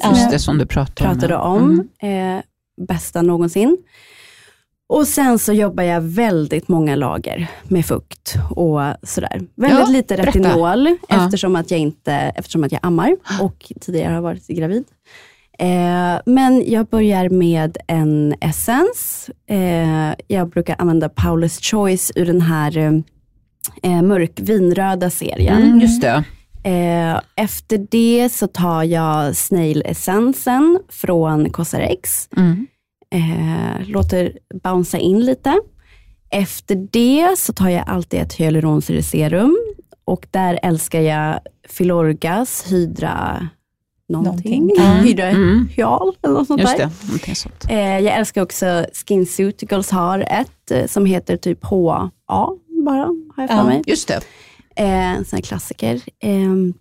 som 0.00 0.10
Ja. 0.10 0.16
Just 0.16 0.22
jag 0.22 0.32
det 0.32 0.38
som 0.38 0.58
du 0.58 0.66
pratade 0.66 1.08
om. 1.10 1.14
pratade 1.14 1.34
ja. 1.34 1.40
om. 1.40 1.86
Mm. 2.02 2.36
Eh, 2.36 2.42
bästa 2.88 3.22
någonsin. 3.22 3.76
Och 4.88 5.08
sen 5.08 5.38
så 5.38 5.52
jobbar 5.52 5.82
jag 5.84 6.00
väldigt 6.00 6.68
många 6.68 6.96
lager 6.96 7.50
med 7.64 7.86
fukt 7.86 8.34
och 8.50 8.80
sådär. 9.02 9.40
Väldigt 9.54 9.78
Ja, 9.78 9.86
lite 9.92 10.16
berätta. 10.16 10.38
retinol 10.38 10.96
Ja. 11.08 11.24
eftersom, 11.24 11.56
att 11.56 11.70
jag 11.70 11.80
inte, 11.80 12.12
eftersom 12.12 12.64
att 12.64 12.72
jag 12.72 12.78
ammar 12.82 13.16
och 13.40 13.72
tidigare 13.80 14.14
har 14.14 14.20
varit 14.20 14.46
gravid. 14.46 14.84
Eh, 15.58 16.20
men 16.26 16.64
jag 16.66 16.86
börjar 16.86 17.28
med 17.28 17.76
en 17.86 18.34
essens. 18.40 19.30
Eh, 19.50 20.14
jag 20.26 20.48
brukar 20.48 20.76
använda 20.78 21.08
Paulus 21.08 21.60
Choice 21.60 22.12
ur 22.14 22.26
den 22.26 22.40
här 22.40 23.02
eh, 23.82 24.02
mörk 24.02 24.40
vinröda 24.40 25.10
serien. 25.10 25.62
Mm, 25.62 25.80
just 25.80 26.02
det. 26.02 26.24
Efter 27.36 27.86
det 27.90 28.28
så 28.32 28.46
tar 28.46 28.82
jag 28.84 29.36
snail-essensen 29.36 30.78
från 30.88 31.50
Cosrx. 31.50 32.28
Mm. 32.36 32.66
Eh, 33.10 33.86
låter 33.88 34.38
bouncea 34.62 35.00
in 35.00 35.24
lite. 35.24 35.60
Efter 36.30 36.88
det 36.90 37.38
så 37.38 37.52
tar 37.52 37.68
jag 37.68 37.84
alltid 37.88 38.20
ett 38.20 38.32
hyaluronsyreserum 38.32 39.58
och 40.04 40.26
där 40.30 40.58
älskar 40.62 41.00
jag 41.00 41.40
Filorgas 41.68 42.72
Hydra 42.72 43.48
någonting. 44.08 44.60
Någonting. 44.66 44.86
Mm. 44.86 45.04
Hydra 45.04 45.24
Mm. 45.24 45.68
Hyal 45.76 46.16
eller 46.22 46.34
något 46.34 46.46
sånt 46.46 46.60
Just 46.60 46.76
där. 46.76 46.90
det, 47.26 47.34
sånt. 47.34 47.64
Eh, 47.68 47.98
jag 47.98 48.16
älskar 48.16 48.42
också 48.42 48.86
SkinCeuticals 48.92 49.90
har 49.90 50.18
ett 50.18 50.70
eh, 50.70 50.86
som 50.86 51.06
heter 51.06 51.36
typ 51.36 51.64
HA 51.64 52.10
bara, 52.84 53.06
har 53.36 53.42
jag 53.42 53.48
för 53.50 53.64
mig. 53.64 53.82
Just 53.86 54.08
det. 54.08 54.20
Eh, 54.76 55.16
en 55.16 55.24
sån 55.24 55.36
här 55.36 55.42
klassiker. 55.42 56.00
Ehm, 56.22 56.74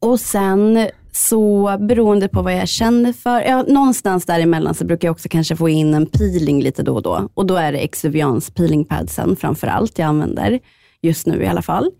och 0.00 0.20
sen 0.20 0.88
så 1.18 1.76
beroende 1.80 2.28
på 2.28 2.42
vad 2.42 2.56
jag 2.56 2.68
känner 2.68 3.12
för, 3.12 3.40
ja, 3.40 3.62
någonstans 3.62 4.24
däremellan 4.24 4.74
så 4.74 4.84
brukar 4.84 5.08
jag 5.08 5.12
också 5.12 5.28
kanske 5.28 5.56
få 5.56 5.68
in 5.68 5.94
en 5.94 6.06
peeling 6.06 6.62
lite 6.62 6.82
då 6.82 6.94
och 6.94 7.02
då. 7.02 7.28
Och 7.34 7.46
då 7.46 7.56
är 7.56 7.72
det 7.72 7.78
Exuvians 7.78 8.50
peelingpadsen 8.50 9.36
framför 9.36 9.66
allt 9.66 9.98
jag 9.98 10.06
använder, 10.06 10.60
just 11.02 11.26
nu 11.26 11.42
i 11.42 11.46
alla 11.46 11.62
fall. 11.62 11.90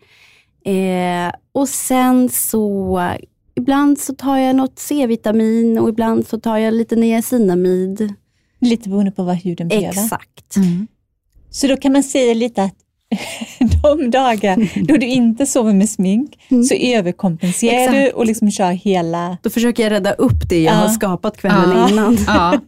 Eh, 0.64 1.32
och 1.52 1.68
sen 1.68 2.28
så, 2.28 3.00
ibland 3.54 3.98
så 3.98 4.14
tar 4.14 4.38
jag 4.38 4.56
något 4.56 4.78
C-vitamin 4.78 5.78
och 5.78 5.88
ibland 5.88 6.26
så 6.26 6.40
tar 6.40 6.58
jag 6.58 6.74
lite 6.74 6.96
niacinamid. 6.96 8.14
Lite 8.60 8.88
beroende 8.88 9.10
på 9.12 9.22
vad 9.22 9.36
huden 9.36 9.68
behöver. 9.68 9.88
Exakt. 9.88 10.56
Mm. 10.56 10.86
Så 11.50 11.66
då 11.66 11.76
kan 11.76 11.92
man 11.92 12.02
säga 12.02 12.34
lite 12.34 12.62
att 12.62 12.76
de 13.82 14.10
dagar 14.10 14.82
då 14.88 14.96
du 14.96 15.06
inte 15.06 15.46
sover 15.46 15.72
med 15.72 15.90
smink 15.90 16.38
så 16.68 16.74
överkompenserar 16.74 17.78
Exakt. 17.78 17.96
du 17.96 18.10
och 18.10 18.26
liksom 18.26 18.50
kör 18.50 18.70
hela... 18.70 19.36
Då 19.42 19.50
försöker 19.50 19.82
jag 19.82 19.90
rädda 19.90 20.12
upp 20.12 20.48
det 20.48 20.62
jag 20.62 20.74
Ja. 20.74 20.78
har 20.78 20.88
skapat 20.88 21.36
kvällen 21.36 21.70
Ja. 21.78 21.88
innan. 21.90 22.18
Ja. 22.26 22.60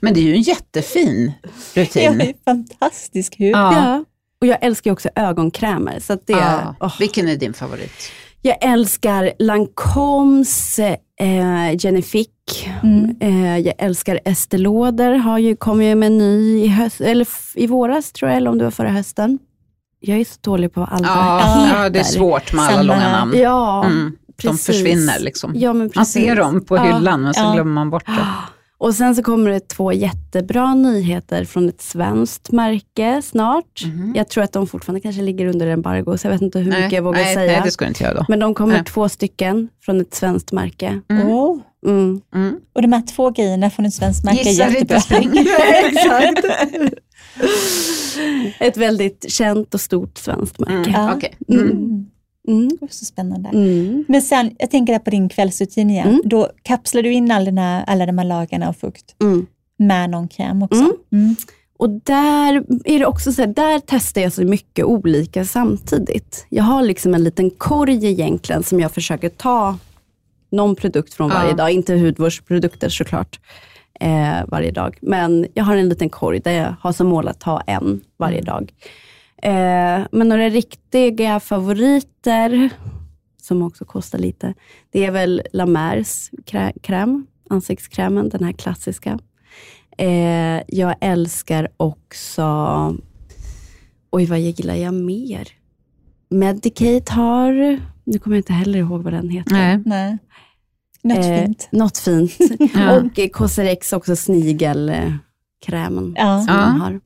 Men 0.00 0.14
det 0.14 0.20
är 0.20 0.24
ju 0.24 0.34
en 0.34 0.42
jättefin 0.42 1.32
Jag 1.74 1.82
rutin. 1.82 2.20
har 2.20 2.26
ju 2.26 2.34
fantastisk 2.44 3.40
hud. 3.40 3.52
Ja. 3.52 3.72
Ja. 3.76 4.04
Och 4.40 4.46
jag 4.46 4.58
älskar 4.60 4.90
ju 4.90 4.92
också 4.92 5.08
ögonkrämer. 5.16 6.00
Så 6.00 6.12
att 6.12 6.26
det, 6.26 6.32
Ja. 6.32 6.74
åh. 6.80 6.94
Vilken 6.98 7.28
är 7.28 7.36
din 7.36 7.52
favorit? 7.54 7.92
Jag 8.42 8.56
älskar 8.64 9.32
Lancomes 9.38 10.78
eh, 10.78 11.76
Genifique. 11.78 12.30
Mm. 12.82 13.16
Eh, 13.20 13.58
jag 13.58 13.74
älskar 13.78 14.20
Estée 14.24 14.58
Lauder, 14.58 15.12
har 15.14 15.38
ju, 15.38 15.56
kom 15.56 15.82
ju 15.82 15.94
med 15.94 16.06
en 16.06 16.18
ny 16.18 16.64
i, 16.64 16.66
höst, 16.68 17.00
eller 17.00 17.26
i 17.54 17.66
våras 17.66 18.12
tror 18.12 18.28
jag, 18.30 18.36
eller 18.36 18.50
om 18.50 18.58
det 18.58 18.64
var 18.64 18.70
förra 18.70 18.88
hösten. 18.90 19.38
Jag 20.04 20.20
är 20.20 20.24
så 20.24 20.34
dålig 20.40 20.72
på 20.72 20.84
alla 20.84 21.08
Ja, 21.08 21.60
heter. 21.64 21.82
ja, 21.82 21.88
det 21.88 21.98
är 21.98 22.04
svårt 22.04 22.52
med 22.52 22.64
alla 22.64 22.70
Samma 22.72 22.82
långa 22.82 23.12
namn. 23.12 23.32
Ja, 23.38 23.84
Mm. 23.84 24.12
De 24.26 24.48
precis. 24.48 24.66
försvinner 24.66 25.18
liksom. 25.20 25.52
Ja, 25.56 25.72
men 25.72 25.90
Man 25.94 26.06
ser 26.06 26.36
dem 26.36 26.64
på 26.64 26.76
Ja. 26.76 26.82
hyllan 26.82 27.22
men 27.22 27.32
Ja. 27.36 27.52
glömmer 27.54 27.72
man 27.72 27.90
bort 27.90 28.06
det. 28.06 28.12
Och 28.78 28.94
sen 28.94 29.14
så 29.16 29.22
kommer 29.22 29.50
det 29.50 29.68
två 29.68 29.92
jättebra 29.92 30.74
nyheter 30.74 31.44
från 31.44 31.68
ett 31.68 31.82
svenskt 31.82 32.52
märke 32.52 33.22
snart. 33.24 33.84
Mhm. 33.84 34.12
Jag 34.16 34.28
tror 34.28 34.44
att 34.44 34.52
de 34.52 34.66
fortfarande 34.66 35.00
kanske 35.00 35.22
ligger 35.22 35.46
under 35.46 35.66
embargo, 35.66 36.18
så 36.18 36.26
jag 36.26 36.32
vet 36.32 36.42
inte 36.42 36.58
hur 36.58 36.70
mycket 36.70 36.92
jag 36.92 37.02
vågar 37.02 37.22
nej, 37.22 37.34
säga. 37.34 37.52
Nej, 37.52 37.60
det 37.64 37.70
ska 37.70 37.86
inte 37.86 38.04
göra 38.04 38.14
då. 38.14 38.24
Men 38.28 38.38
de 38.38 38.54
kommer 38.54 38.74
Nej. 38.74 38.84
två 38.84 39.08
stycken 39.08 39.68
från 39.84 40.00
ett 40.00 40.14
svenskt 40.14 40.52
märke. 40.52 41.00
Mm. 41.10 41.28
Åh. 41.28 41.58
Mm. 41.86 42.20
Mm. 42.34 42.54
Och 42.74 42.82
de 42.82 42.92
här 42.92 43.02
två 43.16 43.30
grejerna 43.30 43.70
från 43.70 43.86
ett 43.86 43.94
svenskt 43.94 44.24
märke 44.24 44.40
är 44.40 44.44
Gissa 44.44 44.66
inte, 44.68 44.78
jättebra. 44.78 45.00
spring. 45.00 45.30
Ett 48.60 48.76
väldigt 48.76 49.30
känt 49.32 49.74
och 49.74 49.80
stort 49.80 50.18
svenskt 50.18 50.58
märke. 50.60 50.72
Mm. 50.74 50.90
Ja. 50.92 51.14
okej. 51.16 51.34
Mm. 51.48 51.60
Mm. 51.70 52.06
Mm. 52.48 52.68
Det 52.68 52.76
var 52.80 52.88
så 52.88 53.04
spännande. 53.04 53.48
Mm. 53.48 54.04
Men 54.08 54.22
sen, 54.22 54.50
jag 54.58 54.70
tänker 54.70 54.92
där 54.92 55.00
på 55.00 55.10
din 55.10 55.28
kvällsrutin 55.28 55.90
igen. 55.90 56.08
Mm. 56.08 56.22
Då 56.24 56.50
kapslar 56.62 57.02
du 57.02 57.12
in 57.12 57.30
all 57.30 57.44
den 57.44 57.58
här, 57.58 57.84
alla 57.86 58.06
de 58.06 58.18
här 58.18 58.24
lagarna 58.24 58.68
av 58.68 58.72
fukt 58.72 59.14
Mm. 59.22 59.46
med 59.78 60.10
någon 60.10 60.28
kräm 60.28 60.62
också. 60.62 60.80
Mm. 60.80 60.94
Mm. 61.12 61.36
Och 61.78 61.90
där 61.90 62.64
är 62.84 62.98
det 62.98 63.06
också 63.06 63.32
så 63.32 63.42
här, 63.42 63.48
där 63.48 63.80
testar 63.86 64.20
jag 64.20 64.32
så 64.32 64.42
mycket 64.44 64.84
olika 64.84 65.44
samtidigt. 65.44 66.46
Jag 66.48 66.64
har 66.64 66.82
liksom 66.82 67.14
en 67.14 67.24
liten 67.24 67.50
korg 67.50 68.06
egentligen 68.06 68.62
som 68.62 68.80
jag 68.80 68.92
försöker 68.92 69.28
ta 69.28 69.78
någon 70.50 70.76
produkt 70.76 71.14
från 71.14 71.28
varje 71.30 71.50
Ja. 71.50 71.56
dag. 71.56 71.70
Inte 71.70 71.94
hudvårdsprodukter 71.94 72.88
såklart 72.88 73.40
eh, 74.02 74.44
varje 74.48 74.70
dag. 74.70 74.98
Men 75.02 75.46
jag 75.54 75.64
har 75.64 75.76
en 75.76 75.88
liten 75.88 76.08
korg 76.10 76.40
där 76.40 76.52
jag 76.52 76.74
har 76.80 76.92
som 76.92 77.06
mål 77.06 77.28
att 77.28 77.40
ta 77.40 77.60
en 77.60 78.00
varje 78.16 78.38
Mm. 78.38 78.44
dag. 78.44 78.72
Eh, 79.42 80.06
men 80.12 80.28
några 80.28 80.48
riktiga 80.48 81.40
favoriter, 81.40 82.70
som 83.42 83.62
också 83.62 83.84
kostar 83.84 84.18
lite, 84.18 84.54
det 84.90 85.04
är 85.04 85.10
väl 85.10 85.42
La 85.52 85.66
Mers 85.66 86.30
krä- 86.46 86.78
kräm, 86.82 87.26
ansiktskrämen, 87.50 88.28
den 88.28 88.44
här 88.44 88.52
klassiska. 88.52 89.18
Eh, 89.98 90.60
jag 90.68 90.94
älskar 91.00 91.68
också, 91.76 92.44
oj, 94.10 94.26
vad 94.26 94.40
gillar 94.40 94.74
jag 94.74 94.94
mer? 94.94 95.48
Medicate 96.28 97.12
har, 97.12 97.52
nu 98.04 98.18
kommer 98.18 98.36
jag 98.36 98.40
inte 98.40 98.52
heller 98.52 98.78
ihåg 98.78 99.02
vad 99.02 99.12
den 99.12 99.28
heter. 99.28 99.52
Nej. 99.52 99.82
Nej. 99.86 100.18
Något 101.04 101.18
Eh, 101.18 101.44
fint. 101.44 101.68
Något 101.72 101.98
fint. 101.98 102.32
Ja. 102.74 103.00
Och 103.00 103.18
eh, 103.18 103.28
Cosrx 103.28 103.92
också 103.92 104.16
snigelkrämen 104.16 106.14
Ja. 106.16 106.44
som 106.46 106.54
Ja. 106.54 106.60
de 106.66 106.80
har. 106.80 107.00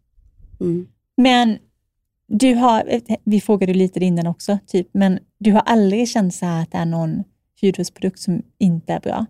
Mm. 0.61 0.87
Men 1.17 1.59
du 2.29 2.55
har, 2.55 3.01
vi 3.25 3.41
frågade 3.41 3.75
lite 3.75 4.05
innan 4.05 4.27
också, 4.27 4.59
typ, 4.67 4.89
men 4.95 5.19
du 5.41 5.53
har 5.53 5.61
aldrig 5.61 6.09
känt 6.09 6.35
så 6.35 6.47
här 6.47 6.63
att 6.63 6.73
det 6.73 6.79
är 6.79 6.87
någon 6.87 7.25
hudvårdsprodukt 7.63 8.19
som 8.21 8.43
inte 8.59 8.93
är 8.93 9.01
bra? 9.01 9.27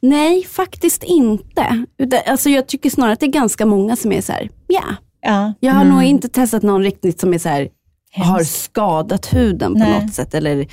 Nej, 0.00 0.44
faktiskt 0.44 1.02
inte. 1.04 1.84
Alltså, 2.26 2.50
jag 2.50 2.66
tycker 2.66 2.90
snarare 2.90 3.12
att 3.12 3.20
det 3.20 3.26
är 3.26 3.32
ganska 3.32 3.66
många 3.66 3.96
som 3.96 4.12
är 4.12 4.20
så 4.20 4.32
här, 4.32 4.50
ja. 4.66 4.84
Ja. 5.20 5.52
Jag 5.60 5.72
har 5.72 5.82
Mm. 5.82 5.94
nog 5.94 6.04
inte 6.04 6.28
testat 6.28 6.62
någon 6.62 6.82
riktigt 6.82 7.20
som 7.20 7.34
är 7.34 7.38
så 7.38 7.48
här, 7.48 7.68
har 8.12 8.44
skadat 8.44 9.32
huden 9.34 9.72
på 9.72 9.78
Nej. 9.78 10.02
något 10.04 10.14
sätt 10.14 10.34
eller 10.34 10.66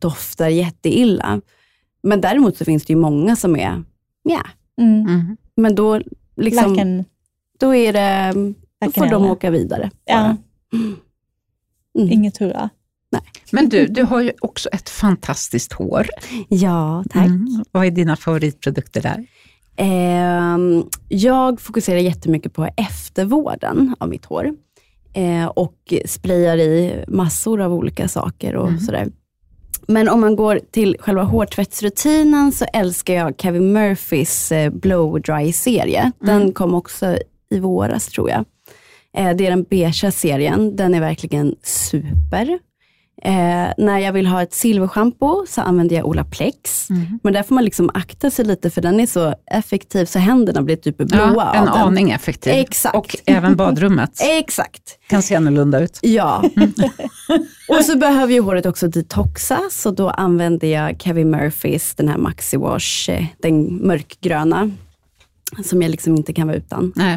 doftar 0.00 0.48
jätteilla. 0.48 1.40
Men 2.02 2.20
däremot 2.20 2.56
så 2.56 2.64
finns 2.64 2.84
det 2.84 2.92
ju 2.92 2.98
många 2.98 3.36
som 3.36 3.56
är, 3.56 3.82
ja. 4.22 4.42
Mm. 4.80 5.00
Mm. 5.08 5.36
Men 5.56 5.74
då, 5.74 6.00
liksom, 6.36 6.68
Varken, 6.70 7.04
då, 7.58 7.74
är 7.74 7.92
det, 7.92 8.32
då 8.86 8.90
får 8.92 9.06
de 9.06 9.24
åka 9.24 9.50
vidare. 9.50 9.90
Ja. 10.04 10.36
Mm. 11.94 12.12
inget 12.12 12.38
hurra. 12.38 12.70
Men 13.52 13.68
du, 13.68 13.86
du 13.86 14.02
har 14.04 14.20
ju 14.20 14.32
också 14.40 14.68
ett 14.68 14.88
fantastiskt 14.88 15.72
hår. 15.72 16.06
Ja, 16.48 17.04
tack. 17.10 17.26
Mm. 17.26 17.64
Vad 17.70 17.86
är 17.86 17.90
dina 17.90 18.16
favoritprodukter 18.16 19.02
där? 19.02 19.26
Ehm, 19.76 20.84
jag 21.08 21.60
fokuserar 21.60 21.98
jättemycket 21.98 22.52
på 22.52 22.68
eftervården 22.76 23.94
av 23.98 24.08
mitt 24.08 24.24
hår. 24.24 24.54
Eh, 25.12 25.46
och 25.46 25.94
sprayar 26.04 26.56
i 26.58 27.04
massor 27.08 27.60
av 27.60 27.72
olika 27.72 28.08
saker 28.08 28.56
och 28.56 28.68
Mm. 28.68 28.80
sådär. 28.80 29.08
Men 29.90 30.08
om 30.08 30.20
man 30.20 30.36
går 30.36 30.60
till 30.70 30.96
själva 31.00 31.22
hårtvättsrutinen 31.22 32.52
så 32.52 32.64
älskar 32.72 33.14
jag 33.14 33.34
Kevin 33.38 33.72
Murphys 33.72 34.52
eh, 34.52 34.70
Blow 34.70 35.20
Dry-serie. 35.20 36.12
Den 36.18 36.52
kom 36.52 36.74
också 36.74 37.18
i 37.50 37.58
våras 37.58 38.06
tror 38.06 38.30
jag. 38.30 38.44
Eh, 39.16 39.36
det 39.36 39.46
är 39.46 39.50
den 39.50 39.62
beigea 39.62 40.12
serien. 40.12 40.76
Den 40.76 40.94
är 40.94 41.00
verkligen 41.00 41.56
super. 41.62 42.58
Eh, 43.22 43.72
när 43.78 43.98
jag 43.98 44.12
vill 44.12 44.26
ha 44.26 44.42
ett 44.42 44.54
silverschampo 44.54 45.44
så 45.48 45.60
använder 45.60 45.96
jag 45.96 46.06
Olaplex. 46.06 46.88
Men 47.22 47.32
där 47.32 47.42
får 47.42 47.54
man 47.54 47.64
liksom 47.64 47.90
akta 47.94 48.30
sig 48.30 48.44
lite 48.44 48.70
för 48.70 48.80
den 48.82 49.00
är 49.00 49.06
så 49.06 49.34
effektiv 49.50 50.04
så 50.04 50.18
händerna 50.18 50.62
blir 50.62 50.76
typ 50.76 50.96
blåa 50.96 51.32
Ja, 51.36 51.54
en 51.54 51.68
av 51.68 51.74
den. 51.78 51.86
aning 51.86 52.10
effektiv. 52.10 52.52
Exakt. 52.52 52.94
Och 52.96 53.16
även 53.26 53.56
badrummet 53.56 54.10
Exakt. 54.38 54.98
kan 55.08 55.22
se 55.22 55.34
annorlunda 55.34 55.80
ut. 55.80 55.98
Ja. 56.02 56.42
och 57.68 57.84
så 57.84 57.98
behöver 57.98 58.32
ju 58.32 58.40
håret 58.40 58.66
också 58.66 58.88
detoxas 58.88 59.86
och 59.86 59.94
då 59.94 60.10
använder 60.10 60.68
jag 60.68 61.00
Kevin 61.02 61.30
Murphys, 61.30 61.94
den 61.94 62.08
här 62.08 62.18
Maxi 62.18 62.56
Wash, 62.56 63.10
eh, 63.10 63.24
den 63.42 63.86
mörkgröna, 63.86 64.70
som 65.64 65.82
jag 65.82 65.90
liksom 65.90 66.16
inte 66.16 66.32
kan 66.32 66.46
vara 66.46 66.56
utan. 66.56 66.92
Nej. 66.96 67.14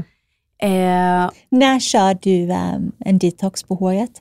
Eh, 0.64 1.30
När 1.50 1.80
kör 1.80 2.18
du 2.22 2.52
ehm, 2.52 2.92
en 3.06 3.18
detox 3.18 3.64
på 3.64 3.76
håret? 3.76 4.12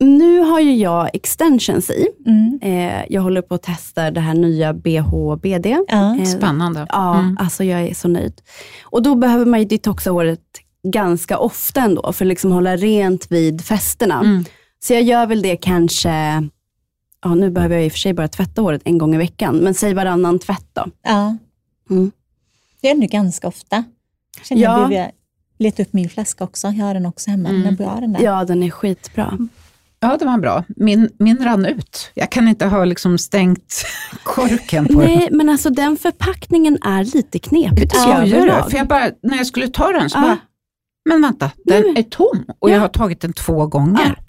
Nu 0.00 0.40
har 0.40 0.60
ju 0.60 0.74
jag 0.76 1.10
extensions 1.12 1.90
i. 1.90 2.06
Mm. 2.26 2.58
Eh, 2.62 3.04
jag 3.08 3.22
håller 3.22 3.42
på 3.42 3.54
att 3.54 3.62
testa 3.62 4.10
det 4.10 4.20
här 4.20 4.34
nya 4.34 4.72
BHBD. 4.72 5.66
Ja. 5.88 6.16
Eh, 6.18 6.24
Spännande. 6.24 6.86
Ja, 6.88 7.18
Mm. 7.18 7.36
alltså 7.40 7.64
jag 7.64 7.80
är 7.82 7.94
så 7.94 8.08
nöjd. 8.08 8.40
Och 8.84 9.02
då 9.02 9.14
behöver 9.14 9.44
man 9.44 9.58
ju 9.60 9.64
detoxa 9.64 10.10
håret 10.10 10.40
ganska 10.82 11.38
ofta 11.38 11.80
ändå, 11.80 12.12
för 12.12 12.24
att 12.24 12.28
liksom 12.28 12.52
hålla 12.52 12.76
rent 12.76 13.32
vid 13.32 13.64
fästena. 13.64 14.20
Mm. 14.20 14.44
Så 14.80 14.92
jag 14.94 15.02
gör 15.02 15.26
väl 15.26 15.42
det 15.42 15.56
kanske, 15.56 16.48
ja 17.22 17.34
nu 17.34 17.50
behöver 17.50 17.74
jag 17.76 17.84
i 17.84 17.88
och 17.88 17.92
för 17.92 17.98
sig 17.98 18.12
bara 18.14 18.28
tvätta 18.28 18.62
håret 18.62 18.82
en 18.84 18.98
gång 18.98 19.14
i 19.14 19.18
veckan, 19.18 19.56
men 19.56 19.74
säg 19.74 19.94
varannan 19.94 20.38
tvätt 20.38 20.66
då. 20.72 20.84
ja. 21.02 21.36
Mm. 21.90 22.10
Det 22.80 22.88
är 22.88 22.92
ändå 22.92 23.06
ganska 23.06 23.48
ofta. 23.48 23.84
Känner 24.44 24.62
Ja. 24.62 24.80
jag 24.80 24.88
behöver 24.88 25.10
leta 25.58 25.82
upp 25.82 25.92
min 25.92 26.08
flaska 26.08 26.44
också. 26.44 26.68
Jag 26.68 26.84
har 26.84 26.94
den 26.94 27.06
också 27.06 27.30
hemma. 27.30 27.48
Den 27.48 27.66
är 27.66 27.72
bra 27.72 27.98
den 28.00 28.12
där. 28.12 28.22
Ja, 28.22 28.44
den 28.44 28.62
är 28.62 28.70
skitbra. 28.70 29.38
Ja, 30.00 30.16
det 30.18 30.24
var 30.24 30.38
bra. 30.38 30.64
Min, 30.76 31.10
min 31.18 31.44
rann 31.44 31.66
ut. 31.66 32.10
Jag 32.14 32.30
kan 32.30 32.48
inte 32.48 32.66
ha 32.66 32.84
liksom 32.84 33.18
stängt 33.18 33.84
korken 34.22 34.86
på 34.86 34.92
den. 34.92 35.00
Nej, 35.10 35.28
men 35.32 35.48
alltså 35.48 35.70
den 35.70 35.96
förpackningen 35.96 36.78
är 36.84 37.04
lite 37.16 37.38
knepig 37.38 37.90
tycker 37.90 38.24
jag. 38.26 38.70
För 38.70 38.78
jag 38.78 38.86
bara, 38.88 39.10
när 39.22 39.36
jag 39.36 39.46
skulle 39.46 39.68
ta 39.68 39.88
den 39.92 40.10
så 40.10 40.18
Ja. 40.18 40.22
bara, 40.22 40.38
men 41.08 41.22
vänta, 41.22 41.50
den 41.64 41.96
är 41.96 42.02
tom 42.02 42.44
och 42.58 42.70
Ja. 42.70 42.74
jag 42.74 42.80
har 42.80 42.88
tagit 42.88 43.20
den 43.20 43.32
två 43.32 43.66
gånger. 43.66 44.14
Ja. 44.18 44.24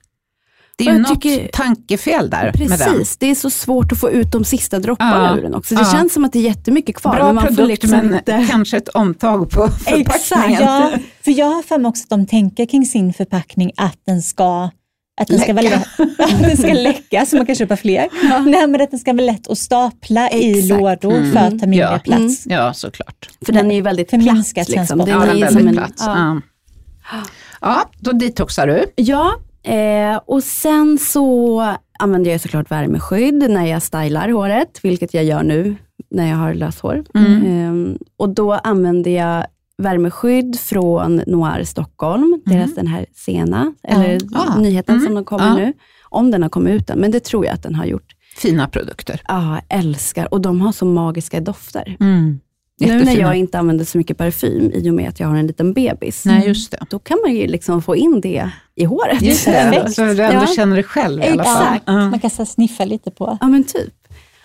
Det 0.77 0.87
är 0.87 0.93
ju 0.93 0.99
något 0.99 1.21
tycker- 1.21 1.47
tankefel 1.47 2.29
där 2.29 2.43
med 2.59 2.69
den. 2.69 2.77
Precis, 2.77 3.17
det 3.17 3.31
är 3.31 3.35
så 3.35 3.49
svårt 3.49 3.91
att 3.91 3.99
få 3.99 4.09
ut 4.11 4.31
de 4.31 4.43
sista 4.45 4.79
dropparna 4.79 5.29
Ja. 5.31 5.37
ur 5.37 5.41
den 5.41 5.55
också. 5.55 5.75
Det 5.75 5.81
Ja. 5.81 5.91
känns 5.91 6.13
som 6.13 6.25
att 6.25 6.33
det 6.33 6.39
är 6.39 6.43
jättemycket 6.43 6.95
kvar, 6.95 7.15
Bra 7.15 7.25
men 7.25 7.35
man 7.35 7.47
får 7.47 7.53
produkt 7.55 7.83
liksom 7.83 7.89
men 8.07 8.13
inte... 8.15 8.47
kanske 8.49 8.77
ett 8.77 8.89
omtag 8.89 9.49
på 9.49 9.67
förpackningen. 9.67 10.61
Ja, 10.61 10.91
för 11.23 11.31
jag 11.31 11.45
har 11.45 11.63
för 11.63 11.77
mig 11.77 11.89
också 11.89 12.03
att 12.03 12.09
de 12.09 12.25
tänker 12.27 12.65
kring 12.65 12.85
sin 12.85 13.13
förpackning 13.13 13.71
att 13.77 13.97
den 14.05 14.21
ska 14.21 14.69
att 15.19 15.27
den 15.27 15.39
ska, 15.39 15.53
vara 15.53 15.75
att 15.75 16.41
den 16.41 16.57
ska 16.57 16.73
läcka 16.73 17.25
så 17.25 17.35
man 17.35 17.45
kan 17.45 17.55
köpa 17.55 17.77
fler. 17.77 18.07
Nej, 18.45 18.67
men 18.67 18.81
att 18.81 18.91
den 18.91 18.99
ska 18.99 19.13
vara 19.13 19.25
lätt 19.25 19.47
att 19.47 19.57
stapla 19.57 20.29
i 20.31 20.51
Exakt. 20.59 20.69
lådor 20.81 21.17
Mm. 21.17 21.31
för 21.31 21.39
att 21.39 21.59
ta 21.59 21.67
mindre 21.67 21.87
Ja. 21.91 21.99
plats. 22.03 22.43
Ja, 22.49 22.73
såklart. 22.73 23.29
För 23.45 23.53
den 23.53 23.71
är 23.71 23.75
ju 23.75 23.81
väldigt 23.81 24.09
För 24.09 24.17
platt. 24.17 24.35
Liksom. 24.55 24.73
transport. 24.73 25.05
Den 25.05 25.07
Ja, 25.09 25.25
den 25.25 25.43
är 25.43 25.47
som 25.47 25.55
väldigt 25.55 25.67
en, 25.67 25.73
platt. 25.75 25.93
ja. 25.97 26.41
Ja. 27.11 27.17
ja, 27.61 27.89
då 27.99 28.11
detoxar 28.11 28.67
du. 28.67 28.85
Ja, 28.95 29.31
eh, 29.63 30.19
och 30.25 30.43
sen 30.43 30.97
så 30.97 31.61
använder 31.99 32.31
jag 32.31 32.41
såklart 32.41 32.71
värmeskydd 32.71 33.49
när 33.49 33.65
jag 33.65 33.81
stylar 33.83 34.29
håret, 34.29 34.79
vilket 34.83 35.13
jag 35.13 35.23
gör 35.23 35.43
nu 35.43 35.75
när 36.11 36.29
jag 36.29 36.35
har 36.37 36.53
löshår. 36.53 37.03
Mm. 37.15 37.89
Eh, 37.91 37.95
och 38.17 38.29
då 38.29 38.53
använder 38.53 39.11
jag 39.11 39.45
värmeskydd 39.79 40.59
från 40.59 41.15
Noir 41.27 41.63
Stockholm, 41.63 42.41
deras 42.45 42.75
den 42.75 42.87
här 42.87 43.05
sena, 43.15 43.73
eller 43.83 44.17
Ah. 44.35 44.59
nyheten 44.59 44.95
Mm. 44.95 45.05
som 45.05 45.15
de 45.15 45.25
kommer 45.25 45.47
Ja. 45.47 45.55
nu. 45.55 45.73
Om 46.09 46.31
den 46.31 46.41
har 46.43 46.49
kommit 46.49 46.73
ut 46.81 46.89
än, 46.89 46.99
men 46.99 47.11
det 47.11 47.19
tror 47.19 47.45
jag 47.45 47.53
att 47.53 47.63
den 47.63 47.75
har 47.75 47.85
gjort. 47.85 48.15
Fina 48.37 48.67
produkter. 48.67 49.21
Ja, 49.27 49.53
jag 49.69 49.79
älskar. 49.79 50.33
Och 50.33 50.41
de 50.41 50.61
har 50.61 50.71
så 50.71 50.85
magiska 50.85 51.39
dofter. 51.39 51.97
Mm. 51.99 52.39
Nu 52.81 53.03
när 53.05 53.17
jag 53.19 53.35
inte 53.35 53.59
använder 53.59 53.85
så 53.85 53.97
mycket 53.97 54.17
parfym, 54.17 54.71
i 54.73 54.89
och 54.89 54.93
med 54.93 55.09
att 55.09 55.19
jag 55.19 55.27
har 55.27 55.35
en 55.35 55.47
liten 55.47 55.73
bebis, 55.73 56.25
Nej, 56.25 56.47
just 56.47 56.71
det. 56.71 56.77
då 56.89 56.99
kan 56.99 57.17
man 57.25 57.35
ju 57.35 57.47
liksom 57.47 57.81
få 57.81 57.95
in 57.95 58.21
det 58.21 58.49
i 58.75 58.85
håret. 58.85 59.21
Just 59.21 59.45
det, 59.45 59.85
så 59.95 60.01
du 60.01 60.09
ändå 60.09 60.23
Ja. 60.41 60.45
känner 60.55 60.75
det 60.75 60.83
själv 60.83 61.21
i 61.23 61.27
alla 61.27 61.43
fall. 61.43 61.63
Exakt. 61.63 61.83
Ja. 61.87 62.09
Man 62.09 62.19
kan 62.19 62.29
så 62.29 62.45
sniffa 62.45 62.85
lite 62.85 63.11
på. 63.11 63.37
Ja 63.41 63.47
men 63.47 63.63
typ. 63.63 63.93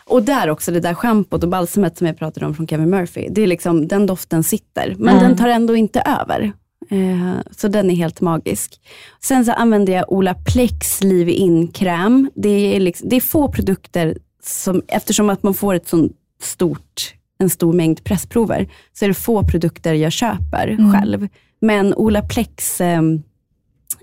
Och 0.06 0.22
där 0.22 0.50
också, 0.50 0.72
det 0.72 0.80
där 0.80 0.94
schampot 0.94 1.42
och 1.42 1.48
balsamet 1.48 1.98
som 1.98 2.06
jag 2.06 2.18
pratade 2.18 2.46
om 2.46 2.54
från 2.54 2.66
Kevin 2.68 2.90
Murphy, 2.90 3.28
det 3.30 3.42
är 3.42 3.46
liksom, 3.46 3.88
den 3.88 4.06
doften 4.06 4.42
sitter, 4.44 4.94
men 4.98 5.16
Mm. 5.16 5.28
den 5.28 5.36
tar 5.38 5.48
ändå 5.48 5.76
inte 5.76 6.00
över. 6.00 6.52
Eh, 6.90 7.34
så 7.56 7.68
den 7.68 7.90
är 7.90 7.94
helt 7.94 8.20
magisk. 8.20 8.80
Sen 9.20 9.44
så 9.44 9.52
använder 9.52 9.92
jag 9.92 10.12
Olaplex 10.12 11.02
Leave-In-kräm. 11.02 12.30
Det, 12.34 12.76
är 12.76 12.80
liksom, 12.80 13.08
det 13.08 13.16
är 13.16 13.20
få 13.20 13.48
produkter, 13.48 14.18
som, 14.42 14.82
eftersom 14.88 15.30
att 15.30 15.42
man 15.42 15.54
får 15.54 15.74
ett 15.74 15.88
sånt 15.88 16.12
stort, 16.42 17.14
en 17.38 17.50
stor 17.50 17.72
mängd 17.72 18.04
pressprover, 18.04 18.68
så 18.92 19.04
är 19.04 19.08
det 19.08 19.14
få 19.14 19.42
produkter 19.44 19.94
jag 19.94 20.12
köper 20.12 20.68
Mm. 20.68 20.92
själv. 20.92 21.28
Men 21.60 21.94
Olaplex 21.94 22.80
eh, 22.80 23.02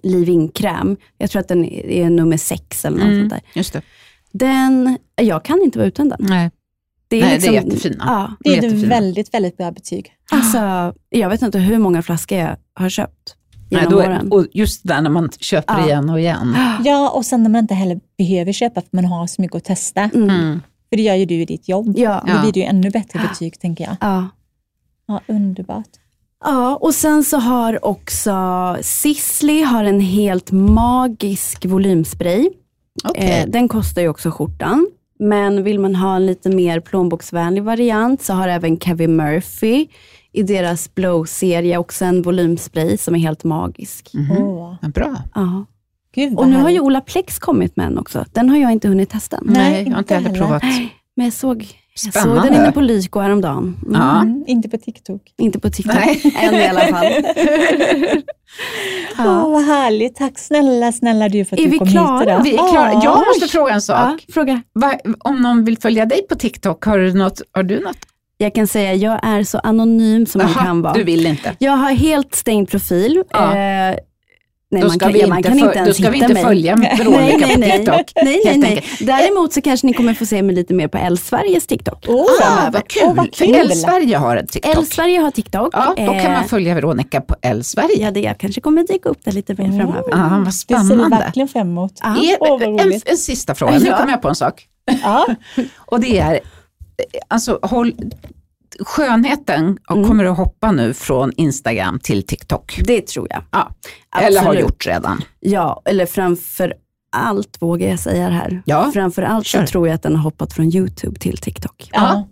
Leave-In-kräm, 0.04 0.97
jag 1.18 1.30
tror 1.32 1.39
att 1.39 1.47
den 1.47 1.66
är, 1.66 1.86
är 1.86 2.10
nummer 2.10 2.38
sex 2.38 2.86
eller 2.86 2.97
något 2.97 3.06
Mm. 3.08 3.20
sånt 3.20 3.30
där. 3.30 3.41
Just 3.60 3.74
det. 3.74 3.82
Den, 4.32 4.97
jag 5.15 5.45
kan 5.45 5.61
inte 5.61 5.77
vara 5.79 5.88
utan 5.88 6.09
den. 6.09 6.17
Nej. 6.21 6.51
Det 7.07 7.21
Nej, 7.21 7.39
det 7.39 7.47
är 7.47 7.51
jättefina. 7.51 8.03
Ja, 8.07 8.32
Det 8.39 8.49
är 8.49 8.57
ett 8.57 8.63
Jättefina. 8.63 8.89
väldigt, 8.89 9.34
väldigt 9.34 9.57
bra 9.57 9.71
betyg. 9.71 10.13
alltså, 10.32 10.93
jag 11.09 11.29
vet 11.29 11.41
inte 11.41 11.59
hur 11.59 11.77
många 11.77 12.01
flaskor 12.01 12.38
jag 12.38 12.57
har 12.73 12.89
köpt 12.89 13.36
Nej, 13.71 13.86
då 13.89 13.99
är, 13.99 14.34
och 14.34 14.47
just 14.53 14.88
där 14.88 15.01
när 15.01 15.09
man 15.09 15.29
köper 15.39 15.79
Ja. 15.79 15.86
igen 15.86 16.09
och 16.09 16.19
igen. 16.19 16.55
Ja, 16.84 17.09
och 17.09 17.25
sen 17.25 17.43
när 17.43 17.49
man 17.49 17.59
inte 17.61 17.73
heller 17.73 17.99
behöver 18.17 18.51
köpa 18.51 18.82
för 18.82 18.89
man 18.91 19.05
har 19.05 19.27
så 19.27 19.41
mycket 19.41 19.57
att 19.57 19.63
testa. 19.63 20.01
Mm. 20.01 20.29
Mm. 20.29 20.61
För 20.89 20.95
det 20.97 21.03
gör 21.03 21.15
ju 21.15 21.25
du 21.25 21.36
i 21.36 21.45
ditt 21.45 21.69
jobb. 21.69 21.93
Ja. 21.97 22.23
Då 22.27 22.41
blir 22.41 22.51
det 22.51 22.59
ju 22.59 22.65
ännu 22.65 22.89
bättre 22.89 23.19
betyg, 23.29 23.59
tänker 23.59 23.84
jag. 23.84 23.95
Ja. 24.01 24.29
Ja, 25.07 25.21
underbart. 25.27 25.88
ja, 26.45 26.75
och 26.75 26.93
sen 26.95 27.23
så 27.23 27.38
har 27.38 27.86
också 27.86 28.34
Sisley 28.82 29.63
har 29.63 29.84
en 29.84 29.99
helt 30.01 30.51
magisk 30.51 31.65
volymspray. 31.65 32.49
Okej. 33.03 33.39
Eh, 33.41 33.47
den 33.47 33.67
kostar 33.67 34.01
ju 34.01 34.07
också 34.07 34.31
skjortan. 34.31 34.87
Men 35.19 35.63
vill 35.63 35.79
man 35.79 35.95
ha 35.95 36.15
en 36.15 36.25
lite 36.25 36.49
mer 36.49 36.79
plånboksvänlig 36.79 37.63
variant 37.63 38.21
så 38.21 38.33
har 38.33 38.47
även 38.47 38.79
Kevin 38.79 39.15
Murphy 39.15 39.87
i 40.31 40.43
deras 40.43 40.95
Blow-serie 40.95 41.77
också 41.77 42.05
en 42.05 42.21
volymspray 42.21 42.97
som 42.97 43.15
är 43.15 43.19
helt 43.19 43.43
magisk. 43.43 44.09
Mhm. 44.13 44.37
Åh, 44.37 44.75
Ja, 44.81 44.87
bra. 44.89 45.15
Ja. 45.35 45.65
gud 46.15 46.37
Och 46.37 46.47
nu 46.49 46.55
har 46.57 46.69
ju. 46.69 46.79
Ola 46.79 47.01
Plex 47.01 47.39
kommit 47.39 47.75
med 47.75 47.85
en 47.87 47.97
också. 47.97 48.25
Den 48.31 48.49
har 48.49 48.57
jag 48.57 48.71
inte 48.71 48.87
hunnit 48.87 49.09
testa. 49.09 49.39
Nej, 49.41 49.71
Nej, 49.71 49.83
jag 49.85 49.91
har 49.91 49.99
inte 49.99 50.15
heller. 50.15 50.33
provat. 50.33 50.63
Men 51.15 51.25
jag 51.25 51.33
såg, 51.33 51.67
jag 51.93 52.13
såg 52.13 52.21
Spännande. 52.23 52.49
den 52.49 52.53
inne 52.61 52.71
på 52.71 52.81
Lyko 52.81 53.19
häromdagen. 53.19 53.77
Mm. 53.87 54.01
Ja. 54.01 54.21
Mm, 54.21 54.43
inte 54.47 54.69
på 54.69 54.77
TikTok. 54.77 55.21
Inte 55.37 55.59
på 55.59 55.69
TikTok, 55.69 55.95
Nej. 55.95 56.33
än 56.41 56.53
i 56.55 56.67
alla 56.67 56.81
fall. 56.81 57.05
Ja, 59.17 59.47
vad 59.47 59.63
härligt. 59.65 60.15
Tack 60.15 60.39
snälla, 60.39 60.91
snälla 60.91 61.29
du 61.29 61.45
för 61.45 61.55
att 61.55 61.59
Är 61.59 61.63
du 61.63 61.69
vi 61.69 61.77
kom 61.77 61.87
klara? 61.87 62.19
hit 62.19 62.23
idag. 62.27 62.43
Vi 62.43 62.53
är 62.53 62.57
klara. 62.71 62.91
Ja. 62.93 63.01
Jag 63.03 63.27
måste 63.27 63.47
fråga 63.47 63.73
en 63.73 63.81
sak. 63.81 64.23
Ja, 64.27 64.33
fråga. 64.33 64.61
Va, 64.73 64.93
om 65.19 65.41
någon 65.41 65.63
vill 65.65 65.77
följa 65.77 66.05
dig 66.05 66.27
på 66.29 66.35
TikTok, 66.35 66.85
har 66.85 66.97
du 66.97 67.13
något? 67.13 67.41
Har 67.51 67.63
du 67.63 67.79
något? 67.79 67.97
Jag 68.37 68.55
kan 68.55 68.67
säga 68.67 68.93
jag 68.93 69.19
är 69.23 69.43
så 69.43 69.57
anonym 69.59 70.25
som 70.25 70.41
man 70.41 70.51
Jaha, 70.55 70.63
kan 70.65 70.81
vara. 70.81 70.93
du 70.93 71.03
vill 71.03 71.25
inte? 71.27 71.55
Jag 71.59 71.71
har 71.71 71.91
helt 71.91 72.35
stängd 72.35 72.69
profil. 72.69 73.23
Ja. 73.29 73.57
Eh, 73.57 73.95
nej, 74.72 74.82
då 74.82 74.88
man 74.88 74.89
ska, 74.95 75.05
kan, 75.05 75.13
vi 75.13 75.19
ja, 75.19 75.38
inte, 75.38 75.49
inte 75.49 75.65
då 75.65 75.72
ens 75.74 75.97
ska 75.97 76.09
vi 76.09 76.17
inte 76.17 76.34
mig. 76.34 76.43
följa 76.43 76.76
Veronica 76.76 77.47
på. 77.47 77.61
TikTok. 77.61 78.11
Nej, 78.24 78.41
nej, 78.45 78.57
nej. 78.57 78.84
Däremot 78.99 79.53
så 79.53 79.61
kanske 79.61 79.88
ni 79.88 79.93
kommer 79.93 80.13
få 80.13 80.26
se 80.26 80.41
mig 80.43 80.55
lite 80.55 80.74
mer 80.74 80.88
på 80.88 80.97
L-Sveriges 80.97 81.67
TikTok. 81.67 82.05
Åh, 82.07 82.26
Ah, 82.41 82.69
vad 82.74 82.88
kul! 82.88 83.01
Åh, 83.05 83.13
vad 83.15 83.36
För 83.36 83.45
kul. 83.45 83.55
L-Sverige 83.55 84.17
har 84.17 84.38
en 84.38 84.47
TikTok. 84.47 84.76
L-Sverige 84.78 85.19
har 85.19 85.32
TikTok. 85.32 85.69
Ja, 85.74 85.93
då 85.97 86.05
kan 86.05 86.15
Eh, 86.15 86.32
man 86.32 86.43
följa 86.47 86.76
Veronica 86.76 87.22
på 87.22 87.36
L-Sverige. 87.41 88.03
Ja, 88.03 88.11
det 88.11 88.19
jag 88.19 88.38
kanske 88.38 88.61
kommer 88.61 88.84
dyka 88.84 89.09
upp 89.09 89.24
där 89.26 89.32
lite 89.32 89.53
mer 89.57 89.65
Mm. 89.65 89.78
framöver. 89.78 90.03
Ja, 90.11 90.30
vad 90.32 90.45
Det 90.47 90.51
ser 90.51 90.67
vi 90.78 90.86
spännande. 90.86 91.17
verkligen 91.17 91.47
fram 91.47 91.67
emot. 91.69 91.93
Åh, 92.39 92.49
vad 92.59 92.61
en, 92.63 93.01
en 93.05 93.17
sista 93.17 93.55
fråga, 93.55 93.80
nu 93.80 93.86
Ja. 93.86 93.97
kommer 93.97 94.11
jag 94.11 94.22
på 94.22 94.30
en 94.30 94.36
sak. 94.36 94.67
Ja. 95.03 95.28
Och 95.78 95.99
det 95.99 96.19
är, 96.19 96.34
eh, 96.34 96.39
alltså 97.28 97.59
håll, 97.61 97.93
skönheten 98.86 99.77
Mm. 99.91 100.07
kommer 100.07 100.25
att 100.25 100.38
hoppa 100.38 100.71
nu 100.71 100.93
från 100.93 101.32
Instagram 101.38 101.99
till 101.99 102.23
TikTok. 102.27 102.79
Det 102.84 103.07
tror 103.07 103.27
jag. 103.29 103.43
Ja. 103.51 103.71
Eller 104.21 104.41
har 104.41 104.53
gjort 104.53 104.88
redan. 104.88 105.21
Ja, 105.39 105.82
eller 105.86 106.05
framför 106.05 106.73
allt 107.15 107.57
vågar 107.61 107.89
jag 107.89 107.99
säga 107.99 108.27
det 108.29 108.36
här. 108.36 108.61
Ja, 108.65 108.91
Framför 108.93 109.21
allt 109.21 109.47
så 109.47 109.65
tror 109.67 109.88
jag 109.88 109.95
att 109.95 110.03
den 110.03 110.15
har 110.15 110.23
hoppat 110.23 110.53
från 110.53 110.75
YouTube 110.75 111.19
till 111.19 111.38
TikTok. 111.38 111.89
Ja. 111.93 112.27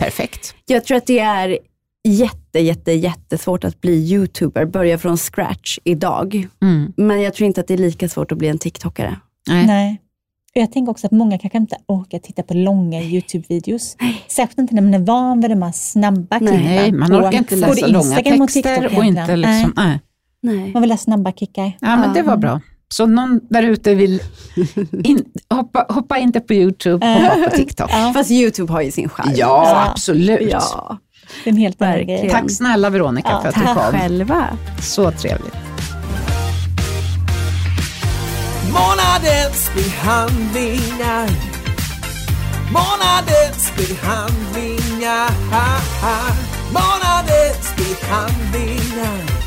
Perfekt. 0.00 0.54
Jag 0.66 0.84
tror 0.84 0.96
att 0.96 1.06
det 1.06 1.18
är 1.18 1.58
jätte, 2.08 2.58
jätte, 2.60 2.92
jättesvårt 2.92 3.64
att 3.64 3.80
bli 3.80 4.12
YouTuber, 4.12 4.64
börja 4.64 4.98
från 4.98 5.16
scratch 5.16 5.78
idag. 5.84 6.48
Mm. 6.62 6.92
Men 6.96 7.22
jag 7.22 7.34
tror 7.34 7.46
inte 7.46 7.60
att 7.60 7.66
det 7.68 7.74
är 7.74 7.78
lika 7.78 8.08
svårt 8.08 8.32
att 8.32 8.38
bli 8.38 8.48
en 8.48 8.58
TikTokare. 8.58 9.16
Nej. 9.48 9.66
Nej. 9.66 10.00
Och 10.58 10.62
Jag 10.62 10.72
tänker 10.72 10.90
också 10.90 11.06
att 11.06 11.12
många 11.12 11.38
kanske 11.38 11.58
inte 11.58 11.76
orkar 11.86 12.18
titta 12.18 12.42
på 12.42 12.54
långa 12.54 13.00
YouTube-videos. 13.00 13.96
Särskilt 14.28 14.58
inte 14.58 14.74
när 14.74 14.82
man 14.82 14.94
är 14.94 14.98
van 14.98 15.40
vid 15.40 15.50
de 15.50 15.62
här 15.62 15.72
snabba 15.72 16.38
klippen. 16.38 16.64
Nej, 16.64 16.92
man 16.92 17.12
orkar 17.16 17.38
inte 17.38 17.56
både 17.56 17.68
läsa 17.68 17.86
långa 17.86 18.04
Instagram 18.04 18.40
och 18.40 18.48
texter 18.48 18.80
TikTok 18.80 18.98
och 18.98 19.04
inte 19.04 19.36
liksom, 19.36 19.72
Nej, 19.76 20.00
nej. 20.42 20.72
Man 20.72 20.82
vill 20.82 20.90
ha 20.90 20.98
snabba 20.98 21.32
kickar. 21.32 21.72
Ja, 21.80 21.96
men 21.96 22.12
det 22.14 22.22
var 22.22 22.36
bra. 22.36 22.60
Så 22.94 23.06
någon 23.06 23.40
där 23.50 23.62
ute 23.62 23.94
vill 23.94 24.22
in, 25.04 25.24
hoppa, 25.54 25.86
hoppa 25.88 26.18
inte 26.18 26.40
på 26.40 26.54
YouTube, 26.54 27.06
hoppa 27.06 27.44
på 27.50 27.56
TikTok. 27.56 27.90
Ja. 27.92 28.12
Fast 28.14 28.30
YouTube 28.30 28.72
har 28.72 28.80
ju 28.82 28.90
sin 28.90 29.08
charm. 29.08 29.32
Ja, 29.36 29.86
absolut. 29.90 30.50
ja. 30.52 30.98
Det 31.44 31.50
är 31.50 31.52
en 31.54 31.58
helt 31.58 31.80
Verkligen. 31.80 32.30
Tack 32.30 32.50
snälla 32.50 32.90
Veronica 32.90 33.28
Ja, 33.30 33.40
för 33.40 33.48
att 33.48 33.54
du 33.54 33.60
Tack 33.60 33.74
kom. 33.74 33.98
själva. 33.98 34.46
Så 34.82 35.10
trevligt. 35.10 35.67
Månadens 38.72 39.70
behandlingar 39.74 41.28
Månadens 42.72 43.72
behandlingar 43.76 45.30
Månadens 46.72 47.74
behandlingar 47.76 49.38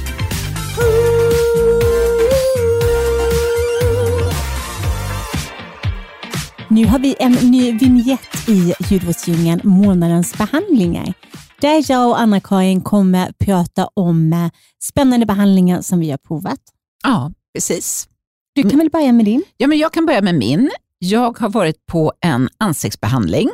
Nu 6.68 6.86
har 6.86 7.00
vi 7.00 7.16
en 7.20 7.32
ny 7.32 7.72
vignett 7.72 8.50
i 8.50 8.74
ljudvårdsdjungeln, 8.90 9.62
månadens 9.64 10.38
behandlingar. 10.38 11.14
Där 11.62 11.92
jag 11.92 12.10
och 12.10 12.20
Anna-Karin 12.20 12.82
kommer 12.82 13.32
prata 13.40 13.88
om 13.94 14.34
eh, 14.34 14.50
spännande 14.84 15.26
behandlingar 15.26 15.82
som 15.82 16.00
vi 16.00 16.12
har 16.12 16.18
provat. 16.18 16.60
Ja, 17.04 17.32
precis. 17.54 18.08
Du 18.54 18.70
kan 18.70 18.80
väl 18.80 18.90
börja 18.90 19.12
med 19.12 19.26
din? 19.26 19.44
Ja, 19.58 19.68
men 19.68 19.78
jag 19.78 19.94
kan 19.94 20.06
börja 20.06 20.22
med 20.22 20.36
min. 20.36 20.72
Jag 21.00 21.38
har 21.40 21.50
varit 21.50 21.86
på 21.86 22.14
en 22.22 22.50
ansiktsbehandling. 22.58 23.50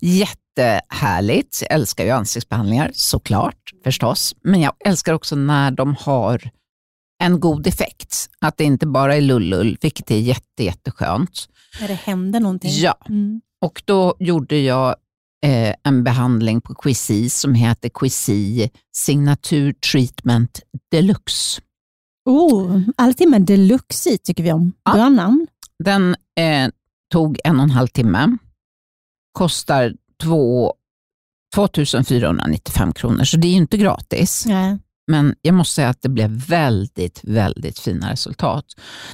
Jättehärligt. 0.00 1.58
Jag 1.62 1.72
älskar 1.72 2.04
ju 2.04 2.10
ansiktsbehandlingar, 2.10 2.90
såklart, 2.94 3.72
förstås. 3.84 4.34
Men 4.42 4.60
jag 4.60 4.72
älskar 4.84 5.12
också 5.12 5.36
när 5.36 5.70
de 5.70 5.96
har 6.00 6.50
en 7.22 7.40
god 7.40 7.66
effekt. 7.66 8.30
Att 8.40 8.56
det 8.56 8.64
inte 8.64 8.86
bara 8.86 9.16
är 9.16 9.20
lullull, 9.20 9.78
vilket 9.80 10.10
är 10.10 10.16
jätte, 10.18 10.64
jätteskönt. 10.64 11.48
När 11.80 11.88
det 11.88 11.94
händer 11.94 12.40
någonting. 12.40 12.70
Ja, 12.72 12.94
Mm. 13.08 13.40
och 13.64 13.82
då 13.84 14.16
gjorde 14.18 14.58
jag 14.58 14.88
eh, 15.46 15.74
en 15.84 16.04
behandling 16.04 16.60
på 16.60 16.74
Quizy 16.74 17.28
som 17.30 17.54
heter 17.54 17.88
Quizy 17.88 18.68
Signature 18.96 19.72
Treatment 19.92 20.60
Deluxe. 20.90 21.60
Oh, 22.28 22.80
alltid 22.96 23.28
med 23.28 23.42
deluxe 23.42 24.10
i 24.10 24.18
tycker 24.18 24.42
vi 24.42 24.52
om. 24.52 24.72
Ja. 24.84 24.92
Bra 24.92 25.08
namn. 25.08 25.46
Den 25.84 26.16
eh, 26.40 26.70
tog 27.12 27.38
en 27.44 27.56
och 27.56 27.62
en 27.62 27.70
halv 27.70 27.86
timme, 27.86 28.36
kostar 29.32 29.94
två, 30.22 30.74
2495 31.54 32.92
kronor, 32.92 33.24
så 33.24 33.36
det 33.36 33.48
är 33.48 33.52
inte 33.52 33.76
gratis. 33.76 34.46
Ja. 34.48 34.78
Men 35.10 35.34
jag 35.42 35.54
måste 35.54 35.74
säga 35.74 35.88
att 35.88 36.02
det 36.02 36.08
blev 36.08 36.30
väldigt, 36.30 37.20
väldigt 37.24 37.78
fina 37.78 38.12
resultat. 38.12 38.64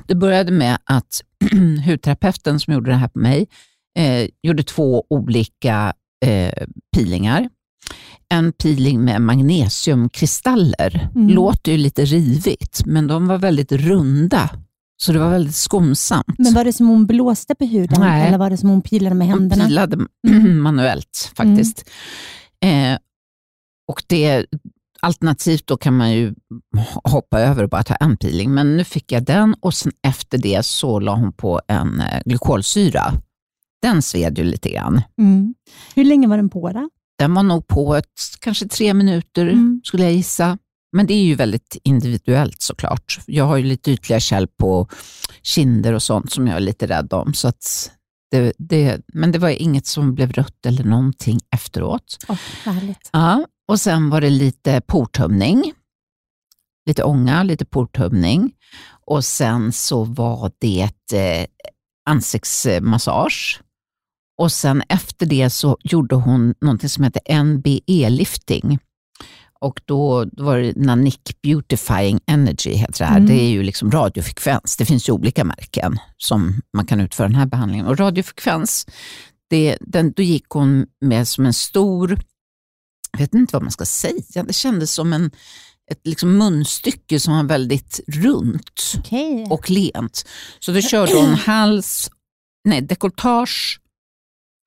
Det 0.06 0.14
började 0.14 0.52
med 0.52 0.78
att 0.84 1.22
hudterapeuten 1.86 2.60
som 2.60 2.74
gjorde 2.74 2.90
det 2.90 2.96
här 2.96 3.08
på 3.08 3.18
mig 3.18 3.46
eh, 3.98 4.28
gjorde 4.42 4.62
två 4.62 5.04
olika 5.08 5.92
eh, 6.26 6.66
peelingar. 6.96 7.48
En 8.34 8.52
peeling 8.52 9.04
med 9.04 9.20
magnesiumkristaller. 9.22 11.08
Mm. 11.14 11.28
Låter 11.28 11.72
ju 11.72 11.78
lite 11.78 12.04
rivigt, 12.04 12.86
men 12.86 13.06
de 13.06 13.26
var 13.26 13.38
väldigt 13.38 13.72
runda. 13.72 14.50
Så 14.96 15.12
det 15.12 15.18
var 15.18 15.30
väldigt 15.30 15.54
skonsamt. 15.54 16.38
Men 16.38 16.54
var 16.54 16.64
det 16.64 16.72
som 16.72 16.86
hon 16.88 17.06
blåste 17.06 17.54
på 17.54 17.64
huden 17.64 18.00
Nej. 18.00 18.28
eller 18.28 18.38
var 18.38 18.50
det 18.50 18.56
som 18.56 18.68
hon 18.68 18.82
pilade 18.82 19.14
med 19.14 19.26
Hon 19.28 19.38
händerna? 19.38 19.64
pilade 19.66 19.96
Mm. 20.28 20.58
manuellt 20.62 21.32
faktiskt. 21.36 21.90
Eh, 22.60 22.98
och 23.88 24.02
det, 24.06 24.46
alternativt 25.00 25.66
då 25.66 25.76
kan 25.76 25.96
man 25.96 26.12
ju 26.12 26.34
hoppa 27.04 27.40
över 27.40 27.62
och 27.62 27.68
bara 27.70 27.82
ta 27.82 27.94
en 27.94 28.16
peeling, 28.16 28.54
men 28.54 28.76
nu 28.76 28.84
fick 28.84 29.12
jag 29.12 29.24
den 29.24 29.54
och 29.60 29.74
sen 29.74 29.92
efter 30.06 30.38
det 30.38 30.66
så 30.66 31.00
la 31.00 31.14
hon 31.14 31.32
på 31.32 31.60
en 31.68 32.00
eh, 32.00 32.22
glykolsyra. 32.24 33.12
Den 33.82 34.02
sved 34.02 34.38
ju 34.38 34.44
lite 34.44 34.70
grann. 34.70 35.02
Mm. 35.18 35.54
Hur 35.94 36.04
länge 36.04 36.28
var 36.28 36.36
den 36.36 36.50
på 36.50 36.72
då? 36.72 36.88
Den 37.18 37.34
var 37.34 37.42
nog 37.42 37.66
på 37.66 37.94
ett, 37.96 38.06
kanske 38.40 38.68
tre 38.68 38.94
minuter 38.94 39.46
Mm. 39.46 39.80
skulle 39.84 40.02
jag 40.02 40.12
gissa. 40.12 40.58
Men 40.96 41.06
det 41.06 41.14
är 41.14 41.22
ju 41.24 41.34
väldigt 41.34 41.76
individuellt 41.84 42.62
såklart. 42.62 43.18
Jag 43.26 43.44
har 43.44 43.56
ju 43.56 43.64
lite 43.64 43.90
ytliga 43.90 44.20
kärl 44.20 44.46
på 44.46 44.88
kinder 45.42 45.92
och 45.92 46.02
sånt 46.02 46.32
som 46.32 46.46
jag 46.46 46.56
är 46.56 46.60
lite 46.60 46.86
rädd 46.86 47.12
om. 47.12 47.34
Så 47.34 47.48
att 47.48 47.90
det, 48.30 48.52
det, 48.58 49.00
men 49.12 49.32
det 49.32 49.38
var 49.38 49.48
inget 49.48 49.86
som 49.86 50.14
blev 50.14 50.32
rött 50.32 50.66
eller 50.66 50.84
någonting 50.84 51.40
efteråt. 51.50 52.18
Oh, 52.28 52.38
härligt. 52.64 53.10
Ja, 53.12 53.46
och 53.68 53.80
sen 53.80 54.10
var 54.10 54.20
det 54.20 54.30
lite 54.30 54.80
portömning. 54.80 55.72
Lite 56.86 57.04
ånga, 57.04 57.42
lite 57.42 57.64
portömning. 57.64 58.52
Och 59.06 59.24
sen 59.24 59.72
så 59.72 60.04
var 60.04 60.52
det 60.58 60.90
eh, 61.12 61.46
ansiktsmassage. 62.10 63.60
Och 64.38 64.52
sen 64.52 64.82
efter 64.88 65.26
det 65.26 65.50
så 65.50 65.78
gjorde 65.80 66.14
hon 66.14 66.54
någonting 66.60 66.88
som 66.88 67.04
heter 67.04 67.44
NBE-lifting. 67.44 68.78
Och 69.60 69.80
då, 69.84 70.24
då 70.24 70.44
var 70.44 70.58
det 70.58 70.72
Nanic 70.76 71.18
Beautifying 71.42 72.20
Energy, 72.26 72.70
heter 72.70 72.98
det 72.98 73.04
här. 73.04 73.16
Mm. 73.16 73.28
Det 73.28 73.42
är 73.42 73.48
ju 73.48 73.62
liksom 73.62 73.90
radiofrekvens. 73.90 74.76
Det 74.76 74.84
finns 74.84 75.08
ju 75.08 75.12
olika 75.12 75.44
märken 75.44 75.98
som 76.16 76.60
man 76.76 76.86
kan 76.86 77.00
utföra 77.00 77.28
den 77.28 77.36
här 77.36 77.46
behandlingen. 77.46 77.86
Och 77.86 77.98
radiofrekvens, 77.98 78.86
det, 79.50 79.78
den, 79.80 80.12
då 80.12 80.22
gick 80.22 80.48
hon 80.48 80.86
med 81.00 81.28
som 81.28 81.46
en 81.46 81.54
stor, 81.54 82.18
jag 83.12 83.18
vet 83.18 83.34
inte 83.34 83.56
vad 83.56 83.62
man 83.62 83.70
ska 83.70 83.84
säga, 83.84 84.42
det 84.46 84.52
kändes 84.52 84.92
som 84.92 85.12
en, 85.12 85.30
ett 85.90 86.00
liksom 86.04 86.38
munstycke 86.38 87.20
som 87.20 87.36
var 87.36 87.44
väldigt 87.44 88.00
runt 88.08 88.94
Okej. 88.98 89.46
och 89.50 89.70
lent. 89.70 90.24
Så 90.58 90.72
då 90.72 90.80
körde 90.80 91.14
hon 91.14 91.34
hals, 91.34 92.10
nej, 92.64 92.80
dekolletage, 92.80 93.80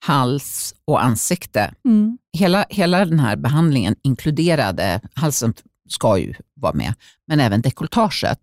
hals 0.05 0.75
och 0.85 1.03
ansikte. 1.03 1.73
Mm. 1.85 2.17
Hela, 2.37 2.65
hela 2.69 3.05
den 3.05 3.19
här 3.19 3.35
behandlingen 3.35 3.95
inkluderade, 4.03 5.01
halsen 5.13 5.53
ska 5.89 6.17
ju 6.17 6.33
vara 6.55 6.73
med, 6.73 6.93
men 7.27 7.39
även 7.39 7.61
dekolletaget. 7.61 8.39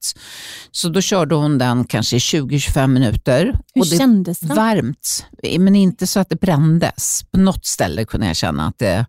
Så 0.71 0.89
då 0.89 1.01
körde 1.01 1.35
hon 1.35 1.59
den 1.59 1.85
kanske 1.85 2.17
i 2.17 2.19
20-25 2.19 2.87
minuter. 2.87 3.45
Hur 3.75 3.83
och 3.83 3.89
det 3.91 3.97
kändes 3.97 4.41
det? 4.41 4.55
varmt, 4.55 5.27
men 5.59 5.77
inte 5.77 6.07
så 6.07 6.21
att 6.21 6.29
det 6.29 6.41
brändes. 6.41 7.25
På 7.31 7.41
något 7.41 7.67
ställe 7.67 8.05
kunde 8.05 8.27
jag 8.27 8.37
känna 8.37 8.67
att 8.67 8.79
det, 8.79 9.07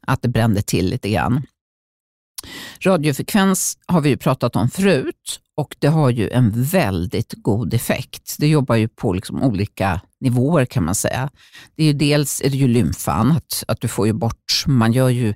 att 0.00 0.22
det 0.22 0.28
brände 0.28 0.62
till 0.62 0.86
lite 0.86 1.10
grann. 1.10 1.42
Radiofrekvens 2.80 3.78
har 3.86 4.00
vi 4.00 4.08
ju 4.08 4.16
pratat 4.16 4.56
om 4.56 4.70
förut 4.70 5.40
och 5.56 5.76
det 5.78 5.88
har 5.88 6.10
ju 6.10 6.30
en 6.30 6.62
väldigt 6.62 7.34
god 7.36 7.74
effekt. 7.74 8.36
Det 8.38 8.48
jobbar 8.48 8.76
ju 8.76 8.88
på 8.88 9.12
liksom 9.12 9.42
olika 9.42 10.00
nivåer 10.20 10.64
kan 10.64 10.84
man 10.84 10.94
säga. 10.94 11.30
Det 11.76 11.82
är 11.82 11.86
ju 11.86 11.92
dels 11.92 12.42
är 12.44 12.50
det 12.50 12.56
ju 12.56 12.68
lymfan, 12.68 13.30
att, 13.30 13.64
att 13.68 13.80
du 13.80 13.88
får 13.88 14.06
ju 14.06 14.12
bort, 14.12 14.64
man 14.66 14.92
gör 14.92 15.08
ju 15.08 15.34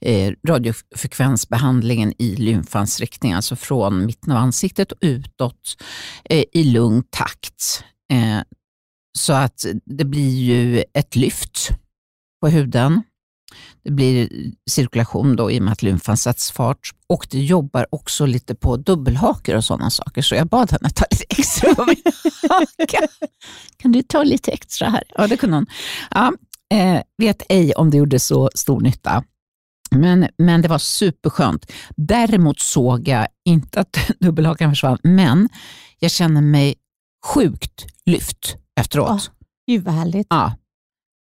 eh, 0.00 0.32
radiofrekvensbehandlingen 0.48 2.14
i 2.18 2.36
lymfans 2.36 3.00
riktning, 3.00 3.32
alltså 3.32 3.56
från 3.56 4.06
mitten 4.06 4.32
av 4.32 4.38
ansiktet 4.38 4.92
och 4.92 4.98
utåt 5.00 5.76
eh, 6.24 6.44
i 6.52 6.64
lugn 6.64 7.02
takt. 7.10 7.84
Eh, 8.12 8.42
så 9.18 9.32
att 9.32 9.64
det 9.84 10.04
blir 10.04 10.38
ju 10.38 10.84
ett 10.94 11.16
lyft 11.16 11.68
på 12.40 12.48
huden. 12.48 13.02
Det 13.84 13.90
blir 13.90 14.28
cirkulation 14.70 15.36
då 15.36 15.50
i 15.50 15.58
och 15.58 15.62
med 15.62 15.72
att 15.72 15.82
lymfan 15.82 16.16
sätts 16.16 16.50
fart 16.50 16.90
och 17.06 17.26
det 17.30 17.40
jobbar 17.40 17.86
också 17.90 18.26
lite 18.26 18.54
på 18.54 18.76
dubbelhakor 18.76 19.56
och 19.56 19.64
sådana 19.64 19.90
saker. 19.90 20.22
Så 20.22 20.34
jag 20.34 20.46
bad 20.46 20.72
henne 20.72 20.90
ta 20.90 21.04
lite 21.10 21.24
extra 21.28 21.74
på 21.74 21.84
min 21.86 22.02
haka. 22.48 23.08
Kan 23.76 23.92
du 23.92 24.02
ta 24.02 24.22
lite 24.22 24.50
extra 24.50 24.88
här? 24.88 25.02
Ja, 25.16 25.26
det 25.26 25.36
kunde 25.36 25.56
hon. 25.56 25.66
Ja, 26.10 26.32
eh, 26.74 27.02
vet 27.18 27.42
ej 27.48 27.72
om 27.74 27.90
det 27.90 27.96
gjorde 27.96 28.18
så 28.18 28.50
stor 28.54 28.80
nytta. 28.80 29.24
Men, 29.90 30.28
men 30.38 30.62
det 30.62 30.68
var 30.68 30.78
superskönt. 30.78 31.72
Däremot 31.96 32.60
såg 32.60 33.08
jag 33.08 33.28
inte 33.44 33.80
att 33.80 33.98
dubbelhakan 34.20 34.70
försvann, 34.70 34.98
men 35.02 35.48
jag 35.98 36.10
känner 36.10 36.40
mig 36.40 36.74
sjukt 37.26 37.86
lyft 38.06 38.56
efteråt. 38.80 39.30
Gud 39.66 39.84
vad 39.84 39.94
härligt. 39.94 40.26
Ja. 40.30 40.52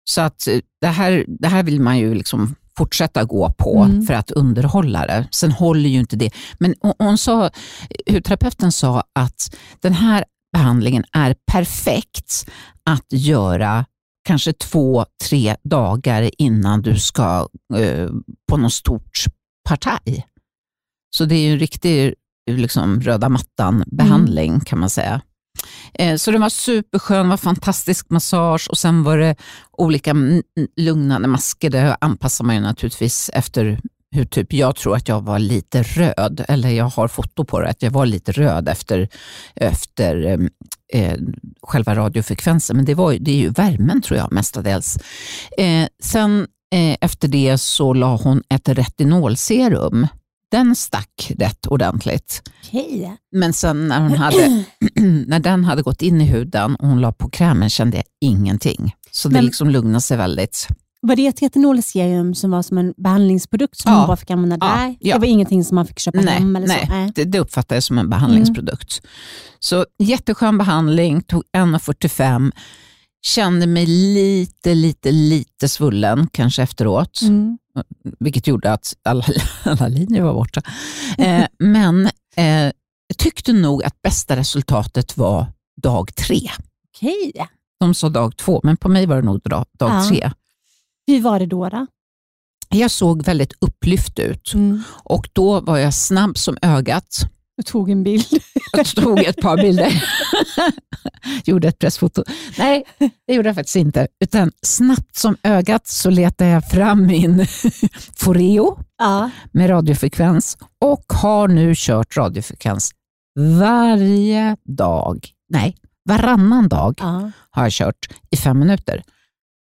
Så 0.03 0.21
att 0.21 0.47
eh, 0.47 0.59
det 0.81 0.87
här, 0.87 1.25
det 1.27 1.47
här 1.47 1.63
vill 1.63 1.81
man 1.81 1.97
ju 1.97 2.13
liksom 2.13 2.55
fortsätta 2.77 3.23
gå 3.23 3.53
på 3.57 3.83
Mm. 3.83 4.05
för 4.05 4.13
att 4.13 4.31
underhålla 4.31 5.05
det. 5.07 5.27
Sen 5.31 5.51
håller 5.51 5.89
ju 5.89 5.99
inte 5.99 6.15
det. 6.15 6.29
Men 6.59 6.75
hon, 6.99 7.17
sa, 7.17 7.49
hudterapeuten 8.09 8.71
sa 8.71 9.03
att 9.15 9.55
den 9.79 9.93
här 9.93 10.23
behandlingen 10.53 11.03
är 11.11 11.35
perfekt 11.51 12.49
att 12.85 13.05
göra 13.09 13.85
kanske 14.27 14.53
två, 14.53 15.05
tre 15.29 15.55
dagar 15.63 16.29
innan 16.37 16.81
du 16.81 16.99
ska 16.99 17.47
eh, 17.75 18.09
på 18.51 18.57
något 18.57 18.73
stort 18.73 19.25
partaj. 19.69 20.27
Så 21.15 21.25
det 21.25 21.35
är 21.35 21.39
ju 21.47 21.53
en 21.53 21.59
riktig 21.59 22.13
liksom, 22.51 23.01
röda 23.01 23.29
mattan-behandling 23.29 24.59
kan 24.59 24.79
man 24.79 24.89
säga. 24.89 25.21
Eh, 25.93 26.15
så 26.15 26.31
den 26.31 26.41
var 26.41 26.49
superskön, 26.49 27.29
var 27.29 27.37
fantastisk 27.37 28.09
massage 28.09 28.67
och 28.69 28.77
sen 28.77 29.03
var 29.03 29.17
det 29.17 29.35
olika 29.71 30.15
lugnande 30.77 31.27
masker. 31.27 31.69
Det 31.69 31.97
anpassar 32.01 32.45
man 32.45 32.55
ju 32.55 32.61
naturligtvis 32.61 33.29
efter 33.33 33.79
hur 34.15 34.25
typ, 34.25 34.53
jag 34.53 34.75
tror 34.75 34.95
att 34.95 35.07
jag 35.07 35.21
var 35.21 35.39
lite 35.39 35.83
röd, 35.83 36.45
eller 36.47 36.69
jag 36.69 36.85
har 36.85 37.07
foto 37.07 37.45
på 37.45 37.59
det, 37.59 37.69
att 37.69 37.81
jag 37.81 37.91
var 37.91 38.05
lite 38.05 38.31
röd 38.31 38.69
efter, 38.69 39.09
efter 39.55 40.25
ehm, 40.25 40.49
eh, 40.93 41.17
själva 41.61 41.95
radiofrekvensen. 41.95 42.75
Men 42.75 42.85
det, 42.85 42.93
var, 42.93 43.13
det 43.19 43.31
är 43.31 43.35
ju 43.35 43.49
värmen 43.49 44.01
tror 44.01 44.19
jag 44.19 44.31
mestadels. 44.31 44.97
Eh, 45.57 45.87
sen 46.03 46.47
eh, 46.75 46.97
efter 47.01 47.27
det 47.27 47.57
så 47.57 47.93
la 47.93 48.15
hon 48.15 48.43
ett 48.49 48.69
retinolserum. 48.69 50.07
Den 50.51 50.75
stack 50.75 51.31
rätt 51.39 51.67
ordentligt. 51.67 52.41
Okej. 52.67 53.17
Men 53.31 53.53
sen 53.53 53.87
när, 53.87 54.01
hon 54.01 54.11
hade, 54.17 54.63
när 55.27 55.39
den 55.39 55.65
hade 55.65 55.81
gått 55.81 56.01
in 56.01 56.21
i 56.21 56.25
huden 56.25 56.75
och 56.75 56.87
hon 56.87 57.01
la 57.01 57.11
på 57.11 57.29
krämen 57.29 57.69
kände 57.69 57.97
jag 57.97 58.05
ingenting. 58.21 58.95
Så 59.11 59.27
det 59.29 59.33
Men- 59.33 59.45
liksom 59.45 59.69
lugnade 59.69 60.01
sig 60.01 60.17
väldigt. 60.17 60.67
Var 61.07 61.15
det 61.15 61.27
ett 61.27 61.41
retinolserum 61.41 62.35
som 62.35 62.51
var 62.51 62.61
som 62.61 62.77
en 62.77 62.93
behandlingsprodukt 62.97 63.77
som 63.77 63.91
Ja. 63.91 63.97
man 63.97 64.07
bara 64.07 64.17
fick 64.17 64.29
använda 64.31 64.57
Ja, 64.61 64.67
där? 64.75 64.95
ja. 64.99 65.15
Det 65.15 65.19
var 65.19 65.27
ingenting 65.27 65.63
som 65.63 65.75
man 65.75 65.87
fick 65.87 65.99
köpa 65.99 66.21
Nej, 66.21 66.33
hem? 66.33 66.55
Eller 66.55 66.67
nej. 66.67 66.85
Så? 66.87 66.93
nej. 66.93 67.11
Det, 67.15 67.23
det 67.23 67.39
uppfattade 67.39 67.75
jag 67.75 67.83
som 67.83 67.97
en 67.97 68.09
behandlingsprodukt. 68.09 69.01
Så 69.59 69.85
jätteskön 69.99 70.57
behandling, 70.57 71.21
tog 71.21 71.43
1,45. 71.57 72.51
Kände 73.21 73.67
mig 73.67 73.85
lite, 73.85 74.73
lite, 74.75 75.11
lite 75.11 75.69
svullen 75.69 76.27
kanske 76.31 76.63
efteråt. 76.63 77.21
Mm. 77.21 77.57
vilket 78.19 78.47
gjorde 78.47 78.73
att 78.73 78.93
alla, 79.03 79.25
alla 79.63 79.87
linjer 79.87 80.21
var 80.21 80.33
borta. 80.33 80.61
Eh, 81.17 81.45
men 81.59 82.05
eh, 82.35 82.71
tyckte 83.17 83.53
nog 83.53 83.83
att 83.83 84.01
bästa 84.01 84.35
resultatet 84.35 85.17
var 85.17 85.45
dag 85.81 86.15
tre. 86.15 86.41
Okej. 86.97 87.31
De 87.79 87.93
sa 87.93 88.09
dag 88.09 88.37
två, 88.37 88.61
men 88.63 88.77
på 88.77 88.89
mig 88.89 89.05
var 89.05 89.15
det 89.15 89.21
nog 89.21 89.41
dag, 89.41 89.65
dag 89.79 89.89
Ja. 89.91 90.09
tre. 90.09 90.31
Hur 91.07 91.21
var 91.21 91.39
det 91.39 91.45
då? 91.45 91.69
då? 91.69 91.87
Jag 92.69 92.91
såg 92.91 93.23
väldigt 93.25 93.53
upplyft 93.61 94.19
ut 94.19 94.53
Mm. 94.53 94.83
och 95.03 95.29
då 95.33 95.59
var 95.59 95.77
jag 95.77 95.93
snabb 95.93 96.37
som 96.37 96.57
ögat. 96.61 97.17
Du 97.61 97.65
tog 97.65 97.89
en 97.89 98.03
bild. 98.03 98.25
Jag 98.73 98.85
tog 98.85 99.19
ett 99.19 99.41
par 99.41 99.57
bilder. 99.57 100.03
gjorde 101.45 101.67
ett 101.67 101.79
pressfoto. 101.79 102.23
Nej, 102.57 102.83
det 103.27 103.33
gjorde 103.33 103.49
jag 103.49 103.55
faktiskt 103.55 103.75
inte. 103.75 104.07
Utan 104.23 104.51
snabbt 104.61 105.15
som 105.15 105.37
ögat 105.43 105.87
så 105.87 106.09
letade 106.09 106.49
jag 106.49 106.69
fram 106.69 107.07
min 107.07 107.45
Foreo 108.15 108.79
Ja. 108.97 109.29
med 109.51 109.69
radiofrekvens 109.69 110.57
och 110.79 111.03
har 111.13 111.47
nu 111.47 111.73
kört 111.75 112.17
radiofrekvens 112.17 112.91
varje 113.39 114.57
dag. 114.63 115.29
Nej, 115.49 115.77
varannan 116.09 116.67
dag 116.69 116.95
ja. 116.99 117.31
har 117.49 117.63
jag 117.63 117.71
kört 117.71 118.09
i 118.31 118.37
fem 118.37 118.59
minuter. 118.59 119.03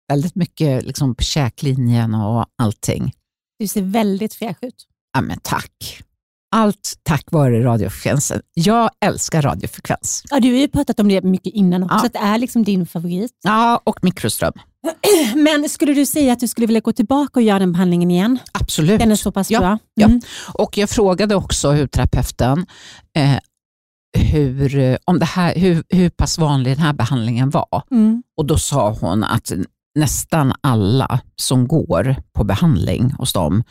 Väldigt 0.09 0.35
mycket 0.35 0.85
liksom 0.85 1.15
på 1.15 1.23
käklinjen 1.23 2.15
och 2.15 2.47
allting. 2.59 3.13
Du 3.59 3.69
ser 3.69 3.83
väldigt 3.83 4.35
fräsch 4.35 4.59
ut. 4.63 4.87
Ja, 5.13 5.21
men 5.21 5.39
tack. 5.43 6.03
Allt 6.53 6.95
tack 7.03 7.25
vare 7.31 7.65
radiofrekvensen. 7.65 8.41
Jag 8.55 8.91
älskar 9.05 9.43
radiofrekvens. 9.43 10.23
Ja, 10.31 10.41
du 10.41 10.49
har 10.53 10.59
ju 10.59 10.69
pratat 10.69 11.01
om 11.01 11.09
det 11.09 11.23
mycket 11.25 11.55
innan 11.55 11.83
också, 11.83 11.97
Ja. 12.01 12.07
att 12.07 12.13
det 12.13 12.19
är 12.19 12.39
liksom 12.39 12.65
din 12.65 12.87
favorit. 12.87 13.31
Ja, 13.45 13.81
och 13.85 13.99
mikroström. 14.03 14.53
Men 15.37 15.69
skulle 15.69 15.93
du 15.95 16.07
säga 16.07 16.33
att 16.33 16.41
du 16.41 16.49
skulle 16.49 16.67
vilja 16.67 16.81
gå 16.81 16.93
tillbaka 16.93 17.41
och 17.41 17.43
göra 17.43 17.59
den 17.59 17.73
behandlingen 17.73 18.11
igen? 18.11 18.39
Absolut. 18.53 18.99
Den 19.01 19.11
är 19.11 19.17
så 19.17 19.33
pass 19.33 19.51
Ja, 19.51 19.61
bra? 19.61 19.79
ja. 19.95 20.07
Mm. 20.07 20.21
Och 20.55 20.79
jag 20.79 20.91
frågade 20.91 21.35
också 21.35 21.73
hudterapeuten 21.73 22.67
eh, 23.17 23.37
hur, 24.19 24.99
om 25.05 25.19
det 25.19 25.25
här, 25.25 25.55
hur, 25.55 25.85
hur 25.89 26.11
pass 26.11 26.39
vanlig 26.39 26.77
den 26.77 26.83
här 26.85 26.93
behandlingen 26.93 27.51
var. 27.51 27.83
Mm. 27.91 28.23
Och 28.37 28.47
Då 28.47 28.59
sa 28.59 28.91
hon 29.01 29.25
att 29.25 29.53
nästan 29.99 30.53
alla 30.61 31.21
som 31.37 31.69
går 31.69 32.17
på 32.33 32.45
behandling 32.45 33.11
hos 33.19 33.33
dem 33.33 33.65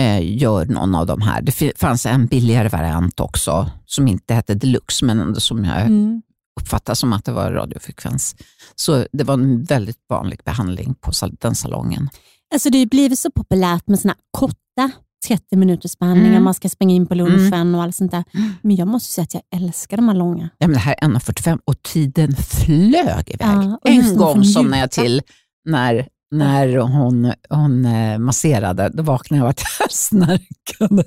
eh, 0.00 0.36
gör 0.36 0.66
någon 0.66 0.94
av 0.94 1.06
de 1.06 1.20
här. 1.22 1.42
Det 1.42 1.78
fanns 1.80 2.06
en 2.06 2.26
billigare 2.26 2.68
variant 2.68 3.20
också 3.20 3.70
som 3.86 4.08
inte 4.08 4.34
hette 4.34 4.54
deluxe 4.54 5.04
men 5.04 5.40
som 5.40 5.64
jag 5.64 5.80
Mm. 5.80 6.22
uppfattade 6.60 6.96
som 6.96 7.12
att 7.12 7.24
det 7.24 7.32
var 7.32 7.50
radiofrekvens. 7.52 8.36
Så 8.74 9.06
det 9.12 9.24
var 9.24 9.34
en 9.34 9.64
väldigt 9.64 9.98
vanlig 10.08 10.40
behandling 10.44 10.94
på 11.00 11.12
den 11.40 11.54
salongen. 11.54 12.08
Alltså 12.54 12.70
det 12.70 12.78
har 12.78 12.86
blivit 12.86 13.18
så 13.18 13.30
populärt 13.30 13.86
med 13.88 14.00
såna 14.00 14.14
korta 14.30 14.90
30 15.28 15.56
minuters 15.56 15.98
behandlingar. 15.98 16.30
Mm. 16.30 16.44
Man 16.44 16.54
ska 16.54 16.68
springa 16.68 16.94
in 16.94 17.06
på 17.06 17.14
lunchen 17.14 17.74
och 17.74 17.82
allt 17.82 17.96
sånt 17.96 18.10
där. 18.10 18.24
Men 18.62 18.76
jag 18.76 18.88
måste 18.88 19.12
säga 19.12 19.22
att 19.22 19.34
jag 19.34 19.42
älskar 19.62 19.96
de 19.96 20.08
här 20.08 20.14
långa. 20.16 20.48
Ja, 20.58 20.66
men 20.66 20.74
det 20.74 20.80
här 20.80 20.94
är 21.02 21.08
1.45 21.08 21.58
och 21.64 21.82
tiden 21.82 22.36
flög 22.36 23.30
iväg. 23.30 23.38
Ja, 23.40 23.78
och 23.82 23.88
en 23.90 24.16
gång 24.16 24.44
somnade 24.44 24.78
jag 24.80 24.90
till 24.90 25.22
när, 25.64 26.08
när 26.38 26.78
hon, 26.78 27.32
hon 27.50 27.84
eh, 27.84 28.18
masserade. 28.18 28.88
Då 28.88 29.02
vaknade 29.02 29.38
jag 29.38 29.44
av 29.44 29.50
att 29.50 29.62
jag 29.80 29.92
snarkade. 29.92 31.04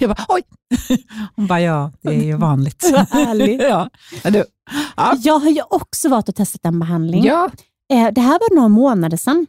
Jag 0.00 0.10
bara, 0.10 0.26
oj! 0.28 0.42
Hon 1.36 1.46
bara, 1.46 1.60
ja, 1.60 1.92
det 2.02 2.08
är 2.08 2.24
ju 2.24 2.36
vanligt. 2.36 2.82
Härligt. 3.10 3.62
ja. 3.68 3.90
Du, 4.24 4.44
ja. 4.96 5.16
Jag 5.22 5.38
har 5.38 5.50
ju 5.50 5.62
också 5.70 6.08
varit 6.08 6.28
och 6.28 6.34
testat 6.34 6.64
en 6.64 6.78
behandling. 6.78 7.24
ja, 7.24 7.50
Eh, 7.92 8.08
Det 8.12 8.20
här 8.20 8.38
var 8.40 8.54
några 8.56 8.68
månader 8.68 9.16
sedan. 9.16 9.46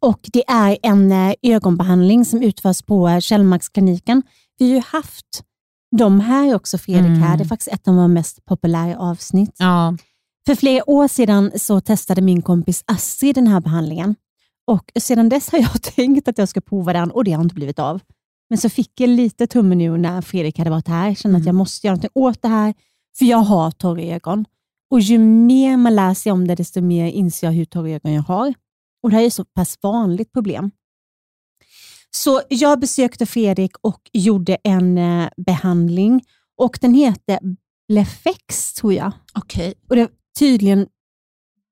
Och 0.00 0.20
Det 0.32 0.44
är 0.50 0.78
en 0.82 1.12
eh, 1.12 1.34
ögonbehandling 1.42 2.24
som 2.24 2.42
utförs 2.42 2.82
på 2.82 3.20
Källmarkskliniken. 3.20 4.22
Vi 4.58 4.68
har 4.68 4.74
ju 4.76 4.82
haft 4.86 5.42
de 5.96 6.20
här 6.20 6.54
också, 6.54 6.78
Fredrik. 6.78 7.06
Mm. 7.06 7.22
här. 7.22 7.36
Det 7.36 7.42
är 7.42 7.48
faktiskt 7.48 7.72
ett 7.72 7.88
av 7.88 7.94
våra 7.94 8.08
mest 8.08 8.44
populära 8.44 8.98
avsnitt. 8.98 9.54
ja. 9.58 9.96
För 10.46 10.54
flera 10.54 10.90
år 10.90 11.08
sedan 11.08 11.52
så 11.56 11.80
testade 11.80 12.20
min 12.22 12.42
kompis 12.42 12.84
Astrid 12.86 13.34
den 13.34 13.46
här 13.46 13.60
behandlingen. 13.60 14.14
Och 14.66 14.92
Sedan 14.98 15.28
dess 15.28 15.52
har 15.52 15.58
jag 15.58 15.82
tänkt 15.96 16.28
att 16.28 16.38
jag 16.38 16.48
ska 16.48 16.60
prova 16.60 16.92
den 16.92 17.10
och 17.10 17.24
det 17.24 17.32
har 17.32 17.42
inte 17.42 17.54
blivit 17.54 17.78
av. 17.78 18.00
Men 18.50 18.58
så 18.58 18.68
fick 18.68 19.00
jag 19.00 19.08
lite 19.08 19.46
tummen 19.46 19.80
ur 19.80 19.98
när 19.98 20.22
Fredrik 20.22 20.58
hade 20.58 20.70
varit 20.70 20.88
här. 20.88 21.08
Jag 21.08 21.16
kände 21.18 21.38
att 21.38 21.46
jag 21.46 21.54
måste 21.54 21.86
göra 21.86 21.96
något 21.96 22.10
åt 22.14 22.42
det 22.42 22.48
här, 22.48 22.74
för 23.18 23.24
jag 23.24 23.38
har 23.38 23.70
torra 23.70 24.02
ögon. 24.02 24.44
Och 24.90 25.00
ju 25.00 25.18
mer 25.18 25.76
man 25.76 25.94
lär 25.96 26.14
sig 26.14 26.32
om 26.32 26.48
det, 26.48 26.54
desto 26.54 26.80
mer 26.80 27.06
inser 27.06 27.46
jag 27.46 27.54
hur 27.54 27.64
torra 27.64 27.90
ögon 27.90 28.12
jag 28.12 28.22
har. 28.22 28.54
Och 29.02 29.10
Det 29.10 29.16
här 29.16 29.22
är 29.22 29.26
ett 29.26 29.34
så 29.34 29.44
pass 29.44 29.78
vanligt 29.82 30.32
problem. 30.32 30.70
Så 32.10 32.42
jag 32.48 32.80
besökte 32.80 33.26
Fredrik 33.26 33.72
och 33.80 34.10
gjorde 34.12 34.56
en 34.64 34.98
eh, 34.98 35.28
behandling. 35.36 36.24
Och 36.56 36.78
Den 36.80 36.94
heter 36.94 37.38
Blefex, 37.88 38.72
tror 38.72 38.92
jag. 38.92 39.12
okej. 39.34 39.74
Och 39.88 39.96
det 39.96 40.08
tydligen, 40.40 40.86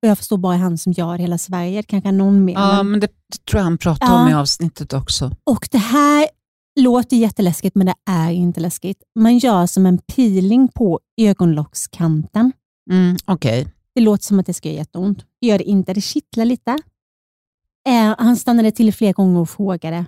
jag 0.00 0.18
förstår, 0.18 0.36
bara 0.38 0.56
han 0.56 0.78
som 0.78 0.92
gör 0.92 1.18
hela 1.18 1.38
Sverige. 1.38 1.82
Kanske 1.82 2.12
någon 2.12 2.44
mer. 2.44 2.54
Ja, 2.54 2.76
men- 2.76 2.90
men 2.90 3.00
det, 3.00 3.06
det 3.06 3.44
tror 3.50 3.58
jag 3.58 3.64
han 3.64 3.78
pratade 3.78 4.12
Ja. 4.12 4.22
om 4.22 4.28
i 4.28 4.34
avsnittet 4.34 4.92
också. 4.92 5.30
Och 5.44 5.68
Det 5.70 5.78
här 5.78 6.28
låter 6.80 7.16
jätteläskigt, 7.16 7.74
men 7.76 7.86
det 7.86 7.94
är 8.10 8.30
inte 8.30 8.60
läskigt. 8.60 9.02
Man 9.18 9.38
gör 9.38 9.66
som 9.66 9.86
en 9.86 9.98
peeling 9.98 10.68
på 10.68 11.00
ögonlockskanten. 11.20 12.52
Mm, 12.90 13.16
okej. 13.24 13.68
Det 13.94 14.00
låter 14.00 14.24
som 14.24 14.38
att 14.40 14.46
det 14.46 14.54
ska 14.54 14.68
göra 14.68 14.78
jätteont. 14.78 15.24
Det 15.40 15.46
gör 15.46 15.58
det 15.58 15.64
inte. 15.64 15.94
Det 15.94 16.00
kittlar 16.00 16.44
lite. 16.44 16.70
Eh, 17.88 18.14
han 18.18 18.36
stannade 18.36 18.70
till 18.70 18.94
flera 18.94 19.12
gånger 19.12 19.40
och 19.40 19.50
frågade, 19.50 20.04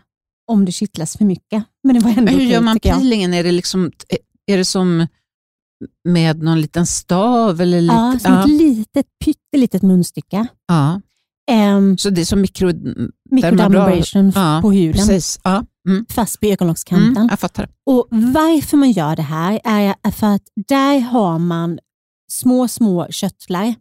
om 0.47 0.65
det 0.65 0.73
kittlas 0.73 1.17
för 1.17 1.25
mycket. 1.25 1.65
Men 1.83 1.95
det 1.95 2.01
var 2.01 2.11
ändå 2.11 2.23
Men 2.23 2.35
hur 2.35 2.47
gör 2.47 2.61
man 2.61 2.81
peelingen? 2.81 3.35
Är 3.35 3.45
det, 3.45 3.53
liksom, 3.53 3.91
är 4.47 4.57
det 4.57 4.65
som 4.65 5.07
med 6.05 6.43
någon 6.43 6.61
liten 6.61 6.87
stav? 6.87 7.61
Eller 7.61 7.81
lite, 7.81 7.95
Ja, 7.95 8.19
som 8.21 8.33
ett 8.39 8.49
litet, 8.49 9.07
pyttelitet 9.25 9.83
munstycke. 9.83 10.47
ja. 10.69 11.01
Um, 11.77 11.99
Så 11.99 12.11
det 12.11 12.21
är 12.21 12.25
som 12.25 12.41
mikro... 12.41 12.73
Microdermabrasion 13.31 14.33
Ja, 14.35 14.59
på 14.63 14.73
huden, 14.73 14.93
Precis. 14.93 15.41
Ja. 15.45 15.65
Mm. 15.89 16.07
fast 16.11 16.41
på 16.41 16.47
ögonlockskanten. 16.47 17.17
Mm, 17.17 17.27
jag 17.31 17.41
fattar. 17.41 17.69
Och 17.87 18.07
Varför 18.11 18.77
man 18.77 18.91
gör 18.91 19.17
det 19.17 19.23
här 19.23 19.61
är 19.65 20.11
för 20.11 20.27
att 20.27 20.43
där 20.69 21.01
har 21.01 21.39
man 21.39 21.79
små, 22.33 22.69
små 22.69 23.07
körtlar 23.11 23.75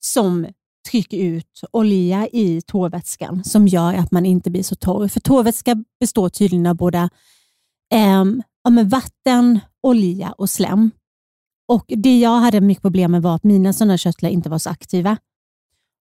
som 0.00 0.46
trycker 0.90 1.16
ut 1.18 1.60
olja 1.72 2.28
i 2.32 2.62
tårvätskan 2.66 3.44
som 3.44 3.68
gör 3.68 3.94
att 3.94 4.10
man 4.10 4.26
inte 4.26 4.50
blir 4.50 4.62
så 4.62 4.74
torr. 4.74 5.08
För 5.08 5.20
tårvätska 5.20 5.84
består 6.00 6.28
tydligen 6.28 6.66
av 6.66 6.76
både 6.76 7.08
ehm, 7.94 8.42
ja, 8.64 8.70
vatten, 8.84 9.60
olja 9.82 10.32
och 10.32 10.50
slem. 10.50 10.90
Och 11.70 11.84
Det 11.88 12.18
jag 12.20 12.38
hade 12.40 12.60
mycket 12.60 12.82
problem 12.82 13.12
med 13.12 13.22
var 13.22 13.34
att 13.34 13.44
mina 13.44 13.72
sådana 13.72 13.98
körtlar 13.98 14.30
inte 14.30 14.48
var 14.48 14.58
så 14.58 14.70
aktiva. 14.70 15.16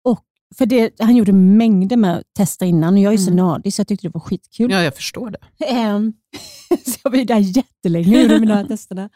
Och 0.05 0.19
för 0.57 0.65
det, 0.65 0.89
Han 0.99 1.15
gjorde 1.15 1.33
mängder 1.33 1.97
med 1.97 2.23
tester 2.37 2.65
innan 2.65 2.93
och 2.93 2.99
jag 2.99 3.13
är 3.13 3.17
så 3.17 3.31
Mm. 3.31 3.45
nördig 3.45 3.73
så 3.73 3.79
jag 3.79 3.87
tyckte 3.87 4.07
det 4.07 4.11
var 4.13 4.21
skitkul. 4.21 4.71
Ja, 4.71 4.83
jag 4.83 4.95
förstår 4.95 5.29
det. 5.31 5.65
Ehm, 5.65 6.13
så 6.85 6.99
jag 7.03 7.11
var 7.11 7.17
ju 7.17 7.23
där 7.25 7.37
jättelänge 7.39 8.15
och 8.17 8.21
gjorde 8.23 8.39
mina 8.39 8.63
testerna. 8.67 9.09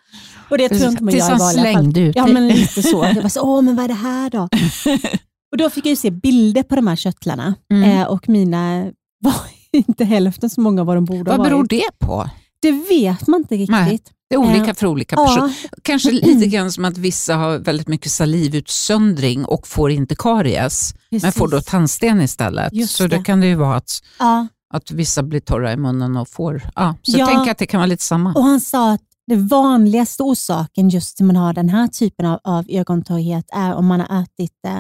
Och 0.50 0.58
det 0.58 0.70
tror 0.70 0.82
jag 0.82 0.92
inte 0.92 1.04
man 1.04 1.14
gör 1.14 1.20
i 1.20 1.22
vanliga 1.30 1.38
fall. 1.46 1.54
slängde 1.54 2.00
ut 2.00 2.16
Ja, 2.16 2.28
men 2.28 2.48
lite 2.48 2.84
så. 2.84 3.12
Jag 3.16 3.22
var 3.22 3.30
så, 3.30 3.42
åh, 3.42 3.62
men 3.62 3.76
vad 3.76 3.84
är 3.86 3.88
det 3.88 3.94
här 3.94 4.30
då? 4.30 4.42
och 5.52 5.58
Då 5.58 5.70
fick 5.70 5.86
jag 5.86 5.98
se 5.98 6.12
bilder 6.12 6.64
på 6.64 6.76
de 6.76 6.88
här 6.88 6.96
köttlarna 6.96 7.56
Mm. 7.72 7.90
eh, 8.02 8.08
och 8.08 8.30
mina 8.30 8.92
var 9.20 9.34
inte 9.72 10.06
hälften 10.06 10.50
så 10.50 10.62
många 10.62 10.84
vad 10.84 10.98
de 10.98 11.06
borde 11.06 11.32
ha 11.32 11.38
Vad 11.38 11.46
beror 11.48 11.58
varit. 11.58 11.70
det 11.70 12.00
på? 12.08 12.30
Det 12.62 12.72
vet 12.72 13.28
man 13.28 13.40
inte 13.42 13.56
riktigt. 13.56 13.70
Nej, 13.70 14.00
Det 14.30 14.36
är 14.36 14.40
olika 14.40 14.74
för 14.76 14.88
olika 14.88 15.16
personer. 15.16 15.48
Ja, 15.64 15.70
Kanske 15.82 16.12
lite 16.12 16.48
grann 16.48 16.72
som 16.72 16.86
att 16.86 16.98
vissa 16.98 17.36
har 17.36 17.58
väldigt 17.58 17.88
mycket 17.88 18.12
salivutsöndring 18.12 19.46
och 19.46 19.68
får 19.68 19.92
inte 19.92 20.16
karies, 20.16 20.94
men 21.10 21.20
precis. 21.20 21.38
får 21.40 21.48
då 21.48 21.62
tandsten 21.62 22.22
istället. 22.22 22.74
Just 22.74 22.96
så 22.96 23.04
det 23.08 23.18
det. 23.18 23.24
kan 23.24 23.40
det 23.42 23.48
ju 23.48 23.56
vara 23.56 23.76
att, 23.76 24.02
ja. 24.20 24.48
att 24.74 24.92
vissa 24.92 25.24
blir 25.24 25.40
torra 25.40 25.74
i 25.74 25.78
munnen 25.78 26.18
och 26.18 26.30
får... 26.30 26.70
Ja, 26.76 26.96
så 27.02 27.18
Ja. 27.20 27.26
tänker 27.28 27.52
att 27.52 27.58
det 27.58 27.66
kan 27.66 27.80
vara 27.80 27.86
lite 27.86 28.04
samma. 28.04 28.34
Och 28.34 28.44
Han 28.44 28.60
sa 28.60 28.92
att 28.94 29.02
den 29.28 29.48
vanligaste 29.48 30.24
orsaken 30.24 30.90
just 30.90 31.18
till 31.18 31.26
man 31.26 31.36
har 31.36 31.54
den 31.54 31.70
här 31.70 31.88
typen 31.88 32.26
av, 32.26 32.40
av 32.44 32.66
ögontorrhet 32.70 33.46
är 33.54 33.74
om 33.74 33.86
man 33.88 34.00
har 34.00 34.22
ätit 34.24 34.52
eh, 34.68 34.74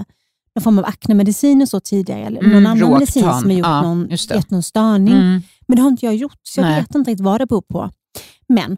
någon 0.55 0.63
form 0.63 0.79
av 0.79 0.85
aknemedicin 0.85 1.61
och 1.61 1.69
så 1.69 1.79
tidigare, 1.79 2.19
eller 2.25 2.39
Mm, 2.39 2.51
någon 2.53 2.65
annan 2.65 2.89
medicin 2.93 3.23
som 3.23 3.31
har 3.49 3.51
gjort 3.51 3.65
Ja, 3.67 3.81
någon, 3.81 4.09
gett 4.09 4.49
någon 4.51 4.63
störning. 4.63 5.13
Mm. 5.13 5.41
Men 5.67 5.75
det 5.75 5.81
har 5.81 5.89
inte 5.89 6.05
jag 6.05 6.15
gjort, 6.15 6.39
så 6.43 6.59
jag 6.61 6.67
Nej. 6.67 6.81
vet 6.81 6.95
inte 6.95 7.11
riktigt 7.11 7.25
vad 7.25 7.41
det 7.41 7.45
beror 7.45 7.61
på. 7.61 7.89
Men 8.49 8.77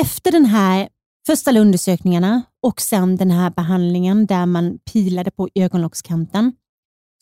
efter 0.00 0.32
den 0.32 0.44
här 0.44 0.88
första 1.26 1.58
undersökningarna 1.58 2.42
och 2.62 2.80
sen 2.80 3.16
den 3.16 3.30
här 3.30 3.50
behandlingen 3.50 4.26
där 4.26 4.46
man 4.46 4.78
pilade 4.92 5.30
på 5.30 5.48
ögonlockskanten, 5.54 6.52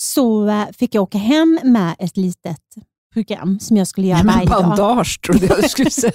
så 0.03 0.49
eh, 0.49 0.67
fick 0.79 0.95
jag 0.95 1.03
åka 1.03 1.19
hem 1.19 1.59
med 1.65 1.97
ett 1.99 2.17
litet 2.17 2.61
program 3.13 3.61
som 3.61 3.77
jag 3.77 3.89
skulle 3.89 4.07
göra 4.07 4.23
Nej, 4.23 4.35
varje 4.35 4.49
dag. 4.49 4.63
bandage 4.65 5.21
trodde 5.27 5.47
jag 5.47 5.63
du 5.63 5.69
skulle 5.69 5.91
säga. 5.91 6.13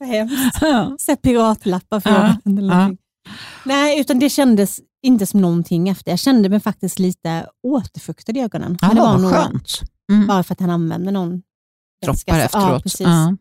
Hemskt. 0.00 0.58
Ja. 0.60 0.96
Så 0.98 1.16
piratlappar 1.16 2.00
för 2.00 2.10
Ja, 2.10 2.36
ja. 2.44 2.96
Nej, 3.64 4.00
utan 4.00 4.18
det 4.18 4.30
kändes 4.30 4.80
inte 5.02 5.26
som 5.26 5.40
någonting 5.40 5.88
efter. 5.88 6.10
Jag 6.12 6.18
kände 6.18 6.48
mig 6.48 6.60
faktiskt 6.60 6.98
lite 6.98 7.46
återfuktad 7.66 8.32
i 8.32 8.40
ögonen. 8.40 8.78
Men 8.80 8.90
det 8.90 8.96
Ja, 8.96 9.04
var 9.12 9.18
nog 9.18 9.30
skönt. 9.32 9.80
Mm. 10.12 10.26
bara 10.26 10.42
för 10.42 10.52
att 10.54 10.60
han 10.60 10.70
använde 10.70 11.10
någon. 11.10 11.42
Droppar 12.04 12.16
Så- 12.16 12.24
Ja, 12.26 12.36
efteråt. 12.36 12.82
precis. 12.82 13.00
Ja. 13.06 13.36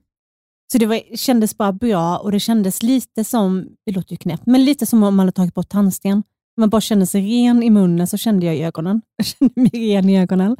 Så 0.71 0.77
det 0.77 0.85
var, 0.85 1.15
kändes 1.17 1.57
bara 1.57 1.71
bra 1.71 2.17
och 2.17 2.31
det 2.31 2.39
kändes 2.39 2.83
lite 2.83 3.23
som, 3.23 3.67
det 3.85 3.91
låter 3.91 4.11
ju 4.11 4.17
knäppt, 4.17 4.45
men 4.45 4.65
lite 4.65 4.85
som 4.85 5.03
om 5.03 5.15
man 5.15 5.19
hade 5.23 5.31
tagit 5.31 5.53
bort 5.53 5.69
tandsten. 5.69 6.23
Man 6.57 6.69
bara 6.69 6.81
kände 6.81 7.05
sig 7.05 7.21
ren 7.21 7.63
i 7.63 7.69
munnen 7.69 8.07
så 8.07 8.17
kände 8.17 8.45
jag 8.45 8.55
i 8.55 8.63
ögonen. 8.63 9.01
Jag 9.17 9.25
kände 9.25 9.53
mig 9.61 9.71
ren 9.95 10.09
i 10.09 10.19
ögonen. 10.19 10.57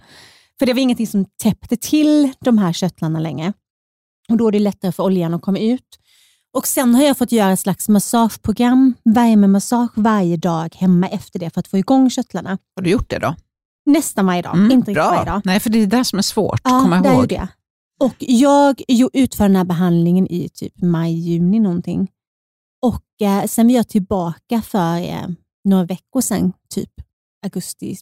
För 0.59 0.65
det 0.65 0.73
var 0.73 0.81
ingenting 0.81 1.07
som 1.07 1.25
täppte 1.43 1.77
till 1.77 2.31
de 2.39 2.57
här 2.57 2.73
körtlarna 2.73 3.19
längre. 3.19 3.53
Och 4.29 4.37
Då 4.37 4.47
är 4.47 4.51
det 4.51 4.59
lättare 4.59 4.91
för 4.91 5.03
oljan 5.03 5.33
att 5.33 5.41
komma 5.41 5.59
ut. 5.59 5.99
Och 6.57 6.67
Sen 6.67 6.95
har 6.95 7.03
jag 7.03 7.17
fått 7.17 7.31
göra 7.31 7.51
ett 7.51 7.59
slags 7.59 7.89
massageprogram, 7.89 8.93
värmemassage 9.03 9.91
varje 9.95 10.37
dag 10.37 10.75
hemma 10.75 11.07
efter 11.07 11.39
det 11.39 11.49
för 11.53 11.59
att 11.59 11.67
få 11.67 11.77
igång 11.77 12.09
körtlarna. 12.09 12.57
Har 12.75 12.83
du 12.83 12.89
gjort 12.89 13.09
det 13.09 13.19
då? 13.19 13.35
Nästan 13.85 14.25
varje 14.25 14.41
dag, 14.41 14.53
Mm, 14.55 14.71
inte 14.71 14.91
riktigt 14.91 15.05
varje 15.05 15.25
dag. 15.25 15.41
Nej, 15.45 15.59
för 15.59 15.69
det 15.69 15.79
är 15.83 15.87
det 15.87 16.05
som 16.05 16.19
är 16.19 16.23
svårt. 16.23 16.61
Ja, 16.63 16.69
Komma 16.81 17.01
det 17.01 17.09
är 17.09 17.13
ihåg. 17.13 17.27
det. 17.27 17.47
Och 17.99 18.15
jag 18.19 18.81
utför 19.13 19.43
den 19.43 19.55
här 19.55 19.63
behandlingen 19.63 20.27
i 20.31 20.49
typ 20.49 20.81
maj, 20.81 21.13
juni 21.13 21.59
någonting. 21.59 22.07
Och 22.81 23.27
eh, 23.27 23.45
sen 23.45 23.67
var 23.67 23.73
jag 23.73 23.87
tillbaka 23.87 24.61
för 24.61 24.97
eh, 24.97 25.27
några 25.63 25.85
veckor 25.85 26.21
sedan, 26.21 26.53
typ 26.75 26.91
augusti. 27.45 27.97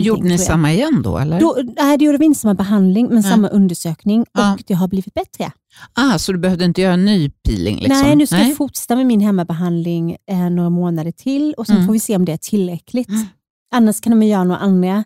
Gjorde 0.00 0.22
ni 0.28 0.38
samma 0.38 0.72
igen 0.72 1.02
då? 1.04 1.18
Eller? 1.18 1.40
Då, 1.40 1.56
nej, 1.78 1.98
det 1.98 2.04
gjorde 2.04 2.18
vi 2.18 2.24
inte 2.24 2.40
samma 2.40 2.54
behandling, 2.54 3.06
men 3.06 3.14
Nej. 3.14 3.22
samma 3.30 3.48
undersökning 3.48 4.26
Ja. 4.32 4.52
och 4.54 4.62
det 4.66 4.74
har 4.74 4.88
blivit 4.88 5.14
bättre. 5.14 5.52
Ah, 5.92 6.18
så 6.18 6.32
du 6.32 6.38
behövde 6.38 6.64
inte 6.64 6.80
göra 6.80 6.94
en 6.94 7.04
ny 7.04 7.30
peeling? 7.30 7.76
Liksom. 7.78 8.00
Nej, 8.02 8.16
nu 8.16 8.26
ska 8.26 8.38
jag 8.38 8.56
fortsätta 8.56 8.96
med 8.96 9.06
min 9.06 9.20
hemmabehandling 9.20 10.16
eh, 10.26 10.50
några 10.50 10.70
månader 10.70 11.12
till 11.12 11.54
och 11.56 11.66
sen 11.66 11.76
Mm. 11.76 11.86
får 11.86 11.92
vi 11.92 12.00
se 12.00 12.16
om 12.16 12.24
det 12.24 12.32
är 12.32 12.36
tillräckligt. 12.36 13.08
Mm. 13.08 13.26
Annars 13.74 14.00
kan 14.00 14.18
de 14.20 14.26
göra 14.26 14.44
några 14.44 14.60
andra. 14.60 15.04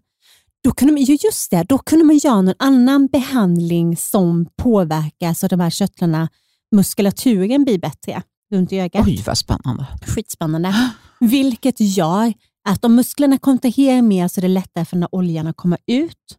Då 0.66 0.72
kunde 0.72 0.92
man, 0.92 1.02
ju 1.02 1.18
just 1.24 1.50
det, 1.50 1.62
då 1.68 1.78
kunde 1.78 2.04
man 2.04 2.16
göra 2.16 2.42
någon 2.42 2.54
annan 2.58 3.06
behandling 3.06 3.96
som 3.96 4.46
påverkar 4.56 5.34
så 5.34 5.46
att 5.46 5.50
de 5.50 5.60
här 5.60 5.70
körtlarna, 5.70 6.28
muskulaturen 6.72 7.64
blir 7.64 7.78
bättre 7.78 8.22
runt 8.52 8.72
ögat. 8.72 9.06
Oj, 9.06 9.22
vad 9.26 9.38
spännande. 9.38 9.86
Skitspännande. 10.06 10.74
Vilket 11.20 11.80
gör 11.80 12.32
att 12.68 12.84
om 12.84 12.94
musklerna 12.94 13.38
kontraherar 13.38 14.02
mer 14.02 14.28
så 14.28 14.40
är 14.40 14.42
det 14.42 14.48
lättare 14.48 14.84
för 14.84 14.96
den 14.96 15.02
här 15.02 15.14
oljan 15.14 15.46
att 15.46 15.56
komma 15.56 15.76
ut. 15.86 16.38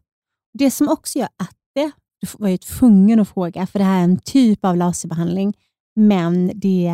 Det 0.58 0.70
som 0.70 0.88
också 0.88 1.18
gör 1.18 1.28
att 1.36 1.56
det, 1.74 1.90
du 2.20 2.28
var 2.38 2.48
ju 2.48 2.58
tvungen 2.58 3.20
att 3.20 3.28
fråga, 3.28 3.66
för 3.66 3.78
det 3.78 3.84
här 3.84 3.98
är 3.98 4.04
en 4.04 4.18
typ 4.18 4.64
av 4.64 4.76
laserbehandling, 4.76 5.54
men 5.96 6.52
det 6.54 6.92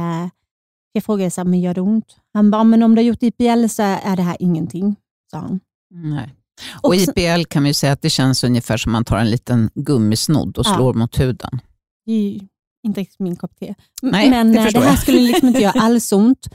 jag 0.93 1.05
frågade 1.05 1.30
så 1.30 1.41
här, 1.41 1.49
men 1.49 1.61
gör 1.61 1.74
det 1.74 1.80
ont? 1.80 2.16
Han 2.32 2.51
bara, 2.51 2.64
men 2.64 2.82
om 2.82 2.95
du 2.95 3.03
har 3.03 3.07
gjort 3.07 3.22
IPL 3.22 3.66
så 3.68 3.82
är 3.82 4.16
det 4.16 4.22
här 4.22 4.37
ingenting, 4.41 4.97
sa 5.30 5.39
han. 5.39 5.61
Nej. 5.91 6.35
Och 6.83 6.89
Och 6.89 6.95
IPL 6.95 7.45
kan 7.49 7.65
vi 7.65 7.75
säga 7.75 7.93
att 7.93 8.03
det 8.03 8.11
känns 8.11 8.45
ungefär 8.45 8.77
som 8.77 8.93
man 8.93 9.05
tar 9.05 9.17
en 9.19 9.31
liten 9.31 9.71
gummisnodd 9.75 10.59
och 10.59 10.67
Ja. 10.67 10.75
slår 10.75 10.95
mot 10.95 11.21
huden. 11.21 11.61
Ju 12.07 12.41
inte 12.87 13.01
riktigt 13.01 13.21
min 13.21 13.37
kopp 13.37 13.57
te. 13.61 13.75
Nej, 14.03 14.31
men 14.31 14.53
det 14.53 14.59
eh, 14.59 14.65
det 14.73 14.79
här 14.81 14.87
jag. 14.87 14.99
skulle 14.99 15.21
liksom 15.21 15.49
inte 15.49 15.61
göra 15.61 15.73
alls 15.81 16.13
ont. 16.13 16.47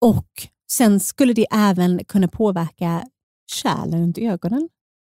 Och 0.00 0.26
sen 0.72 1.00
skulle 1.00 1.32
det 1.32 1.46
även 1.52 2.04
kunna 2.04 2.28
påverka 2.28 3.04
kärlen 3.52 4.00
runt 4.00 4.18
ögonen. 4.18 4.68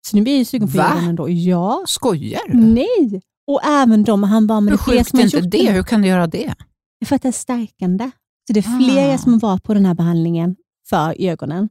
Så 0.07 0.15
nu 0.17 0.23
blir 0.23 0.33
jag 0.33 0.39
ju 0.39 0.45
sugen 0.45 0.67
på 0.71 0.77
Va? 0.77 0.91
ögonen 0.97 1.15
då. 1.15 1.29
Ja. 1.29 1.83
Skojar 1.87 2.41
du? 2.47 2.57
Nej. 2.57 3.21
Och 3.47 3.61
även 3.65 4.03
de, 4.03 4.23
han 4.23 4.47
bara, 4.47 4.59
men 4.61 4.71
Hur 4.71 4.77
sjukt 4.77 5.13
är 5.13 5.21
inte 5.23 5.41
det? 5.41 5.71
Hur 5.71 5.83
kan 5.83 6.01
du 6.01 6.07
göra 6.07 6.27
det? 6.27 6.53
För 7.05 7.15
att 7.15 7.21
det 7.21 7.27
är 7.27 7.31
stärkande. 7.31 8.11
Så 8.47 8.53
det 8.53 8.59
är 8.59 8.79
flera 8.79 9.13
Ah. 9.13 9.17
som 9.17 9.39
varit 9.39 9.63
på 9.63 9.73
den 9.73 9.85
här 9.85 9.93
behandlingen 9.93 10.55
för 10.89 11.15
ögonen. 11.19 11.69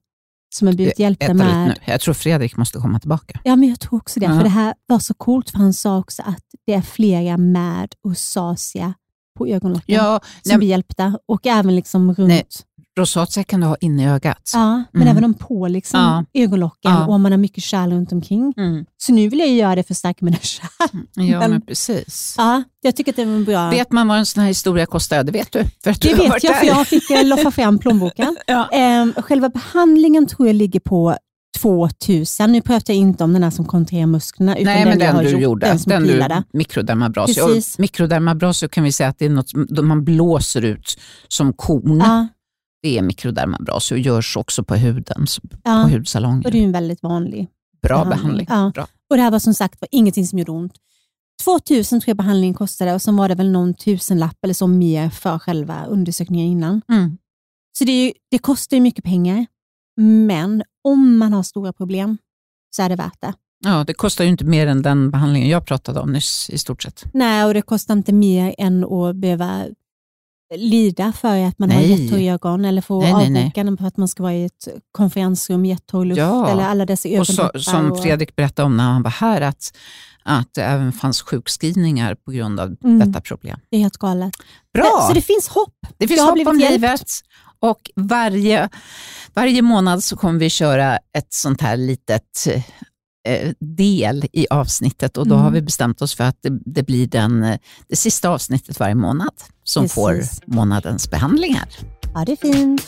Som 0.56 0.66
har 0.66 0.74
blivit 0.74 0.98
hjälpta 0.98 1.34
med... 1.34 1.66
nu. 1.68 1.74
Jag 1.84 2.00
tror 2.00 2.14
Fredrik 2.14 2.56
måste 2.56 2.78
komma 2.78 3.00
tillbaka. 3.00 3.40
Ja, 3.44 3.56
men 3.56 3.68
jag 3.68 3.80
tror 3.80 3.98
också 3.98 4.20
det. 4.20 4.26
Ja. 4.26 4.36
För 4.36 4.42
det 4.42 4.48
här 4.48 4.74
var 4.86 4.98
så 4.98 5.14
coolt, 5.14 5.50
för 5.50 5.58
han 5.58 5.72
sa 5.72 5.98
också 5.98 6.22
att 6.22 6.44
det 6.66 6.72
är 6.72 6.80
flera 6.80 7.36
med 7.36 7.92
rosacea 8.06 8.94
på 9.38 9.46
ögonlocken 9.46 9.94
Ja, 9.94 10.20
som 10.42 10.50
nej, 10.50 10.58
blir 10.58 10.68
hjälpta. 10.68 11.18
Och 11.28 11.46
även 11.46 11.76
liksom 11.76 12.14
runt... 12.14 12.28
Nej, 12.28 12.46
rosacea 12.98 13.44
kan 13.44 13.60
du 13.60 13.66
ha 13.66 13.76
inne 13.80 14.02
i 14.02 14.06
ögat. 14.06 14.50
Ja, 14.54 14.82
men 14.92 15.02
Mm. 15.02 15.08
även 15.12 15.24
om 15.24 15.34
på 15.34 15.68
liksom 15.68 16.00
Ja. 16.34 16.42
ögonlocken 16.42 16.92
Ja. 16.92 17.06
och 17.06 17.12
om 17.14 17.22
man 17.22 17.32
har 17.32 17.36
mycket 17.38 17.62
kärl 17.64 17.90
runt 17.92 18.12
omkring. 18.12 18.54
Mm. 18.56 18.84
Så 18.98 19.12
nu 19.12 19.28
vill 19.28 19.38
jag 19.38 19.48
göra 19.48 19.74
det 19.74 19.82
för 19.82 19.94
att 19.94 19.98
stärka 19.98 20.24
mina 20.24 20.38
kärl. 20.38 20.68
Ja, 21.14 21.38
Men- 21.40 21.50
men 21.50 21.60
precis. 21.60 22.34
Ja, 22.38 22.62
jag 22.82 22.96
tycker 22.96 23.12
att 23.12 23.16
det 23.16 23.24
var 23.24 23.40
bra. 23.44 23.70
Vet 23.70 23.92
man 23.92 24.08
vad 24.08 24.18
en 24.18 24.26
sån 24.26 24.40
här 24.40 24.48
historia 24.48 24.86
kostar? 24.86 25.24
Det 25.24 25.32
vet 25.32 25.52
du. 25.52 25.64
För 25.84 25.90
att 25.90 26.00
du 26.00 26.08
det 26.08 26.14
har 26.16 26.34
vet 26.34 26.44
jag, 26.44 26.52
där. 26.54 26.60
för 26.60 26.66
jag 26.66 26.86
fick 26.86 27.10
eh, 27.10 27.24
loffa 27.26 27.50
fram 27.50 27.78
plånboken. 27.78 28.36
Ja. 28.46 28.68
Ehm, 28.72 29.12
själva 29.16 29.48
behandlingen 29.48 30.26
tror 30.26 30.46
jag 30.48 30.54
ligger 30.56 30.80
på 30.80 31.16
2000. 31.62 32.52
Nu 32.52 32.60
pratar 32.62 32.94
jag 32.94 32.98
inte 33.00 33.24
om 33.24 33.32
den 33.32 33.42
här 33.42 33.50
som 33.50 33.64
kontrerar 33.64 34.06
musklerna, 34.06 34.56
utan 34.58 34.74
Nej, 34.74 34.84
men 34.84 34.98
den 34.98 35.16
har 35.16 35.22
du 35.22 35.28
gjort, 35.30 35.40
gjorde. 35.40 35.66
den 35.66 35.78
som 35.78 35.90
Den 35.90 36.02
du, 36.02 36.08
pilade. 36.08 36.42
mikrodermabrasio. 36.52 37.42
Och 37.42 37.48
Precis. 37.48 37.78
mikrodermabrasio 37.78 38.68
kan 38.68 38.84
vi 38.84 38.92
säga 38.92 39.08
att 39.08 39.18
det 39.18 39.24
är 39.24 39.30
något 39.30 39.52
man 39.84 40.04
blåser 40.04 40.62
ut 40.64 40.98
som 41.28 41.52
korn. 41.52 41.98
Ja, 41.98 42.26
Det 42.86 42.98
är 42.98 43.02
mikrodermabrasio 43.02 43.94
och 43.94 43.98
görs 43.98 44.36
också 44.36 44.64
på 44.64 44.74
huden, 44.74 45.22
s- 45.24 45.40
på 45.40 45.48
ja. 45.64 45.84
Och 45.84 45.90
hudsalonger. 45.90 46.50
det 46.50 46.58
är 46.58 46.62
en 46.64 46.72
väldigt 46.72 47.02
vanlig. 47.02 47.48
Bra 47.82 48.04
behandling. 48.04 48.46
behandling. 48.46 48.46
Ja. 48.50 48.70
Bra. 48.74 48.86
Och 49.10 49.16
det 49.16 49.22
här 49.22 49.30
var 49.30 49.38
som 49.38 49.54
sagt 49.54 49.80
var 49.80 49.88
ingenting 49.92 50.26
som 50.26 50.38
gjorde 50.38 50.52
ont. 50.52 50.72
2000 51.44 52.00
tror 52.00 52.08
jag 52.10 52.16
behandlingen 52.16 52.54
kostade 52.54 52.94
och 52.94 53.02
sen 53.02 53.16
var 53.16 53.28
det 53.28 53.34
väl 53.34 53.50
någon 53.50 53.74
tusenlapp 53.74 54.36
eller 54.44 54.54
så 54.54 54.66
mer 54.66 55.10
för 55.10 55.38
själva 55.38 55.84
undersökningen 55.86 56.46
innan. 56.46 56.82
Mm. 56.88 57.18
Så 57.78 57.84
det, 57.84 58.12
det 58.30 58.38
kostar 58.38 58.76
ju 58.76 58.80
mycket 58.80 59.04
pengar, 59.04 59.46
men 60.00 60.62
om 60.84 61.18
man 61.18 61.32
har 61.32 61.42
stora 61.42 61.72
problem 61.72 62.18
så 62.76 62.82
är 62.82 62.88
det 62.88 62.96
värt 62.96 63.20
det. 63.20 63.32
Ja, 63.64 63.84
det 63.84 63.94
kostar 63.94 64.24
ju 64.24 64.30
inte 64.30 64.44
mer 64.44 64.66
än 64.66 64.82
den 64.82 65.10
behandlingen 65.10 65.48
jag 65.48 65.66
pratade 65.66 66.00
om 66.00 66.12
nyss 66.12 66.50
i 66.50 66.58
stort 66.58 66.82
sett. 66.82 67.04
Nej, 67.14 67.44
och 67.44 67.54
det 67.54 67.62
kostar 67.62 67.94
inte 67.94 68.12
mer 68.12 68.54
än 68.58 68.84
att 68.84 69.16
behöva 69.16 69.64
lida 70.54 71.12
för 71.12 71.44
att 71.44 71.58
man 71.58 71.70
har 71.70 71.80
Nej. 71.80 72.02
jätteögon 72.04 72.64
eller 72.64 72.82
få 72.82 73.00
Nej, 73.00 73.12
nej, 73.12 73.30
nej. 73.30 73.42
avboka 73.56 73.76
för 73.82 73.86
att 73.88 73.96
man 73.96 74.08
ska 74.08 74.22
vara 74.22 74.34
i 74.34 74.44
ett 74.44 74.68
konferensrum, 74.92 75.64
jättetorr 75.64 76.04
luft 76.04 76.18
Ja. 76.18 76.48
eller 76.48 76.62
alla 76.64 76.86
dessa 76.86 77.08
Och 77.20 77.26
så, 77.26 77.32
ögonproppar. 77.42 77.58
som 77.58 77.92
och- 77.92 78.02
Fredrik 78.02 78.36
berättade 78.36 78.66
om 78.66 78.76
när 78.76 78.84
han 78.84 79.02
var 79.02 79.10
här, 79.10 79.40
att, 79.40 79.76
att 80.22 80.54
det 80.54 80.62
även 80.62 80.92
fanns 80.92 81.22
sjukskrivningar 81.22 82.14
på 82.14 82.30
grund 82.30 82.60
av 82.60 82.76
Mm. 82.84 82.98
detta 82.98 83.20
problem. 83.20 83.58
Det 83.70 83.76
är 83.76 83.80
helt 83.80 83.96
galet. 83.96 84.32
Bra! 84.74 85.04
Så 85.08 85.14
det 85.14 85.22
finns 85.22 85.48
hopp. 85.48 85.74
Det 85.98 86.08
finns 86.08 86.20
har 86.20 86.36
hopp 86.38 86.46
om 86.46 86.60
hjälpt. 86.60 86.72
livet 86.72 87.02
och 87.60 87.90
varje, 87.96 88.68
varje 89.34 89.62
månad 89.62 90.04
så 90.04 90.16
kommer 90.16 90.38
vi 90.40 90.50
köra 90.50 90.96
ett 90.96 91.32
sånt 91.32 91.60
här 91.60 91.76
litet 91.76 92.46
eh, 92.48 92.62
del 93.60 94.24
i 94.32 94.46
avsnittet 94.50 95.16
och 95.16 95.26
då 95.28 95.34
Mm. 95.34 95.44
har 95.44 95.50
vi 95.50 95.62
bestämt 95.62 96.02
oss 96.02 96.14
för 96.14 96.24
att 96.24 96.38
det, 96.42 96.58
det 96.64 96.82
blir 96.82 97.06
den, 97.06 97.42
eh, 97.44 97.58
det 97.88 97.96
sista 97.96 98.28
avsnittet 98.28 98.80
varje 98.80 98.94
månad 98.94 99.30
som 99.64 99.82
Precis. 99.84 99.94
får 99.94 100.22
månadens 100.54 101.10
behandlingar. 101.10 101.68
Ja, 102.14 102.24
det 102.26 102.36
fint. 102.40 102.82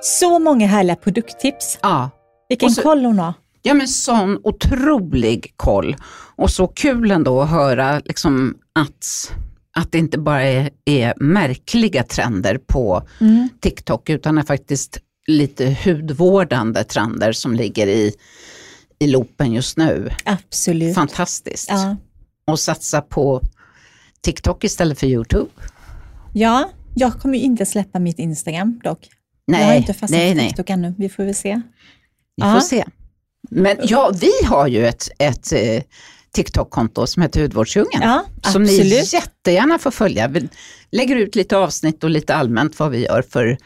Så 0.00 0.38
många 0.38 0.66
härliga 0.66 0.96
produkttips. 0.96 1.78
Ja. 1.82 2.10
Vilken 2.48 2.70
så- 2.70 2.82
koll 2.82 3.04
hon 3.04 3.18
har. 3.18 3.34
Ja 3.62 3.74
men 3.74 3.88
sån 3.88 4.38
otrolig 4.44 5.52
koll 5.56 5.96
och 6.36 6.50
så 6.50 6.66
kul 6.68 7.10
ändå 7.10 7.42
att 7.42 7.50
höra 7.50 7.98
liksom 8.04 8.54
att, 8.74 9.32
att 9.76 9.92
det 9.92 9.98
inte 9.98 10.18
bara 10.18 10.42
är, 10.42 10.70
är 10.84 11.14
märkliga 11.16 12.02
trender 12.02 12.58
på 12.66 13.02
Mm. 13.20 13.48
TikTok 13.60 14.10
utan 14.10 14.38
är 14.38 14.42
faktiskt 14.42 14.98
lite 15.28 15.76
hudvårdande 15.84 16.84
trender 16.84 17.32
som 17.32 17.54
ligger 17.54 17.86
i, 17.86 18.14
i 18.98 19.06
loopen 19.06 19.52
just 19.52 19.76
nu. 19.76 20.10
Absolut. 20.24 20.94
Fantastiskt. 20.94 21.68
Ja. 21.70 21.96
Och 22.46 22.60
satsa 22.60 23.00
på 23.00 23.42
TikTok 24.20 24.64
istället 24.64 24.98
för 24.98 25.06
YouTube. 25.06 25.50
ja, 26.32 26.70
jag 26.94 27.20
kommer 27.20 27.38
inte 27.38 27.66
släppa 27.66 27.98
mitt 27.98 28.18
Instagram 28.18 28.80
dock. 28.84 29.08
Nej, 29.46 29.60
jag 29.60 29.68
har 29.68 29.74
inte 29.74 29.94
fastnat 29.94 30.10
nej, 30.10 30.32
på 30.32 30.36
nej. 30.36 30.48
TikTok 30.48 30.70
ännu. 30.70 30.94
Vi 30.98 31.08
får 31.08 31.24
väl 31.24 31.34
se. 31.34 31.60
Vi 32.36 32.42
får 32.42 32.60
se. 32.60 32.84
Men 33.50 33.76
ja, 33.82 34.12
vi 34.20 34.30
har 34.44 34.66
ju 34.66 34.86
ett, 34.86 35.08
ett 35.18 35.52
eh, 35.52 35.82
TikTok-konto 36.32 37.06
som 37.06 37.22
heter 37.22 37.40
Hudvårdsdjungeln. 37.42 38.02
Ja, 38.02 38.24
som 38.42 38.62
ni 38.62 39.04
jättegärna 39.12 39.78
får 39.78 39.90
följa. 39.90 40.28
Vi 40.28 40.48
lägger 40.90 41.16
ut 41.16 41.34
lite 41.34 41.56
avsnitt 41.56 42.04
och 42.04 42.10
lite 42.10 42.34
allmänt 42.34 42.78
vad 42.78 42.90
vi 42.90 43.04
gör 43.04 43.22
för, 43.22 43.58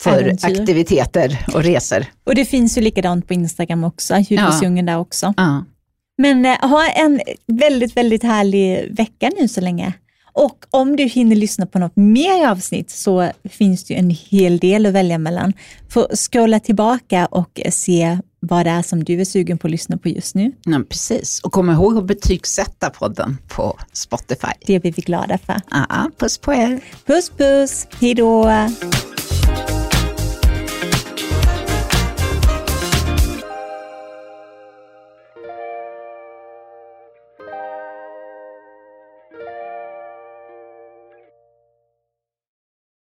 för 0.00 0.22
Äventyr. 0.22 0.60
aktiviteter 0.60 1.44
och 1.54 1.62
resor. 1.62 2.06
Och 2.24 2.34
det 2.34 2.44
finns 2.44 2.78
ju 2.78 2.80
likadant 2.80 3.28
på 3.28 3.34
Instagram 3.34 3.84
också, 3.84 4.14
Hudvårdsdjungeln 4.14 4.86
där 4.86 4.98
också. 4.98 5.34
Ja. 5.36 5.64
Men 6.18 6.46
eh, 6.46 6.58
ha 6.60 6.88
en 6.90 7.20
väldigt, 7.46 7.96
väldigt 7.96 8.22
härlig 8.22 8.94
vecka 8.96 9.30
nu 9.40 9.48
så 9.48 9.60
länge. 9.60 9.92
Och 10.32 10.64
om 10.70 10.96
du 10.96 11.04
hinner 11.04 11.36
lyssna 11.36 11.66
på 11.66 11.78
något 11.78 11.96
mer 11.96 12.48
avsnitt 12.48 12.90
så 12.90 13.30
finns 13.44 13.84
det 13.84 13.94
ju 13.94 14.00
en 14.00 14.10
hel 14.10 14.58
del 14.58 14.86
att 14.86 14.92
välja 14.92 15.18
mellan. 15.18 15.52
För 15.88 16.16
scrolla 16.16 16.60
tillbaka 16.60 17.26
och 17.26 17.60
se 17.70 18.18
vad 18.40 18.66
det 18.66 18.70
är 18.70 18.82
som 18.82 19.04
du 19.04 19.20
är 19.20 19.24
sugen 19.24 19.58
på 19.58 19.66
att 19.66 19.70
lyssna 19.70 19.96
på 19.96 20.08
just 20.08 20.34
nu. 20.34 20.52
Ja, 20.64 20.80
precis. 20.88 21.40
Och 21.40 21.52
kom 21.52 21.70
ihåg 21.70 21.98
att 21.98 22.06
betygsätta 22.06 22.90
podden 22.90 23.38
på 23.48 23.78
Spotify. 23.92 24.52
Det 24.66 24.80
blir 24.80 24.92
vi 24.92 25.02
glada 25.02 25.38
för. 25.38 25.60
Ja, 25.70 26.10
puss 26.18 26.38
på 26.38 26.54
er. 26.54 26.80
Puss 27.06 27.30
puss, 27.30 27.86
hej 28.00 28.14
då! 28.14 28.50